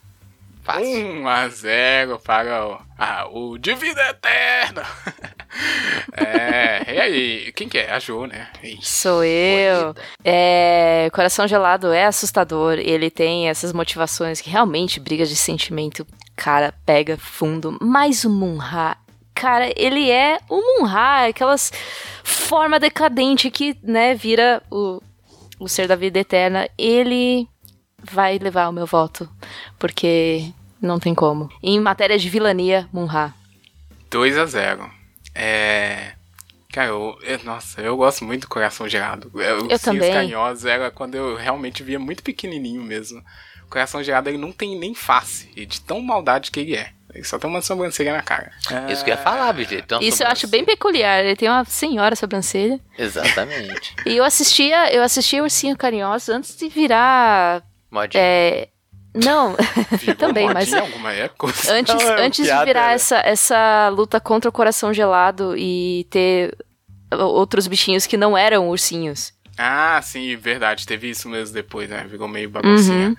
Fácil. 0.62 1.24
1 1.24 1.28
a 1.28 1.48
0 1.50 2.20
para 2.20 2.68
o, 2.68 2.80
ah, 2.96 3.28
o 3.32 3.58
de 3.58 3.74
vida 3.74 4.08
eterna. 4.10 4.84
é, 6.14 6.94
e 6.94 7.00
aí, 7.00 7.52
quem 7.54 7.68
que 7.68 7.80
é? 7.80 7.92
A 7.92 7.98
Jo, 7.98 8.28
né? 8.28 8.50
Ixi, 8.64 8.86
Sou 8.86 9.24
eu. 9.24 9.96
É, 10.24 11.10
Coração 11.12 11.48
Gelado 11.48 11.92
é 11.92 12.06
assustador. 12.06 12.74
Ele 12.78 13.10
tem 13.10 13.50
essas 13.50 13.74
motivações 13.74 14.40
que 14.40 14.50
realmente 14.50 15.00
briga 15.00 15.26
de 15.26 15.36
sentimento. 15.36 16.06
Cara, 16.36 16.72
pega 16.86 17.18
fundo. 17.18 17.80
Mas 17.82 18.24
o 18.26 18.30
Munra, 18.30 18.96
cara, 19.34 19.72
ele 19.76 20.12
é 20.12 20.38
o 20.50 20.62
Munra, 20.62 21.28
aquelas 21.30 21.72
forma 22.24 22.80
decadente 22.80 23.50
que, 23.50 23.76
né, 23.84 24.14
vira 24.14 24.62
o, 24.70 25.02
o 25.60 25.68
ser 25.68 25.88
da 25.88 25.96
vida 25.96 26.20
eterna. 26.20 26.68
Ele 26.78 27.48
vai 28.04 28.38
levar 28.38 28.70
o 28.70 28.74
meu 28.74 28.86
voto, 28.86 29.30
porque 29.80 30.52
não 30.82 31.00
tem 31.00 31.14
como. 31.16 31.50
Em 31.64 31.80
matéria 31.80 32.18
de 32.18 32.30
vilania, 32.30 32.88
Munra. 32.94 33.34
2 34.12 34.38
a 34.38 34.46
0 34.46 34.90
É. 35.34 36.14
Cara, 36.72 36.90
eu, 36.90 37.18
eu- 37.24 37.44
nossa, 37.44 37.82
eu 37.82 37.96
gosto 37.96 38.26
muito 38.26 38.42
do 38.42 38.48
Coração 38.50 38.88
Gelado. 38.88 39.32
Eu, 39.34 39.70
Eu 39.70 39.80
também. 39.80 40.12
Carinhosos 40.12 40.66
era 40.66 40.92
quando 40.92 41.16
eu 41.16 41.36
realmente 41.36 41.82
via 41.84 41.98
muito 42.00 42.22
pequenininho 42.22 42.82
mesmo. 42.84 43.22
O 43.66 43.70
Coração 43.70 44.04
Gelado 44.04 44.30
ele 44.30 44.38
não 44.38 44.52
tem 44.52 44.78
nem 44.78 44.94
face, 44.94 45.50
e 45.56 45.66
de 45.66 45.80
tão 45.82 46.02
maldade 46.02 46.52
que 46.52 46.60
ele 46.60 46.76
é. 46.76 46.92
Ele 47.16 47.24
só 47.24 47.40
tem 47.40 47.50
uma 47.50 47.62
sobrancelha 47.62 48.12
na 48.12 48.22
cara. 48.22 48.52
Isso 48.90 49.04
que 49.04 49.10
eu 49.10 49.16
ia 49.16 49.22
falar, 49.22 49.54
bicho. 49.54 49.74
Isso 50.02 50.22
eu 50.22 50.28
acho 50.28 50.48
bem 50.48 50.66
peculiar. 50.66 51.24
Ele 51.24 51.36
tem 51.36 51.48
uma 51.48 51.64
senhora 51.64 52.16
sobrancelha. 52.16 52.80
Exatamente. 52.98 53.96
E 54.06 54.18
eu 54.18 54.24
assistia, 54.24 54.94
eu 54.94 55.02
assistia 55.02 55.42
Ursinho 55.42 55.76
Carinhoso 55.78 56.32
antes 56.32 56.56
de 56.58 56.68
virar. 56.68 57.64
Modinha. 57.90 58.22
É. 58.22 58.68
Não, 59.14 59.56
também, 60.20 60.54
mas. 60.54 60.72
Em 60.72 60.78
alguma 60.78 61.14
época. 61.14 61.48
Antes, 61.72 61.96
Não, 61.96 62.02
é 62.02 62.26
antes 62.26 62.46
de 62.46 62.66
virar 62.66 62.88
né? 62.88 62.94
essa, 62.94 63.18
essa 63.18 63.90
luta 63.90 64.20
contra 64.20 64.50
o 64.50 64.54
coração 64.54 64.94
gelado 64.94 65.56
e 65.58 66.06
ter 66.10 66.56
outros 67.12 67.66
bichinhos 67.66 68.06
que 68.06 68.18
não 68.18 68.38
eram 68.38 68.70
ursinhos. 68.70 69.34
Ah, 69.58 70.02
sim, 70.04 70.36
verdade. 70.36 70.86
Teve 70.86 71.10
isso 71.10 71.30
mesmo 71.30 71.54
depois, 71.54 71.90
né? 71.90 72.06
Ficou 72.10 72.28
meio 72.28 72.50
baguncinha. 72.50 73.10
Uhum. 73.10 73.16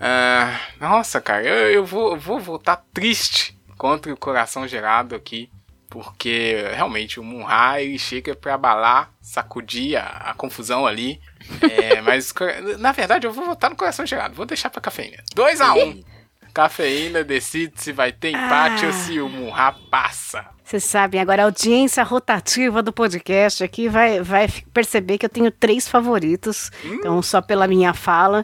Ah, 0.00 0.60
nossa, 0.80 1.20
cara, 1.20 1.42
eu, 1.42 1.70
eu 1.70 1.84
vou, 1.84 2.16
vou 2.16 2.38
voltar 2.38 2.84
triste 2.92 3.58
contra 3.76 4.12
o 4.12 4.16
coração 4.16 4.66
gelado 4.66 5.14
aqui. 5.14 5.50
Porque 5.90 6.54
realmente 6.74 7.18
o 7.18 7.24
Munra 7.24 7.80
ele 7.80 7.98
chega 7.98 8.36
pra 8.36 8.54
abalar, 8.54 9.10
sacudir 9.22 9.96
a, 9.96 10.30
a 10.30 10.34
confusão 10.34 10.86
ali. 10.86 11.18
É, 11.62 12.00
mas 12.02 12.34
na 12.78 12.92
verdade 12.92 13.26
eu 13.26 13.32
vou 13.32 13.46
votar 13.46 13.70
no 13.70 13.76
coração 13.76 14.04
gelado. 14.04 14.34
Vou 14.34 14.44
deixar 14.44 14.68
pra 14.68 14.82
cafeína. 14.82 15.22
2 15.34 15.60
a 15.62 15.72
1 15.72 15.82
um. 15.82 16.04
Cafeína 16.52 17.24
decide 17.24 17.80
se 17.80 17.92
vai 17.92 18.12
ter 18.12 18.30
empate 18.30 18.84
ou 18.84 18.92
se 18.92 19.18
o 19.18 19.28
Munra 19.28 19.72
passa. 19.90 20.46
Vocês 20.68 20.84
sabem, 20.84 21.18
agora 21.18 21.40
a 21.40 21.46
audiência 21.46 22.02
rotativa 22.02 22.82
do 22.82 22.92
podcast 22.92 23.64
aqui 23.64 23.88
vai, 23.88 24.20
vai 24.20 24.46
perceber 24.70 25.16
que 25.16 25.24
eu 25.24 25.30
tenho 25.30 25.50
três 25.50 25.88
favoritos. 25.88 26.70
Então, 26.84 27.22
só 27.22 27.40
pela 27.40 27.66
minha 27.66 27.94
fala. 27.94 28.42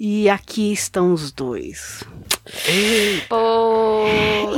E 0.00 0.30
aqui 0.30 0.72
estão 0.72 1.12
os 1.12 1.30
dois. 1.30 2.02
Pô, 3.28 4.06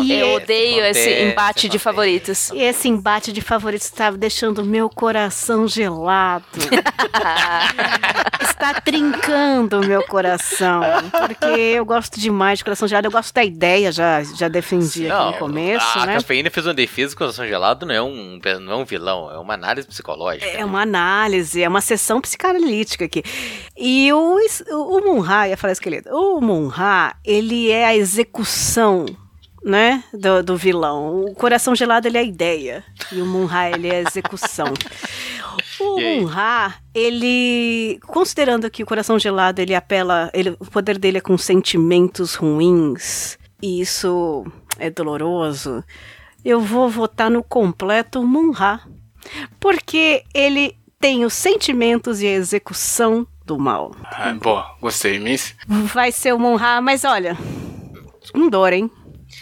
E 0.03 0.13
eu 0.13 0.35
odeio 0.35 0.85
esse 0.85 1.01
acontece, 1.01 1.23
embate 1.31 1.69
de 1.69 1.79
favoritos. 1.79 2.51
E 2.51 2.63
esse 2.63 2.89
embate 2.89 3.33
de 3.33 3.41
favoritos 3.41 3.87
está 3.87 4.11
deixando 4.11 4.65
meu 4.65 4.89
coração 4.89 5.67
gelado. 5.67 6.45
está 8.43 8.81
trincando 8.81 9.81
o 9.81 9.87
meu 9.87 10.03
coração. 10.05 10.83
Porque 11.11 11.47
eu 11.47 11.85
gosto 11.85 12.21
demais 12.21 12.59
de 12.59 12.65
coração 12.65 12.87
gelado. 12.87 13.07
Eu 13.07 13.13
gosto 13.13 13.33
da 13.33 13.43
ideia, 13.43 13.91
já, 13.91 14.23
já 14.23 14.49
defendi 14.49 15.11
aqui 15.11 15.25
no 15.33 15.39
começo, 15.39 15.99
a 15.99 16.07
né? 16.07 16.15
cafeína 16.15 16.51
fez 16.51 16.67
uma 16.67 16.75
defesa, 16.75 17.15
o 17.15 17.19
coração 17.19 17.47
gelado 17.47 17.87
não 17.87 17.95
é, 17.95 18.03
um, 18.03 18.39
não 18.61 18.73
é 18.73 18.77
um 18.77 18.85
vilão, 18.85 19.31
é 19.31 19.39
uma 19.39 19.55
análise 19.55 19.87
psicológica. 19.87 20.47
É 20.47 20.65
uma 20.65 20.83
análise, 20.83 21.63
é 21.63 21.69
uma 21.69 21.81
sessão 21.81 22.21
psicanalítica 22.21 23.05
aqui. 23.05 23.23
E 23.77 24.13
o, 24.13 24.37
o, 24.71 24.99
o 24.99 25.01
Munra, 25.05 25.49
ia 25.49 25.57
falar 25.57 25.73
esqueleto, 25.73 26.11
o 26.11 26.41
Munra, 26.41 27.15
ele 27.25 27.71
é 27.71 27.80
a 27.85 27.97
execução, 27.97 29.07
né, 29.65 30.03
do, 30.13 30.43
do 30.43 30.57
vilão. 30.57 31.25
O 31.25 31.35
coração 31.35 31.75
gelado, 31.75 32.09
ele 32.09 32.19
é 32.19 32.21
a 32.21 32.25
ideia. 32.25 32.85
E 33.13 33.21
o 33.21 33.27
Munra, 33.27 33.71
ele 33.71 33.89
é 33.89 33.97
a 33.97 34.09
execução. 34.09 34.67
O 35.81 35.99
aí? 35.99 36.21
Munra, 36.21 36.75
ele, 36.95 37.99
considerando 38.07 38.71
que 38.71 38.83
o 38.83 38.87
coração 38.87 39.19
gelado, 39.19 39.61
ele 39.61 39.75
apela, 39.75 40.31
ele, 40.33 40.51
o 40.51 40.67
poder 40.67 40.99
dele 40.99 41.19
é 41.19 41.21
com 41.21 41.37
sentimentos 41.39 42.35
ruins, 42.35 43.39
e 43.63 43.81
isso 43.81 44.45
é 44.79 44.91
doloroso, 44.91 45.83
eu 46.45 46.61
vou 46.61 46.89
votar 46.89 47.31
no 47.31 47.43
completo 47.43 48.23
Munra. 48.23 48.81
Porque 49.59 50.23
ele 50.33 50.77
tem 50.99 51.25
os 51.25 51.35
sentimentos 51.35 52.23
e 52.23 52.27
a 52.27 52.33
execução 52.33 53.27
do 53.45 53.59
mal. 53.59 53.93
Ah, 54.05 54.33
boa, 54.35 54.77
gostei, 54.81 55.19
Miss. 55.19 55.55
Vai 55.67 56.13
ser 56.13 56.33
o 56.35 56.39
Munra, 56.39 56.81
mas 56.81 57.05
olha, 57.05 57.37
com 58.33 58.49
dor, 58.49 58.73
hein? 58.73 58.91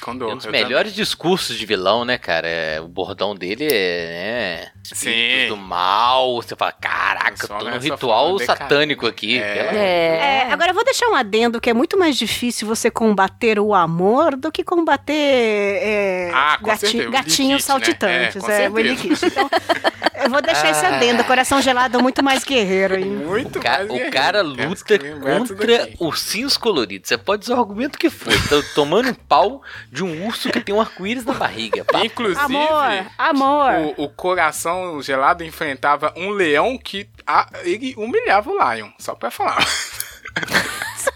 Com 0.02 0.12
É 0.12 0.14
dor. 0.16 0.32
um 0.34 0.36
dos 0.36 0.44
melhores 0.46 0.94
discursos 0.94 1.56
de 1.56 1.64
vilão, 1.64 2.04
né, 2.04 2.18
cara? 2.18 2.46
É, 2.46 2.78
o 2.80 2.86
bordão 2.86 3.34
dele 3.34 3.66
é, 3.72 4.60
né? 4.66 4.72
Espíritos 4.84 5.48
do 5.48 5.56
mal. 5.56 6.36
Você 6.42 6.54
fala, 6.54 6.72
caraca, 6.72 7.48
tô 7.48 7.58
num 7.64 7.78
ritual 7.78 8.38
satânico 8.38 9.06
aqui. 9.06 9.40
pelo 9.40 9.60
amor 9.60 9.72
de 9.72 9.78
É. 9.78 10.44
É, 10.46 10.52
agora 10.52 10.70
eu 10.70 10.74
vou 10.74 10.84
deixar 10.84 11.08
um 11.08 11.14
adendo 11.14 11.58
que 11.60 11.70
é 11.70 11.74
muito 11.74 11.98
mais 11.98 12.16
difícil 12.18 12.68
você 12.68 12.90
combater 12.90 13.58
o 13.58 13.74
amor 13.74 14.36
do 14.36 14.52
que 14.52 14.62
combater 14.62 15.14
é, 15.14 16.30
Ah, 16.34 16.58
com 16.60 16.66
gati- 16.66 16.80
certeza, 16.86 17.10
gatinhos 17.10 17.66
Likit, 17.66 18.04
né? 18.04 18.28
saltitantes. 18.30 18.36
É, 18.48 18.70
com 18.70 18.78
É, 18.78 18.82
o. 18.82 19.24
Então, 19.24 19.50
eu 20.28 20.32
vou 20.32 20.42
deixar 20.42 20.70
esse 20.70 20.84
Ah. 20.84 20.96
adendo. 20.96 21.24
Coração 21.24 21.60
gelado 21.60 21.98
é 21.98 22.02
muito 22.02 22.22
mais 22.22 22.44
guerreiro, 22.44 22.94
hein? 22.96 23.04
Muito 23.04 23.58
Ca- 23.60 23.70
mais 23.78 23.84
o 23.90 23.92
guerreiro. 23.92 24.12
cara 24.12 24.38
Temos 24.44 24.80
luta 24.80 24.98
tudo 24.98 25.20
contra 25.20 25.88
ursinhos 25.98 26.56
coloridos. 26.56 27.08
Você 27.08 27.18
pode 27.18 27.44
usar 27.44 27.56
o 27.56 27.60
argumento 27.60 27.98
que 27.98 28.08
for. 28.10 28.32
Tá 28.32 28.62
tomando 28.74 29.08
um 29.10 29.14
pau 29.14 29.62
de 29.90 30.04
um 30.04 30.26
urso 30.26 30.50
que 30.50 30.60
tem 30.60 30.74
um 30.74 30.80
arco-íris 30.80 31.24
na 31.24 31.34
barriga. 31.34 31.84
Pá. 31.84 32.04
Inclusive, 32.04 32.40
Amor, 32.56 33.06
amor. 33.18 33.94
o, 33.96 34.04
o 34.04 34.08
coração 34.08 35.00
gelado 35.02 35.42
enfrentava 35.44 36.12
um 36.16 36.30
leão 36.30 36.78
que 36.78 37.08
a- 37.26 37.48
ele 37.64 37.94
humilhava 37.96 38.50
o 38.50 38.74
Lion, 38.74 38.90
só 38.98 39.14
pra 39.14 39.30
falar. 39.30 39.58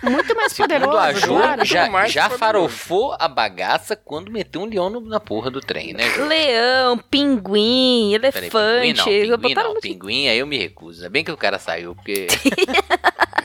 Muito 0.02 0.34
mais 0.36 0.52
Segundo 0.52 0.70
poderoso, 0.70 0.98
a 0.98 1.12
Jo, 1.12 1.26
claro. 1.28 1.64
já, 1.64 1.88
mais 1.90 2.12
já 2.12 2.28
farofou 2.30 3.14
a 3.18 3.28
bagaça 3.28 3.94
quando 3.94 4.30
meteu 4.32 4.62
um 4.62 4.66
leão 4.66 4.90
na 5.00 5.20
porra 5.20 5.50
do 5.50 5.60
trem, 5.60 5.92
né? 5.92 6.04
Leão, 6.26 6.98
pinguim, 6.98 8.18
Peraí, 8.20 8.50
pinguim 8.50 8.90
elefante. 8.90 9.28
não, 9.30 9.38
pinguim 9.38 9.54
não, 9.54 9.80
pinguim 9.80 10.28
aí 10.28 10.38
eu 10.38 10.46
me 10.46 10.58
recuso. 10.58 11.04
É 11.06 11.08
bem 11.08 11.22
que 11.22 11.30
o 11.32 11.36
cara 11.36 11.58
saiu, 11.58 11.94
porque 11.94 12.26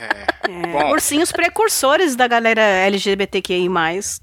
É, 0.00 0.38
Bom. 0.48 0.92
ursinhos 0.92 1.30
precursores 1.30 2.16
da 2.16 2.26
galera 2.26 2.62
LGBTQI+. 2.62 3.68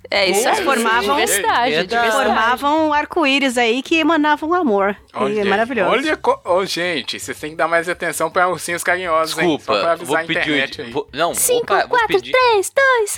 É 0.10 0.28
isso 0.30 0.48
aí. 0.50 0.64
Formavam- 0.64 1.16
diversidade. 1.18 1.88
Formavam 2.12 2.94
arco-íris 2.94 3.58
aí 3.60 3.84
que 3.84 3.98
emanavam 4.00 4.54
amor. 4.54 4.98
e 5.30 5.38
é 5.38 5.42
aí. 5.44 5.48
maravilhoso. 5.48 5.92
Olha, 5.92 6.20
ô, 6.46 6.66
gente, 6.66 7.20
vocês 7.20 7.40
têm 7.40 7.52
que 7.52 7.56
dar 7.56 7.68
mais 7.68 7.88
atenção 7.88 8.32
pra 8.32 8.50
ursinhos 8.50 8.84
carinhosos, 8.84 9.38
hein? 9.38 9.60
Só 9.64 9.66
pra 9.66 9.76
desculpa, 9.76 9.92
avisar 9.92 10.08
vou 10.08 10.18
a 10.18 10.24
pedir, 10.44 10.92
vou, 10.92 11.08
não, 11.14 11.28
vou, 11.28 11.36
5, 11.36 11.66
pa- 11.68 11.80
vou 11.82 11.90
4, 11.90 12.08
pedir, 12.26 12.32
3, 12.32 12.72
2, 12.76 13.16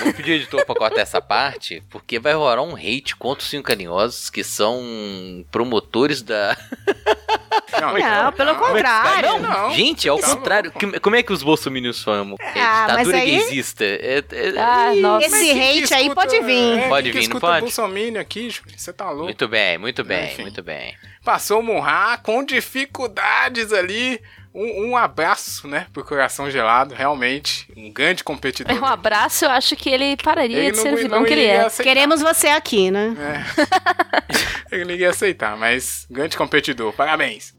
1. 0.00 0.04
vou 0.04 0.12
pedir 0.14 0.30
o 0.32 0.34
editor 0.34 0.64
pra 0.66 0.74
cortar 0.74 1.00
essa 1.00 1.20
parte, 1.20 1.82
porque 1.90 2.18
vai 2.18 2.32
rolar 2.34 2.60
um 2.62 2.74
hate 2.76 3.14
contra 3.16 3.42
os 3.42 3.50
cinco 3.50 3.64
carinhosos 3.64 4.30
que 4.30 4.42
são 4.44 5.44
promotores 5.50 6.22
da 6.22 6.56
Não, 7.80 7.96
Não, 7.96 8.32
pelo 8.32 8.54
contrário. 8.56 9.28
Não, 9.28 9.38
não. 9.38 9.70
Gente, 9.74 10.08
ao 10.08 10.18
Tá 10.18 10.34
contrário. 10.34 10.72
Como 11.00 11.16
é 11.16 11.22
que 11.22 11.32
os 11.32 11.42
bolsominions 11.42 11.96
chamam? 11.98 12.36
É 12.40 12.60
Ah, 12.60 12.86
mas 12.88 13.06
ditadura 13.06 13.16
aí- 13.18 13.30
gaysista. 13.38 13.84
É, 13.84 14.18
é- 14.18 14.58
Ah, 14.58 14.92
nossa. 14.96 15.26
Esse 15.26 15.38
Quem 15.44 15.54
que 15.54 15.82
hate 15.84 15.94
aí 15.94 16.02
escuta- 16.02 16.14
pode 16.20 16.40
vir. 16.42 16.78
é, 16.78 16.88
Pode 16.88 17.12
vir, 17.12 17.28
não 17.28 17.40
pode? 17.40 17.60
Bolsominion 17.60 18.20
aqui? 18.20 18.52
Você 18.76 18.92
tá 18.92 19.08
louco? 19.10 19.24
Muito 19.24 19.48
bem, 19.48 19.78
muito 19.78 20.04
bem, 20.04 20.24
Enfim. 20.32 20.42
muito 20.42 20.62
bem. 20.62 20.94
Passou 21.24 21.60
o 21.60 21.62
Munra 21.62 22.18
com 22.22 22.44
dificuldades 22.44 23.72
ali. 23.72 24.20
Um, 24.52 24.90
um 24.90 24.96
abraço, 24.96 25.68
né, 25.68 25.86
pro 25.92 26.04
coração 26.04 26.50
gelado, 26.50 26.94
realmente. 26.94 27.68
Um 27.76 27.92
grande 27.92 28.24
competidor. 28.24 28.76
Um 28.76 28.84
abraço, 28.84 29.44
eu 29.44 29.50
acho 29.50 29.76
que 29.76 29.88
ele 29.88 30.16
pararia 30.16 30.56
Ele 30.58 30.70
de 30.72 30.76
não- 30.76 30.82
ser 30.82 30.92
o 30.92 30.96
vilão 30.96 31.24
que 31.24 31.32
ele 31.32 31.44
é. 31.44 31.60
aceitar. 31.60 31.84
Queremos 31.84 32.20
você 32.20 32.48
aqui, 32.48 32.90
né? 32.90 33.14
Ele 34.72 34.84
não 34.84 34.94
ia 34.94 35.10
aceitar, 35.10 35.56
mas 35.56 36.06
grande 36.10 36.36
competidor. 36.36 36.92
Parabéns. 36.92 37.54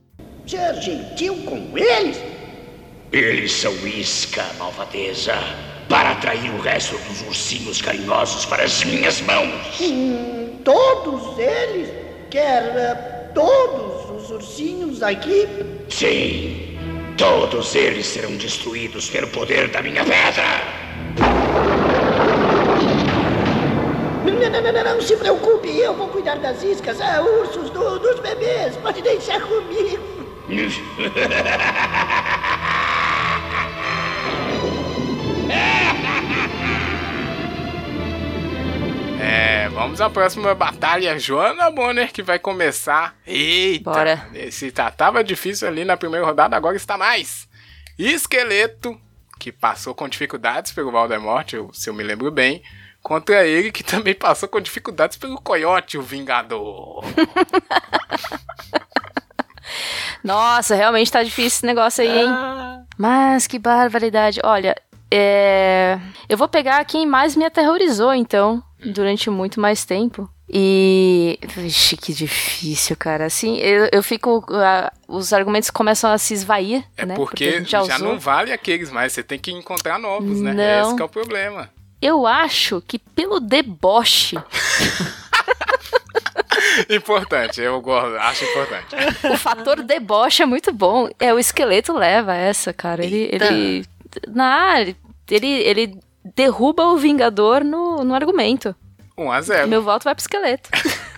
Ser 0.47 0.73
gentil 0.81 1.35
com 1.43 1.77
eles? 1.77 2.17
Eles 3.11 3.51
são 3.51 3.73
isca, 3.85 4.45
malvadeza, 4.57 5.33
para 5.89 6.11
atrair 6.11 6.49
o 6.51 6.61
resto 6.61 6.97
dos 6.99 7.21
ursinhos 7.23 7.81
carinhosos 7.81 8.45
para 8.45 8.63
as 8.63 8.81
minhas 8.85 9.19
mãos. 9.21 9.79
Hum, 9.81 10.59
todos 10.63 11.37
eles? 11.37 11.89
Quer 12.29 12.63
eh, 12.77 13.31
todos 13.35 14.09
os 14.23 14.31
ursinhos 14.31 15.03
aqui? 15.03 15.45
Sim, 15.89 16.70
Todos 17.21 17.75
eles 17.75 18.07
serão 18.07 18.35
destruídos 18.35 19.07
pelo 19.07 19.27
poder 19.27 19.67
da 19.67 19.79
minha 19.83 20.03
pedra. 20.03 20.43
Não, 24.25 24.33
não, 24.33 24.73
não, 24.73 24.83
não, 24.95 24.99
se 24.99 25.15
preocupe, 25.17 25.69
eu 25.69 25.93
vou 25.93 26.07
cuidar 26.07 26.39
das 26.39 26.63
iscas, 26.63 26.99
ah, 26.99 27.21
ursos, 27.21 27.69
do- 27.69 27.99
dos 27.99 28.19
bebês, 28.21 28.75
pode 28.77 29.03
deixar 29.03 29.39
comigo. 29.39 30.01
vamos 39.73 40.01
à 40.01 40.09
próxima 40.09 40.53
batalha. 40.53 41.17
Joana 41.17 41.71
Bonner 41.71 42.11
que 42.11 42.21
vai 42.21 42.37
começar. 42.37 43.15
Eita! 43.25 43.91
Bora. 43.91 44.27
Esse 44.33 44.71
tá, 44.71 44.91
tava 44.91 45.23
difícil 45.23 45.67
ali 45.67 45.85
na 45.85 45.97
primeira 45.97 46.25
rodada, 46.25 46.55
agora 46.55 46.75
está 46.75 46.97
mais. 46.97 47.47
Esqueleto, 47.97 48.99
que 49.39 49.51
passou 49.51 49.95
com 49.95 50.07
dificuldades 50.07 50.71
pelo 50.71 50.91
Valdemort, 50.91 51.53
se 51.73 51.89
eu 51.89 51.93
me 51.93 52.03
lembro 52.03 52.31
bem. 52.31 52.61
Contra 53.01 53.45
ele, 53.45 53.71
que 53.71 53.83
também 53.83 54.13
passou 54.13 54.47
com 54.47 54.61
dificuldades 54.61 55.17
pelo 55.17 55.41
Coyote, 55.41 55.97
o 55.97 56.03
Vingador. 56.03 57.03
Nossa, 60.23 60.75
realmente 60.75 61.11
tá 61.11 61.23
difícil 61.23 61.57
esse 61.57 61.65
negócio 61.65 62.03
aí, 62.03 62.19
hein? 62.19 62.29
Ah. 62.29 62.83
Mas 62.95 63.47
que 63.47 63.57
barbaridade. 63.57 64.39
Olha, 64.43 64.75
é... 65.09 65.97
eu 66.29 66.37
vou 66.37 66.47
pegar 66.47 66.85
quem 66.85 67.07
mais 67.07 67.35
me 67.35 67.43
aterrorizou, 67.43 68.13
então, 68.13 68.63
durante 68.85 69.29
muito 69.29 69.59
mais 69.59 69.85
tempo. 69.85 70.29
E. 70.49 71.39
Vixe, 71.55 71.95
que 71.95 72.13
difícil, 72.13 72.95
cara. 72.97 73.25
Assim, 73.25 73.57
eu, 73.57 73.87
eu 73.91 74.03
fico. 74.03 74.45
ah, 74.49 74.91
os 75.07 75.31
argumentos 75.31 75.69
começam 75.69 76.11
a 76.11 76.17
se 76.17 76.33
esvair, 76.33 76.83
É 76.97 77.05
né? 77.05 77.15
porque 77.15 77.59
gente 77.59 77.71
já, 77.71 77.81
usou. 77.81 77.99
não 77.99 78.19
vale 78.19 78.51
aqueles 78.51 78.91
mais, 78.91 79.13
você 79.13 79.23
tem 79.23 79.39
que 79.39 79.51
encontrar 79.51 79.97
novos, 79.97 80.41
né? 80.41 80.53
Não. 80.53 80.87
Esse 80.87 80.95
que 80.95 81.01
é 81.01 81.05
o 81.05 81.09
problema. 81.09 81.69
Eu 82.01 82.25
acho 82.25 82.81
que 82.87 82.97
pelo 82.97 83.39
deboche, 83.39 84.35
Importante, 86.89 87.61
eu 87.61 87.79
gosto, 87.81 88.15
acho 88.17 88.43
importante. 88.45 88.95
o 89.31 89.37
fator 89.37 89.81
deboche 89.83 90.43
é 90.43 90.45
muito 90.45 90.71
bom. 90.73 91.09
É, 91.19 91.33
o 91.33 91.39
esqueleto 91.39 91.93
leva 91.93 92.35
essa, 92.35 92.73
cara. 92.73 93.03
Ele. 93.03 93.29
ele 93.31 93.85
na, 94.27 94.81
ele, 94.81 94.95
ele 95.47 95.99
derruba 96.23 96.83
o 96.87 96.97
Vingador 96.97 97.63
no, 97.63 98.03
no 98.03 98.13
argumento. 98.13 98.75
1 99.17 99.31
a 99.31 99.41
0 99.41 99.67
Meu 99.67 99.81
voto 99.81 100.03
vai 100.03 100.15
pro 100.15 100.21
esqueleto. 100.21 100.69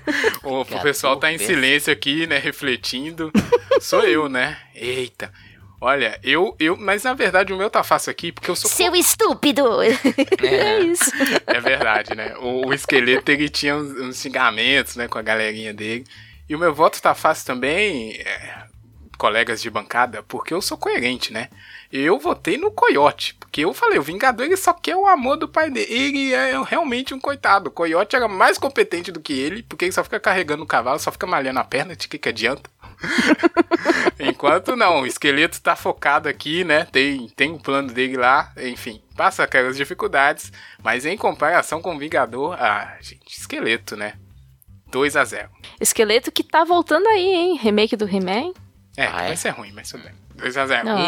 O, 0.44 0.66
Gato 0.66 0.82
pessoal 0.82 1.16
tá 1.16 1.32
em 1.32 1.38
silêncio 1.38 1.94
aqui, 1.94 2.28
né? 2.28 2.38
Refletindo. 2.38 3.32
Sou 3.80 4.02
eu, 4.02 4.28
né? 4.28 4.58
Eita. 4.76 5.32
Olha, 5.80 6.20
eu, 6.22 6.56
eu. 6.60 6.76
Mas 6.76 7.04
na 7.04 7.14
verdade 7.14 7.54
o 7.54 7.58
meu 7.58 7.70
tá 7.70 7.84
fácil 7.84 8.12
aqui, 8.12 8.32
porque 8.32 8.52
eu 8.52 8.56
sou. 8.56 8.70
Seu 8.70 8.94
estúpido! 8.96 9.64
É 10.44 10.80
isso. 10.80 11.10
É 11.48 11.60
verdade, 11.60 12.16
né? 12.16 12.36
O, 12.38 12.68
o 12.68 12.74
esqueleto 12.74 13.32
ele 13.32 13.48
tinha 13.48 13.76
uns, 13.76 13.92
uns 13.98 14.18
xingamentos, 14.18 14.98
né? 14.98 15.08
Com 15.08 15.18
a 15.18 15.22
galerinha 15.22 15.74
dele. 15.74 16.06
E 16.50 16.56
o 16.56 16.60
meu 16.60 16.74
voto 16.74 17.02
tá 17.02 17.16
fácil 17.16 17.46
também, 17.46 18.14
é, 18.16 18.66
colegas 19.18 19.62
de 19.62 19.70
bancada, 19.70 20.22
porque 20.24 20.54
eu 20.54 20.62
sou 20.62 20.78
coerente, 20.78 21.32
né? 21.32 21.50
Eu 21.96 22.18
votei 22.18 22.58
no 22.58 22.72
Coyote, 22.72 23.36
porque 23.36 23.62
eu 23.62 23.72
falei, 23.72 24.00
o 24.00 24.02
Vingador 24.02 24.48
ele 24.48 24.58
só 24.58 24.74
quer 24.74 24.96
o 24.96 25.06
amor 25.06 25.38
do 25.38 25.48
pai 25.48 25.70
dele. 25.70 25.94
Ele 25.94 26.34
é 26.34 26.60
realmente 26.64 27.14
um 27.14 27.20
coitado. 27.20 27.70
O 27.70 27.72
Coyote 27.72 28.16
era 28.16 28.28
mais 28.28 28.58
competente 28.58 29.12
do 29.12 29.20
que 29.20 29.32
ele, 29.32 29.62
porque 29.62 29.86
ele 29.86 29.92
só 29.92 30.04
fica 30.04 30.20
carregando 30.20 30.64
o 30.64 30.66
cavalo, 30.66 30.98
só 30.98 31.12
fica 31.12 31.28
malhando 31.28 31.60
a 31.60 31.64
perna, 31.64 31.96
de 31.96 32.08
que 32.08 32.18
que 32.18 32.30
adianta? 32.30 32.68
Enquanto 34.20 34.76
não, 34.76 35.02
o 35.02 35.06
esqueleto 35.06 35.62
tá 35.62 35.76
focado 35.76 36.28
aqui, 36.28 36.64
né? 36.64 36.88
Tem, 36.92 37.30
tem 37.36 37.52
um 37.52 37.60
plano 37.60 37.94
dele 37.94 38.18
lá, 38.18 38.52
enfim, 38.58 39.00
passa 39.16 39.44
aquelas 39.44 39.78
dificuldades, 39.78 40.52
mas 40.84 41.06
em 41.06 41.16
comparação 41.16 41.80
com 41.80 41.96
o 41.96 42.00
Vingador, 42.00 42.56
ah, 42.60 42.98
gente, 43.02 43.38
esqueleto, 43.38 43.96
né? 43.96 44.14
2 44.88 45.16
a 45.16 45.24
0 45.26 45.50
Esqueleto 45.80 46.32
que 46.32 46.44
tá 46.44 46.64
voltando 46.64 47.06
aí, 47.06 47.36
hein? 47.36 47.60
Remake 47.62 47.96
do 47.96 48.08
He-Man. 48.08 48.52
É, 48.96 49.06
Ah, 49.08 49.24
é? 49.24 49.28
vai 49.28 49.38
ser 49.38 49.50
ruim, 49.50 49.72
mas 49.74 49.90
tudo 49.90 50.04
bem. 50.04 50.14
2 50.36 50.58
a 50.58 50.66
0 50.66 50.86
Não, 50.86 51.00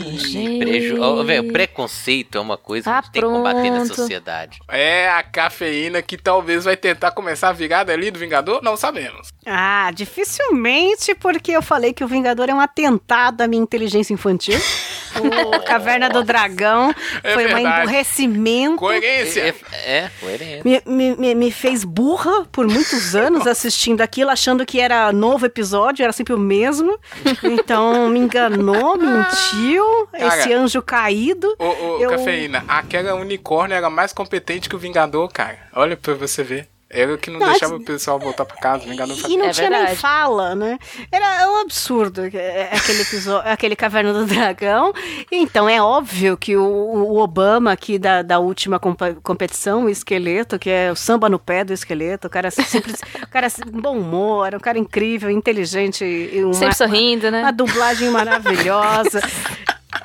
Ih, 0.00 0.18
gente. 0.18 0.58
preju... 0.58 1.00
Ó, 1.00 1.22
velho, 1.24 1.50
preconceito 1.52 2.36
é 2.36 2.40
uma 2.40 2.56
coisa 2.58 2.84
que 2.84 2.90
a 2.90 3.00
gente 3.00 3.10
tem 3.12 3.22
que 3.22 3.28
combater 3.28 3.70
na 3.70 3.76
pronto. 3.80 3.94
sociedade. 3.94 4.58
É 4.68 5.08
a 5.08 5.22
cafeína 5.22 6.02
que 6.02 6.16
talvez 6.18 6.64
vai 6.64 6.76
tentar 6.76 7.10
começar 7.12 7.48
a 7.48 7.52
virada 7.52 7.92
ali 7.92 8.10
do 8.10 8.18
Vingador? 8.18 8.62
Não 8.62 8.76
sabemos. 8.76 9.28
Ah, 9.46 9.90
dificilmente, 9.94 11.14
porque 11.14 11.52
eu 11.52 11.62
falei 11.62 11.92
que 11.94 12.04
o 12.04 12.08
Vingador 12.08 12.48
é 12.50 12.54
um 12.54 12.60
atentado 12.60 13.40
à 13.40 13.48
minha 13.48 13.62
inteligência 13.62 14.12
infantil. 14.12 14.58
O 15.16 15.60
Caverna 15.64 16.08
do 16.08 16.22
Dragão 16.22 16.94
É 17.22 17.34
foi 17.34 17.46
um 17.46 17.48
verdade. 17.54 17.82
emburrecimento. 17.82 18.76
Coerência! 18.76 19.54
É, 19.72 19.96
é 19.98 20.10
coerente. 20.20 20.62
Me, 20.66 20.82
me, 20.86 21.16
me- 21.16 21.34
me 21.34 21.50
fez 21.50 21.84
burra 21.84 22.44
por 22.50 22.66
muitos 22.66 23.14
anos 23.16 23.46
assistindo 23.46 24.00
aquilo, 24.00 24.30
achando 24.30 24.64
que 24.66 24.80
era 24.80 25.12
novo 25.12 25.46
episódio, 25.46 26.02
era 26.02 26.12
sempre 26.12 26.34
o 26.34 26.38
mesmo. 26.38 26.98
Então 27.42 28.08
me 28.08 28.18
enganou, 28.18 28.96
mentiu. 28.98 29.84
Cara, 30.12 30.38
esse 30.38 30.52
anjo 30.52 30.82
caído. 30.82 31.54
Ô, 31.58 31.64
ô, 31.64 31.98
Eu- 32.00 32.10
cafeína, 32.10 32.64
aquela 32.68 33.14
unicórnio 33.14 33.74
era 33.76 33.88
mais 33.90 34.12
competente 34.12 34.68
que 34.68 34.76
o 34.76 34.78
Vingador, 34.78 35.28
cara. 35.32 35.58
Olha 35.74 35.96
pra 35.96 36.14
você 36.14 36.42
ver. 36.42 36.68
Era 36.90 37.12
o 37.14 37.18
que 37.18 37.30
não, 37.30 37.38
Não, 37.38 37.48
deixava 37.50 37.76
o 37.76 37.84
pessoal 37.84 38.18
voltar 38.18 38.46
pra 38.46 38.56
casa. 38.56 38.84
O 38.84 38.88
Vingador 38.88 39.14
E 39.28 39.36
não 39.36 39.44
É 39.44 39.50
tinha 39.50 39.68
nem 39.68 39.78
verdade. 39.78 40.00
fala, 40.00 40.54
né? 40.54 40.78
Era 41.12 41.50
um 41.50 41.60
absurdo 41.60 42.22
é, 42.32 42.70
aquele 42.72 43.02
episódio, 43.02 43.50
aquele 43.50 43.76
Caverna 43.76 44.12
do 44.14 44.24
Dragão. 44.24 44.94
Então 45.30 45.68
é 45.68 45.82
óbvio 45.82 46.36
que 46.38 46.56
o, 46.56 46.62
o 46.64 47.18
Obama 47.18 47.72
aqui 47.72 47.98
da, 47.98 48.22
da 48.22 48.38
última 48.38 48.80
competição, 49.22 49.84
o 49.84 49.90
esqueleto, 49.90 50.58
que 50.58 50.70
é 50.70 50.90
o 50.90 50.96
samba 50.96 51.28
no 51.28 51.38
pé 51.38 51.62
do 51.62 51.74
esqueleto, 51.74 52.26
o 52.26 52.30
cara 52.30 52.50
sempre, 52.50 52.94
o 53.22 53.28
cara 53.28 53.48
bom 53.70 53.98
humor, 53.98 54.54
um 54.54 54.60
cara 54.60 54.78
incrível, 54.78 55.30
inteligente, 55.30 56.04
uma, 56.36 56.54
Sempre 56.54 56.74
sorrindo, 56.76 57.30
né? 57.30 57.42
uma 57.42 57.52
dublagem 57.52 58.08
maravilhosa. 58.10 59.20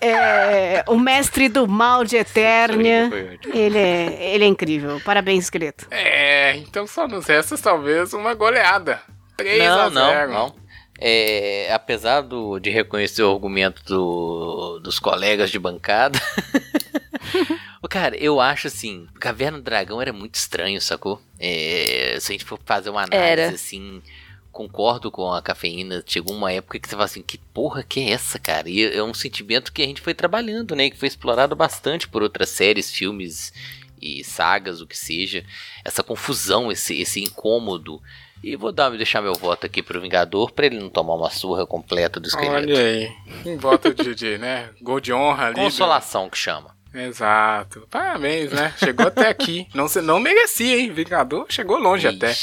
É, 0.05 0.83
o 0.87 0.97
mestre 0.99 1.47
do 1.49 1.67
mal 1.67 2.03
de 2.03 2.17
Eternia. 2.17 3.09
Ele 3.53 3.77
é, 3.77 4.33
ele 4.35 4.43
é 4.43 4.47
incrível. 4.47 4.99
Parabéns, 5.05 5.45
esqueleto. 5.45 5.87
É, 5.91 6.55
então 6.57 6.85
só 6.85 7.07
nos 7.07 7.25
resta 7.25 7.57
talvez 7.57 8.13
uma 8.13 8.33
goleada. 8.33 9.01
3 9.37 9.61
a 9.63 9.89
Não, 9.89 10.09
0 10.11 10.31
não, 10.31 10.33
não. 10.47 10.55
É, 10.99 11.69
apesar 11.73 12.21
do, 12.21 12.59
de 12.59 12.69
reconhecer 12.69 13.23
o 13.23 13.31
argumento 13.33 13.83
do- 13.85 14.79
dos 14.79 14.99
colegas 14.99 15.49
de 15.49 15.57
bancada. 15.59 16.19
Cara, 17.89 18.15
eu 18.17 18.39
acho 18.41 18.67
assim, 18.67 19.07
Caverna 19.19 19.57
do 19.59 19.63
Dragão 19.63 20.01
era 20.01 20.11
muito 20.11 20.33
estranho, 20.35 20.81
sacou? 20.81 21.21
É, 21.39 22.17
se 22.19 22.31
a 22.31 22.33
gente 22.33 22.45
for 22.45 22.59
fazer 22.65 22.89
uma 22.89 23.03
análise 23.03 23.23
Era. 23.41 23.49
assim, 23.49 24.01
concordo 24.53 25.11
com 25.11 25.33
a 25.33 25.41
cafeína. 25.41 26.01
Chegou 26.05 26.33
uma 26.33 26.51
época 26.53 26.79
que 26.79 26.87
você 26.87 26.91
fala 26.95 27.03
assim, 27.05 27.21
que 27.21 27.37
porra 27.37 27.83
que 27.83 27.99
é 27.99 28.11
essa, 28.11 28.39
cara? 28.39 28.69
E 28.69 28.83
é 28.95 29.03
um 29.03 29.13
sentimento 29.13 29.73
que 29.73 29.81
a 29.81 29.85
gente 29.85 29.99
foi 29.99 30.13
trabalhando, 30.13 30.75
né? 30.75 30.89
Que 30.89 30.97
foi 30.97 31.07
explorado 31.09 31.55
bastante 31.55 32.07
por 32.07 32.23
outras 32.23 32.49
séries, 32.49 32.89
filmes 32.91 33.51
e 34.01 34.23
sagas, 34.23 34.79
o 34.79 34.87
que 34.87 34.97
seja. 34.97 35.43
Essa 35.83 36.03
confusão, 36.03 36.71
esse, 36.71 36.97
esse 37.01 37.21
incômodo. 37.21 38.01
E 38.43 38.55
vou 38.57 38.71
dar, 38.73 38.89
deixar 38.91 39.21
meu 39.21 39.33
voto 39.33 39.65
aqui 39.65 39.81
pro 39.81 40.01
Vingador 40.01 40.51
pra 40.51 40.65
ele 40.65 40.77
não 40.77 40.89
tomar 40.89 41.15
uma 41.15 41.29
surra 41.29 41.65
completa 41.65 42.19
do 42.19 42.27
esqueleto. 42.27 42.55
Olha 42.71 42.77
aí. 42.79 43.11
Um 43.45 43.57
voto 43.57 43.93
de, 43.93 44.13
de, 44.13 44.37
né? 44.37 44.69
Gol 44.81 44.99
de 44.99 45.13
honra 45.13 45.45
ali. 45.45 45.55
do- 45.55 45.61
Consolação 45.61 46.29
que 46.29 46.37
chama. 46.37 46.75
Exato. 46.93 47.87
Parabéns, 47.89 48.51
né? 48.51 48.73
Chegou 48.77 49.07
até 49.07 49.29
aqui. 49.29 49.67
Não, 49.73 49.87
se- 49.87 50.01
não 50.01 50.19
merecia, 50.19 50.77
hein? 50.77 50.91
Vingador 50.91 51.45
chegou 51.49 51.79
longe 51.79 52.05
até. 52.07 52.35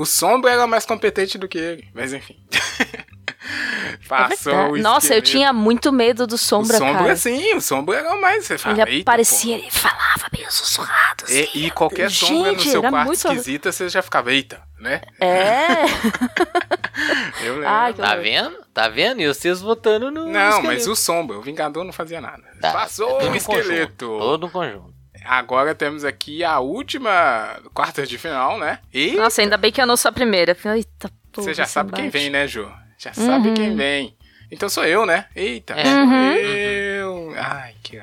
O 0.00 0.06
Sombra 0.06 0.50
era 0.52 0.66
mais 0.66 0.86
competente 0.86 1.36
do 1.36 1.46
que 1.46 1.58
ele. 1.58 1.88
Mas 1.94 2.12
enfim. 2.14 2.36
Passou 4.08 4.72
o 4.72 4.76
É 4.76 4.80
Nossa, 4.80 5.14
eu 5.14 5.22
tinha 5.22 5.52
muito 5.52 5.92
medo 5.92 6.26
do 6.26 6.36
Sombra, 6.38 6.76
o 6.76 6.78
Sombra, 6.78 7.02
cara. 7.02 7.16
sim, 7.16 7.54
o 7.54 7.60
Sombra 7.60 7.98
era 7.98 8.14
o 8.14 8.20
mais. 8.20 8.46
Você 8.46 8.56
fala, 8.58 8.80
Ele 8.82 8.90
"Eita, 8.96 9.10
aparecia, 9.10 9.56
ele 9.58 9.70
falava 9.70 10.26
meio 10.34 10.50
sussurrado. 10.50 11.24
pô." 11.26 11.32
E, 11.32 11.66
e 11.66 11.70
qualquer 11.70 12.10
sombra 12.10 12.52
no 12.52 12.58
Gente, 12.58 12.70
seu 12.70 12.80
era 12.80 12.90
quarto 12.90 13.06
muito- 13.08 13.26
esquisita, 13.28 13.70
você 13.72 13.88
já 13.88 14.02
ficava, 14.02 14.32
eita, 14.32 14.62
né? 14.80 15.00
É. 15.20 15.84
Eu 17.44 17.54
lembro. 17.54 17.68
Ai, 17.68 17.94
Tá 17.94 18.10
horror. 18.12 18.22
vendo? 18.22 18.56
Tá 18.74 18.88
vendo? 18.88 19.20
E 19.20 19.26
vocês 19.28 19.60
votando 19.60 20.10
no. 20.10 20.26
Não, 20.26 20.40
esqueleto. 20.48 20.66
mas 20.66 20.86
o 20.86 20.96
Sombra, 20.96 21.38
o 21.38 21.42
Vingador 21.42 21.84
não 21.84 21.92
fazia 21.92 22.20
nada. 22.20 22.42
Tá, 22.60 22.72
Passou 22.72 23.20
é 23.20 23.24
o 23.24 23.30
um 23.30 23.34
esqueleto. 23.34 24.06
conjunto, 24.06 24.18
todo 24.18 24.46
um 24.46 24.50
conjunto. 24.50 24.99
Agora 25.24 25.74
temos 25.74 26.04
aqui 26.04 26.42
a 26.42 26.58
última 26.60 27.60
quarta 27.74 28.06
de 28.06 28.16
final, 28.18 28.58
né? 28.58 28.78
E 28.92 29.12
Nossa, 29.12 29.42
ainda 29.42 29.56
bem 29.56 29.70
que 29.70 29.80
eu 29.80 29.86
não 29.86 29.96
sou 29.96 30.08
a 30.08 30.12
primeira. 30.12 30.52
Eita, 30.52 31.10
porra, 31.32 31.44
você 31.44 31.54
já 31.54 31.66
sabe 31.66 31.92
quem 31.92 32.08
vem, 32.08 32.30
né, 32.30 32.46
Ju? 32.46 32.70
Já 32.98 33.12
sabe 33.12 33.48
Uhum. 33.48 33.54
quem 33.54 33.76
vem. 33.76 34.16
Então 34.50 34.68
sou 34.68 34.84
eu, 34.84 35.06
né? 35.06 35.26
Eita, 35.36 35.74
É. 35.74 35.84
sou 35.84 35.92
Uhum. 35.92 36.32
eu. 36.34 37.34
Ai, 37.36 37.74
que. 37.82 38.00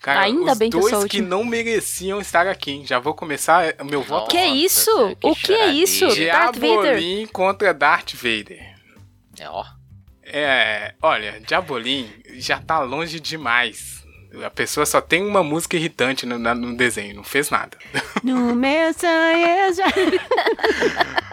Cara, 0.00 0.20
Ainda 0.20 0.52
os 0.52 0.58
bem 0.58 0.70
que 0.70 0.76
eu 0.76 0.80
dois 0.80 0.90
sou 0.92 1.00
que 1.08 1.16
última. 1.18 1.28
não 1.28 1.42
mereciam 1.44 2.20
estar 2.20 2.46
aqui. 2.46 2.70
hein? 2.72 2.86
Já 2.86 2.98
vou 3.00 3.12
começar 3.14 3.74
o 3.80 3.84
meu 3.84 4.02
voto. 4.02 4.30
Que 4.30 4.36
é 4.36 4.44
Nossa, 4.46 4.56
isso? 4.56 5.16
que 5.20 5.26
o 5.26 5.34
que 5.34 5.52
é 5.52 5.66
isso? 5.68 5.98
choradeira. 6.00 6.32
Darth 6.32 6.54
Vader. 6.56 6.82
Diabolim 6.82 7.26
contra 7.28 7.74
Darth 7.74 8.12
Vader. 8.14 8.74
É, 9.40 9.48
ó. 9.48 9.64
É, 10.22 10.94
olha, 11.02 11.40
Diabolim 11.40 12.08
já 12.34 12.60
tá 12.60 12.80
longe 12.80 13.18
demais. 13.18 14.04
A 14.44 14.50
pessoa 14.50 14.84
só 14.86 15.00
tem 15.00 15.24
uma 15.24 15.42
música 15.42 15.76
irritante 15.76 16.26
no, 16.26 16.38
no 16.38 16.76
desenho, 16.76 17.16
não 17.16 17.24
fez 17.24 17.50
nada. 17.50 17.76
No 18.22 18.54
meu 18.54 18.92
sonho 18.94 19.74
já... 19.74 19.86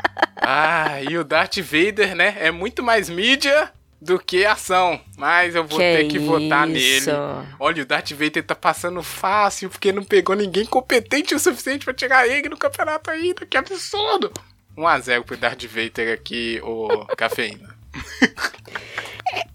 Ah, 0.46 1.02
e 1.02 1.18
o 1.18 1.24
Darth 1.24 1.58
Vader, 1.60 2.16
né? 2.16 2.36
É 2.38 2.52
muito 2.52 2.84
mais 2.84 3.08
mídia 3.10 3.72
do 4.02 4.20
que 4.20 4.46
ação. 4.46 5.00
Mas 5.18 5.56
eu 5.56 5.64
vou 5.66 5.80
Que 5.80 5.98
ter 5.98 6.08
que 6.10 6.20
votar 6.20 6.70
isso. 6.70 7.10
nele. 7.10 7.48
Olha, 7.58 7.84
o 7.84 7.86
Darth 7.86 8.12
Vader 8.12 8.44
tá 8.44 8.54
passando 8.54 9.02
fácil 9.02 9.70
porque 9.70 9.94
não 9.94 10.04
pegou 10.04 10.36
ninguém 10.36 10.66
competente 10.66 11.34
o 11.34 11.40
suficiente 11.40 11.86
pra 11.86 11.94
tirar 11.94 12.28
ele 12.28 12.50
no 12.50 12.58
campeonato 12.58 13.10
ainda. 13.10 13.46
Que 13.46 13.56
absurdo! 13.56 14.32
1x0 14.78 15.24
pro 15.24 15.38
Darth 15.38 15.64
Vader 15.64 16.14
aqui, 16.14 16.60
o 16.62 17.06
cafeína. 17.16 17.73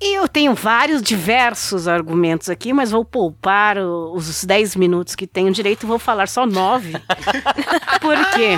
Eu 0.01 0.28
tenho 0.28 0.55
vários, 0.55 1.02
diversos 1.02 1.86
argumentos 1.86 2.48
aqui, 2.48 2.73
mas 2.73 2.90
vou 2.90 3.05
poupar 3.05 3.78
os 3.78 4.44
10 4.44 4.77
minutos 4.77 5.15
que 5.15 5.27
tenho 5.27 5.52
direito 5.52 5.85
e 5.85 5.86
vou 5.86 5.98
falar 5.98 6.28
só 6.28 6.47
9. 6.47 6.93
Por 8.01 8.31
quê? 8.31 8.51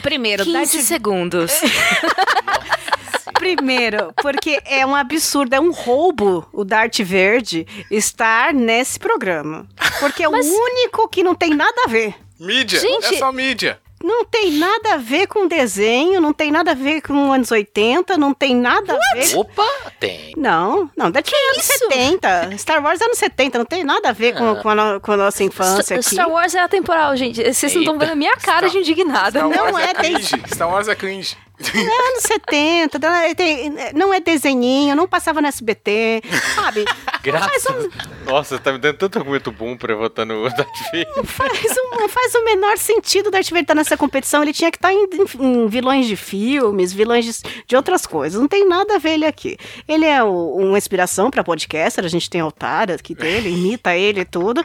Primeiro, 0.00 0.44
15 0.44 0.52
Darth 0.52 0.70
segundos. 0.84 1.52
Primeiro, 3.38 4.12
porque 4.22 4.60
é 4.64 4.84
um 4.84 4.94
absurdo, 4.94 5.54
é 5.54 5.60
um 5.60 5.70
roubo 5.70 6.46
o 6.52 6.64
Dart 6.64 7.00
Verde 7.02 7.66
estar 7.90 8.52
nesse 8.52 8.98
programa. 8.98 9.66
Porque 10.00 10.22
é 10.22 10.28
o 10.28 10.32
único 10.32 11.08
que 11.08 11.22
não 11.22 11.34
tem 11.34 11.50
nada 11.50 11.82
a 11.84 11.88
ver. 11.88 12.14
Mídia, 12.40 12.80
Gente- 12.80 13.14
é 13.14 13.18
só 13.18 13.30
mídia. 13.32 13.78
Não 14.06 14.24
tem 14.24 14.52
nada 14.52 14.94
a 14.94 14.96
ver 14.98 15.26
com 15.26 15.48
desenho, 15.48 16.20
não 16.20 16.32
tem 16.32 16.52
nada 16.52 16.70
a 16.70 16.74
ver 16.74 17.00
com 17.00 17.32
anos 17.32 17.50
80, 17.50 18.16
não 18.16 18.32
tem 18.32 18.54
nada 18.54 18.92
a 18.94 19.14
ver. 19.16 19.36
Opa, 19.36 19.66
tem. 19.98 20.32
Não, 20.36 20.88
não, 20.96 21.10
daqui 21.10 21.34
é 21.34 21.50
anos 21.54 21.64
70. 21.64 22.56
Star 22.56 22.84
Wars 22.84 23.00
é 23.00 23.04
anos 23.04 23.18
70, 23.18 23.58
não 23.58 23.64
tem 23.64 23.82
nada 23.82 24.10
a 24.10 24.12
ver 24.12 24.34
com, 24.36 24.50
Ah. 24.50 24.56
com, 24.56 24.68
a, 24.68 24.74
no- 24.76 25.00
com 25.00 25.10
a 25.10 25.16
nossa 25.16 25.42
infância 25.42 25.82
Star, 25.82 25.98
aqui. 25.98 26.10
Star 26.14 26.30
Wars 26.30 26.54
é 26.54 26.60
atemporal, 26.60 27.16
gente. 27.16 27.42
Vocês 27.52 27.74
não 27.74 27.80
estão 27.82 27.94
Eita. 27.94 28.04
vendo 28.06 28.12
a 28.12 28.16
minha 28.16 28.36
cara 28.36 28.68
de 28.70 28.78
indignada. 28.78 29.40
Star 29.40 29.48
Não 29.48 29.72
Wars 29.72 29.88
é 29.88 29.94
cringe. 29.94 30.42
Star 30.54 30.70
Wars 30.70 30.86
é 30.88 30.94
cringe. 30.94 31.36
É 31.58 32.08
anos 32.10 32.22
70, 32.22 32.98
não 32.98 33.08
é- 33.14 33.92
não 33.94 34.12
desenhinho, 34.20 34.94
não 34.94 35.08
passava 35.08 35.40
no 35.40 35.46
SBT, 35.48 36.22
sabe? 36.54 36.84
Graças. 37.22 37.88
Nossa, 38.26 38.58
tá 38.58 38.72
me 38.72 38.78
dando 38.78 38.96
tanto 38.98 39.18
argumento 39.18 39.50
bom 39.50 39.76
pra 39.76 39.92
eu 39.92 39.98
votar 39.98 40.26
no 40.26 40.42
Darth 40.50 40.68
Vader. 40.92 41.24
Faz, 41.24 41.50
um, 41.78 42.08
faz 42.08 42.34
o 42.34 42.44
menor 42.44 42.76
sentido 42.76 43.28
o 43.28 43.30
Darth 43.30 43.46
Vader 43.48 43.62
estar 43.62 43.74
nessa 43.74 43.96
competição. 43.96 44.42
Ele 44.42 44.52
tinha 44.52 44.70
que 44.70 44.76
estar 44.76 44.92
em, 44.92 45.06
em- 45.40 45.66
vilões 45.66 46.06
de 46.06 46.14
filmes, 46.16 46.92
vilões 46.92 47.24
de, 47.24 47.32
de 47.66 47.76
outras 47.76 48.06
coisas. 48.06 48.38
Não 48.40 48.48
tem 48.48 48.68
nada 48.68 48.96
a 48.96 48.98
ver 48.98 49.14
ele 49.14 49.26
aqui. 49.26 49.56
Ele 49.88 50.04
é 50.04 50.22
o- 50.22 50.56
uma 50.58 50.76
inspiração 50.78 51.30
para 51.30 51.42
podcaster. 51.42 52.04
A 52.04 52.08
gente 52.08 52.28
tem 52.28 52.40
altar 52.40 52.90
aqui 52.90 53.14
dele, 53.14 53.48
imita 53.50 53.94
ele 53.96 54.20
e 54.20 54.24
tudo. 54.24 54.62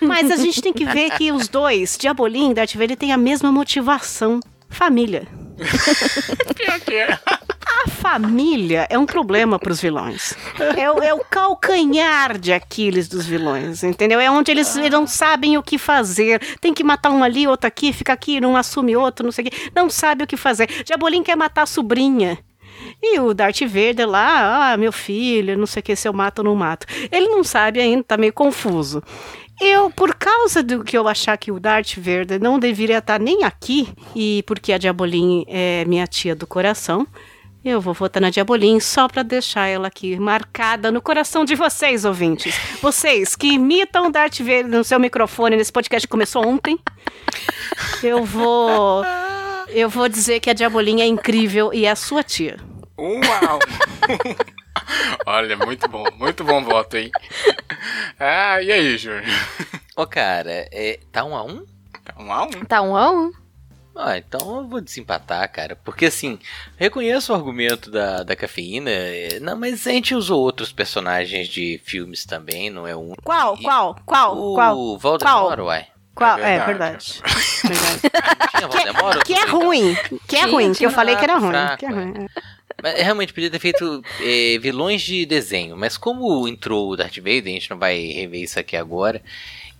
Mas 0.00 0.30
a 0.30 0.36
gente 0.36 0.62
tem 0.62 0.72
que 0.72 0.84
ver 0.86 1.10
que 1.10 1.30
os 1.32 1.48
dois, 1.48 1.96
Diabolim 2.00 2.50
e 2.50 2.54
Darth 2.54 2.74
Vader, 2.74 2.96
têm 2.96 3.12
a 3.12 3.18
mesma 3.18 3.52
motivação. 3.52 4.40
Família. 4.72 5.26
Pior 6.56 6.80
que 6.80 6.94
é. 6.94 7.18
A 7.84 7.88
família 7.88 8.86
é 8.90 8.98
um 8.98 9.06
problema 9.06 9.58
para 9.58 9.72
os 9.72 9.80
vilões. 9.80 10.34
É, 10.76 10.90
o- 10.90 11.02
é 11.02 11.14
o 11.14 11.20
calcanhar 11.24 12.36
de 12.38 12.52
Aquiles 12.52 13.08
dos 13.08 13.24
vilões, 13.26 13.82
entendeu? 13.84 14.18
É 14.20 14.30
onde 14.30 14.50
eles 14.50 14.74
não 14.90 15.06
sabem 15.06 15.56
o 15.56 15.62
que 15.62 15.78
fazer. 15.78 16.40
Tem 16.60 16.74
que 16.74 16.82
matar 16.84 17.10
um 17.10 17.22
ali, 17.22 17.46
outro 17.46 17.66
aqui, 17.68 17.92
fica 17.92 18.12
aqui, 18.12 18.40
não 18.40 18.56
assume 18.56 18.96
outro, 18.96 19.24
não 19.24 19.32
sei 19.32 19.46
o 19.46 19.50
quê. 19.50 19.70
Não 19.74 19.88
sabe 19.88 20.24
o 20.24 20.26
que 20.26 20.36
fazer. 20.36 20.66
Diabolim 20.84 21.22
quer 21.22 21.36
matar 21.36 21.62
a 21.62 21.66
sobrinha. 21.66 22.38
E 23.02 23.18
o 23.20 23.32
Darth 23.32 23.60
Vader 23.62 24.08
lá, 24.08 24.72
ah, 24.72 24.76
meu 24.76 24.92
filho, 24.92 25.56
não 25.56 25.66
sei 25.66 25.80
o 25.80 25.82
que, 25.82 25.94
se 25.96 26.08
eu 26.08 26.12
mato 26.12 26.40
ou 26.40 26.44
não 26.44 26.54
mato. 26.56 26.86
Ele 27.10 27.28
não 27.28 27.44
sabe 27.44 27.80
ainda, 27.80 28.02
tá 28.02 28.16
meio 28.16 28.32
confuso. 28.32 29.02
Eu, 29.60 29.90
por 29.90 30.14
causa 30.14 30.62
do 30.62 30.82
que 30.82 30.96
eu 30.96 31.06
achar 31.06 31.36
que 31.36 31.52
o 31.52 31.60
Darth 31.60 31.96
Vader 31.96 32.40
não 32.40 32.58
deveria 32.58 32.98
estar 32.98 33.20
nem 33.20 33.44
aqui, 33.44 33.92
e 34.16 34.42
porque 34.46 34.72
a 34.72 34.78
Diabolim 34.78 35.44
é 35.46 35.84
minha 35.84 36.06
tia 36.06 36.34
do 36.34 36.46
coração, 36.46 37.06
eu 37.62 37.78
vou 37.78 37.92
votar 37.92 38.22
na 38.22 38.30
Diabolim 38.30 38.80
só 38.80 39.06
pra 39.06 39.22
deixar 39.22 39.66
ela 39.66 39.88
aqui 39.88 40.18
marcada 40.18 40.90
no 40.90 41.02
coração 41.02 41.44
de 41.44 41.54
vocês, 41.54 42.06
ouvintes. 42.06 42.58
Vocês 42.80 43.36
que 43.36 43.48
imitam 43.48 44.06
o 44.06 44.10
Darth 44.10 44.38
Vader 44.38 44.66
no 44.66 44.82
seu 44.82 44.98
microfone 44.98 45.56
nesse 45.56 45.70
podcast 45.70 46.06
que 46.06 46.10
começou 46.10 46.46
ontem. 46.46 46.78
Eu 48.02 48.24
vou. 48.24 49.04
Eu 49.68 49.90
vou 49.90 50.08
dizer 50.08 50.40
que 50.40 50.48
a 50.48 50.54
Diabolim 50.54 51.02
é 51.02 51.06
incrível 51.06 51.70
e 51.72 51.84
é 51.84 51.90
a 51.90 51.96
sua 51.96 52.22
tia. 52.22 52.56
Uau! 52.98 53.58
Olha, 55.26 55.56
muito 55.56 55.88
bom, 55.88 56.04
muito 56.16 56.44
bom 56.44 56.62
voto, 56.62 56.96
hein? 56.96 57.10
Ah, 58.18 58.60
e 58.60 58.70
aí, 58.70 58.98
Júnior? 58.98 59.22
Ô, 59.96 60.06
cara, 60.06 60.68
é, 60.70 61.00
tá 61.10 61.24
um 61.24 61.34
a 61.34 61.42
um? 61.42 61.64
Tá 62.04 62.14
um 62.18 62.30
a 62.32 62.42
um? 62.44 62.50
Tá 62.50 62.82
um 62.82 62.94
a 62.96 63.10
um. 63.10 63.32
Ah, 63.96 64.18
então 64.18 64.58
eu 64.58 64.68
vou 64.68 64.80
desempatar, 64.80 65.50
cara. 65.50 65.74
Porque 65.76 66.06
assim, 66.06 66.38
reconheço 66.76 67.32
o 67.32 67.34
argumento 67.36 67.90
da, 67.90 68.22
da 68.22 68.36
cafeína, 68.36 68.90
é, 68.90 69.40
não, 69.40 69.56
mas 69.56 69.86
a 69.86 69.90
gente 69.90 70.14
usou 70.14 70.40
outros 70.40 70.70
personagens 70.70 71.48
de 71.48 71.80
filmes 71.84 72.26
também, 72.26 72.68
não 72.68 72.86
é 72.86 72.94
um. 72.94 73.14
Qual? 73.24 73.56
Qual? 73.56 73.96
Qual? 74.04 74.36
O 74.38 74.54
Qual? 74.54 74.98
Voldemort, 74.98 75.56
Qual? 75.56 75.66
uai. 75.66 75.86
Qual? 76.14 76.38
É 76.38 76.56
É 76.56 76.64
verdade. 76.66 77.20
verdade. 77.22 78.00
verdade. 78.60 78.68
Voldemort? 78.92 79.16
ou 79.16 79.22
Que 79.24 79.32
é 79.34 79.44
ruim. 79.46 79.96
Que 80.28 80.36
é 80.36 80.44
ruim. 80.44 80.72
Que 80.74 80.84
eu 80.84 80.90
falei 80.90 81.16
que 81.16 81.24
era 81.24 81.40
fraco, 81.40 81.46
ruim. 81.46 81.52
fraco, 81.66 81.78
Que 81.78 81.86
é 81.86 81.88
ruim. 81.90 82.14
Mas 82.18 82.28
realmente 82.82 83.32
podia 83.32 83.50
ter 83.50 83.58
feito 83.58 84.02
é, 84.20 84.58
vilões 84.58 85.02
de 85.02 85.24
desenho. 85.26 85.76
Mas 85.76 85.96
como 85.96 86.46
entrou 86.48 86.90
o 86.90 86.96
Darth 86.96 87.16
Vader, 87.16 87.46
a 87.46 87.48
gente 87.48 87.70
não 87.70 87.78
vai 87.78 87.98
rever 87.98 88.42
isso 88.42 88.58
aqui 88.58 88.76
agora. 88.76 89.22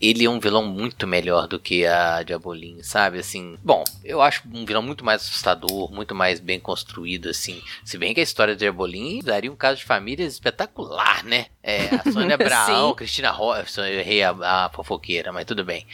Ele 0.01 0.25
é 0.25 0.31
um 0.31 0.41
vilão 0.41 0.65
muito 0.65 1.07
melhor 1.07 1.47
do 1.47 1.61
que 1.61 1.85
a 1.85 2.23
Diabolim, 2.23 2.83
sabe? 2.83 3.19
Assim, 3.19 3.59
bom, 3.63 3.85
eu 4.03 4.23
acho 4.23 4.43
um 4.51 4.65
vilão 4.65 4.81
muito 4.81 5.05
mais 5.05 5.21
assustador, 5.21 5.93
muito 5.93 6.15
mais 6.15 6.41
bem 6.41 6.59
construído, 6.59 7.29
assim. 7.29 7.61
Se 7.85 7.99
bem 7.99 8.15
que 8.15 8.21
a 8.21 8.23
história 8.23 8.55
da 8.55 8.59
Diabolim 8.59 9.21
daria 9.23 9.53
um 9.53 9.57
caso 9.57 9.81
de 9.81 9.85
família 9.85 10.25
espetacular, 10.25 11.23
né? 11.23 11.47
É, 11.63 11.95
a 11.95 12.03
Sônia 12.11 12.39
Sim. 12.39 12.95
Cristina 12.97 13.31
Rocha, 13.31 13.83
eu 13.83 14.01
errei 14.01 14.23
a, 14.23 14.31
a 14.31 14.71
fofoqueira, 14.71 15.33
mas 15.33 15.45
tudo 15.45 15.65
bem. 15.65 15.87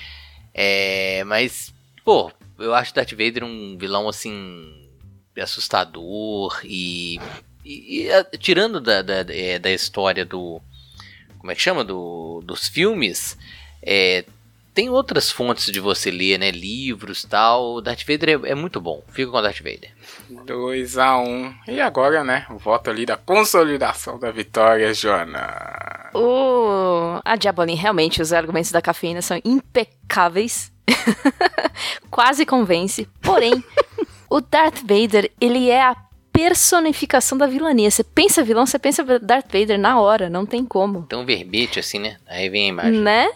É, 0.55 1.25
mas, 1.25 1.75
pô, 2.05 2.31
eu 2.61 2.75
acho 2.75 2.95
Darth 2.95 3.11
Vader 3.11 3.43
um 3.43 3.77
vilão, 3.77 4.09
assim, 4.09 4.86
assustador 5.43 6.61
e, 6.65 7.19
e- 7.65 8.05
e, 8.05 8.13
ah, 8.13 8.25
tirando 8.39 8.81
da, 8.81 9.03
da, 9.03 9.25
é, 9.29 9.59
da 9.59 9.71
história 9.71 10.25
do 10.25 10.61
como 11.39 11.51
é 11.53 11.55
que 11.55 11.61
chama 11.63 11.85
do, 11.85 12.43
dos 12.45 12.67
filmes 12.69 13.37
é, 13.83 14.25
tem 14.75 14.91
outras 14.91 15.31
fontes 15.31 15.71
de 15.73 15.81
você 15.81 16.11
ler 16.11 16.39
né 16.39 16.51
livros 16.51 17.25
tal 17.25 17.81
Darth 17.81 18.03
Vader 18.07 18.41
é, 18.45 18.51
é 18.51 18.55
muito 18.55 18.81
bom 18.81 19.03
fica 19.13 19.31
com 19.31 19.37
o 19.39 19.43
Darth 19.43 19.59
Vader 19.59 19.91
2x1. 20.31 21.55
E 21.69 21.81
agora, 21.81 22.25
né? 22.25 22.47
O 22.51 22.59
voto 22.59 22.91
ali 22.91 23.07
da 23.07 23.17
consolidação 23.17 24.19
da 24.19 24.31
vitória, 24.33 24.93
Jona. 24.93 26.11
O... 26.13 27.21
A 27.25 27.37
Diabolim, 27.37 27.75
realmente, 27.77 28.21
os 28.21 28.33
argumentos 28.33 28.73
da 28.73 28.83
cafeína 28.83 29.23
são 29.23 29.41
impecáveis. 29.45 30.73
Quase 32.11 32.45
convence. 32.45 33.09
Porém, 33.23 33.63
o 34.37 34.41
Darth 34.43 34.81
Vader, 34.81 35.31
ele 35.41 35.71
é 35.71 35.83
a 35.83 35.97
personificação 36.31 37.39
da 37.39 37.47
vilania. 37.47 37.91
Você 37.91 38.05
pensa 38.05 38.45
vilão, 38.45 38.67
você 38.67 38.79
pensa 38.79 39.03
Darth 39.19 39.51
Vader 39.51 39.79
na 39.79 39.99
hora, 39.99 40.29
não 40.29 40.45
tem 40.45 40.63
como. 40.63 41.07
um 41.17 41.25
verbete 41.25 41.79
assim 41.81 41.99
né 41.99 42.19
aí 42.27 42.51
vem 42.51 42.67
a 42.67 42.69
imagem 42.69 43.01
Né? 43.01 43.31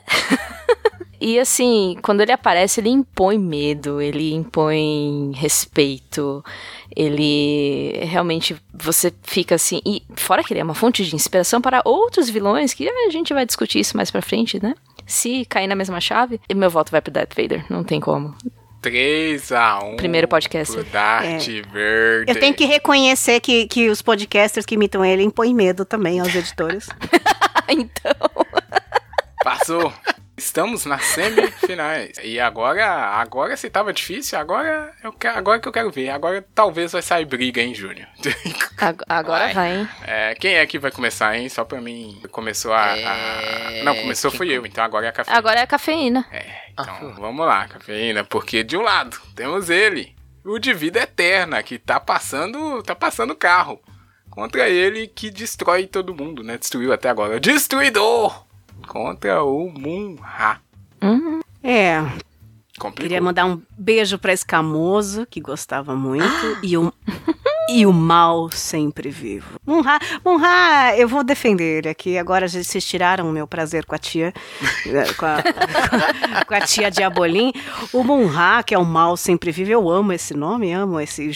e 1.18 1.38
assim, 1.38 1.96
quando 2.02 2.20
ele 2.20 2.32
aparece, 2.32 2.80
ele 2.82 2.90
impõe 2.90 3.38
medo, 3.38 4.02
ele 4.02 4.34
impõe 4.34 5.32
respeito, 5.34 6.44
ele 6.94 7.92
realmente 8.02 8.54
você 8.74 9.10
fica 9.22 9.54
assim. 9.54 9.80
E 9.86 10.02
fora 10.14 10.44
que 10.44 10.52
ele 10.52 10.60
é 10.60 10.64
uma 10.64 10.74
fonte 10.74 11.02
de 11.02 11.16
inspiração 11.16 11.62
para 11.62 11.80
outros 11.82 12.28
vilões, 12.28 12.74
que 12.74 12.86
a 12.86 13.10
gente 13.10 13.32
vai 13.32 13.46
discutir 13.46 13.78
isso 13.78 13.96
mais 13.96 14.10
pra 14.10 14.20
frente, 14.20 14.62
né? 14.62 14.74
Se 15.06 15.46
cair 15.46 15.66
na 15.66 15.74
mesma 15.74 15.98
chave, 15.98 16.38
meu 16.54 16.68
voto 16.68 16.92
vai 16.92 17.00
pro 17.00 17.10
Darth 17.10 17.34
Vader, 17.34 17.64
não 17.70 17.82
tem 17.82 17.98
como. 17.98 18.34
3x1. 18.82 19.96
Primeiro 19.96 20.26
podcast. 20.26 20.72
Pro 20.74 20.84
Darth 20.84 21.46
Vader. 21.66 22.24
Eu 22.26 22.38
tenho 22.38 22.54
que 22.54 22.64
reconhecer 22.64 23.40
que, 23.40 23.66
que 23.66 23.88
os 23.88 24.00
podcasters 24.00 24.64
que 24.64 24.74
imitam 24.74 25.04
ele 25.04 25.22
impõem 25.22 25.54
medo 25.54 25.84
também 25.84 26.20
aos 26.20 26.34
editores. 26.34 26.88
então. 27.68 28.46
Passou. 29.42 29.92
Estamos 30.40 30.86
nas 30.86 31.04
semifinais. 31.04 32.12
E 32.22 32.40
agora, 32.40 32.86
agora 32.86 33.54
se 33.58 33.68
tava 33.68 33.92
difícil, 33.92 34.38
agora 34.38 34.90
eu 35.04 35.12
quero, 35.12 35.36
agora 35.38 35.60
que 35.60 35.68
eu 35.68 35.72
quero 35.72 35.90
ver. 35.90 36.08
Agora 36.08 36.42
talvez 36.54 36.92
vai 36.92 37.02
sair 37.02 37.26
briga, 37.26 37.60
hein, 37.60 37.74
Júnior? 37.74 38.08
Ag- 38.78 39.04
Agora 39.06 39.44
Vai. 39.44 39.54
vai, 39.54 39.76
hein? 39.76 39.88
É, 40.02 40.34
quem 40.34 40.54
é 40.54 40.66
que 40.66 40.78
vai 40.78 40.90
começar, 40.90 41.36
hein? 41.36 41.48
Só 41.50 41.62
pra 41.64 41.78
mim. 41.80 42.20
Começou 42.30 42.72
a. 42.72 42.84
a- 42.92 42.96
É, 42.96 43.82
Não, 43.82 43.94
começou 43.94 44.30
quem 44.30 44.38
fui 44.38 44.48
eu, 44.50 44.64
então 44.64 44.82
agora 44.82 45.06
é 45.06 45.08
a 45.10 45.12
cafeína. 45.12 45.38
Agora 45.38 45.60
é 45.60 45.62
a 45.62 45.66
cafeína. 45.66 46.26
Então 46.72 47.14
vamos 47.18 47.46
lá, 47.46 47.68
cafeína, 47.68 48.24
porque 48.24 48.64
de 48.64 48.76
um 48.78 48.82
lado 48.82 49.20
temos 49.36 49.68
ele, 49.68 50.16
o 50.44 50.58
de 50.58 50.72
vida 50.72 51.00
eterna, 51.00 51.62
que 51.62 51.78
tá 51.78 52.00
passando, 52.00 52.82
tá 52.82 52.94
passando 52.94 53.34
carro. 53.34 53.78
contra 54.30 54.68
ele 54.70 55.06
que 55.08 55.30
destrói 55.30 55.86
todo 55.86 56.14
mundo, 56.14 56.42
né? 56.42 56.56
Destruiu 56.56 56.92
até 56.94 57.10
agora. 57.10 57.38
Destruidor! 57.38 58.46
Contra 58.86 59.42
o 59.44 59.70
Munra. 59.70 60.60
É. 61.62 62.00
Complicou. 62.78 63.02
Queria 63.02 63.20
mandar 63.20 63.44
um 63.44 63.60
beijo 63.76 64.18
pra 64.18 64.32
Escamoso, 64.32 65.26
que 65.26 65.38
gostava 65.38 65.94
muito, 65.94 66.58
e 66.62 66.78
o, 66.78 66.90
e 67.68 67.84
o 67.84 67.92
mal 67.92 68.50
sempre 68.50 69.10
vivo. 69.10 69.60
Munra, 69.66 69.98
Munra, 70.24 70.96
eu 70.96 71.06
vou 71.06 71.22
defender 71.22 71.78
ele 71.78 71.88
aqui. 71.90 72.16
Agora 72.16 72.48
vocês 72.48 72.84
tiraram 72.86 73.28
o 73.28 73.32
meu 73.32 73.46
prazer 73.46 73.84
com 73.84 73.94
a 73.94 73.98
tia, 73.98 74.32
eh, 74.86 75.12
com 75.12 75.26
a, 75.26 75.42
com 76.48 76.54
a 76.54 76.60
tia 76.62 76.90
Diabolim. 76.90 77.52
O 77.92 78.02
Munra, 78.02 78.62
que 78.62 78.74
é 78.74 78.78
o 78.78 78.84
mal 78.84 79.14
sempre 79.14 79.52
vive, 79.52 79.72
eu 79.72 79.90
amo 79.90 80.14
esse 80.14 80.32
nome, 80.32 80.72
amo 80.72 80.98
esse 80.98 81.30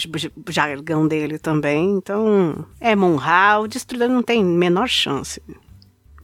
jargão 0.49 1.07
dele 1.07 1.37
também. 1.37 1.91
Então, 1.91 2.65
é 2.81 2.95
Munra, 2.95 3.59
o 3.59 3.67
Destruidor 3.67 4.09
não 4.09 4.23
tem 4.23 4.43
menor 4.43 4.89
chance. 4.89 5.43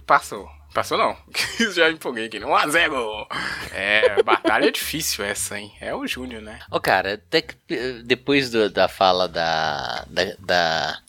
Passou. 0.08 0.61
Passou 0.74 0.98
não. 0.98 1.18
Já 1.74 1.90
empolguei 1.90 2.28
aqui. 2.28 2.40
1x0. 2.40 3.28
É, 3.74 4.24
batalha 4.24 4.68
é 4.68 4.72
difícil 4.72 5.24
essa, 5.26 5.60
hein? 5.60 5.74
É 5.82 5.94
o 5.94 6.08
Júnior, 6.08 6.42
né? 6.42 6.60
Ô, 6.72 6.80
cara, 6.80 7.16
até 7.16 7.42
que, 7.42 7.56
eh, 7.70 8.02
depois 8.06 8.50
do- 8.50 8.70
da 8.70 8.88
fala 8.88 9.28
da, 9.28 10.06
da, 10.08 10.24
da 10.40 11.00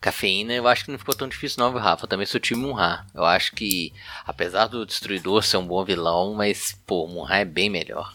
cafeína, 0.00 0.52
eu 0.54 0.66
acho 0.66 0.84
que 0.84 0.90
não 0.90 0.98
ficou 0.98 1.14
tão 1.14 1.28
difícil 1.28 1.62
não, 1.62 1.70
viu, 1.70 1.80
Rafa? 1.80 2.06
Também 2.08 2.26
sou 2.26 2.40
time 2.40 2.60
Munra. 2.60 3.06
Eu 3.14 3.24
acho 3.24 3.52
que, 3.52 3.92
apesar 4.26 4.66
do 4.66 4.84
Destruidor 4.84 5.42
ser 5.44 5.58
um 5.58 5.66
bom 5.66 5.84
vilão, 5.84 6.34
mas, 6.34 6.76
pô, 6.84 7.04
o 7.04 7.08
Munra 7.08 7.38
é 7.38 7.44
bem 7.44 7.70
melhor. 7.70 8.12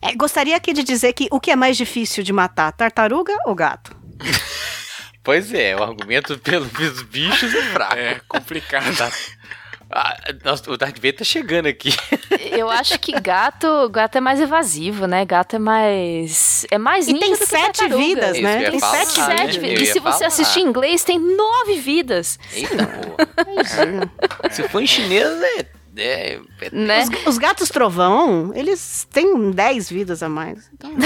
É, 0.00 0.14
gostaria 0.14 0.56
aqui 0.56 0.72
de 0.72 0.82
dizer 0.82 1.12
que 1.12 1.28
o 1.30 1.38
que 1.40 1.50
é 1.50 1.56
mais 1.56 1.76
difícil 1.76 2.22
de 2.24 2.32
matar, 2.32 2.72
tartaruga 2.72 3.34
ou 3.44 3.54
gato? 3.54 3.94
Pois 5.22 5.52
é, 5.52 5.74
o 5.74 5.82
argumento 5.82 6.38
pelos 6.38 7.02
bichos 7.02 7.52
é 7.52 7.62
fraco. 7.72 7.96
É 7.96 8.20
complicado. 8.28 9.12
Ah, 9.98 10.14
nossa, 10.44 10.70
o 10.70 10.76
Darth 10.76 10.96
Vader 10.96 11.16
tá 11.16 11.24
chegando 11.24 11.66
aqui. 11.66 11.88
Eu 12.52 12.68
acho 12.68 12.98
que 12.98 13.12
gato, 13.20 13.88
gato 13.88 14.18
é 14.18 14.20
mais 14.20 14.40
evasivo, 14.40 15.06
né? 15.06 15.24
Gato 15.24 15.56
é 15.56 15.58
mais. 15.58 16.66
É 16.70 16.76
mais 16.76 17.08
E 17.08 17.18
tem 17.18 17.34
sete 17.34 17.88
vidas, 17.88 18.32
Isso 18.36 18.42
né? 18.42 18.70
Tem 18.70 18.78
falar, 18.80 19.04
sete 19.06 19.20
né? 19.20 19.36
Sete 19.38 19.56
Eu 19.56 19.62
vidas. 19.62 19.80
E 19.82 19.86
se 19.86 19.92
você 20.00 20.00
falar. 20.00 20.26
assistir 20.26 20.60
em 20.60 20.66
inglês, 20.66 21.02
tem 21.02 21.18
nove 21.18 21.76
vidas. 21.80 22.38
Eita. 22.52 22.76
Se 24.52 24.68
for 24.68 24.82
em 24.82 24.86
chinês, 24.86 25.26
é. 25.26 25.66
é, 25.96 26.40
é 26.60 26.70
Né? 26.70 27.02
Os, 27.02 27.26
os 27.28 27.38
gatos 27.38 27.68
trovão, 27.70 28.52
eles 28.54 29.06
têm 29.10 29.50
10 29.50 29.88
vidas 29.90 30.22
a 30.22 30.28
mais. 30.28 30.68
Então, 30.74 30.92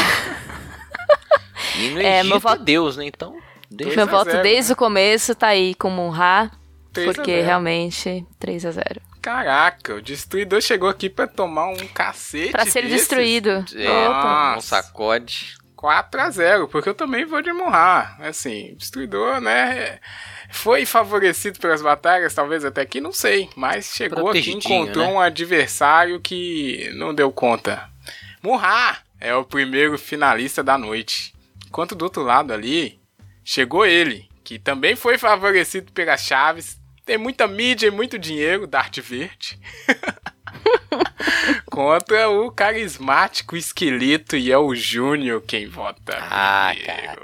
E 1.78 1.88
no 1.90 2.00
É, 2.00 2.18
Egito 2.20 2.28
meu 2.28 2.36
é 2.36 2.40
voto- 2.40 2.62
Deus, 2.64 2.96
né? 2.96 3.04
Então. 3.06 3.36
Deixa 3.70 3.94
Meu 3.94 4.04
a 4.04 4.08
voto 4.08 4.42
desde 4.42 4.72
o 4.72 4.76
começo 4.76 5.32
tá 5.34 5.48
aí 5.48 5.74
com 5.76 5.88
Munra, 5.90 6.50
3 6.50 6.50
a 6.50 6.59
porque 6.92 7.32
0. 7.32 7.44
realmente 7.44 8.26
3 8.38 8.66
a 8.66 8.70
0 8.70 9.00
Caraca, 9.20 9.94
o 9.94 10.02
Destruidor 10.02 10.60
chegou 10.62 10.88
aqui 10.88 11.10
pra 11.10 11.26
tomar 11.26 11.68
um 11.68 11.86
cacete. 11.88 12.52
Pra 12.52 12.64
ser 12.64 12.82
desses. 12.82 13.00
destruído. 13.00 13.64
É, 13.74 14.08
Opa. 14.08 14.56
um 14.56 14.60
sacode. 14.60 15.60
4x0, 15.76 16.68
porque 16.68 16.90
eu 16.90 16.94
também 16.94 17.24
vou 17.24 17.40
de 17.40 17.52
Munra. 17.52 18.14
Assim, 18.18 18.74
Destruidor, 18.76 19.40
né? 19.40 19.98
Foi 20.50 20.84
favorecido 20.84 21.58
pelas 21.58 21.80
batalhas, 21.80 22.34
talvez 22.34 22.64
até 22.64 22.82
aqui, 22.82 23.00
não 23.00 23.12
sei. 23.12 23.48
Mas 23.56 23.86
chegou 23.86 24.28
aqui 24.28 24.50
e 24.50 24.54
encontrou 24.54 25.06
né? 25.06 25.12
um 25.12 25.20
adversário 25.20 26.20
que 26.20 26.90
não 26.94 27.14
deu 27.14 27.32
conta. 27.32 27.88
Munra 28.42 28.98
é 29.18 29.34
o 29.34 29.44
primeiro 29.44 29.96
finalista 29.96 30.62
da 30.62 30.76
noite. 30.76 31.34
Enquanto 31.66 31.94
do 31.94 32.04
outro 32.04 32.22
lado 32.22 32.52
ali, 32.52 33.00
chegou 33.44 33.86
ele, 33.86 34.28
que 34.42 34.58
também 34.58 34.96
foi 34.96 35.16
favorecido 35.16 35.92
pelas 35.92 36.20
chaves. 36.22 36.79
Tem 37.10 37.18
muita 37.18 37.48
mídia 37.48 37.88
e 37.88 37.90
muito 37.90 38.16
dinheiro, 38.16 38.68
Dart 38.68 39.00
Verde. 39.00 39.58
Contra 41.68 42.30
o 42.30 42.52
carismático 42.52 43.56
esqueleto 43.56 44.36
e 44.36 44.52
é 44.52 44.56
o 44.56 44.72
Júnior 44.76 45.42
quem 45.44 45.66
vota. 45.66 46.16
Ah, 46.20 46.72
cara. 46.86 47.18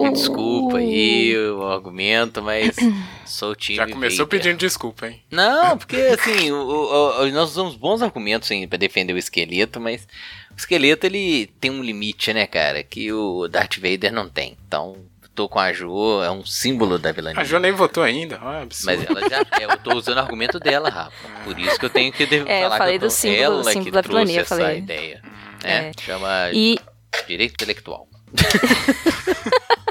Me 0.00 0.10
desculpa 0.12 0.78
aí 0.78 1.36
o 1.38 1.62
argumento, 1.68 2.42
mas 2.42 2.74
sou 3.24 3.52
o 3.52 3.54
time. 3.54 3.76
Já 3.76 3.86
começou 3.86 4.26
pedindo 4.26 4.56
desculpa, 4.58 5.06
hein? 5.06 5.22
Não, 5.30 5.78
porque 5.78 5.94
assim, 5.96 6.50
o- 6.50 6.56
o- 6.56 7.22
o- 7.22 7.30
nós 7.30 7.50
usamos 7.50 7.76
bons 7.76 8.02
argumentos 8.02 8.48
pra 8.68 8.76
defender 8.76 9.12
o 9.12 9.18
esqueleto, 9.18 9.78
mas 9.80 10.02
o 10.50 10.56
esqueleto 10.56 11.06
ele 11.06 11.46
tem 11.60 11.70
um 11.70 11.80
limite, 11.80 12.32
né, 12.32 12.44
cara? 12.48 12.82
Que 12.82 13.12
o 13.12 13.46
Darth 13.46 13.76
Vader 13.76 14.12
não 14.12 14.28
tem. 14.28 14.56
Então, 14.66 14.96
tô 15.34 15.48
com 15.48 15.58
a 15.58 15.72
Jo, 15.72 16.22
é 16.22 16.30
um 16.30 16.44
símbolo 16.44 16.98
da 16.98 17.12
vilania. 17.12 17.40
A 17.40 17.44
Jo 17.44 17.58
nem 17.58 17.72
votou 17.72 18.02
ainda. 18.02 18.36
é. 18.36 18.66
Mas 18.84 19.04
ela 19.08 19.28
já. 19.28 19.38
é, 19.60 19.64
eu 19.64 19.76
tô 19.78 19.94
usando 19.94 20.16
o 20.18 20.20
argumento 20.20 20.58
dela, 20.60 20.88
Rafa. 20.90 21.12
Por 21.44 21.58
isso 21.58 21.78
que 21.78 21.86
eu 21.86 21.90
tenho 21.90 22.12
que 22.12 22.22
É, 22.24 22.60
eu 22.60 22.62
falar 22.64 22.78
falei 22.78 22.98
que 22.98 23.04
eu 23.04 23.08
do 23.08 23.12
tô, 23.12 23.16
símbolo- 23.18 23.42
ela 23.42 23.64
símbolo 23.64 23.84
que 23.84 23.90
da 23.90 24.02
trouxe 24.02 24.18
vilania, 24.24 24.36
eu 24.36 24.42
essa 24.42 24.56
falei. 24.56 24.78
ideia. 24.78 25.22
Né? 25.62 25.88
É. 25.88 25.92
Chama 26.00 26.50
E 26.52 26.78
direito 27.26 27.52
intelectual. 27.52 28.08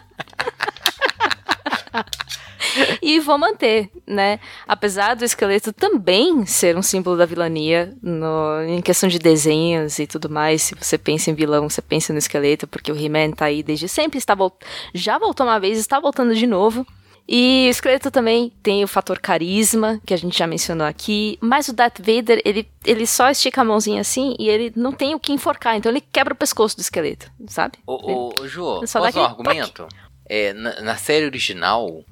E 3.02 3.20
vou 3.20 3.38
manter, 3.38 3.90
né? 4.06 4.40
Apesar 4.68 5.16
do 5.16 5.24
esqueleto 5.26 5.72
também 5.74 6.46
ser 6.46 6.78
um 6.78 6.82
símbolo 6.82 7.18
da 7.18 7.26
vilania, 7.26 7.96
no- 8.02 8.62
em 8.68 8.82
questão 8.82 9.10
de 9.10 9.20
desenhos 9.20 10.00
e 10.00 10.08
tudo 10.08 10.30
mais, 10.30 10.62
se 10.62 10.76
você 10.76 10.98
pensa 10.98 11.30
em 11.32 11.34
vilão, 11.34 11.70
você 11.70 11.82
pensa 11.82 12.14
no 12.14 12.20
esqueleto, 12.20 12.68
porque 12.68 12.92
o 12.92 12.96
He-Man 12.98 13.32
tá 13.32 13.46
aí 13.46 13.64
desde 13.64 13.88
sempre, 13.88 14.18
está 14.18 14.36
vol- 14.36 14.58
já 14.94 15.18
voltou 15.18 15.46
uma 15.46 15.60
vez, 15.60 15.78
está 15.78 16.00
voltando 16.00 16.36
de 16.36 16.46
novo. 16.48 16.86
E 17.28 17.66
o 17.68 17.70
esqueleto 17.70 18.10
também 18.12 18.52
tem 18.64 18.84
o 18.84 18.88
fator 18.88 19.20
carisma, 19.20 20.02
que 20.06 20.14
a 20.14 20.18
gente 20.18 20.38
já 20.38 20.46
mencionou 20.48 20.86
aqui, 20.86 21.38
mas 21.40 21.68
o 21.70 21.74
Darth 21.74 22.00
Vader, 22.00 22.42
ele, 22.44 22.68
ele 22.84 23.06
só 23.08 23.30
estica 23.30 23.62
a 23.62 23.64
mãozinha 23.64 24.02
assim 24.02 24.36
e 24.40 24.50
ele 24.50 24.74
não 24.76 24.92
tem 24.92 25.14
o 25.16 25.20
que 25.20 25.32
enforcar, 25.32 25.78
então 25.78 25.90
ele 25.92 26.02
quebra 26.02 26.34
o 26.34 26.38
pescoço 26.38 26.76
do 26.76 26.82
esqueleto, 26.82 27.32
sabe? 27.48 27.78
Ô, 27.86 27.94
ô, 28.32 28.88
Só 28.88 29.00
posso 29.00 29.20
um 29.20 29.24
argumento? 29.24 29.88
É, 30.28 30.52
na, 30.54 30.82
na 30.82 30.96
série 30.98 31.26
original, 31.26 32.04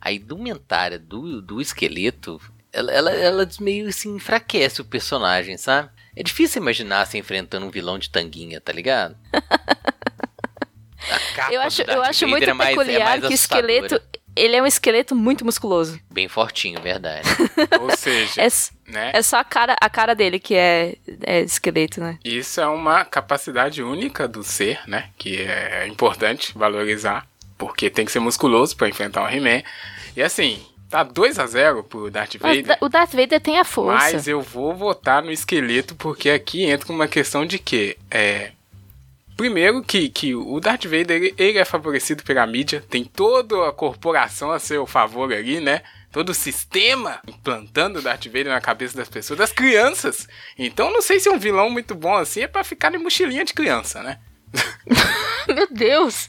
a 0.00 0.12
indumentária 0.12 0.98
do, 0.98 1.40
do 1.42 1.60
esqueleto, 1.60 2.40
ela, 2.72 2.92
ela, 2.92 3.10
ela 3.12 3.48
meio 3.60 3.88
assim, 3.88 4.14
enfraquece 4.16 4.80
o 4.80 4.84
personagem, 4.84 5.56
sabe? 5.56 5.90
É 6.16 6.22
difícil 6.22 6.60
imaginar 6.60 7.06
se 7.06 7.16
enfrentando 7.18 7.66
um 7.66 7.70
vilão 7.70 7.98
de 7.98 8.10
tanguinha, 8.10 8.60
tá 8.60 8.72
ligado? 8.72 9.16
Eu 11.50 11.60
acho, 11.62 11.82
eu 11.82 12.02
acho 12.02 12.26
muito 12.28 12.48
é 12.48 12.52
mais- 12.52 12.70
é 12.70 12.76
peculiar 12.76 13.08
mais 13.08 13.20
que 13.22 13.28
o 13.28 13.32
esqueleto, 13.32 14.02
ele 14.36 14.56
é 14.56 14.62
um 14.62 14.66
esqueleto 14.66 15.14
muito 15.14 15.44
musculoso. 15.44 15.98
Bem 16.10 16.28
fortinho, 16.28 16.80
verdade. 16.82 17.26
Ou 17.80 17.96
seja, 17.96 18.42
É, 18.42 18.48
né? 18.90 19.12
é 19.14 19.22
só 19.22 19.38
a 19.38 19.44
cara, 19.44 19.76
a 19.80 19.88
cara 19.88 20.14
dele 20.14 20.38
que 20.38 20.54
é, 20.54 20.96
é 21.22 21.40
esqueleto, 21.40 22.00
né? 22.00 22.18
Isso 22.24 22.60
é 22.60 22.66
uma 22.66 23.04
capacidade 23.04 23.82
única 23.82 24.28
do 24.28 24.42
ser, 24.42 24.80
né? 24.86 25.10
Que 25.16 25.42
é 25.42 25.86
importante 25.86 26.52
valorizar, 26.54 27.26
porque 27.58 27.90
tem 27.90 28.04
que 28.06 28.12
ser 28.12 28.20
musculoso 28.20 28.74
pra 28.76 28.88
enfrentar 28.88 29.24
o 29.24 29.28
He-Man. 29.28 29.62
E 30.16 30.22
assim, 30.22 30.64
tá 30.88 31.02
2 31.02 31.38
a 31.38 31.46
0 31.46 31.82
pro 31.84 32.10
Darth 32.10 32.36
Mas 32.40 32.56
Vader. 32.58 32.64
da- 32.64 32.78
o 32.80 32.88
Darth 32.88 33.12
Vader 33.12 33.40
tem 33.40 33.58
a 33.58 33.64
força. 33.64 33.98
Mas 34.12 34.26
eu 34.28 34.40
vou 34.40 34.74
votar 34.74 35.22
no 35.22 35.30
esqueleto 35.32 35.94
porque 35.96 36.30
aqui 36.30 36.64
entra 36.64 36.92
uma 36.92 37.08
questão 37.08 37.44
de 37.44 37.58
que 37.58 37.98
é 38.10 38.52
primeiro 39.36 39.82
que, 39.82 40.08
que 40.08 40.34
o 40.34 40.58
Darth 40.60 40.84
Vader 40.84 41.10
ele, 41.10 41.34
ele 41.38 41.58
é 41.58 41.64
favorecido 41.64 42.22
pela 42.24 42.46
mídia, 42.46 42.82
tem 42.88 43.04
toda 43.04 43.68
a 43.68 43.72
corporação 43.72 44.50
a 44.50 44.58
seu 44.58 44.86
favor 44.86 45.32
ali, 45.32 45.60
né? 45.60 45.82
Todo 46.10 46.30
o 46.30 46.34
sistema 46.34 47.20
implantando 47.28 47.98
o 47.98 48.02
Darth 48.02 48.24
Vader 48.26 48.46
na 48.48 48.60
cabeça 48.60 48.96
das 48.96 49.08
pessoas, 49.08 49.38
das 49.38 49.52
crianças. 49.52 50.26
Então 50.58 50.90
não 50.90 51.02
sei 51.02 51.20
se 51.20 51.28
um 51.28 51.38
vilão 51.38 51.68
muito 51.70 51.94
bom 51.94 52.14
assim 52.16 52.40
é 52.40 52.48
pra 52.48 52.64
ficar 52.64 52.92
em 52.94 52.98
mochilinha 52.98 53.44
de 53.44 53.52
criança, 53.52 54.02
né? 54.02 54.18
Meu 55.48 55.66
Deus! 55.70 56.26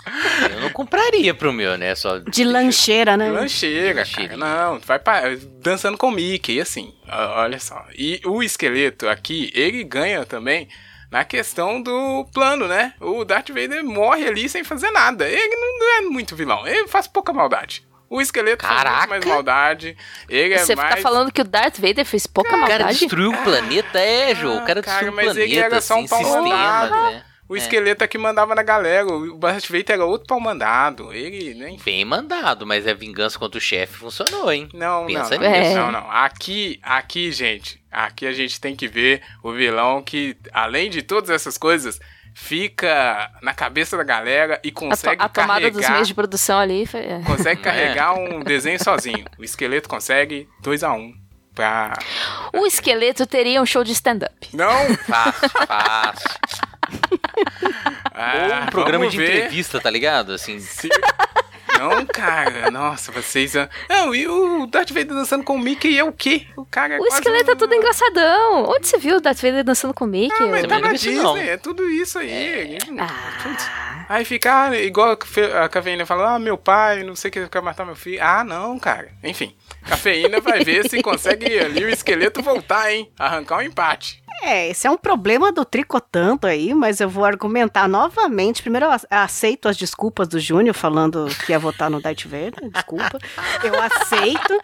Eu 0.49 0.61
não 0.61 0.69
compraria 0.69 1.33
pro 1.33 1.51
meu, 1.51 1.77
né? 1.77 1.93
Só 1.93 2.19
De 2.19 2.43
lancheira, 2.45 3.17
né? 3.17 3.29
Lancheira, 3.29 4.05
cara. 4.05 4.37
Não, 4.37 4.79
vai 4.79 4.97
pra, 4.97 5.21
dançando 5.61 5.97
com 5.97 6.07
o 6.07 6.11
Mickey, 6.11 6.59
assim. 6.61 6.93
Olha 7.35 7.59
só. 7.59 7.85
E 7.97 8.21
o 8.25 8.41
esqueleto 8.41 9.09
aqui, 9.09 9.51
ele 9.53 9.83
ganha 9.83 10.25
também 10.25 10.69
na 11.11 11.25
questão 11.25 11.81
do 11.81 12.25
plano, 12.33 12.65
né? 12.67 12.93
O 13.01 13.25
Darth 13.25 13.49
Vader 13.49 13.83
morre 13.83 14.25
ali 14.25 14.47
sem 14.47 14.63
fazer 14.63 14.89
nada. 14.91 15.27
Ele 15.27 15.55
não 15.55 15.97
é 15.97 16.01
muito 16.01 16.35
vilão, 16.35 16.65
ele 16.65 16.87
faz 16.87 17.05
pouca 17.07 17.33
maldade. 17.33 17.83
O 18.09 18.21
esqueleto 18.21 18.65
faz 18.65 18.77
Caraca! 18.83 18.99
muito 18.99 19.09
mais 19.09 19.25
maldade. 19.25 19.97
Ele 20.29 20.53
é 20.53 20.57
Você 20.59 20.75
mais. 20.75 20.95
tá 20.95 21.01
falando 21.01 21.31
que 21.31 21.41
o 21.41 21.43
Darth 21.43 21.77
Vader 21.77 22.05
fez 22.05 22.25
pouca 22.25 22.55
O 22.55 22.61
cara 22.61 22.69
maldade? 22.85 22.99
destruiu 22.99 23.31
o 23.31 23.37
planeta, 23.43 23.99
é, 23.99 24.33
Jô. 24.33 24.53
O 24.55 24.65
cara 24.65 24.79
Ah, 24.79 24.83
cara, 24.83 24.97
destruiu 25.01 25.11
o 25.11 25.15
mas 25.15 25.25
planeta, 25.25 25.45
ele 25.51 25.59
era 25.59 25.81
só 25.81 25.95
um 25.95 26.05
assim, 26.05 26.23
mandado. 26.23 26.91
né? 27.11 27.23
O 27.49 27.55
É. 27.55 27.59
esqueleto 27.59 28.03
aqui 28.03 28.17
mandava 28.17 28.53
na 28.53 28.61
galera. 28.61 29.07
O 29.07 29.35
Darth 29.39 29.65
Vader 29.67 29.85
era 29.95 30.05
outro 30.05 30.27
pau 30.27 30.39
mandado. 30.39 31.11
Ele, 31.11 31.55
né? 31.55 31.71
enfim. 31.71 31.83
Bem 31.83 32.05
mandado, 32.05 32.65
mas 32.65 32.87
a 32.87 32.93
vingança 32.93 33.39
contra 33.39 33.57
o 33.57 33.61
chefe 33.61 33.95
funcionou, 33.97 34.51
hein? 34.51 34.69
Não, 34.73 35.07
Pensa 35.07 35.35
não, 35.35 35.43
não, 35.49 35.51
nisso. 35.59 35.75
não, 35.75 35.91
não. 35.91 36.11
Aqui, 36.11 36.79
aqui, 36.83 37.31
gente, 37.31 37.81
aqui 37.91 38.27
a 38.27 38.31
gente 38.31 38.61
tem 38.61 38.75
que 38.75 38.87
ver 38.87 39.23
o 39.41 39.51
vilão 39.51 40.01
que, 40.03 40.37
além 40.53 40.89
de 40.91 41.01
todas 41.01 41.31
essas 41.31 41.57
coisas, 41.57 41.99
fica 42.35 43.31
na 43.41 43.53
cabeça 43.53 43.97
da 43.97 44.03
galera 44.03 44.61
e 44.63 44.69
A, 44.69 44.71
to- 44.71 44.79
consegue 44.79 45.21
a 45.23 45.27
tomada 45.27 45.59
carregar, 45.61 45.79
dos 45.81 45.89
meios 45.89 46.07
de 46.07 46.13
produção 46.13 46.59
ali 46.59 46.85
foi. 46.85 47.01
é. 47.01 47.21
consegue 47.25 47.61
carregar 47.63 48.13
um 48.13 48.41
desenho 48.41 48.81
sozinho. 48.83 49.25
O 49.37 49.43
esqueleto 49.43 49.89
consegue 49.89 50.47
2 50.61 50.83
a 50.83 50.91
1 50.93 50.97
um 50.97 51.13
pra 51.55 51.97
O 52.53 52.65
esqueleto 52.65 53.25
teria 53.25 53.61
um 53.61 53.65
show 53.65 53.83
de 53.83 53.91
stand-up. 53.91 54.49
Não! 54.53 54.95
Fácil, 54.95 55.49
fácil. 55.67 56.29
Ah, 58.13 58.33
Ou 58.59 58.63
um 58.63 58.65
programa 58.67 59.07
de 59.07 59.17
ver. 59.17 59.35
entrevista, 59.37 59.79
tá 59.79 59.89
ligado? 59.89 60.33
Assim. 60.33 60.59
Não, 61.77 62.05
cara, 62.05 62.69
nossa, 62.69 63.09
vocês. 63.11 63.55
ah, 63.55 63.69
Não, 63.89 64.13
e 64.13 64.27
o 64.27 64.65
Darth 64.67 64.89
Vader 64.89 65.13
dançando 65.15 65.45
com 65.45 65.55
o 65.55 65.59
Mickey 65.59 65.97
é 65.97 66.03
o 66.03 66.11
quê? 66.11 66.45
O 66.57 66.65
cara 66.65 66.95
é 66.95 66.99
O 66.99 67.05
esqueleto 67.07 67.51
é 67.51 67.55
tudo 67.55 67.73
engraçadão. 67.73 68.65
Onde 68.69 68.85
você 68.85 68.97
viu 68.97 69.15
o 69.15 69.21
Darth 69.21 69.39
Vader 69.41 69.63
dançando 69.63 69.93
com 69.93 70.03
o 70.03 70.07
Mickey? 70.07 70.43
Ah, 70.43 70.47
mas 70.47 70.63
Eu- 70.63 70.69
tá 70.69 70.79
na 70.79 70.87
não 70.87 70.93
Disney, 70.93 71.15
não. 71.15 71.37
é 71.37 71.55
tudo 71.55 71.89
isso 71.89 72.19
aí. 72.19 72.77
Ah. 72.99 73.43
Putz. 73.43 73.69
Aí 74.09 74.25
fica 74.25 74.63
ah, 74.69 74.77
igual 74.77 75.11
a 75.63 75.69
cafeína 75.69 76.05
fala, 76.05 76.35
ah, 76.35 76.39
meu 76.39 76.57
pai, 76.57 77.03
não 77.03 77.15
sei 77.15 77.29
o 77.29 77.31
que 77.31 77.47
quer 77.47 77.61
matar 77.61 77.85
meu 77.85 77.95
filho. 77.95 78.19
Ah, 78.21 78.43
não, 78.43 78.77
cara. 78.77 79.09
Enfim, 79.23 79.55
cafeína 79.87 80.41
vai 80.41 80.63
ver 80.65 80.89
se 80.89 81.01
consegue 81.01 81.59
ali 81.59 81.85
o 81.85 81.89
esqueleto 81.89 82.41
voltar, 82.41 82.91
hein? 82.91 83.09
Arrancar 83.17 83.57
um 83.57 83.61
empate. 83.61 84.18
É, 84.41 84.69
esse 84.69 84.87
é 84.87 84.89
um 84.91 84.97
problema 84.97 85.51
do 85.51 85.65
tricotanto 85.65 86.47
aí, 86.47 86.73
mas 86.73 86.99
eu 86.99 87.09
vou 87.09 87.25
argumentar 87.25 87.87
novamente. 87.87 88.61
Primeiro, 88.61 88.85
eu 88.87 88.91
ace- 88.91 89.07
aceito 89.09 89.67
as 89.67 89.75
desculpas 89.77 90.27
do 90.27 90.39
Júnior 90.39 90.73
falando 90.75 91.27
que 91.45 91.51
ia 91.51 91.59
votar 91.59 91.89
no 91.89 92.01
Darth 92.01 92.23
Vader. 92.25 92.69
Desculpa. 92.71 93.19
Eu 93.63 93.73
aceito, 93.81 94.59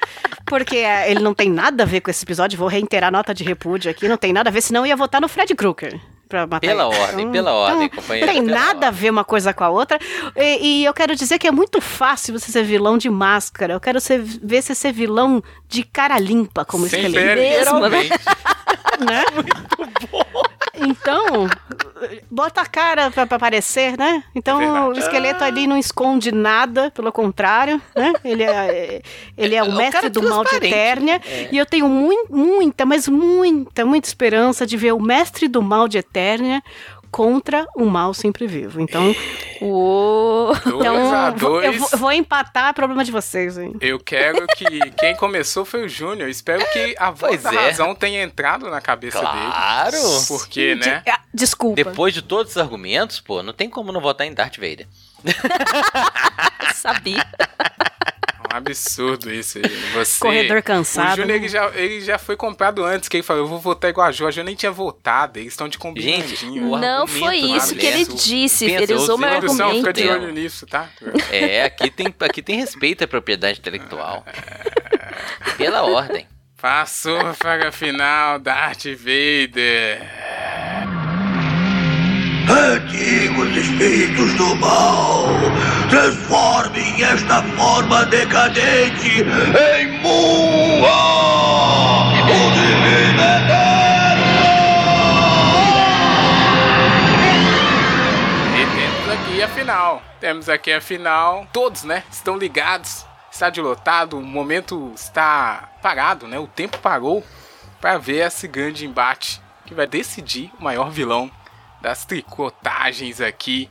porque 0.45 0.77
é, 0.77 1.11
ele 1.11 1.19
não 1.19 1.33
tem 1.33 1.49
nada 1.49 1.83
a 1.83 1.85
ver 1.85 2.01
com 2.01 2.09
esse 2.09 2.23
episódio. 2.23 2.57
Vou 2.57 2.67
reiterar 2.67 3.09
a 3.09 3.11
nota 3.11 3.33
de 3.33 3.43
repúdio 3.43 3.91
aqui. 3.91 4.07
Não 4.07 4.17
tem 4.17 4.31
nada 4.31 4.49
a 4.49 4.53
ver, 4.53 4.61
senão 4.61 4.81
eu 4.81 4.87
ia 4.87 4.95
votar 4.95 5.19
no 5.21 5.27
Fred 5.27 5.53
Krueger. 5.55 5.99
Pra 6.27 6.47
matar 6.47 6.61
Pela 6.61 6.85
ele. 6.91 6.97
ordem, 7.03 7.31
pela 7.31 7.53
ordem, 7.53 7.87
companheiro, 7.87 8.25
Não 8.25 8.33
tem 8.33 8.41
nada 8.43 8.87
a 8.87 8.91
ver 8.91 9.11
uma 9.11 9.23
coisa 9.23 9.53
com 9.53 9.63
a 9.63 9.69
outra. 9.69 9.99
E, 10.35 10.81
e 10.81 10.85
eu 10.85 10.91
quero 10.91 11.15
dizer 11.15 11.37
que 11.37 11.47
é 11.47 11.51
muito 11.51 11.79
fácil 11.79 12.37
você 12.39 12.51
ser 12.51 12.63
vilão 12.63 12.97
de 12.97 13.11
máscara. 13.11 13.73
Eu 13.73 13.79
quero 13.79 14.01
ser, 14.01 14.23
ver 14.23 14.63
você 14.63 14.73
ser 14.73 14.91
vilão 14.91 15.43
de 15.69 15.83
cara 15.83 16.17
limpa, 16.17 16.65
como 16.65 16.87
Sem 16.89 17.05
esqueleto. 17.05 17.39
Mesmo, 17.39 17.79
né? 17.87 18.09
Né? 18.99 19.23
Então, 20.77 21.47
bota 22.29 22.59
a 22.59 22.65
cara 22.65 23.09
pra, 23.09 23.25
pra 23.25 23.37
aparecer, 23.37 23.97
né? 23.97 24.21
Então, 24.35 24.57
Verdade. 24.57 24.89
o 24.89 24.93
esqueleto 24.99 25.41
ali 25.41 25.67
não 25.67 25.77
esconde 25.77 26.33
nada, 26.33 26.91
pelo 26.91 27.13
contrário, 27.13 27.81
né? 27.95 28.11
Ele 28.25 28.43
é, 28.43 29.01
ele 29.37 29.55
é 29.55 29.63
o 29.63 29.67
É 29.67 29.69
um 29.69 29.75
mestre 29.77 30.09
do 30.09 30.21
mal 30.21 30.43
de. 30.43 30.53
Eternia. 30.57 31.21
E 31.49 31.57
eu 31.57 31.65
tenho 31.65 31.87
mui- 31.87 32.25
muita, 32.29 32.85
mas 32.85 33.07
muita, 33.07 33.85
muita 33.85 34.07
esperança 34.09 34.65
de 34.65 34.75
ver 34.75 34.91
o 34.93 35.01
mestre 35.01 35.47
do 35.47 35.61
mal 35.61 35.87
de 35.87 35.97
Eternia 35.97 36.61
contra 37.15 37.65
o 37.77 37.85
mal 37.85 38.13
sempre 38.13 38.45
vivo. 38.45 38.81
Então. 38.81 39.15
Dois 39.61 40.57
então 40.65 41.33
vou- 41.37 41.63
eu 41.63 41.71
vou, 41.71 41.89
eu 41.93 41.97
vou 41.97 42.11
empatar 42.11 42.73
problema 42.73 43.05
de 43.05 43.11
vocês, 43.11 43.57
hein? 43.57 43.73
Eu 43.79 43.97
quero 44.01 44.45
que 44.47 44.91
quem 44.91 45.15
começou 45.15 45.63
foi 45.63 45.85
o 45.85 45.87
Júnior. 45.89 46.27
Espero 46.27 46.65
que 46.73 46.93
a 46.99 47.11
voz 47.11 47.41
Pois 47.41 47.43
da 47.43 47.53
é. 47.53 47.67
razão 47.69 47.95
tenha 47.95 48.21
entrado 48.21 48.69
na 48.69 48.81
cabeça 48.81 49.19
Claro. 49.21 49.91
dele. 49.91 50.03
Porque, 50.27 50.75
né? 50.75 51.01
De- 51.05 51.09
ah, 51.11 51.21
desculpa. 51.33 51.75
Depois 51.75 52.13
de 52.13 52.21
todos 52.21 52.51
os 52.51 52.57
argumentos, 52.57 53.21
pô, 53.21 53.41
não 53.41 53.53
tem 53.53 53.69
como 53.69 53.93
não 53.93 54.01
votar 54.01 54.27
em 54.27 54.33
Darth 54.33 54.57
Vader. 54.57 54.85
Sabia. 56.75 57.25
Um 58.53 58.57
absurdo 58.57 59.31
isso 59.31 59.57
aí. 59.57 59.63
Você, 59.93 60.19
Corredor 60.19 60.61
cansado, 60.63 61.13
O 61.13 61.15
Júnior 61.17 61.27
né? 61.27 61.35
ele 61.35 61.47
já, 61.47 61.71
ele 61.75 62.01
já 62.01 62.17
foi 62.17 62.35
comprado 62.35 62.83
antes, 62.83 63.09
que 63.09 63.17
ele 63.17 63.23
falou, 63.23 63.43
eu 63.43 63.47
vou 63.47 63.59
votar 63.59 63.89
igual 63.89 64.07
a 64.07 64.11
Jo. 64.11 64.27
A 64.27 64.31
Jo 64.31 64.43
nem 64.43 64.55
tinha 64.55 64.71
votado, 64.71 65.39
eles 65.39 65.53
estão 65.53 65.67
de 65.67 65.77
combinandinho. 65.77 66.27
Gente, 66.27 66.59
o 66.59 66.77
Não 66.77 67.01
argumento 67.03 67.19
foi 67.25 67.37
isso 67.37 67.75
que 67.75 67.85
ele 67.85 68.05
disse. 68.05 68.65
Pensa, 68.67 68.83
Ele 68.83 68.93
usou 68.93 69.17
meu 69.17 69.27
usei- 69.29 69.39
Produção, 69.39 69.71
fica 69.75 69.89
argumento. 69.89 70.19
de 70.19 70.25
olho 70.25 70.31
nisso, 70.33 70.65
tá? 70.67 70.89
É, 71.31 71.63
aqui 71.65 71.89
tem, 71.89 72.13
aqui 72.19 72.41
tem 72.41 72.57
respeito 72.57 73.03
à 73.03 73.07
propriedade 73.07 73.59
intelectual. 73.59 74.25
Pela 75.57 75.83
ordem. 75.83 76.27
Passou 76.61 77.33
para 77.35 77.69
a 77.69 77.71
final, 77.71 78.39
Darth 78.39 78.85
Vader. 78.85 80.01
Antigos 82.47 83.57
espíritos 83.57 84.33
do 84.35 84.55
mal, 84.57 85.27
transformem 85.89 87.03
esta 87.03 87.41
forma 87.41 88.05
decadente 88.05 89.21
em 89.21 89.99
Mua! 89.99 91.25
O 92.21 92.51
divino 92.51 93.23
E 98.53 98.65
temos 98.75 99.09
aqui 99.09 99.41
a 99.41 99.47
final. 99.47 100.03
Temos 100.19 100.49
aqui 100.49 100.71
a 100.71 100.81
final. 100.81 101.47
Todos, 101.51 101.83
né? 101.83 102.03
Estão 102.11 102.37
ligados. 102.37 103.07
Estádio 103.31 103.63
lotado. 103.63 104.19
O 104.19 104.21
momento 104.21 104.91
está 104.95 105.69
parado, 105.81 106.27
né? 106.27 106.37
O 106.37 106.45
tempo 106.45 106.77
parou 106.77 107.23
para 107.81 107.97
ver 107.97 108.27
esse 108.27 108.47
grande 108.47 108.85
embate 108.85 109.41
que 109.65 109.73
vai 109.73 109.87
decidir 109.87 110.51
o 110.59 110.63
maior 110.63 110.91
vilão 110.91 111.31
das 111.85 112.03
tricotagens 112.03 113.21
aqui 113.21 113.69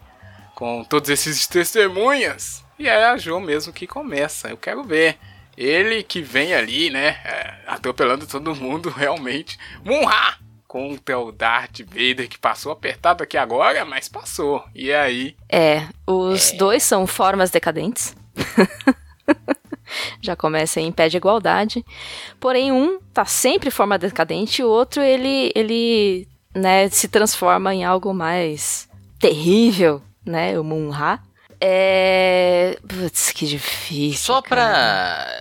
com 0.54 0.84
todos 0.84 1.10
esses 1.10 1.48
testemunhas. 1.48 2.64
E 2.78 2.88
é 2.88 3.06
a 3.06 3.16
Jo 3.16 3.40
mesmo 3.40 3.72
que 3.72 3.88
começa. 3.88 4.48
Eu 4.48 4.56
quero 4.56 4.84
ver. 4.84 5.18
Ele 5.56 6.02
que 6.04 6.20
vem 6.20 6.54
ali, 6.54 6.90
né? 6.90 7.08
é, 7.24 7.54
atropelando 7.66 8.24
todo 8.24 8.54
mundo, 8.54 8.88
realmente. 8.96 9.58
Munra! 9.84 10.38
Contra 10.68 11.18
o 11.18 11.32
Darth 11.32 11.80
Vader, 11.80 12.28
que 12.28 12.38
passou 12.38 12.70
apertado 12.72 13.22
aqui 13.22 13.36
agora, 13.36 13.84
mas 13.84 14.08
passou. 14.08 14.64
E 14.74 14.92
aí? 14.92 15.36
É, 15.48 15.86
os 16.06 16.52
dois 16.52 16.82
são 16.84 17.06
formas 17.08 17.50
decadentes. 17.50 18.16
Já 20.20 20.34
começa 20.34 20.80
em 20.80 20.90
pé 20.90 21.08
de 21.08 21.16
igualdade. 21.16 21.84
Porém, 22.40 22.72
um 22.72 22.98
tá 23.12 23.24
sempre 23.24 23.68
em 23.68 23.72
forma 23.72 23.98
decadente, 23.98 24.64
o 24.64 24.68
outro 24.68 25.00
ele, 25.00 25.52
ele 25.54 26.26
né, 26.54 26.88
se 26.88 27.08
transforma 27.08 27.74
em 27.74 27.84
algo 27.84 28.14
mais 28.14 28.88
terrível, 29.18 30.02
né? 30.24 30.58
O 30.58 30.64
Munra. 30.64 31.20
É. 31.60 32.76
Putz, 32.86 33.32
que 33.32 33.46
difícil. 33.46 34.18
Só 34.34 34.42
cara. 34.42 34.48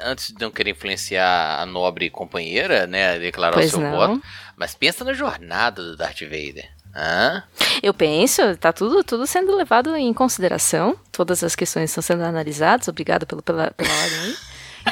pra, 0.02 0.10
antes 0.10 0.34
de 0.34 0.40
não 0.40 0.52
querer 0.52 0.72
influenciar 0.72 1.60
a 1.60 1.66
nobre 1.66 2.10
companheira, 2.10 2.88
né, 2.88 3.16
a 3.16 3.18
declarar 3.18 3.54
Pois 3.54 3.68
o 3.68 3.70
seu 3.72 3.82
não. 3.82 3.92
voto, 3.92 4.24
mas 4.56 4.74
pensa 4.74 5.04
na 5.04 5.14
jornada 5.14 5.84
do 5.84 5.98
Darth 5.98 6.22
Vader. 6.22 6.70
Hã? 6.96 7.44
Eu 7.82 7.94
penso, 7.94 8.56
tá 8.58 8.72
tudo, 8.72 9.04
tudo 9.04 9.26
sendo 9.26 9.56
levado 9.56 9.96
em 9.96 10.14
consideração. 10.14 10.96
Todas 11.12 11.44
as 11.44 11.56
questões 11.56 11.90
estão 11.90 12.04
sendo 12.04 12.24
analisadas. 12.24 12.88
Obrigado 12.88 13.26
pelo, 13.26 13.42
pela, 13.42 13.72
pela 13.72 13.90
ordem 13.90 14.20
aí. 14.20 14.36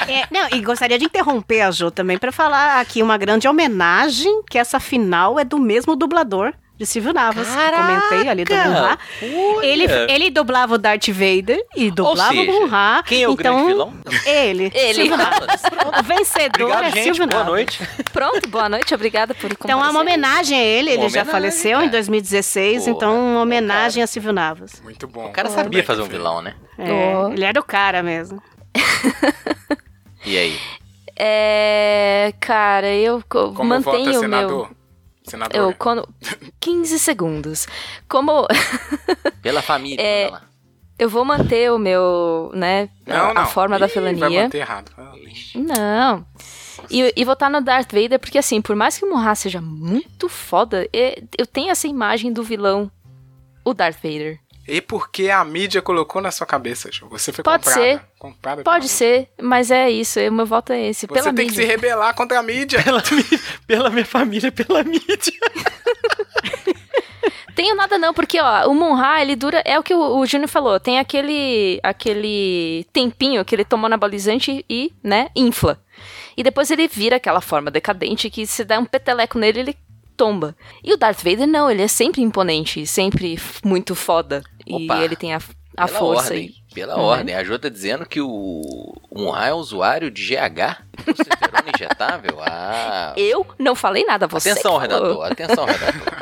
É, 0.08 0.26
não, 0.32 0.48
e 0.58 0.62
gostaria 0.62 0.98
de 0.98 1.06
interromper 1.06 1.62
a 1.62 1.72
Jo 1.72 1.92
também 1.92 2.18
para 2.18 2.32
falar 2.32 2.80
aqui 2.80 3.02
uma 3.04 3.18
grande 3.18 3.48
homenagem, 3.48 4.42
que 4.50 4.58
essa 4.58 4.80
final 4.80 5.40
é 5.40 5.44
do 5.44 5.58
mesmo 5.60 5.96
dublador 5.96 6.54
de 6.78 6.86
Silvio 6.88 7.14
Navas, 7.14 7.48
que 7.48 7.54
eu 7.62 7.72
comentei 7.74 8.28
ali 8.28 8.44
do 8.44 8.56
Munra. 8.56 8.98
Ele, 9.62 9.86
ele 10.10 10.32
dublava 10.32 10.74
o 10.74 10.78
Darth 10.80 11.10
Vader 11.10 11.64
e 11.76 11.92
dublava 11.92 12.34
seja, 12.34 12.42
o 12.52 12.62
Munra. 12.62 13.04
quem 13.06 13.22
é 13.22 13.30
o 13.30 13.34
então, 13.34 13.36
grande 13.54 13.68
vilão? 13.68 13.94
Ele. 14.26 14.72
Ele. 14.74 14.94
Silvio 14.96 15.18
Navas. 15.18 15.62
O 16.00 16.04
vencedor 16.04 16.62
Obrigado, 16.72 16.84
é 16.86 16.92
gente. 16.92 17.04
Silvio 17.04 17.28
Boa 17.28 17.40
Navas. 17.44 17.54
noite. 17.54 17.88
Pronto, 18.12 18.50
boa 18.50 18.68
noite, 18.70 18.96
obrigada 18.96 19.36
por 19.36 19.52
Então, 19.52 19.70
é 19.70 19.76
uma 19.76 19.88
comparecer. 19.90 20.02
homenagem 20.02 20.58
a 20.60 20.64
ele, 20.64 20.90
ele 20.90 21.04
Uma 21.04 21.10
já 21.10 21.24
faleceu 21.24 21.78
em 21.78 21.82
cara. 21.82 21.92
2016, 21.92 22.86
Pô, 22.86 22.90
então 22.90 23.32
uma 23.34 23.42
homenagem 23.42 24.02
a 24.02 24.08
Silvio 24.08 24.34
Navas. 24.34 24.82
Muito 24.84 25.08
bom. 25.08 25.28
O 25.28 25.32
cara 25.32 25.50
sabia 25.52 25.84
fazer 25.84 26.02
um 26.02 26.08
vilão, 26.08 26.42
né? 26.42 26.56
É. 26.80 27.32
Ele 27.34 27.46
era 27.46 27.60
o 27.60 27.64
cara 27.64 28.02
mesmo. 28.02 28.42
E 30.26 30.38
aí? 30.38 30.60
É. 31.18 32.34
Cara, 32.40 32.88
eu 32.94 33.24
co- 33.28 33.54
Como 33.54 33.70
mantenho 33.70 34.06
vota, 34.06 34.20
senador? 34.20 34.68
meu. 34.68 34.78
Senador. 35.24 35.56
Eu, 35.60 35.74
quando, 35.74 36.08
15 36.60 37.00
segundos. 37.00 37.68
Como. 38.08 38.48
Pela 39.42 39.62
família. 39.62 40.02
É, 40.02 40.32
eu 41.00 41.10
vou 41.10 41.26
manter 41.26 41.72
o 41.72 41.78
meu. 41.80 42.52
né? 42.54 42.90
Não, 43.06 43.32
a, 43.32 43.34
não. 43.34 43.46
forma 43.48 43.80
da 43.80 43.86
Ih, 43.88 43.90
Vai 43.90 44.14
filania. 44.14 44.44
manter 44.44 44.58
errado. 44.60 44.92
Ah, 44.98 45.12
Não. 45.56 46.26
E, 46.90 47.14
e 47.16 47.26
votar 47.26 47.50
no 47.50 47.62
Darth 47.62 47.92
Vader, 47.92 48.20
porque 48.20 48.38
assim, 48.38 48.62
por 48.62 48.76
mais 48.76 48.98
que 48.98 49.06
o 49.06 49.10
Munra 49.10 49.34
seja 49.36 49.62
muito 49.62 50.28
foda, 50.30 50.88
é- 50.94 51.22
eu 51.38 51.46
tenho 51.48 51.70
essa 51.72 51.88
imagem 51.88 52.32
do 52.34 52.44
vilão, 52.44 52.92
o 53.66 53.74
Darth 53.74 53.98
Vader. 54.04 54.40
E 54.68 54.80
porque 54.80 55.30
a 55.30 55.44
mídia 55.44 55.82
colocou 55.82 56.22
na 56.22 56.32
sua 56.32 56.46
cabeça, 56.46 56.92
Ju? 56.92 57.08
Você 57.10 57.32
foi 57.32 57.44
Pode 57.44 57.64
comprada. 57.64 57.82
ser. 57.82 58.02
comprada 58.20 58.64
Pode 58.64 58.88
ser, 58.88 59.28
mas 59.42 59.72
é 59.72 59.90
isso, 59.90 60.20
o 60.20 60.32
meu 60.32 60.46
voto 60.46 60.72
é 60.72 60.90
esse. 60.90 61.08
Você 61.08 61.14
pela 61.14 61.34
tem 61.34 61.48
que 61.48 61.52
mídia. 61.52 61.66
se 61.66 61.70
rebelar 61.70 62.14
contra 62.14 62.40
a 62.40 62.44
mídia. 62.44 62.82
Pela, 62.84 63.02
pela 63.66 63.90
minha 63.90 64.06
família, 64.06 64.52
pela 64.52 64.84
mídia. 64.84 65.18
Tenho 67.56 67.76
nada 67.76 67.98
não, 67.98 68.14
porque 68.14 68.40
ó, 68.40 68.68
o 68.68 68.74
Munra, 68.74 69.22
ele 69.22 69.36
dura, 69.36 69.62
é 69.66 69.78
o 69.78 69.84
que 69.84 69.94
o, 69.94 70.18
o 70.18 70.26
Júnior 70.26 70.48
falou, 70.48 70.80
tem 70.80 71.00
aquele 71.00 71.80
aquele 71.84 72.86
tempinho 72.94 73.44
que 73.44 73.54
ele 73.54 73.66
tomou 73.66 73.88
anabolizante 73.88 74.66
e, 74.70 74.94
né, 75.04 75.30
infla. 75.36 75.80
E 76.38 76.44
depois 76.44 76.72
ele 76.72 76.88
vira 76.88 77.18
aquela 77.18 77.42
forma 77.42 77.70
decadente 77.70 78.30
que 78.30 78.48
se 78.48 78.64
dá 78.64 78.80
um 78.80 78.86
peteleco 78.86 79.38
nele, 79.38 79.60
ele 79.60 79.78
tomba. 80.22 80.56
E 80.84 80.94
o 80.94 80.98
Darth 80.98 81.24
Vader 81.24 81.48
não, 81.48 81.70
ele 81.72 81.82
é 81.82 81.88
sempre 81.88 82.22
imponente, 82.22 82.86
sempre 82.86 83.40
muito 83.66 83.96
foda. 83.96 84.44
Opa, 84.70 84.98
e 85.00 85.04
ele 85.04 85.16
tem 85.16 85.34
a, 85.34 85.38
a 85.78 85.88
Pela 85.88 86.00
força 86.00 86.26
ordem, 86.34 86.40
aí. 86.48 86.74
Pela 86.76 86.96
Uhum. 86.96 87.02
ordem. 87.04 87.36
A 87.36 87.44
Jo 87.44 87.58
tá 87.58 87.70
dizendo 87.70 88.06
que 88.06 88.22
o 88.22 88.94
Munha 89.12 89.48
é 89.48 89.54
usuário 89.54 90.12
de 90.12 90.22
GH, 90.24 90.78
testosterona 91.06 91.64
injetável. 91.76 92.38
Ah. 92.42 93.14
Eu 93.18 93.46
não 93.58 93.74
falei 93.76 94.06
nada, 94.06 94.28
você 94.28 94.52
Atenção, 94.52 94.78
redator. 94.78 95.26
Atenção, 95.26 95.66
redator. 95.66 96.22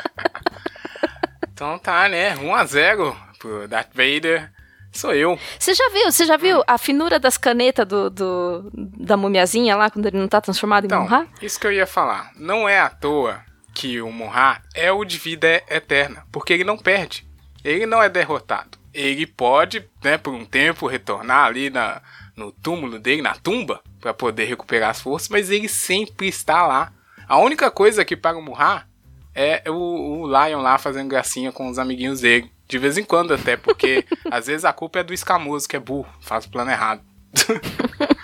Então 1.52 1.78
tá, 1.78 2.08
né? 2.08 2.34
1x0 2.36 3.14
pro 3.38 3.68
Darth 3.68 3.90
Vader. 3.94 4.50
Sou 4.92 5.14
eu. 5.14 5.38
Você 5.58 5.74
já 5.74 5.88
viu, 5.90 6.10
você 6.10 6.24
já 6.24 6.36
viu 6.38 6.62
a 6.66 6.78
finura 6.78 7.18
das 7.20 7.36
canetas 7.36 7.86
do, 7.86 8.08
do- 8.10 8.70
da 8.74 9.14
mumiazinha 9.16 9.76
lá, 9.76 9.90
quando 9.90 10.06
ele 10.06 10.18
não 10.18 10.26
tá 10.26 10.40
transformado 10.40 10.84
em 10.84 10.86
Então, 10.86 11.28
isso 11.42 11.60
que 11.60 11.66
eu 11.66 11.72
ia 11.72 11.86
falar. 11.86 12.30
Não 12.36 12.66
é 12.68 12.80
à 12.80 12.88
toa 12.88 13.40
que 13.74 14.00
o 14.00 14.10
Munra 14.10 14.62
é 14.74 14.90
o 14.92 15.04
de 15.04 15.18
vida 15.18 15.62
eterna, 15.68 16.26
porque 16.32 16.52
ele 16.52 16.64
não 16.64 16.78
perde. 16.78 17.26
Ele 17.64 17.86
não 17.86 18.02
é 18.02 18.08
derrotado. 18.08 18.78
Ele 18.92 19.26
pode, 19.26 19.88
né, 20.02 20.18
por 20.18 20.34
um 20.34 20.44
tempo, 20.44 20.86
retornar 20.86 21.46
ali 21.46 21.70
na, 21.70 22.02
no 22.36 22.50
túmulo 22.50 22.98
dele, 22.98 23.22
na 23.22 23.34
tumba, 23.34 23.80
para 24.00 24.14
poder 24.14 24.44
recuperar 24.46 24.90
as 24.90 25.00
forças, 25.00 25.28
mas 25.28 25.50
ele 25.50 25.68
sempre 25.68 26.28
está 26.28 26.66
lá. 26.66 26.92
A 27.28 27.38
única 27.38 27.70
coisa 27.70 28.04
que 28.04 28.16
para 28.16 28.36
o 28.36 28.42
Munra 28.42 28.86
é 29.34 29.62
o, 29.70 30.22
o 30.22 30.26
Lion 30.26 30.60
lá 30.60 30.78
fazendo 30.78 31.08
gracinha 31.08 31.52
com 31.52 31.68
os 31.68 31.78
amiguinhos 31.78 32.20
dele. 32.20 32.50
De 32.66 32.78
vez 32.78 32.98
em 32.98 33.04
quando 33.04 33.34
até, 33.34 33.56
porque 33.56 34.04
às 34.30 34.46
vezes 34.46 34.64
a 34.64 34.72
culpa 34.72 35.00
é 35.00 35.04
do 35.04 35.14
escamoso, 35.14 35.68
que 35.68 35.76
é 35.76 35.80
burro, 35.80 36.08
faz 36.20 36.44
o 36.44 36.50
plano 36.50 36.70
errado. 36.70 37.02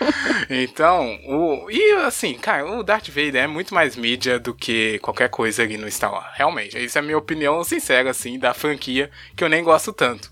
Então, 0.50 1.18
o. 1.26 1.70
E 1.70 1.92
assim, 2.04 2.34
cara, 2.34 2.66
o 2.66 2.82
Darth 2.82 3.08
Vader 3.08 3.36
é 3.36 3.46
muito 3.46 3.74
mais 3.74 3.96
mídia 3.96 4.38
do 4.38 4.54
que 4.54 4.98
qualquer 5.00 5.28
coisa 5.28 5.62
ali 5.62 5.76
no 5.76 5.90
Star 5.90 6.12
Wars. 6.12 6.26
Realmente. 6.34 6.78
Isso 6.82 6.98
é 6.98 7.00
a 7.00 7.02
minha 7.04 7.18
opinião 7.18 7.62
sincera, 7.64 8.10
assim, 8.10 8.38
da 8.38 8.54
franquia, 8.54 9.10
que 9.36 9.42
eu 9.42 9.48
nem 9.48 9.62
gosto 9.64 9.92
tanto. 9.92 10.30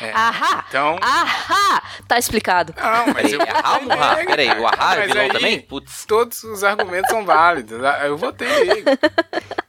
É, 0.00 0.10
Ahá! 0.12 0.66
Então. 0.68 0.98
Ahá! 1.00 1.82
Tá 2.06 2.18
explicado. 2.18 2.74
Não, 2.76 3.14
mas 3.14 3.32
eu 3.32 3.40
ah, 3.40 3.78
o 3.78 3.82
Munra, 3.84 4.14
nele, 4.16 4.26
peraí, 4.26 4.48
o 4.60 4.66
Ahá 4.66 4.94
é 4.94 4.98
Mas 4.98 5.06
vilão 5.08 5.22
aí, 5.24 5.30
também? 5.32 5.60
Putz. 5.60 6.04
Todos 6.04 6.44
os 6.44 6.62
argumentos 6.62 7.10
são 7.10 7.24
válidos. 7.24 7.82
Ah, 7.82 8.06
Eu 8.06 8.16
votei 8.18 8.46
nele. 8.48 8.84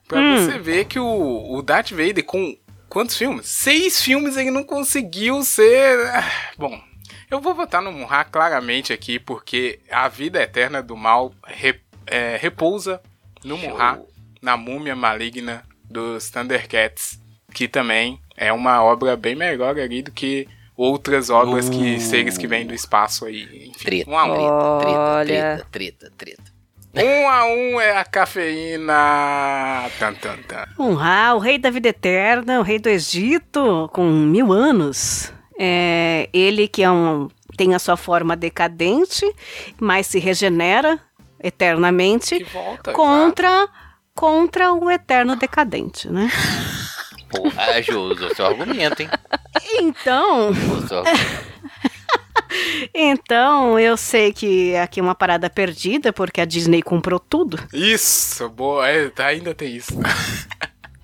Pra 0.08 0.20
Hum. 0.20 0.36
você 0.46 0.58
ver 0.60 0.86
que 0.86 1.00
o, 1.00 1.54
o 1.56 1.62
Darth 1.62 1.92
Vader, 1.92 2.26
com 2.26 2.58
quantos 2.90 3.16
filmes? 3.16 3.46
Seis 3.48 4.02
filmes 4.02 4.36
ele 4.36 4.52
não 4.52 4.64
conseguiu 4.64 5.42
ser. 5.44 6.00
ah, 6.08 6.24
Bom, 6.58 6.82
eu 7.32 7.40
vou 7.42 7.54
votar 7.54 7.82
no 7.82 7.92
Munra 7.92 8.24
claramente 8.24 8.92
aqui, 8.94 9.20
porque 9.20 9.80
a 9.92 10.08
vida 10.08 10.42
eterna 10.42 10.82
do 10.82 10.96
mal 10.98 11.34
re- 11.46 11.80
é, 12.08 12.38
repousa 12.38 13.02
no 13.44 13.58
Munra, 13.58 14.02
na 14.42 14.58
múmia 14.58 14.96
maligna 14.96 15.64
dos 15.84 16.30
Thundercats, 16.30 17.20
que 17.54 17.68
também 17.68 18.20
é 18.38 18.52
uma 18.54 18.84
obra 18.84 19.16
bem 19.18 19.36
melhor 19.36 19.78
ali 19.80 20.02
do 20.02 20.12
que 20.12 20.48
outras 20.76 21.30
obras 21.30 21.68
que 21.70 21.96
Uh. 21.96 22.00
seres 22.00 22.38
que 22.38 22.48
vêm 22.48 22.66
do 22.66 22.74
espaço 22.74 23.26
aí. 23.26 23.44
Enfim, 23.70 23.86
Treta, 23.86 24.10
um 24.10 24.18
a 24.18 24.26
um. 24.26 24.38
Olha. 24.38 25.26
Treta, 25.26 25.68
treta, 25.72 26.12
treta. 26.18 26.44
Um 26.96 27.30
a 27.30 27.46
um 27.46 27.80
é 27.82 27.98
a 27.98 28.04
cafeína. 28.06 29.90
Tan, 30.00 30.14
tan, 30.16 30.38
tan. 30.48 30.66
Munra, 30.78 31.36
o 31.36 31.40
rei 31.40 31.58
da 31.58 31.70
vida 31.70 31.90
eterna, 31.90 32.60
o 32.60 32.64
rei 32.64 32.80
do 32.80 32.90
Egito, 32.90 33.90
com 33.94 34.10
mil 34.10 34.52
anos. 34.52 35.32
É, 35.62 36.30
ele 36.32 36.70
que 36.70 36.82
é 36.82 36.90
um, 36.90 37.28
tem 37.58 37.76
a 37.76 37.80
sua 37.80 37.98
forma 37.98 38.34
decadente, 38.34 39.30
mas 39.78 40.08
se 40.08 40.18
regenera 40.18 40.98
eternamente 41.44 42.42
volta, 42.46 42.94
contra, 42.94 43.68
contra 44.16 44.74
o 44.74 44.90
eterno 44.90 45.36
decadente, 45.36 46.10
né? 46.10 46.32
Pô, 47.30 47.44
a 47.58 47.82
Jo 47.82 48.14
usou 48.14 48.34
seu 48.34 48.46
argumento, 48.46 49.02
hein? 49.02 49.10
Então, 49.74 50.52
então 52.96 53.78
eu 53.78 53.98
sei 53.98 54.32
que 54.32 54.76
aqui 54.78 55.02
é 55.02 55.04
uma 55.04 55.14
parada 55.14 55.50
perdida, 55.50 56.14
porque 56.14 56.40
a 56.40 56.46
Disney 56.46 56.82
comprou 56.82 57.20
tudo. 57.20 57.60
Isso, 57.74 58.48
boa. 58.50 58.90
é, 58.90 59.12
ainda 59.18 59.54
tem 59.54 59.76
isso. 59.76 59.94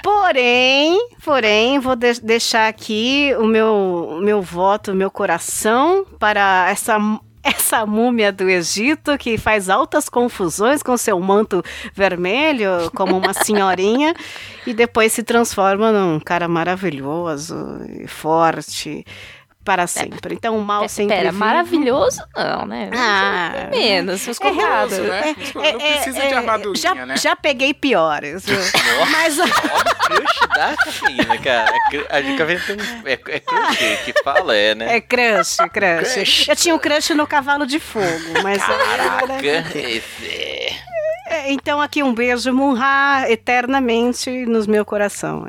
Porém, 0.05 0.99
porém, 1.23 1.79
vou 1.79 1.95
de- 1.95 2.21
deixar 2.21 2.67
aqui 2.67 3.31
o 3.39 3.45
meu, 3.45 3.73
o 4.19 4.21
meu 4.21 4.39
voto, 4.39 4.91
o 4.91 4.95
meu 4.95 5.09
coração 5.09 6.05
para 6.19 6.67
essa, 6.69 6.99
essa 7.43 7.87
múmia 7.87 8.31
do 8.31 8.47
Egito 8.47 9.17
que 9.17 9.35
faz 9.35 9.67
altas 9.67 10.07
confusões 10.07 10.83
com 10.83 10.95
seu 10.95 11.19
manto 11.19 11.63
vermelho, 11.91 12.91
como 12.95 13.17
uma 13.17 13.33
senhorinha, 13.33 14.13
e 14.67 14.75
depois 14.75 15.11
se 15.11 15.23
transforma 15.23 15.91
num 15.91 16.19
cara 16.19 16.47
maravilhoso 16.47 17.55
e 17.99 18.07
forte 18.07 19.03
para 19.65 19.87
sempre. 19.87 20.35
Então 20.35 20.57
o 20.57 20.63
mal 20.63 20.87
sempre. 20.87 21.17
Pera, 21.17 21.31
vivo. 21.31 21.39
maravilhoso 21.39 22.21
não, 22.35 22.65
né? 22.67 22.91
Ah, 22.93 23.67
menos, 23.71 24.21
seus 24.21 24.37
contados. 24.37 24.97
né? 24.99 25.35
Não 25.55 25.79
precisa 25.79 26.21
de 26.27 26.33
armadurinha, 26.33 26.81
já, 26.81 27.05
né? 27.05 27.17
já 27.17 27.35
peguei 27.35 27.73
piores. 27.73 28.45
Mas 29.11 29.35
Crush 30.05 30.39
da 30.55 30.75
cafeína, 30.77 31.37
cara. 31.39 31.71
A 32.09 32.37
cafeína 32.37 32.61
tem 32.67 32.75
um. 32.75 33.07
É, 33.07 33.13
é 33.13 33.39
crush 33.39 34.05
que 34.05 34.13
fala, 34.23 34.55
é, 34.55 34.75
né? 34.75 34.97
É 34.97 35.01
crush, 35.01 35.57
crush. 35.73 36.13
Crush. 36.13 36.47
Eu 36.47 36.55
tinha 36.55 36.75
um 36.75 36.79
crush 36.79 37.13
no 37.15 37.25
cavalo 37.25 37.65
de 37.65 37.79
fogo, 37.79 38.43
mas 38.43 38.63
Caraca, 38.63 39.79
esse 39.79 40.27
é. 40.27 40.69
É, 41.27 41.51
Então 41.51 41.81
aqui 41.81 42.03
um 42.03 42.13
beijo, 42.13 42.53
Munra, 42.53 43.25
eternamente 43.27 44.29
nos 44.45 44.67
meu 44.67 44.85
coração. 44.85 45.47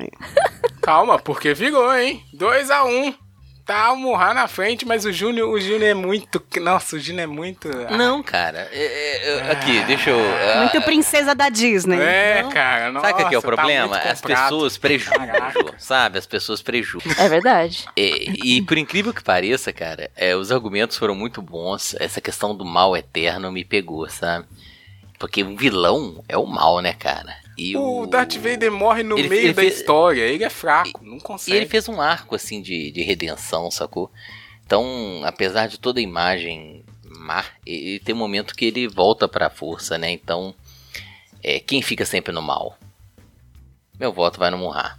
Calma, 0.80 1.18
porque 1.18 1.52
virou, 1.52 1.94
hein? 1.94 2.22
2 2.32 2.70
a 2.70 2.84
1 2.84 2.88
um. 2.88 3.25
Tá 3.66 3.90
o 3.92 3.96
Murra 3.96 4.32
na 4.32 4.46
frente, 4.46 4.86
mas 4.86 5.04
o 5.04 5.12
Júnior, 5.12 5.50
o 5.50 5.58
Júnior 5.60 5.82
é 5.82 5.92
muito. 5.94 6.40
Nossa, 6.60 6.94
o 6.94 7.00
Júnior 7.00 7.24
é 7.24 7.26
muito. 7.26 7.68
Não, 7.90 8.22
cara. 8.22 8.68
é- 8.72 8.78
é- 8.78 9.32
eu- 9.48 9.50
aqui, 9.52 9.82
deixa 9.86 10.10
eu. 10.10 10.18
ah, 10.20 10.60
Muito 10.60 10.80
princesa 10.82 11.34
da 11.34 11.48
Disney. 11.48 11.98
É, 12.00 12.44
cara. 12.52 12.92
Nossa, 12.92 13.08
Sabe 13.08 13.24
o 13.24 13.28
que 13.28 13.34
é 13.34 13.38
o 13.38 13.42
tá 13.42 13.46
problema? 13.48 13.88
muito 13.88 14.06
As 14.08 14.20
pessoas 14.20 14.78
prejudicam, 14.78 15.74
sabe? 15.78 16.16
As 16.16 16.26
pessoas 16.26 16.62
prejudicam. 16.62 17.24
É 17.24 17.28
verdade. 17.28 17.86
E, 17.96 18.58
e 18.58 18.62
por 18.62 18.78
incrível 18.78 19.12
que 19.12 19.22
pareça, 19.24 19.72
cara, 19.72 20.12
é, 20.14 20.36
os 20.36 20.52
argumentos 20.52 20.96
foram 20.96 21.16
muito 21.16 21.42
bons. 21.42 21.96
Essa 21.98 22.20
questão 22.20 22.54
do 22.54 22.64
mal 22.64 22.96
eterno 22.96 23.50
me 23.50 23.64
pegou, 23.64 24.08
sabe? 24.08 24.46
Porque 25.18 25.42
o 25.42 25.56
vilão 25.56 26.22
é 26.28 26.36
o 26.38 26.46
mal, 26.46 26.80
né, 26.80 26.92
cara? 26.92 27.34
E 27.56 27.76
o, 27.76 28.00
O 28.02 28.06
Darth 28.06 28.34
Vader 28.36 28.70
morre 28.70 29.02
no 29.02 29.18
Ele- 29.18 29.28
meio 29.28 29.40
ele 29.46 29.52
da 29.54 29.62
fez- 29.62 29.76
história. 29.76 30.22
Ele 30.22 30.44
é 30.44 30.50
fraco, 30.50 31.00
não 31.04 31.16
E 31.16 31.20
consegue. 31.20 31.56
ele 31.56 31.66
fez 31.66 31.88
um 31.88 32.00
arco, 32.00 32.34
assim, 32.34 32.60
de, 32.60 32.90
de 32.90 33.02
redenção, 33.02 33.70
sacou? 33.70 34.10
Então, 34.64 35.22
apesar 35.24 35.66
de 35.68 35.78
toda 35.78 36.00
a 36.00 36.02
imagem 36.02 36.84
má, 37.04 37.44
ele 37.64 37.98
tem 38.00 38.14
um 38.14 38.18
momento 38.18 38.54
que 38.54 38.64
ele 38.66 38.86
volta 38.88 39.26
pra 39.28 39.48
força, 39.48 39.96
né? 39.96 40.10
Então, 40.10 40.54
é, 41.42 41.58
quem 41.60 41.80
fica 41.80 42.04
sempre 42.04 42.32
no 42.32 42.42
mal? 42.42 42.76
Meu 43.98 44.12
voto 44.12 44.38
vai 44.38 44.50
no 44.50 44.58
Murrar. 44.58 44.98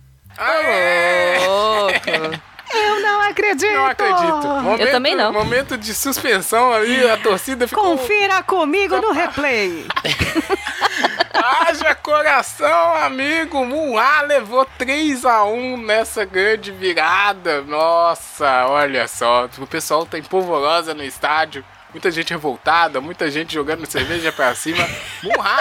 Louco. 1.46 2.42
Eu 2.74 3.00
não 3.02 3.22
acredito! 3.22 3.74
Não 3.74 3.86
acredito. 3.88 4.48
Momento- 4.62 4.92
também 4.92 5.16
não. 5.16 5.32
Momento 5.32 5.78
de 5.78 5.94
suspensão 5.94 6.72
ali, 6.74 7.10
a 7.10 7.18
torcida 7.18 7.68
ficou. 7.68 7.98
Confira 7.98 8.44
comigo 8.44 8.98
no 9.02 9.12
replay. 9.12 9.86
Haja 11.34 11.96
coração, 11.96 12.96
amigo. 12.96 13.64
Muá 13.66 14.22
levou 14.22 14.66
3 14.78 15.24
a 15.26 15.44
1 15.46 15.78
nessa 15.78 16.26
grande 16.26 16.72
virada. 16.72 17.62
Nossa, 17.62 18.66
olha 18.68 19.08
só. 19.08 19.48
O 19.58 19.68
pessoal 19.68 20.06
tá 20.06 20.18
em 20.18 20.24
polvorosa 20.24 20.94
no 20.94 21.04
estádio. 21.04 21.64
Muita 21.94 22.12
gente 22.12 22.32
revoltada, 22.32 23.00
muita 23.00 23.30
gente 23.32 23.54
jogando 23.54 23.86
cerveja 23.86 24.32
pra 24.32 24.54
cima. 24.56 24.86
Muá, 25.24 25.60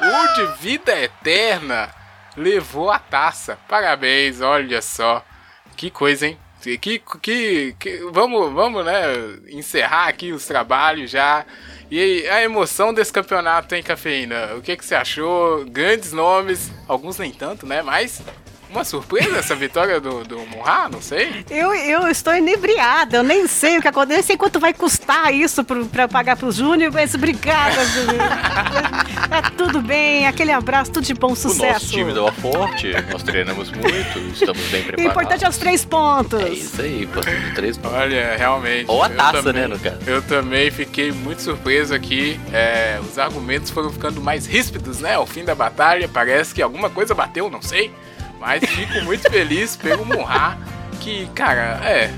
o 0.00 0.34
de 0.34 0.46
vida 0.62 0.92
eterna, 1.00 1.90
levou 2.36 2.90
a 2.90 2.98
taça. 2.98 3.58
Parabéns, 3.68 4.40
olha 4.40 4.82
só. 4.82 5.24
Que 5.76 5.90
coisa, 5.90 6.26
hein? 6.28 6.38
Que, 6.62 6.78
que, 7.20 7.76
que- 7.78 7.98
vamos, 8.10 8.50
vamos, 8.54 8.84
né, 8.86 9.02
encerrar 9.50 10.08
aqui 10.08 10.32
os 10.32 10.46
trabalhos 10.46 11.10
já. 11.10 11.44
E 11.90 12.26
a 12.28 12.42
emoção 12.42 12.94
desse 12.94 13.12
campeonato, 13.12 13.74
hein, 13.74 13.82
Cafeína? 13.82 14.54
O 14.56 14.62
que, 14.62 14.74
que 14.76 14.84
você 14.84 14.94
achou? 14.94 15.64
Grandes 15.66 16.12
nomes, 16.12 16.72
alguns 16.88 17.18
nem 17.18 17.30
tanto, 17.30 17.66
né? 17.66 17.82
Mas 17.82 18.22
uma 18.74 18.84
surpresa 18.84 19.38
essa 19.38 19.54
vitória 19.54 20.00
do, 20.00 20.24
do 20.24 20.38
Murra? 20.46 20.88
Não 20.90 21.00
sei. 21.00 21.44
Eu, 21.50 21.72
eu 21.74 22.08
estou 22.08 22.34
inebriada, 22.34 23.18
eu 23.18 23.22
nem 23.22 23.46
sei 23.46 23.78
o 23.78 23.82
que 23.82 23.88
aconteceu, 23.88 24.14
nem 24.16 24.22
sei 24.22 24.36
quanto 24.36 24.58
vai 24.60 24.72
custar 24.74 25.32
isso 25.32 25.62
pro, 25.64 25.86
pra 25.86 26.06
pagar 26.08 26.36
pro 26.36 26.50
Júnior, 26.52 26.92
mas 26.92 27.14
obrigada, 27.14 27.84
Júnior. 27.86 28.18
tá 29.30 29.42
tudo 29.56 29.80
bem, 29.80 30.26
aquele 30.26 30.52
abraço, 30.52 30.90
tudo 30.92 31.04
de 31.04 31.14
bom 31.14 31.32
O 31.32 31.36
sucesso. 31.36 31.72
nosso 31.72 31.86
time 31.90 32.12
deu 32.12 32.30
forte, 32.32 32.90
nós 33.10 33.22
treinamos 33.22 33.70
muito, 33.70 34.18
estamos 34.32 34.62
bem 34.68 34.80
O 34.82 34.84
preparados. 34.84 35.04
importante 35.04 35.44
é 35.44 35.48
os 35.48 35.56
três 35.56 35.84
pontos. 35.84 36.40
É 36.40 36.48
isso 36.48 36.80
aí, 36.80 37.08
três 37.54 37.76
pontos. 37.76 37.96
Olha, 37.98 38.36
realmente. 38.36 38.86
Ou 38.88 39.02
a 39.02 39.08
taça, 39.08 39.42
também- 39.42 39.62
né, 39.62 39.68
no 39.68 39.78
caso. 39.78 39.98
Eu 40.06 40.20
também 40.22 40.70
fiquei 40.70 41.12
muito 41.12 41.40
surpreso 41.42 41.94
aqui. 41.94 42.38
É, 42.52 42.98
os 43.08 43.18
argumentos 43.18 43.70
foram 43.70 43.90
ficando 43.90 44.20
mais 44.20 44.46
ríspidos, 44.46 45.00
né? 45.00 45.14
Ao 45.14 45.26
fim 45.26 45.44
da 45.44 45.54
batalha, 45.54 46.08
parece 46.08 46.54
que 46.54 46.60
alguma 46.62 46.90
coisa 46.90 47.14
bateu, 47.14 47.48
não 47.50 47.62
sei. 47.62 47.92
Mas 48.44 48.62
fico 48.68 49.02
muito 49.04 49.28
feliz 49.30 49.74
pelo 49.74 50.04
Murra. 50.04 50.58
Que, 51.00 51.26
cara, 51.34 51.80
é. 51.82 52.10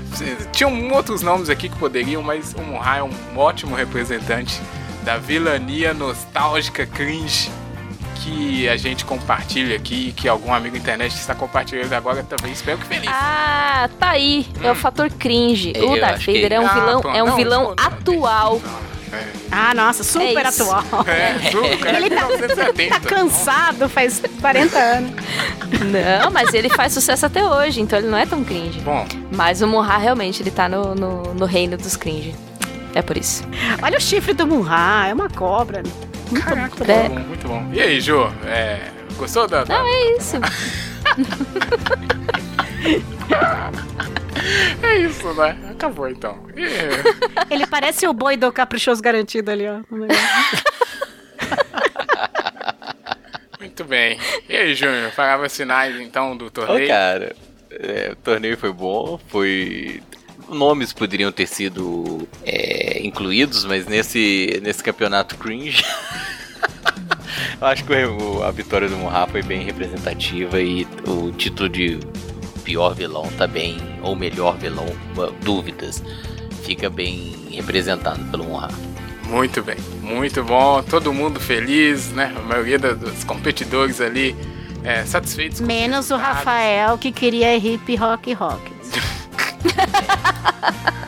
Tinham 0.51 0.91
outros 0.91 1.21
nomes 1.21 1.49
aqui 1.49 1.69
que 1.69 1.75
poderiam, 1.77 2.21
mas 2.21 2.53
o 2.53 2.61
Murra 2.61 2.97
é 2.97 3.03
um 3.03 3.11
ótimo 3.35 3.75
representante 3.75 4.61
da 5.03 5.17
vilania 5.17 5.93
nostálgica 5.93 6.85
cringe 6.85 7.49
que 8.23 8.67
a 8.67 8.75
gente 8.75 9.05
compartilha 9.05 9.75
aqui, 9.77 10.11
que 10.11 10.27
algum 10.27 10.53
amigo 10.53 10.75
internet 10.75 11.13
está 11.13 11.33
compartilhando 11.33 11.93
agora 11.93 12.23
também. 12.23 12.51
Espero 12.51 12.77
que 12.77 12.85
feliz. 12.85 13.09
Ah, 13.09 13.89
tá 13.99 14.09
aí. 14.09 14.47
É 14.61 14.69
o 14.69 14.75
fator 14.75 15.09
cringe. 15.09 15.71
Eu 15.75 15.91
o 15.91 15.99
Darth 15.99 16.15
acho 16.15 16.25
que- 16.25 16.41
Vader 16.41 16.53
é 16.57 16.59
um 16.59 16.67
Ah, 16.67 16.73
vilão, 16.73 17.01
pronto. 17.01 17.17
é 17.17 17.23
um 17.23 17.27
Não, 17.27 17.35
vilão 17.37 17.63
isso- 17.77 17.87
atual. 17.87 18.61
Ah, 19.51 19.73
nossa, 19.73 20.03
super 20.03 20.45
É 20.45 20.47
atual. 20.47 20.83
É, 21.07 21.51
cara, 21.81 21.97
Ele 21.97 22.09
tá, 22.09 22.27
1970. 22.27 22.99
tá 22.99 23.09
cansado 23.09 23.89
faz 23.89 24.21
40 24.41 24.77
anos. 24.77 25.11
Não, 26.21 26.31
mas 26.31 26.53
ele 26.53 26.69
faz 26.69 26.93
sucesso 26.93 27.25
até 27.25 27.43
hoje, 27.45 27.81
então 27.81 27.97
ele 27.99 28.07
não 28.07 28.17
é 28.17 28.25
tão 28.25 28.43
cringe. 28.43 28.79
Bom, 28.81 29.05
Mas 29.31 29.61
o 29.61 29.67
Murra 29.67 29.97
realmente 29.97 30.41
ele 30.41 30.51
tá 30.51 30.67
no, 30.69 30.93
no, 30.95 31.33
no 31.33 31.45
reino 31.45 31.77
dos 31.77 31.95
cringe. 31.95 32.35
É 32.93 33.01
por 33.01 33.15
isso. 33.17 33.43
Olha 33.81 33.97
o 33.97 34.01
chifre 34.01 34.33
do 34.33 34.45
Munra, 34.47 35.07
é 35.09 35.13
uma 35.13 35.29
cobra. 35.29 35.83
Muito 36.31 36.45
caraca, 36.45 36.83
É. 36.91 37.09
muito 37.09 37.15
bom, 37.19 37.27
muito 37.27 37.47
bom. 37.47 37.69
E 37.73 37.79
aí, 37.81 38.01
Jô, 38.01 38.27
é, 38.45 38.79
gostou 39.17 39.47
da... 39.47 39.63
da- 39.63 39.77
Não, 39.79 39.85
é 39.87 40.17
isso. 40.17 40.35
É 44.83 44.97
isso, 44.99 45.33
né? 45.33 45.57
Acabou 45.71 46.07
então. 46.09 46.45
Ele 47.49 47.65
parece 47.67 48.07
o 48.07 48.13
boi 48.13 48.37
do 48.37 48.51
caprichoso 48.51 49.01
garantido 49.01 49.51
ali, 49.51 49.65
ó. 49.67 49.79
Muito 53.59 53.83
bem. 53.83 54.17
E 54.47 54.55
aí, 54.55 54.75
Júnior, 54.75 55.11
falava 55.11 55.49
sinais 55.49 55.99
então 55.99 56.35
do 56.37 56.49
torneio? 56.49 56.87
cara, 56.87 57.35
é, 57.71 58.09
o 58.11 58.15
torneio 58.17 58.57
foi 58.57 58.71
bom, 58.71 59.19
foi. 59.27 60.01
Nomes 60.49 60.93
poderiam 60.93 61.31
ter 61.31 61.45
sido 61.47 62.27
é, 62.45 62.99
incluídos, 63.05 63.65
mas 63.65 63.85
nesse, 63.85 64.59
nesse 64.63 64.81
campeonato 64.83 65.35
cringe. 65.37 65.83
eu 67.59 67.67
acho 67.67 67.83
que 67.83 67.93
o- 68.05 68.43
a 68.43 68.51
vitória 68.51 68.87
do 68.87 68.95
Murra 68.95 69.27
foi 69.27 69.41
bem 69.43 69.61
representativa 69.63 70.61
e 70.61 70.87
o 71.05 71.31
título 71.33 71.67
de 71.67 71.99
pior 72.67 72.93
vilão 72.93 73.25
tá 73.37 73.47
bem, 73.47 73.77
ou 74.03 74.13
melhor 74.13 74.57
vilão, 74.57 74.87
dúvidas, 75.41 76.03
fica 76.63 76.89
bem 76.89 77.33
representado 77.49 78.21
pelo 78.25 78.43
Murra. 78.43 78.69
Muito 79.29 79.63
bem, 79.63 79.77
muito 80.01 80.43
bom. 80.43 80.83
Todo 80.83 81.13
mundo 81.13 81.39
feliz, 81.39 82.11
né? 82.11 82.33
A 82.35 82.41
maioria 82.41 82.77
dos 82.77 83.23
competidores 83.23 84.01
ali 84.01 84.35
é, 84.83 85.05
satisfeitos. 85.05 85.61
com 85.61 85.65
Menos 85.65 86.11
o. 86.11 86.17
Rafael 86.17 86.97
que 86.97 87.09
queria 87.09 87.55
hip 87.55 87.95
rock 87.95 88.33
rock. 88.33 88.61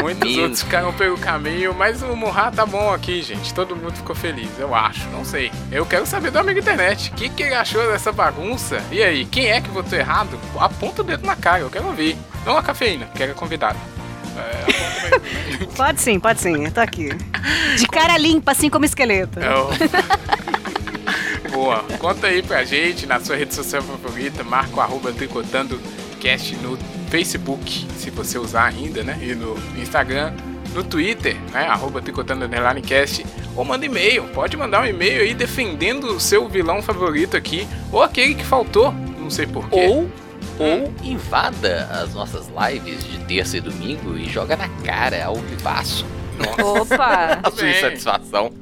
Muitos 0.00 0.30
Meu 0.30 0.42
outros 0.42 0.62
ficaram 0.62 0.92
pelo 0.92 1.18
caminho, 1.18 1.74
mas 1.74 2.02
o 2.02 2.14
Murra 2.14 2.52
tá 2.52 2.64
bom 2.64 2.92
aqui, 2.92 3.22
gente. 3.22 3.52
Todo 3.52 3.74
mundo 3.74 3.94
ficou 3.96 4.14
feliz, 4.14 4.50
eu 4.58 4.72
acho. 4.74 5.08
Não 5.08 5.24
sei. 5.24 5.50
Eu 5.72 5.84
quero 5.84 6.06
saber 6.06 6.30
do 6.30 6.38
amigo 6.38 6.60
internet. 6.60 7.10
O 7.10 7.14
que, 7.14 7.28
que 7.28 7.42
ele 7.42 7.54
achou 7.54 7.84
dessa 7.90 8.12
bagunça? 8.12 8.80
E 8.92 9.02
aí, 9.02 9.24
quem 9.24 9.46
é 9.46 9.60
que 9.60 9.68
votou 9.68 9.98
errado? 9.98 10.38
Aponta 10.60 11.02
o 11.02 11.04
dedo 11.04 11.26
na 11.26 11.34
cara, 11.34 11.60
eu 11.60 11.70
quero 11.70 11.86
ouvir. 11.86 12.16
Não 12.44 12.56
a 12.56 12.62
cafeína, 12.62 13.06
que 13.06 13.22
era 13.22 13.34
convidado. 13.34 13.78
É. 14.36 15.66
Pode 15.76 16.00
sim, 16.00 16.18
pode 16.20 16.40
sim, 16.40 16.70
tô 16.70 16.80
aqui. 16.80 17.08
De 17.76 17.86
cara 17.86 18.16
limpa, 18.18 18.52
assim 18.52 18.68
como 18.68 18.84
esqueleto. 18.84 19.40
É 19.40 19.48
Boa. 21.50 21.84
Conta 21.98 22.26
aí 22.26 22.42
pra 22.42 22.64
gente 22.64 23.06
na 23.06 23.18
sua 23.20 23.36
rede 23.36 23.54
social 23.54 23.82
favorita, 23.82 24.44
marca 24.44 24.76
o 24.76 24.80
arroba 24.80 25.12
tricotando 25.12 25.80
cast 26.20 26.54
no 26.56 26.78
Facebook, 27.16 27.86
se 27.96 28.10
você 28.10 28.38
usar 28.38 28.66
ainda, 28.66 29.02
né? 29.02 29.18
E 29.22 29.34
no 29.34 29.56
Instagram, 29.78 30.34
no 30.74 30.84
Twitter, 30.84 31.34
né? 31.50 31.66
Arroba 31.66 32.02
tricotando 32.02 32.46
cast, 32.82 33.24
ou 33.56 33.64
manda 33.64 33.86
e-mail. 33.86 34.24
Pode 34.34 34.54
mandar 34.54 34.82
um 34.82 34.84
e-mail 34.84 35.22
aí 35.22 35.32
defendendo 35.32 36.08
o 36.08 36.20
seu 36.20 36.46
vilão 36.46 36.82
favorito 36.82 37.34
aqui, 37.34 37.66
ou 37.90 38.02
aquele 38.02 38.34
que 38.34 38.44
faltou, 38.44 38.92
não 39.18 39.30
sei 39.30 39.46
porquê. 39.46 39.74
Ou, 39.74 40.10
ou 40.58 40.92
invada 41.02 41.88
as 41.90 42.12
nossas 42.12 42.48
lives 42.48 43.02
de 43.02 43.18
terça 43.20 43.56
e 43.56 43.62
domingo 43.62 44.14
e 44.18 44.28
joga 44.28 44.54
na 44.54 44.68
cara 44.84 45.24
ao 45.24 45.36
vivaço. 45.36 46.04
Opa! 46.62 47.40
A 47.48 47.50
sua 47.50 47.70
insatisfação. 47.70 48.52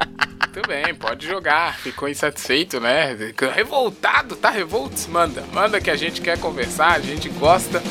Tudo 0.53 0.69
bem, 0.69 0.95
pode 0.95 1.27
jogar. 1.27 1.77
Ficou 1.79 2.09
insatisfeito, 2.09 2.79
né? 2.79 3.17
Revoltado, 3.53 4.37
tá 4.37 4.49
revoltos? 4.49 5.09
Manda, 5.09 5.43
manda 5.53 5.81
que 5.81 5.91
a 5.91 5.97
gente 5.97 6.21
quer 6.21 6.39
conversar, 6.39 6.93
a 6.93 7.01
gente 7.01 7.29
gosta 7.31 7.83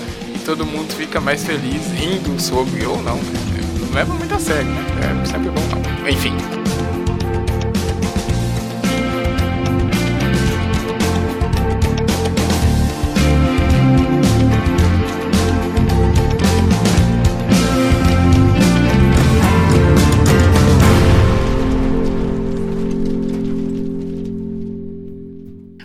todo 0.44 0.66
mundo 0.66 0.94
fica 0.94 1.22
mais 1.22 1.44
feliz 1.44 1.88
rindo 1.92 2.40
sobre 2.40 2.86
ou 2.86 3.02
não. 3.02 3.16
né? 3.16 3.24
Não 3.80 3.94
leva 3.94 4.14
muito 4.14 4.34
a 4.34 4.40
sério, 4.40 4.66
né? 4.66 4.82
É 5.22 5.26
sempre 5.26 5.50
bom. 5.50 6.10
Enfim. 6.10 6.36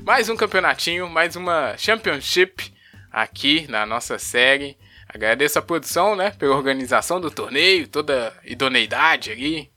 Mais 0.05 0.29
um 0.29 0.35
campeonatinho, 0.37 1.09
mais 1.09 1.37
uma 1.37 1.77
championship 1.79 2.73
aqui 3.23 3.67
na 3.69 3.85
nossa 3.85 4.19
série. 4.19 4.77
Agradeço 5.09 5.59
a 5.59 5.63
produção, 5.63 6.15
né, 6.15 6.31
pela 6.31 6.55
organização 6.55 7.21
do 7.21 7.31
torneio, 7.31 7.89
toda 7.89 8.29
a 8.29 8.49
idoneidade 8.49 9.31
ali, 9.33 9.71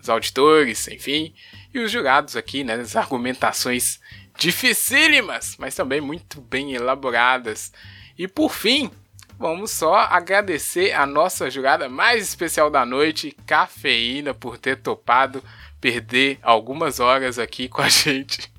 os 0.00 0.08
auditores, 0.08 0.88
enfim, 0.88 1.34
e 1.74 1.78
os 1.78 1.90
jurados 1.90 2.36
aqui, 2.36 2.64
né, 2.64 2.74
as 2.74 2.96
argumentações 2.96 4.00
dificílimas, 4.38 5.56
mas 5.58 5.74
também 5.74 6.00
muito 6.00 6.40
bem 6.40 6.74
elaboradas. 6.74 7.72
E 8.16 8.26
por 8.26 8.52
fim, 8.52 8.90
vamos 9.38 9.72
só 9.72 9.96
agradecer 9.96 10.92
a 10.92 11.04
nossa 11.04 11.50
jurada 11.50 11.88
mais 11.88 12.22
especial 12.22 12.70
da 12.70 12.86
noite, 12.86 13.36
Cafeína, 13.46 14.32
por 14.32 14.58
ter 14.58 14.76
topado 14.76 15.42
perder 15.80 16.38
algumas 16.42 17.00
horas 17.00 17.38
aqui 17.38 17.68
com 17.68 17.82
a 17.82 17.88
gente, 17.90 18.50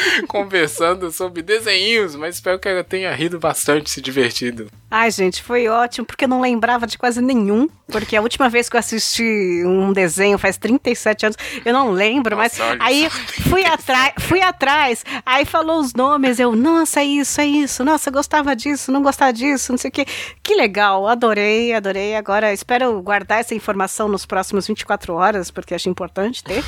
conversando 0.28 1.10
sobre 1.10 1.42
desenhinhos, 1.42 2.14
mas 2.14 2.36
espero 2.36 2.58
que 2.58 2.68
ela 2.68 2.84
tenha 2.84 3.12
rido 3.14 3.38
bastante, 3.38 3.90
se 3.90 4.00
divertido. 4.00 4.68
Ai, 4.90 5.10
gente, 5.10 5.42
foi 5.42 5.68
ótimo, 5.68 6.06
porque 6.06 6.24
eu 6.24 6.28
não 6.28 6.40
lembrava 6.40 6.86
de 6.86 6.96
quase 6.96 7.20
nenhum. 7.20 7.68
Porque 7.88 8.16
a 8.16 8.22
última 8.22 8.48
vez 8.48 8.68
que 8.68 8.76
eu 8.76 8.80
assisti 8.80 9.62
um 9.64 9.92
desenho 9.92 10.38
faz 10.38 10.56
37 10.56 11.26
anos, 11.26 11.36
eu 11.64 11.72
não 11.72 11.90
lembro, 11.90 12.36
Nossa, 12.36 12.64
mas 12.64 12.80
aí 12.80 13.08
fui 13.48 13.64
atrás, 13.64 14.12
fui 14.20 14.40
atrás, 14.40 15.04
aí 15.24 15.44
falou 15.44 15.80
os 15.80 15.94
nomes, 15.94 16.40
eu, 16.40 16.56
nossa, 16.56 17.00
é 17.00 17.04
isso, 17.04 17.40
é 17.40 17.46
isso, 17.46 17.84
nossa, 17.84 18.10
gostava 18.10 18.56
disso, 18.56 18.90
não 18.90 19.02
gostava 19.02 19.32
disso, 19.32 19.72
não 19.72 19.78
sei 19.78 19.88
o 19.90 19.92
quê. 19.92 20.04
Que 20.42 20.54
legal, 20.56 21.06
adorei, 21.06 21.72
adorei. 21.72 22.16
Agora 22.16 22.52
espero 22.52 23.00
guardar 23.02 23.40
essa 23.40 23.54
informação 23.54 24.08
nos 24.08 24.26
próximos 24.26 24.66
24 24.66 25.14
horas, 25.14 25.50
porque 25.50 25.74
acho 25.74 25.88
importante 25.88 26.42
ter. 26.42 26.64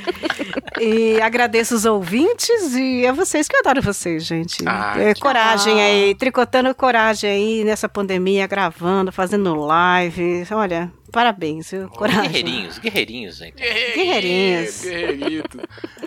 e 0.80 1.20
agradeço 1.20 1.74
os 1.74 1.84
ouvintes 1.84 2.47
e 2.76 3.06
a 3.06 3.12
vocês, 3.12 3.48
que 3.48 3.56
eu 3.56 3.60
adoro 3.60 3.82
vocês, 3.82 4.24
gente. 4.24 4.62
Ah, 4.66 4.94
É, 4.98 5.14
coragem 5.14 5.80
aí, 5.80 6.14
tricotando 6.14 6.74
coragem 6.74 7.30
aí 7.30 7.64
nessa 7.64 7.88
pandemia, 7.88 8.46
gravando, 8.46 9.12
fazendo 9.12 9.54
live. 9.54 10.44
Olha, 10.50 10.92
parabéns, 11.12 11.70
viu? 11.70 11.88
Coragem. 11.88 12.22
Guerreirinhos, 12.30 12.78
guerreirinhos, 12.78 13.36
gente. 13.36 13.56
Guerreirinhos. 13.56 14.82
Guerreirito. 14.82 15.58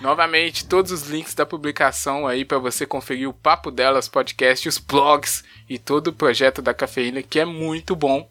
Novamente, 0.01 0.65
todos 0.65 0.91
os 0.91 1.03
links 1.07 1.33
da 1.33 1.45
publicação 1.45 2.27
aí 2.27 2.43
para 2.43 2.57
você 2.57 2.85
conferir 2.85 3.29
o 3.29 3.33
Papo 3.33 3.71
Delas 3.71 4.07
Podcast, 4.07 4.67
os 4.67 4.77
blogs 4.77 5.43
e 5.69 5.77
todo 5.77 6.07
o 6.07 6.13
projeto 6.13 6.61
da 6.61 6.73
Cafeína, 6.73 7.21
que 7.21 7.39
é 7.39 7.45
muito 7.45 7.95
bom. 7.95 8.27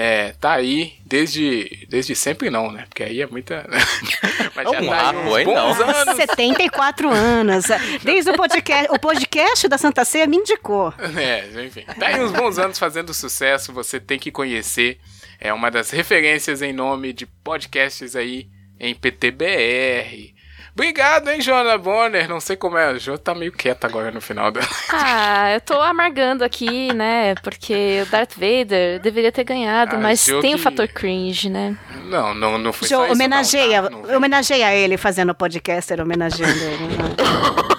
É, 0.00 0.32
tá 0.40 0.52
aí 0.52 0.92
desde, 1.04 1.84
desde 1.88 2.14
sempre 2.14 2.50
não, 2.50 2.70
né? 2.70 2.84
Porque 2.88 3.02
aí 3.02 3.20
é 3.20 3.26
muita. 3.26 3.68
Mas 4.54 4.72
É 4.72 4.80
um 4.80 4.86
marco, 4.86 5.34
aí 5.34 5.44
não. 5.44 5.52
bons 5.52 5.80
anos. 5.80 6.14
74 6.14 7.10
anos. 7.10 7.64
Desde 8.04 8.30
o 8.30 8.36
podcast, 8.36 8.92
o 8.92 8.98
podcast 9.00 9.66
da 9.66 9.76
Santa 9.76 10.04
Ceia 10.04 10.28
me 10.28 10.36
indicou. 10.36 10.94
É, 11.18 11.64
enfim. 11.64 11.82
Tá 11.98 12.06
aí 12.06 12.20
uns 12.20 12.30
bons 12.30 12.58
anos 12.58 12.78
fazendo 12.78 13.12
sucesso, 13.12 13.72
você 13.72 13.98
tem 13.98 14.20
que 14.20 14.30
conhecer. 14.30 15.00
É 15.40 15.52
uma 15.52 15.68
das 15.68 15.90
referências 15.90 16.62
em 16.62 16.72
nome 16.72 17.12
de 17.12 17.26
podcasts 17.26 18.14
aí 18.14 18.46
em 18.78 18.94
PTBR. 18.94 20.32
Obrigado, 20.78 21.28
hein, 21.28 21.40
Joana 21.40 21.76
Bonner. 21.76 22.28
Não 22.28 22.38
sei 22.38 22.54
como 22.56 22.78
é. 22.78 22.84
A 22.86 22.98
Jo 22.98 23.18
tá 23.18 23.34
meio 23.34 23.50
quieta 23.50 23.88
agora 23.88 24.12
no 24.12 24.20
final 24.20 24.52
dela. 24.52 24.64
Ah, 24.90 25.52
eu 25.52 25.60
tô 25.60 25.74
amargando 25.80 26.44
aqui, 26.44 26.94
né? 26.94 27.34
Porque 27.42 28.02
o 28.06 28.06
Darth 28.10 28.34
Vader 28.34 29.00
deveria 29.00 29.32
ter 29.32 29.42
ganhado, 29.42 29.96
Ah, 29.96 29.98
mas 29.98 30.24
tem 30.24 30.54
o 30.54 30.56
que- 30.56 30.62
fator 30.62 30.86
cringe, 30.86 31.50
né? 31.50 31.76
Não, 32.04 32.32
não, 32.32 32.56
não 32.58 32.72
foi 32.72 32.86
Jo, 32.88 32.94
só 32.94 33.04
isso. 33.06 33.12
homenageia, 33.14 33.82
não, 33.82 34.02
tá? 34.02 34.08
Não- 34.08 34.16
homenageia 34.18 34.72
ele 34.72 34.96
fazendo 34.96 35.30
o 35.30 35.34
podcaster, 35.34 36.00
homenageando 36.00 36.52
ele. 36.62 36.86
né? 36.96 36.98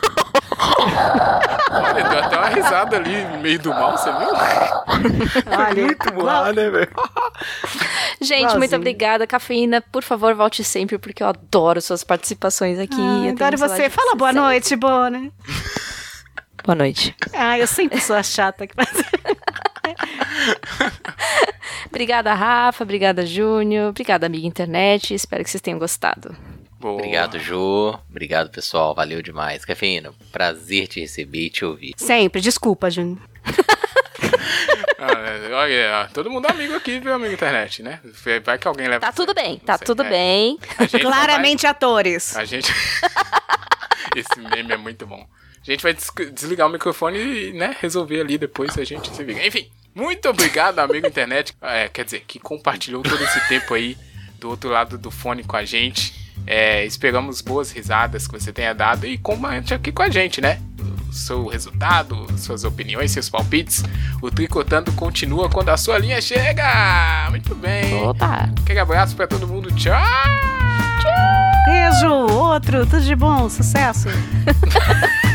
Olha, 1.71 2.03
deu 2.03 2.19
até 2.19 2.37
uma 2.37 2.47
risada 2.47 2.97
ali 2.97 3.23
no 3.25 3.37
meio 3.39 3.59
do 3.59 3.69
mal, 3.69 3.97
você 3.97 4.11
viu? 4.11 4.29
Olha, 5.47 5.85
Muito 5.85 6.11
bom, 6.13 6.53
né, 6.53 6.69
velho? 6.69 6.89
Gente, 8.21 8.57
muito 8.57 8.75
obrigada. 8.75 9.27
Cafeína, 9.27 9.81
por 9.81 10.03
favor, 10.03 10.33
volte 10.33 10.63
sempre, 10.63 10.97
porque 10.97 11.21
eu 11.23 11.27
adoro 11.27 11.81
suas 11.81 12.03
participações 12.03 12.79
aqui. 12.79 12.99
Ah, 12.99 13.29
adoro 13.29 13.57
você. 13.57 13.89
Fala 13.89 14.15
boa 14.15 14.31
sempre. 14.31 14.41
noite, 14.45 14.75
Bona. 14.75 15.31
Boa 16.65 16.75
noite. 16.75 17.15
Ah, 17.33 17.57
eu 17.57 17.65
sempre 17.65 17.99
sou 18.01 18.15
a 18.15 18.21
chata 18.21 18.67
que 18.67 18.75
faz. 18.75 18.91
Obrigada, 21.87 22.33
Rafa. 22.33 22.83
Obrigada, 22.83 23.25
Júnior. 23.25 23.89
Obrigada, 23.89 24.27
amiga 24.27 24.45
internet. 24.45 25.13
Espero 25.13 25.43
que 25.43 25.49
vocês 25.49 25.61
tenham 25.61 25.79
gostado. 25.79 26.35
Boa. 26.79 26.93
Obrigado, 26.93 27.37
Jô. 27.39 27.97
Obrigado, 28.09 28.49
pessoal. 28.49 28.95
Valeu 28.95 29.21
demais. 29.21 29.65
Cafeína, 29.65 30.13
prazer 30.31 30.87
te 30.87 30.99
receber 31.01 31.45
e 31.45 31.49
te 31.49 31.65
ouvir. 31.65 31.93
Sempre, 31.97 32.39
desculpa, 32.41 32.89
Júnior. 32.89 33.19
Ah, 35.01 35.13
é, 35.13 35.53
olha, 35.53 36.09
todo 36.13 36.29
mundo 36.29 36.45
é 36.47 36.51
amigo 36.51 36.75
aqui, 36.75 36.99
viu, 36.99 37.13
amigo 37.13 37.33
internet, 37.33 37.81
né? 37.81 38.01
Vai 38.43 38.57
que 38.57 38.67
alguém 38.67 38.85
leva. 38.87 38.99
Tá 38.99 39.13
tudo 39.13 39.33
bem, 39.33 39.57
tá 39.57 39.77
sei, 39.77 39.85
tudo 39.85 40.03
é. 40.03 40.09
bem. 40.09 40.59
Claramente 41.01 41.65
atores. 41.65 42.33
vai- 42.33 42.43
A 42.43 42.45
gente. 42.45 42.69
Esse 44.15 44.39
meme 44.41 44.73
é 44.73 44.77
muito 44.77 45.07
bom. 45.07 45.25
A 45.61 45.71
gente 45.71 45.81
vai 45.81 45.93
des- 45.93 46.11
desligar 46.33 46.67
o 46.67 46.69
microfone 46.71 47.17
e, 47.17 47.53
né, 47.53 47.75
resolver 47.79 48.19
ali 48.19 48.37
depois 48.37 48.77
a 48.77 48.83
gente 48.83 49.09
se 49.15 49.23
liga. 49.23 49.45
Enfim, 49.47 49.69
muito 49.95 50.27
obrigado, 50.27 50.79
amigo 50.79 51.07
internet. 51.07 51.53
É, 51.61 51.87
quer 51.87 52.03
dizer, 52.03 52.25
que 52.27 52.37
compartilhou 52.37 53.01
todo 53.01 53.23
esse 53.23 53.47
tempo 53.47 53.73
aí 53.73 53.97
do 54.37 54.49
outro 54.49 54.69
lado 54.69 54.97
do 54.97 55.09
fone 55.09 55.43
com 55.45 55.55
a 55.55 55.63
gente. 55.63 56.13
É, 56.51 56.83
esperamos 56.83 57.41
boas 57.41 57.69
risadas 57.69 58.27
que 58.27 58.33
você 58.33 58.51
tenha 58.51 58.73
dado 58.73 59.05
e 59.05 59.19
comente 59.19 59.71
aqui 59.71 59.91
com 59.91 60.01
a 60.01 60.09
gente, 60.09 60.41
né? 60.41 60.59
O 61.07 61.13
seu 61.13 61.45
resultado, 61.45 62.25
suas 62.39 62.63
opiniões, 62.63 63.11
seus 63.11 63.29
palpites. 63.29 63.83
O 64.19 64.31
Tricotando 64.31 64.91
continua 64.93 65.47
quando 65.47 65.69
a 65.69 65.77
sua 65.77 65.99
linha 65.99 66.19
chega! 66.19 67.27
Muito 67.29 67.53
bem! 67.53 67.93
Opa! 68.01 68.49
Aquele 68.63 68.79
abraço 68.79 69.15
pra 69.15 69.27
todo 69.27 69.47
mundo, 69.47 69.71
tchau! 69.75 70.01
Beijo, 71.67 72.11
outro, 72.33 72.83
tudo 72.83 73.01
de 73.01 73.15
bom, 73.15 73.47
sucesso. 73.47 74.07